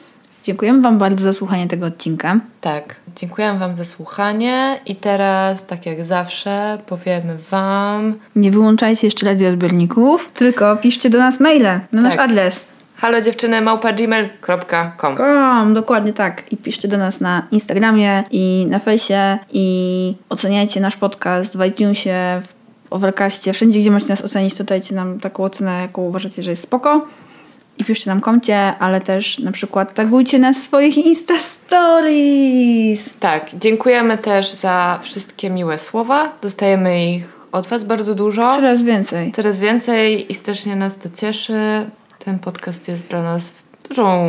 Dziękujemy 0.44 0.82
Wam 0.82 0.98
bardzo 0.98 1.24
za 1.24 1.34
słuchanie 1.34 1.68
tego 1.68 1.86
odcinka. 1.86 2.40
Tak, 2.62 2.96
dziękuję 3.16 3.54
Wam 3.54 3.76
za 3.76 3.86
słuchanie 3.86 4.80
i 4.86 4.96
teraz, 4.96 5.66
tak 5.66 5.86
jak 5.86 6.06
zawsze, 6.06 6.80
powiemy 6.86 7.38
Wam 7.52 8.14
Nie 8.36 8.52
wyłączajcie 8.52 9.08
jeszcze 9.08 9.26
radioodbiorników, 9.26 10.32
tylko 10.34 10.78
piszcie 10.78 11.10
do 11.10 11.18
nas 11.18 11.40
maile 11.40 11.80
na 11.92 12.02
nasz 12.02 12.16
Tak. 12.16 12.30
adres. 12.30 12.72
Halo 13.02 13.22
dziewczyny 13.22 13.62
małpa.gmail.com 13.62 15.16
Kom, 15.16 15.74
dokładnie 15.74 16.14
tak. 16.14 16.52
I 16.52 16.58
piszcie 16.58 16.88
do 16.88 16.98
nas 16.98 17.22
na 17.22 17.48
Instagramie 17.52 18.24
i 18.32 18.68
na 18.70 18.80
fejsie 18.80 19.38
i 19.54 20.16
oceniajcie 20.30 20.82
nasz 20.82 20.98
podcast 20.98 21.58
w 21.58 21.66
iTunesie, 21.66 22.42
w 22.46 22.94
Overcastie, 22.94 23.54
wszędzie 23.54 23.80
gdzie 23.80 23.92
możecie 23.92 24.10
nas 24.10 24.22
ocenić, 24.22 24.54
to 24.54 24.64
dajcie 24.64 24.96
nam 24.96 25.20
taką 25.20 25.44
ocenę, 25.44 25.82
jaką 25.82 26.02
uważacie, 26.02 26.44
że 26.44 26.52
jest 26.52 26.64
spoko. 26.64 27.08
I 27.78 27.86
piszcie 27.86 28.10
nam 28.10 28.22
komcie, 28.22 28.74
ale 28.80 29.02
też 29.02 29.40
na 29.40 29.52
przykład 29.52 29.94
tagujcie 29.94 30.40
nas 30.40 30.58
w 30.58 30.62
swoich 30.62 30.98
Insta 30.98 31.40
Stories. 31.40 33.10
Tak, 33.20 33.50
dziękujemy 33.60 34.18
też 34.18 34.54
za 34.54 35.00
wszystkie 35.02 35.50
miłe 35.50 35.78
słowa. 35.78 36.32
Dostajemy 36.42 37.16
ich 37.16 37.40
od 37.52 37.68
Was 37.68 37.84
bardzo 37.84 38.16
dużo. 38.16 38.56
Coraz 38.56 38.82
więcej. 38.82 39.32
Coraz 39.32 39.60
więcej 39.60 40.32
i 40.32 40.36
strasznie 40.36 40.76
nas 40.76 40.98
to 40.98 41.10
cieszy. 41.10 41.86
Ten 42.26 42.40
podcast 42.40 42.88
jest 42.88 43.08
dla 43.08 43.24
nas 43.24 43.64
dużą 43.90 44.26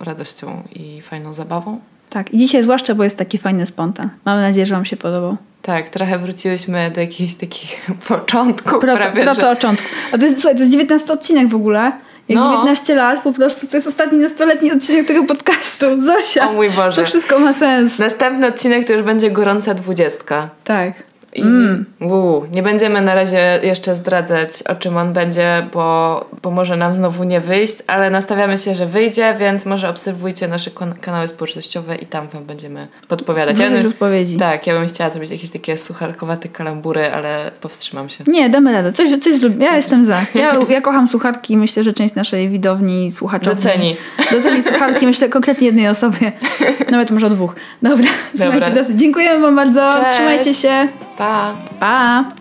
radością 0.00 0.62
i 0.74 1.02
fajną 1.02 1.32
zabawą. 1.34 1.80
Tak, 2.10 2.34
i 2.34 2.38
dzisiaj 2.38 2.62
zwłaszcza, 2.62 2.94
bo 2.94 3.04
jest 3.04 3.16
taki 3.18 3.38
fajny 3.38 3.66
spontan. 3.66 4.08
Mamy 4.24 4.42
nadzieję, 4.42 4.66
że 4.66 4.74
Wam 4.74 4.84
się 4.84 4.96
podobał. 4.96 5.36
Tak, 5.62 5.88
trochę 5.88 6.18
wróciłyśmy 6.18 6.90
do 6.94 7.00
jakichś 7.00 7.34
takich 7.34 7.86
początków 8.08 8.80
Proto, 8.80 8.96
prawie, 8.96 9.22
proto 9.24 9.40
że... 9.40 9.50
oczątku. 9.50 9.88
A 10.12 10.18
to 10.18 10.24
jest, 10.24 10.36
słuchaj, 10.40 10.54
to 10.54 10.60
jest 10.60 10.72
19 10.72 11.12
odcinek 11.12 11.48
w 11.48 11.54
ogóle. 11.54 11.92
Jak 12.28 12.38
No. 12.38 12.50
19 12.50 12.94
lat, 12.94 13.20
po 13.22 13.32
prostu 13.32 13.66
to 13.66 13.76
jest 13.76 13.86
ostatni 13.86 14.18
nastoletni 14.18 14.72
odcinek 14.72 15.06
tego 15.06 15.24
podcastu. 15.24 15.86
Zosia. 16.02 16.48
O 16.48 16.52
mój 16.52 16.70
Boże. 16.70 17.02
To 17.02 17.08
wszystko 17.08 17.38
ma 17.38 17.52
sens. 17.52 17.98
Następny 17.98 18.46
odcinek 18.46 18.86
to 18.86 18.92
już 18.92 19.02
będzie 19.02 19.30
gorąca 19.30 19.74
dwudziestka. 19.74 20.48
Tak. 20.64 20.92
I 21.34 21.42
Mm. 21.42 21.84
uu, 22.00 22.44
nie 22.52 22.62
będziemy 22.62 23.00
na 23.00 23.14
razie 23.14 23.58
jeszcze 23.62 23.96
zdradzać, 23.96 24.50
o 24.68 24.74
czym 24.74 24.96
on 24.96 25.12
będzie, 25.12 25.66
bo, 25.74 26.24
bo 26.42 26.50
może 26.50 26.76
nam 26.76 26.94
znowu 26.94 27.24
nie 27.24 27.40
wyjść, 27.40 27.74
ale 27.86 28.10
nastawiamy 28.10 28.58
się, 28.58 28.74
że 28.74 28.86
wyjdzie, 28.86 29.34
więc 29.38 29.66
może 29.66 29.88
obserwujcie 29.88 30.48
nasze 30.48 30.70
kanały 31.00 31.28
społecznościowe 31.28 31.96
i 31.96 32.06
tam 32.06 32.28
wam 32.28 32.44
będziemy 32.44 32.88
podpowiadać. 33.08 33.58
Ja 33.58 33.64
Wrzucać 33.64 33.82
bym, 33.82 33.92
odpowiedzi. 33.92 34.36
tak, 34.36 34.66
ja 34.66 34.74
bym 34.78 34.88
chciała 34.88 35.10
zrobić 35.10 35.30
jakieś 35.30 35.50
takie 35.50 35.76
sucharkowate 35.76 36.48
kalambury, 36.48 37.12
ale 37.12 37.50
powstrzymam 37.60 38.08
się. 38.08 38.24
Nie, 38.26 38.48
damy 38.50 38.72
radę. 38.72 38.92
Coś, 38.92 39.08
coś 39.22 39.36
zrób. 39.36 39.60
Ja 39.60 39.76
jestem 39.76 40.04
za. 40.04 40.20
Ja, 40.34 40.54
ja 40.68 40.80
kocham 40.80 41.08
słuchatki 41.08 41.54
i 41.54 41.56
myślę, 41.56 41.82
że 41.82 41.92
część 41.92 42.14
naszej 42.14 42.48
widowni 42.48 43.10
słuchaczy 43.12 43.50
Doceni. 43.50 43.96
Doceni 44.32 44.62
słuchatki. 44.62 45.06
Myślę 45.06 45.28
konkretnie 45.28 45.66
jednej 45.66 45.88
osobie. 45.88 46.32
Nawet 46.90 47.10
może 47.10 47.26
o 47.26 47.30
dwóch. 47.30 47.54
Dobra. 47.82 48.08
Słuchajcie, 48.36 48.70
dosyć. 48.70 48.98
Dziękujemy 49.00 49.40
Wam 49.40 49.56
bardzo. 49.56 49.92
Cześć. 49.92 50.14
Trzymajcie 50.14 50.54
się. 50.54 50.88
Bye. 51.20 51.52
Bye. 51.78 52.40